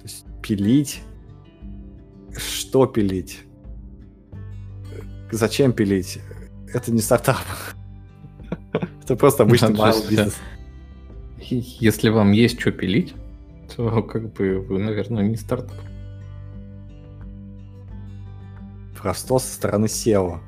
То 0.00 0.02
есть 0.02 0.26
пилить? 0.42 1.02
Что 2.36 2.86
пилить? 2.86 3.44
Зачем 5.30 5.72
пилить? 5.72 6.18
Это 6.74 6.90
не 6.90 7.00
стартап. 7.00 7.36
Это 9.02 9.16
просто 9.16 9.42
обычный 9.42 9.74
малый 9.76 10.08
бизнес. 10.08 10.36
Если 11.40 12.08
вам 12.08 12.32
есть 12.32 12.60
что 12.60 12.70
пилить, 12.70 13.14
то 13.74 14.02
как 14.02 14.32
бы 14.32 14.60
вы, 14.60 14.78
наверное, 14.78 15.24
не 15.24 15.36
стартап. 15.36 15.76
Просто 18.96 19.38
со 19.38 19.54
стороны 19.54 19.86
SEO. 19.86 20.38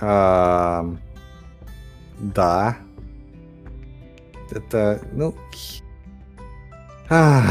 Ам, 0.00 1.00
Да. 2.20 2.76
Это, 4.50 5.00
ну... 5.12 5.34
ах. 7.08 7.44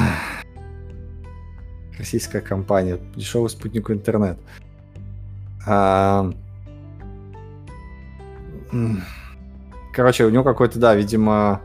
Российская 1.98 2.42
компания. 2.42 3.00
Дешевый 3.16 3.50
спутник 3.50 3.90
интернет. 3.92 4.38
М. 5.68 6.36
Короче, 9.94 10.26
у 10.26 10.30
него 10.30 10.44
какой-то, 10.44 10.80
да, 10.80 10.96
видимо, 10.96 11.62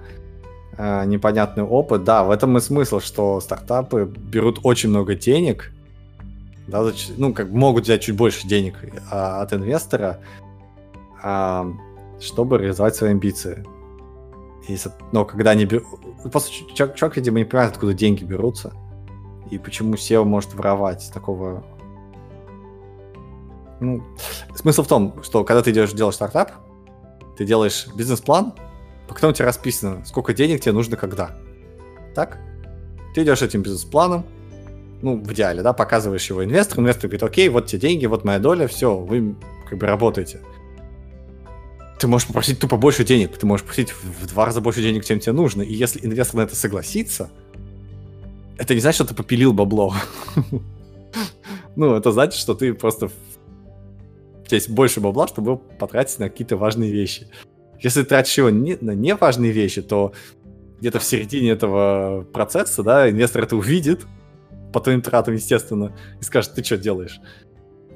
э, 0.77 1.05
непонятный 1.07 1.65
опыт. 1.65 2.05
Да, 2.05 2.25
в 2.25 2.31
этом 2.31 2.57
и 2.59 2.61
смысл, 2.61 3.01
что 3.01 3.41
стартапы 3.41 4.05
берут 4.05 4.61
очень 4.63 4.91
много 4.91 5.15
денег, 5.15 5.73
да, 6.69 6.85
ну, 7.17 7.33
как 7.33 7.49
могут 7.49 7.85
взять 7.85 8.03
чуть 8.03 8.15
больше 8.15 8.47
денег 8.47 8.75
а, 9.11 9.41
от 9.41 9.55
инвестора, 9.55 10.21
а, 11.23 11.67
чтобы 12.21 12.59
реализовать 12.59 12.95
свои 12.95 13.13
амбиции. 13.13 13.65
И, 14.69 14.77
но 15.13 15.25
когда 15.25 15.53
они 15.53 15.65
берут... 15.65 15.87
Просто 16.31 16.51
ч- 16.51 16.67
человек, 16.75 16.97
человек, 16.97 17.17
видимо, 17.17 17.39
не 17.39 17.45
понимает, 17.47 17.73
откуда 17.73 17.95
деньги 17.95 18.23
берутся. 18.23 18.75
И 19.51 19.57
почему 19.57 19.95
SEO 19.95 20.25
может 20.25 20.53
воровать 20.53 21.11
такого... 21.15 21.65
Ну, 23.81 24.03
смысл 24.55 24.83
в 24.83 24.89
том, 24.89 25.23
что 25.23 25.45
когда 25.45 25.63
ты 25.63 25.71
идешь 25.71 25.93
делать 25.93 26.17
стартап, 26.17 26.53
ты 27.39 27.45
делаешь 27.45 27.87
бизнес-план, 27.95 28.53
по 29.07 29.15
которому 29.15 29.33
у 29.33 29.35
тебя 29.35 29.47
расписано, 29.47 30.05
сколько 30.05 30.35
денег 30.35 30.61
тебе 30.61 30.73
нужно 30.73 30.97
когда. 30.97 31.37
Так? 32.15 32.39
Ты 33.15 33.23
идешь 33.23 33.43
этим 33.43 33.63
бизнес-планом, 33.63 34.27
ну, 35.03 35.17
в 35.23 35.33
идеале, 35.33 35.63
да, 35.63 35.73
показываешь 35.73 36.29
его 36.29 36.45
инвестору, 36.45 36.83
инвестор 36.83 37.05
говорит, 37.05 37.23
окей, 37.23 37.49
вот 37.49 37.67
те 37.67 37.79
деньги, 37.79 38.07
вот 38.07 38.25
моя 38.25 38.41
доля, 38.41 38.67
все, 38.67 38.97
вы 38.97 39.37
как 39.71 39.79
бы 39.79 39.87
работаете. 39.87 40.41
Ты 42.01 42.09
можешь 42.09 42.27
попросить 42.27 42.59
тупо 42.59 42.77
больше 42.77 43.05
денег, 43.05 43.37
ты 43.39 43.47
можешь 43.47 43.65
просить 43.65 43.91
в 43.91 44.25
в 44.25 44.27
два 44.27 44.47
раза 44.47 44.61
больше 44.61 44.83
денег, 44.83 45.05
чем 45.05 45.21
тебе 45.21 45.33
нужно, 45.33 45.63
и 45.63 45.73
если 45.73 46.05
инвестор 46.05 46.39
на 46.39 46.43
это 46.43 46.57
согласится, 46.57 47.31
это 48.57 48.75
не 48.75 48.81
значит, 48.81 48.97
что 48.97 49.05
ты 49.05 49.15
попилил 49.15 49.53
бабло. 49.53 49.95
Ну, 51.77 51.95
это 51.95 52.11
значит, 52.11 52.41
что 52.41 52.55
ты 52.55 52.75
просто... 52.75 53.09
У 54.49 54.51
тебя 54.51 54.57
есть 54.57 54.71
больше 54.71 55.03
бабла, 55.03 55.29
чтобы 55.29 55.51
его 55.53 55.57
потратить 55.59 56.19
на 56.19 56.31
какие-то 56.31 56.57
важные 56.57 56.91
вещи. 56.91 57.27
Если 57.81 58.03
тратишь 58.03 58.39
его 58.39 58.49
не, 58.49 58.79
на 58.81 58.93
неважные 58.93 59.53
вещи, 59.53 59.83
то 59.83 60.15
где-то 60.81 61.01
в 61.01 61.05
середине 61.05 61.51
этого 61.51 62.23
процесса, 62.33 62.83
да, 62.83 63.11
инвестор 63.11 63.43
это 63.43 63.57
увидит, 63.57 64.07
по 64.73 64.81
твоим 64.81 65.03
тратам, 65.03 65.35
естественно, 65.35 65.95
и 66.19 66.25
скажет, 66.25 66.55
ты 66.55 66.65
что 66.65 66.79
делаешь? 66.79 67.21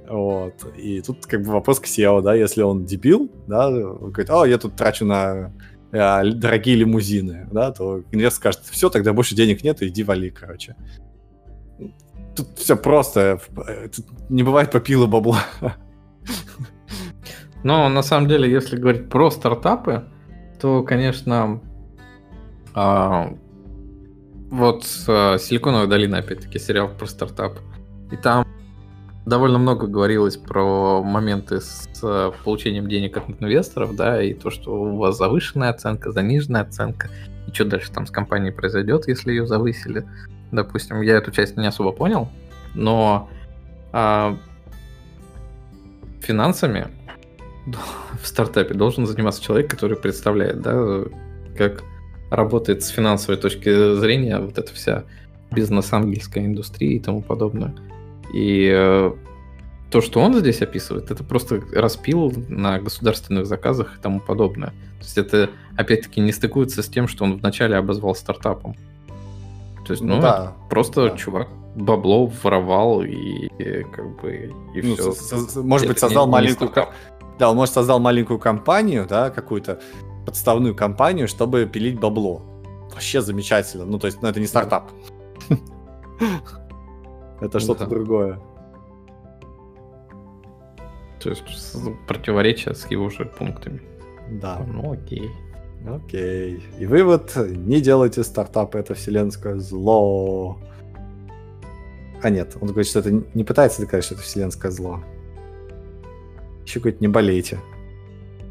Вот. 0.07 0.53
И 0.77 1.01
тут 1.01 1.25
как 1.25 1.43
бы 1.43 1.53
вопрос 1.53 1.81
к 1.81 1.87
SEO, 1.87 2.21
да, 2.21 2.35
если 2.35 2.61
он 2.61 2.85
дебил, 2.85 3.33
да, 3.47 3.69
он 3.69 4.11
говорит, 4.13 4.29
о, 4.29 4.45
я 4.45 4.59
тут 4.59 4.77
трачу 4.77 5.07
на 5.07 5.55
э, 5.91 6.31
дорогие 6.33 6.77
лимузины, 6.77 7.49
да, 7.51 7.73
то 7.73 8.03
инвестор 8.13 8.53
скажет, 8.53 8.61
все, 8.71 8.91
тогда 8.91 9.15
больше 9.15 9.35
денег 9.35 9.65
нет, 9.65 9.83
иди 9.83 10.03
вали, 10.03 10.29
короче. 10.29 10.77
Тут 12.37 12.59
все 12.59 12.77
просто, 12.77 13.41
э, 13.67 13.89
тут 13.89 14.05
не 14.29 14.43
бывает 14.43 14.71
попила 14.71 15.07
бабла. 15.07 15.43
Но 17.63 17.89
на 17.89 18.03
самом 18.03 18.29
деле, 18.29 18.51
если 18.51 18.77
говорить 18.77 19.09
про 19.09 19.31
стартапы, 19.31 20.05
то, 20.61 20.83
конечно, 20.83 21.61
а, 22.75 23.35
вот 24.51 24.85
а, 25.09 25.39
Силиконовая 25.39 25.87
долина, 25.87 26.19
опять-таки, 26.19 26.59
сериал 26.59 26.89
про 26.89 27.07
стартап. 27.07 27.59
И 28.11 28.17
там 28.17 28.47
довольно 29.25 29.59
много 29.59 29.87
говорилось 29.87 30.37
про 30.37 31.03
моменты 31.03 31.61
с 31.61 31.89
а, 32.03 32.33
получением 32.45 32.89
денег 32.89 33.17
от 33.17 33.31
инвесторов, 33.41 33.95
да, 33.95 34.23
и 34.23 34.35
то, 34.35 34.51
что 34.51 34.75
у 34.75 34.97
вас 34.97 35.17
завышенная 35.17 35.71
оценка, 35.71 36.11
заниженная 36.11 36.63
оценка, 36.63 37.09
и 37.47 37.53
что 37.53 37.65
дальше 37.65 37.93
там 37.93 38.07
с 38.07 38.11
компанией 38.11 38.53
произойдет, 38.53 39.07
если 39.09 39.31
ее 39.31 39.47
завысили. 39.47 40.05
Допустим, 40.51 41.01
я 41.01 41.17
эту 41.17 41.31
часть 41.31 41.57
не 41.57 41.67
особо 41.67 41.93
понял, 41.93 42.29
но 42.75 43.31
а, 43.93 44.37
финансами 46.23 46.89
в 48.21 48.27
стартапе 48.27 48.75
должен 48.75 49.07
заниматься 49.07 49.43
человек, 49.43 49.71
который 49.71 49.97
представляет, 49.97 50.61
да, 50.61 51.05
как 51.57 51.83
работает 52.31 52.83
с 52.83 52.89
финансовой 52.89 53.41
точки 53.41 53.99
зрения 53.99 54.39
вот 54.39 54.59
эта 54.59 54.73
вся 54.73 55.05
бизнес-ангельская 55.51 56.47
индустрия 56.47 56.97
и 56.97 56.99
тому 56.99 57.23
подобное. 57.23 57.75
И 58.33 58.71
э, 58.73 59.13
то, 59.91 60.01
что 60.01 60.21
он 60.21 60.35
здесь 60.35 60.63
описывает, 60.63 61.11
это 61.11 61.23
просто 61.23 61.63
распил 61.73 62.33
на 62.49 62.79
государственных 62.81 63.47
заказах 63.47 63.99
и 63.99 64.03
тому 64.03 64.21
подобное. 64.21 64.71
То 64.99 65.05
есть 65.05 65.19
это, 65.19 65.51
опять-таки, 65.77 66.21
не 66.21 66.33
стыкуется 66.33 66.83
с 66.83 66.89
тем, 66.89 67.07
что 67.07 67.25
он 67.25 67.37
вначале 67.37 67.77
обозвал 67.77 68.15
стартапом. 68.15 68.75
То 69.87 69.93
есть, 69.93 70.03
ну, 70.03 70.21
да. 70.21 70.29
это 70.29 70.69
просто 70.71 71.11
да. 71.11 71.17
чувак 71.17 71.49
бабло 71.75 72.27
воровал 72.43 73.03
и, 73.03 73.47
и 73.59 73.83
как 73.85 74.21
бы 74.21 74.53
и 74.75 74.83
Ну, 74.83 74.95
все. 74.95 75.13
со- 75.13 75.39
со- 75.49 75.63
может 75.63 75.87
быть, 75.89 75.97
Это 75.97 76.07
не- 76.07 76.11
создал 76.11 76.27
не 76.27 76.33
маленькую... 76.33 76.71
стартап. 76.71 76.91
ко- 76.95 76.97
Да, 77.39 77.51
он, 77.51 77.57
может, 77.57 77.75
создал 77.75 77.99
маленькую 78.01 78.39
компанию, 78.39 79.07
да, 79.09 79.31
какую-то 79.31 79.81
подставную 80.27 80.75
компанию, 80.75 81.27
чтобы 81.29 81.67
пилить 81.67 81.99
бабло. 81.99 82.43
Вообще 82.93 83.21
замечательно. 83.23 83.85
Ну, 83.87 83.99
то 83.99 84.07
есть, 84.07 84.23
ну, 84.23 84.29
это 84.29 84.39
не 84.41 84.47
стартап. 84.47 84.91
Это 87.41 87.59
что-то 87.59 87.85
Да. 87.85 87.91
другое. 87.91 88.39
То 91.21 91.31
есть 91.31 91.43
противоречие 92.07 92.75
с 92.75 92.87
его 92.91 93.09
же 93.11 93.25
пунктами. 93.25 93.81
Да. 94.31 94.65
Ну 94.67 94.93
окей. 94.93 95.31
Окей. 95.89 96.63
И 96.79 96.87
вывод, 96.87 97.33
не 97.37 97.81
делайте 97.81 98.23
стартапы, 98.23 98.79
это 98.79 98.95
вселенское 98.95 99.59
зло. 99.59 100.59
А 102.23 102.31
нет, 102.31 102.57
он 102.61 102.69
говорит, 102.69 102.87
что 102.87 103.01
это 103.01 103.11
не 103.35 103.45
пытается 103.45 103.81
доказать, 103.81 104.05
что 104.05 104.15
это 104.15 104.23
вселенское 104.23 104.71
зло. 104.71 105.03
Еще 106.65 106.79
говорит, 106.79 107.01
не 107.01 107.09
болейте. 107.09 107.59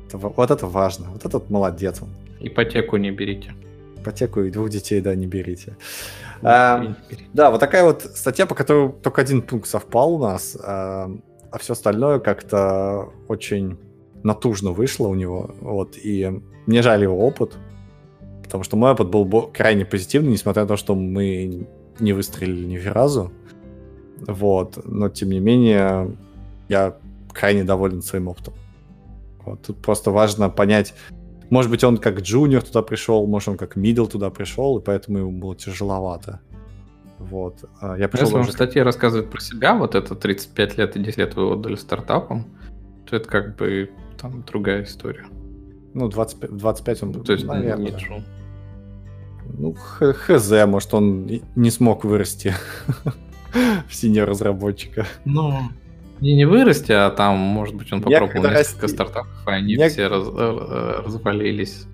Это, 0.08 0.18
вот 0.18 0.52
это 0.52 0.68
важно. 0.68 1.10
Вот 1.12 1.26
этот 1.26 1.50
молодец 1.50 2.02
он. 2.02 2.10
Ипотеку 2.42 2.98
не 2.98 3.12
берите. 3.12 3.54
Ипотеку 3.98 4.42
и 4.42 4.52
двух 4.52 4.70
детей, 4.70 5.00
да, 5.00 5.16
не 5.16 5.26
берите. 5.26 5.78
А, 6.42 6.96
да, 7.34 7.52
вот 7.52 7.60
такая 7.60 7.84
вот 7.84 8.02
статья, 8.02 8.46
по 8.46 8.56
которой 8.56 8.92
только 8.92 9.22
один 9.22 9.42
пункт 9.42 9.68
совпал 9.68 10.16
у 10.16 10.20
нас, 10.20 10.58
а, 10.62 11.10
а 11.52 11.58
все 11.60 11.74
остальное 11.74 12.20
как-то 12.20 13.10
очень 13.28 13.78
натужно 14.24 14.72
вышло 14.72 15.08
у 15.08 15.16
него. 15.16 15.56
Вот, 15.62 15.98
и 15.98 16.42
мне 16.66 16.82
жаль 16.82 17.04
его 17.04 17.18
опыт, 17.26 17.54
потому 18.44 18.64
что 18.64 18.76
мой 18.76 18.92
опыт 18.92 19.08
был 19.08 19.44
крайне 19.54 19.86
позитивный, 19.86 20.32
несмотря 20.32 20.64
на 20.64 20.68
то, 20.68 20.78
что 20.78 20.96
мы 20.96 21.68
не 22.00 22.14
выстрелили 22.14 22.66
ни 22.66 22.78
разу. 22.78 23.32
Вот, 24.28 24.80
но 24.86 25.10
тем 25.10 25.30
не 25.30 25.40
менее, 25.40 26.16
я 26.70 26.96
крайне 27.34 27.64
доволен 27.64 28.02
своим 28.02 28.28
опытом. 28.28 28.54
Вот, 29.44 29.62
тут 29.62 29.82
просто 29.82 30.12
важно 30.12 30.50
понять, 30.50 30.94
может 31.52 31.70
быть, 31.70 31.84
он 31.84 31.98
как 31.98 32.22
джуниор 32.22 32.64
туда 32.64 32.82
пришел, 32.82 33.28
может, 33.28 33.50
он 33.50 33.58
как 33.58 33.76
мидл 33.76 34.06
туда 34.06 34.30
пришел, 34.30 34.80
и 34.80 34.82
поэтому 34.82 35.18
ему 35.18 35.32
было 35.32 35.54
тяжеловато. 35.54 36.40
Вот. 37.20 37.66
А 37.82 37.98
я 37.98 38.08
пришел 38.08 38.28
Если 38.28 38.38
он 38.38 38.46
в 38.46 38.52
статье 38.52 38.84
рассказывает 38.84 39.30
про 39.30 39.42
себя, 39.42 39.76
вот 39.76 39.94
это 39.94 40.16
35 40.16 40.78
лет 40.78 40.96
и 40.96 41.00
10 41.00 41.18
лет 41.18 41.36
вы 41.36 41.52
отдали 41.52 41.76
стартапам, 41.76 42.46
то 43.06 43.18
это 43.18 43.28
как 43.28 43.58
бы 43.58 43.92
там 44.18 44.44
другая 44.44 44.84
история. 44.84 45.26
Ну, 45.94 46.08
25, 46.08 46.56
25 46.56 47.04
он, 47.04 47.14
то 47.14 47.34
есть, 47.34 47.46
наверное. 47.46 47.92
Нет, 47.92 48.02
да. 48.10 48.24
Ну, 49.58 49.74
хз, 49.74 50.52
может, 50.68 50.94
он 50.94 51.30
не 51.56 51.70
смог 51.70 52.06
вырасти 52.06 52.54
в 53.88 53.94
senior 53.94 54.28
разработчика. 54.28 55.06
Ну, 55.26 55.72
не, 56.22 56.36
не 56.36 56.46
вырасти, 56.46 56.92
а 56.92 57.10
там, 57.10 57.38
может 57.38 57.76
быть, 57.76 57.92
он 57.92 58.02
попробовал 58.02 58.28
Некогда 58.28 58.50
несколько 58.58 58.84
расти. 58.84 58.96
стартапов, 58.96 59.48
и 59.48 59.52
они 59.52 59.76
Нек... 59.76 59.92
все 59.92 60.08
раз, 60.08 60.28
э, 60.28 60.32
э, 60.38 61.02
развалились. 61.04 61.86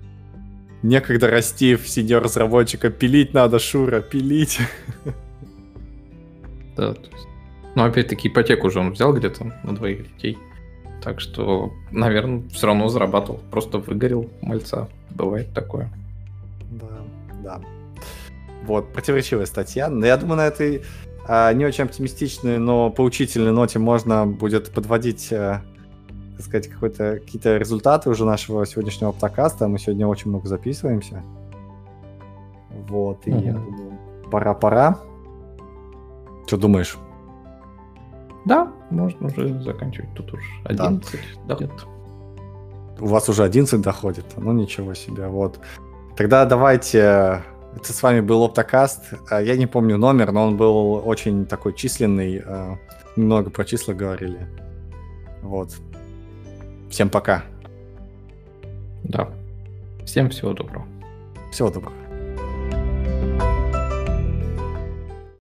Некогда 0.82 1.28
расти 1.28 1.74
в 1.74 1.88
senior 1.88 2.22
разработчика, 2.22 2.90
пилить 2.90 3.34
надо, 3.34 3.58
Шура, 3.58 4.00
пилить. 4.00 4.58
Да, 6.76 6.94
то 6.94 7.10
есть... 7.10 7.26
Ну, 7.74 7.82
опять-таки, 7.82 8.28
ипотеку 8.28 8.70
же 8.70 8.78
он 8.78 8.92
взял 8.92 9.12
где-то 9.12 9.52
на 9.64 9.74
двоих 9.74 10.04
детей. 10.04 10.38
Так 11.02 11.20
что, 11.20 11.72
наверное, 11.90 12.48
все 12.50 12.68
равно 12.68 12.88
зарабатывал. 12.88 13.40
Просто 13.50 13.78
выгорел 13.78 14.30
мальца. 14.42 14.88
Бывает 15.10 15.52
такое. 15.52 15.90
Да, 16.70 17.00
да. 17.42 17.60
Вот, 18.64 18.92
противоречивая 18.92 19.46
статья. 19.46 19.88
Но 19.88 20.06
я 20.06 20.16
думаю, 20.16 20.36
на 20.36 20.46
этой 20.46 20.82
не 21.28 21.64
очень 21.66 21.84
оптимистичной, 21.84 22.58
но 22.58 22.90
поучительной 22.90 23.52
ноте 23.52 23.78
можно 23.78 24.26
будет 24.26 24.72
подводить, 24.72 25.30
а, 25.32 25.62
так 26.36 26.46
сказать, 26.46 26.68
какие-то 26.68 27.56
результаты 27.58 28.08
уже 28.08 28.24
нашего 28.24 28.64
сегодняшнего 28.66 29.12
подкаста. 29.12 29.68
Мы 29.68 29.78
сегодня 29.78 30.06
очень 30.06 30.30
много 30.30 30.48
записываемся. 30.48 31.22
Вот, 32.88 33.26
и 33.26 33.30
mm-hmm. 33.30 33.44
я 33.44 33.52
думаю, 33.52 33.98
пора-пора. 34.30 34.98
Что 36.46 36.56
думаешь? 36.56 36.96
Да, 38.46 38.72
можно 38.88 39.26
уже 39.26 39.62
заканчивать. 39.62 40.08
Тут 40.14 40.32
уж 40.32 40.40
11 40.64 41.20
да. 41.46 41.56
доходит. 41.56 41.86
У 43.00 43.06
вас 43.06 43.28
уже 43.28 43.44
11 43.44 43.80
доходит? 43.82 44.24
Ну 44.36 44.52
ничего 44.52 44.94
себе, 44.94 45.26
вот. 45.28 45.60
Тогда 46.16 46.46
давайте... 46.46 47.42
Это 47.78 47.92
с 47.92 48.02
вами 48.02 48.20
был 48.20 48.42
Оптокаст. 48.42 49.04
А, 49.30 49.40
я 49.40 49.56
не 49.56 49.68
помню 49.68 49.98
номер, 49.98 50.32
но 50.32 50.46
он 50.48 50.56
был 50.56 50.94
очень 51.06 51.46
такой 51.46 51.74
численный. 51.74 52.42
А, 52.44 52.76
много 53.14 53.50
про 53.50 53.64
числа 53.64 53.94
говорили. 53.94 54.48
Вот. 55.42 55.76
Всем 56.90 57.08
пока. 57.08 57.44
Да. 59.04 59.28
Всем 60.04 60.28
всего 60.30 60.54
доброго. 60.54 60.86
Всего 61.52 61.70
доброго. 61.70 62.07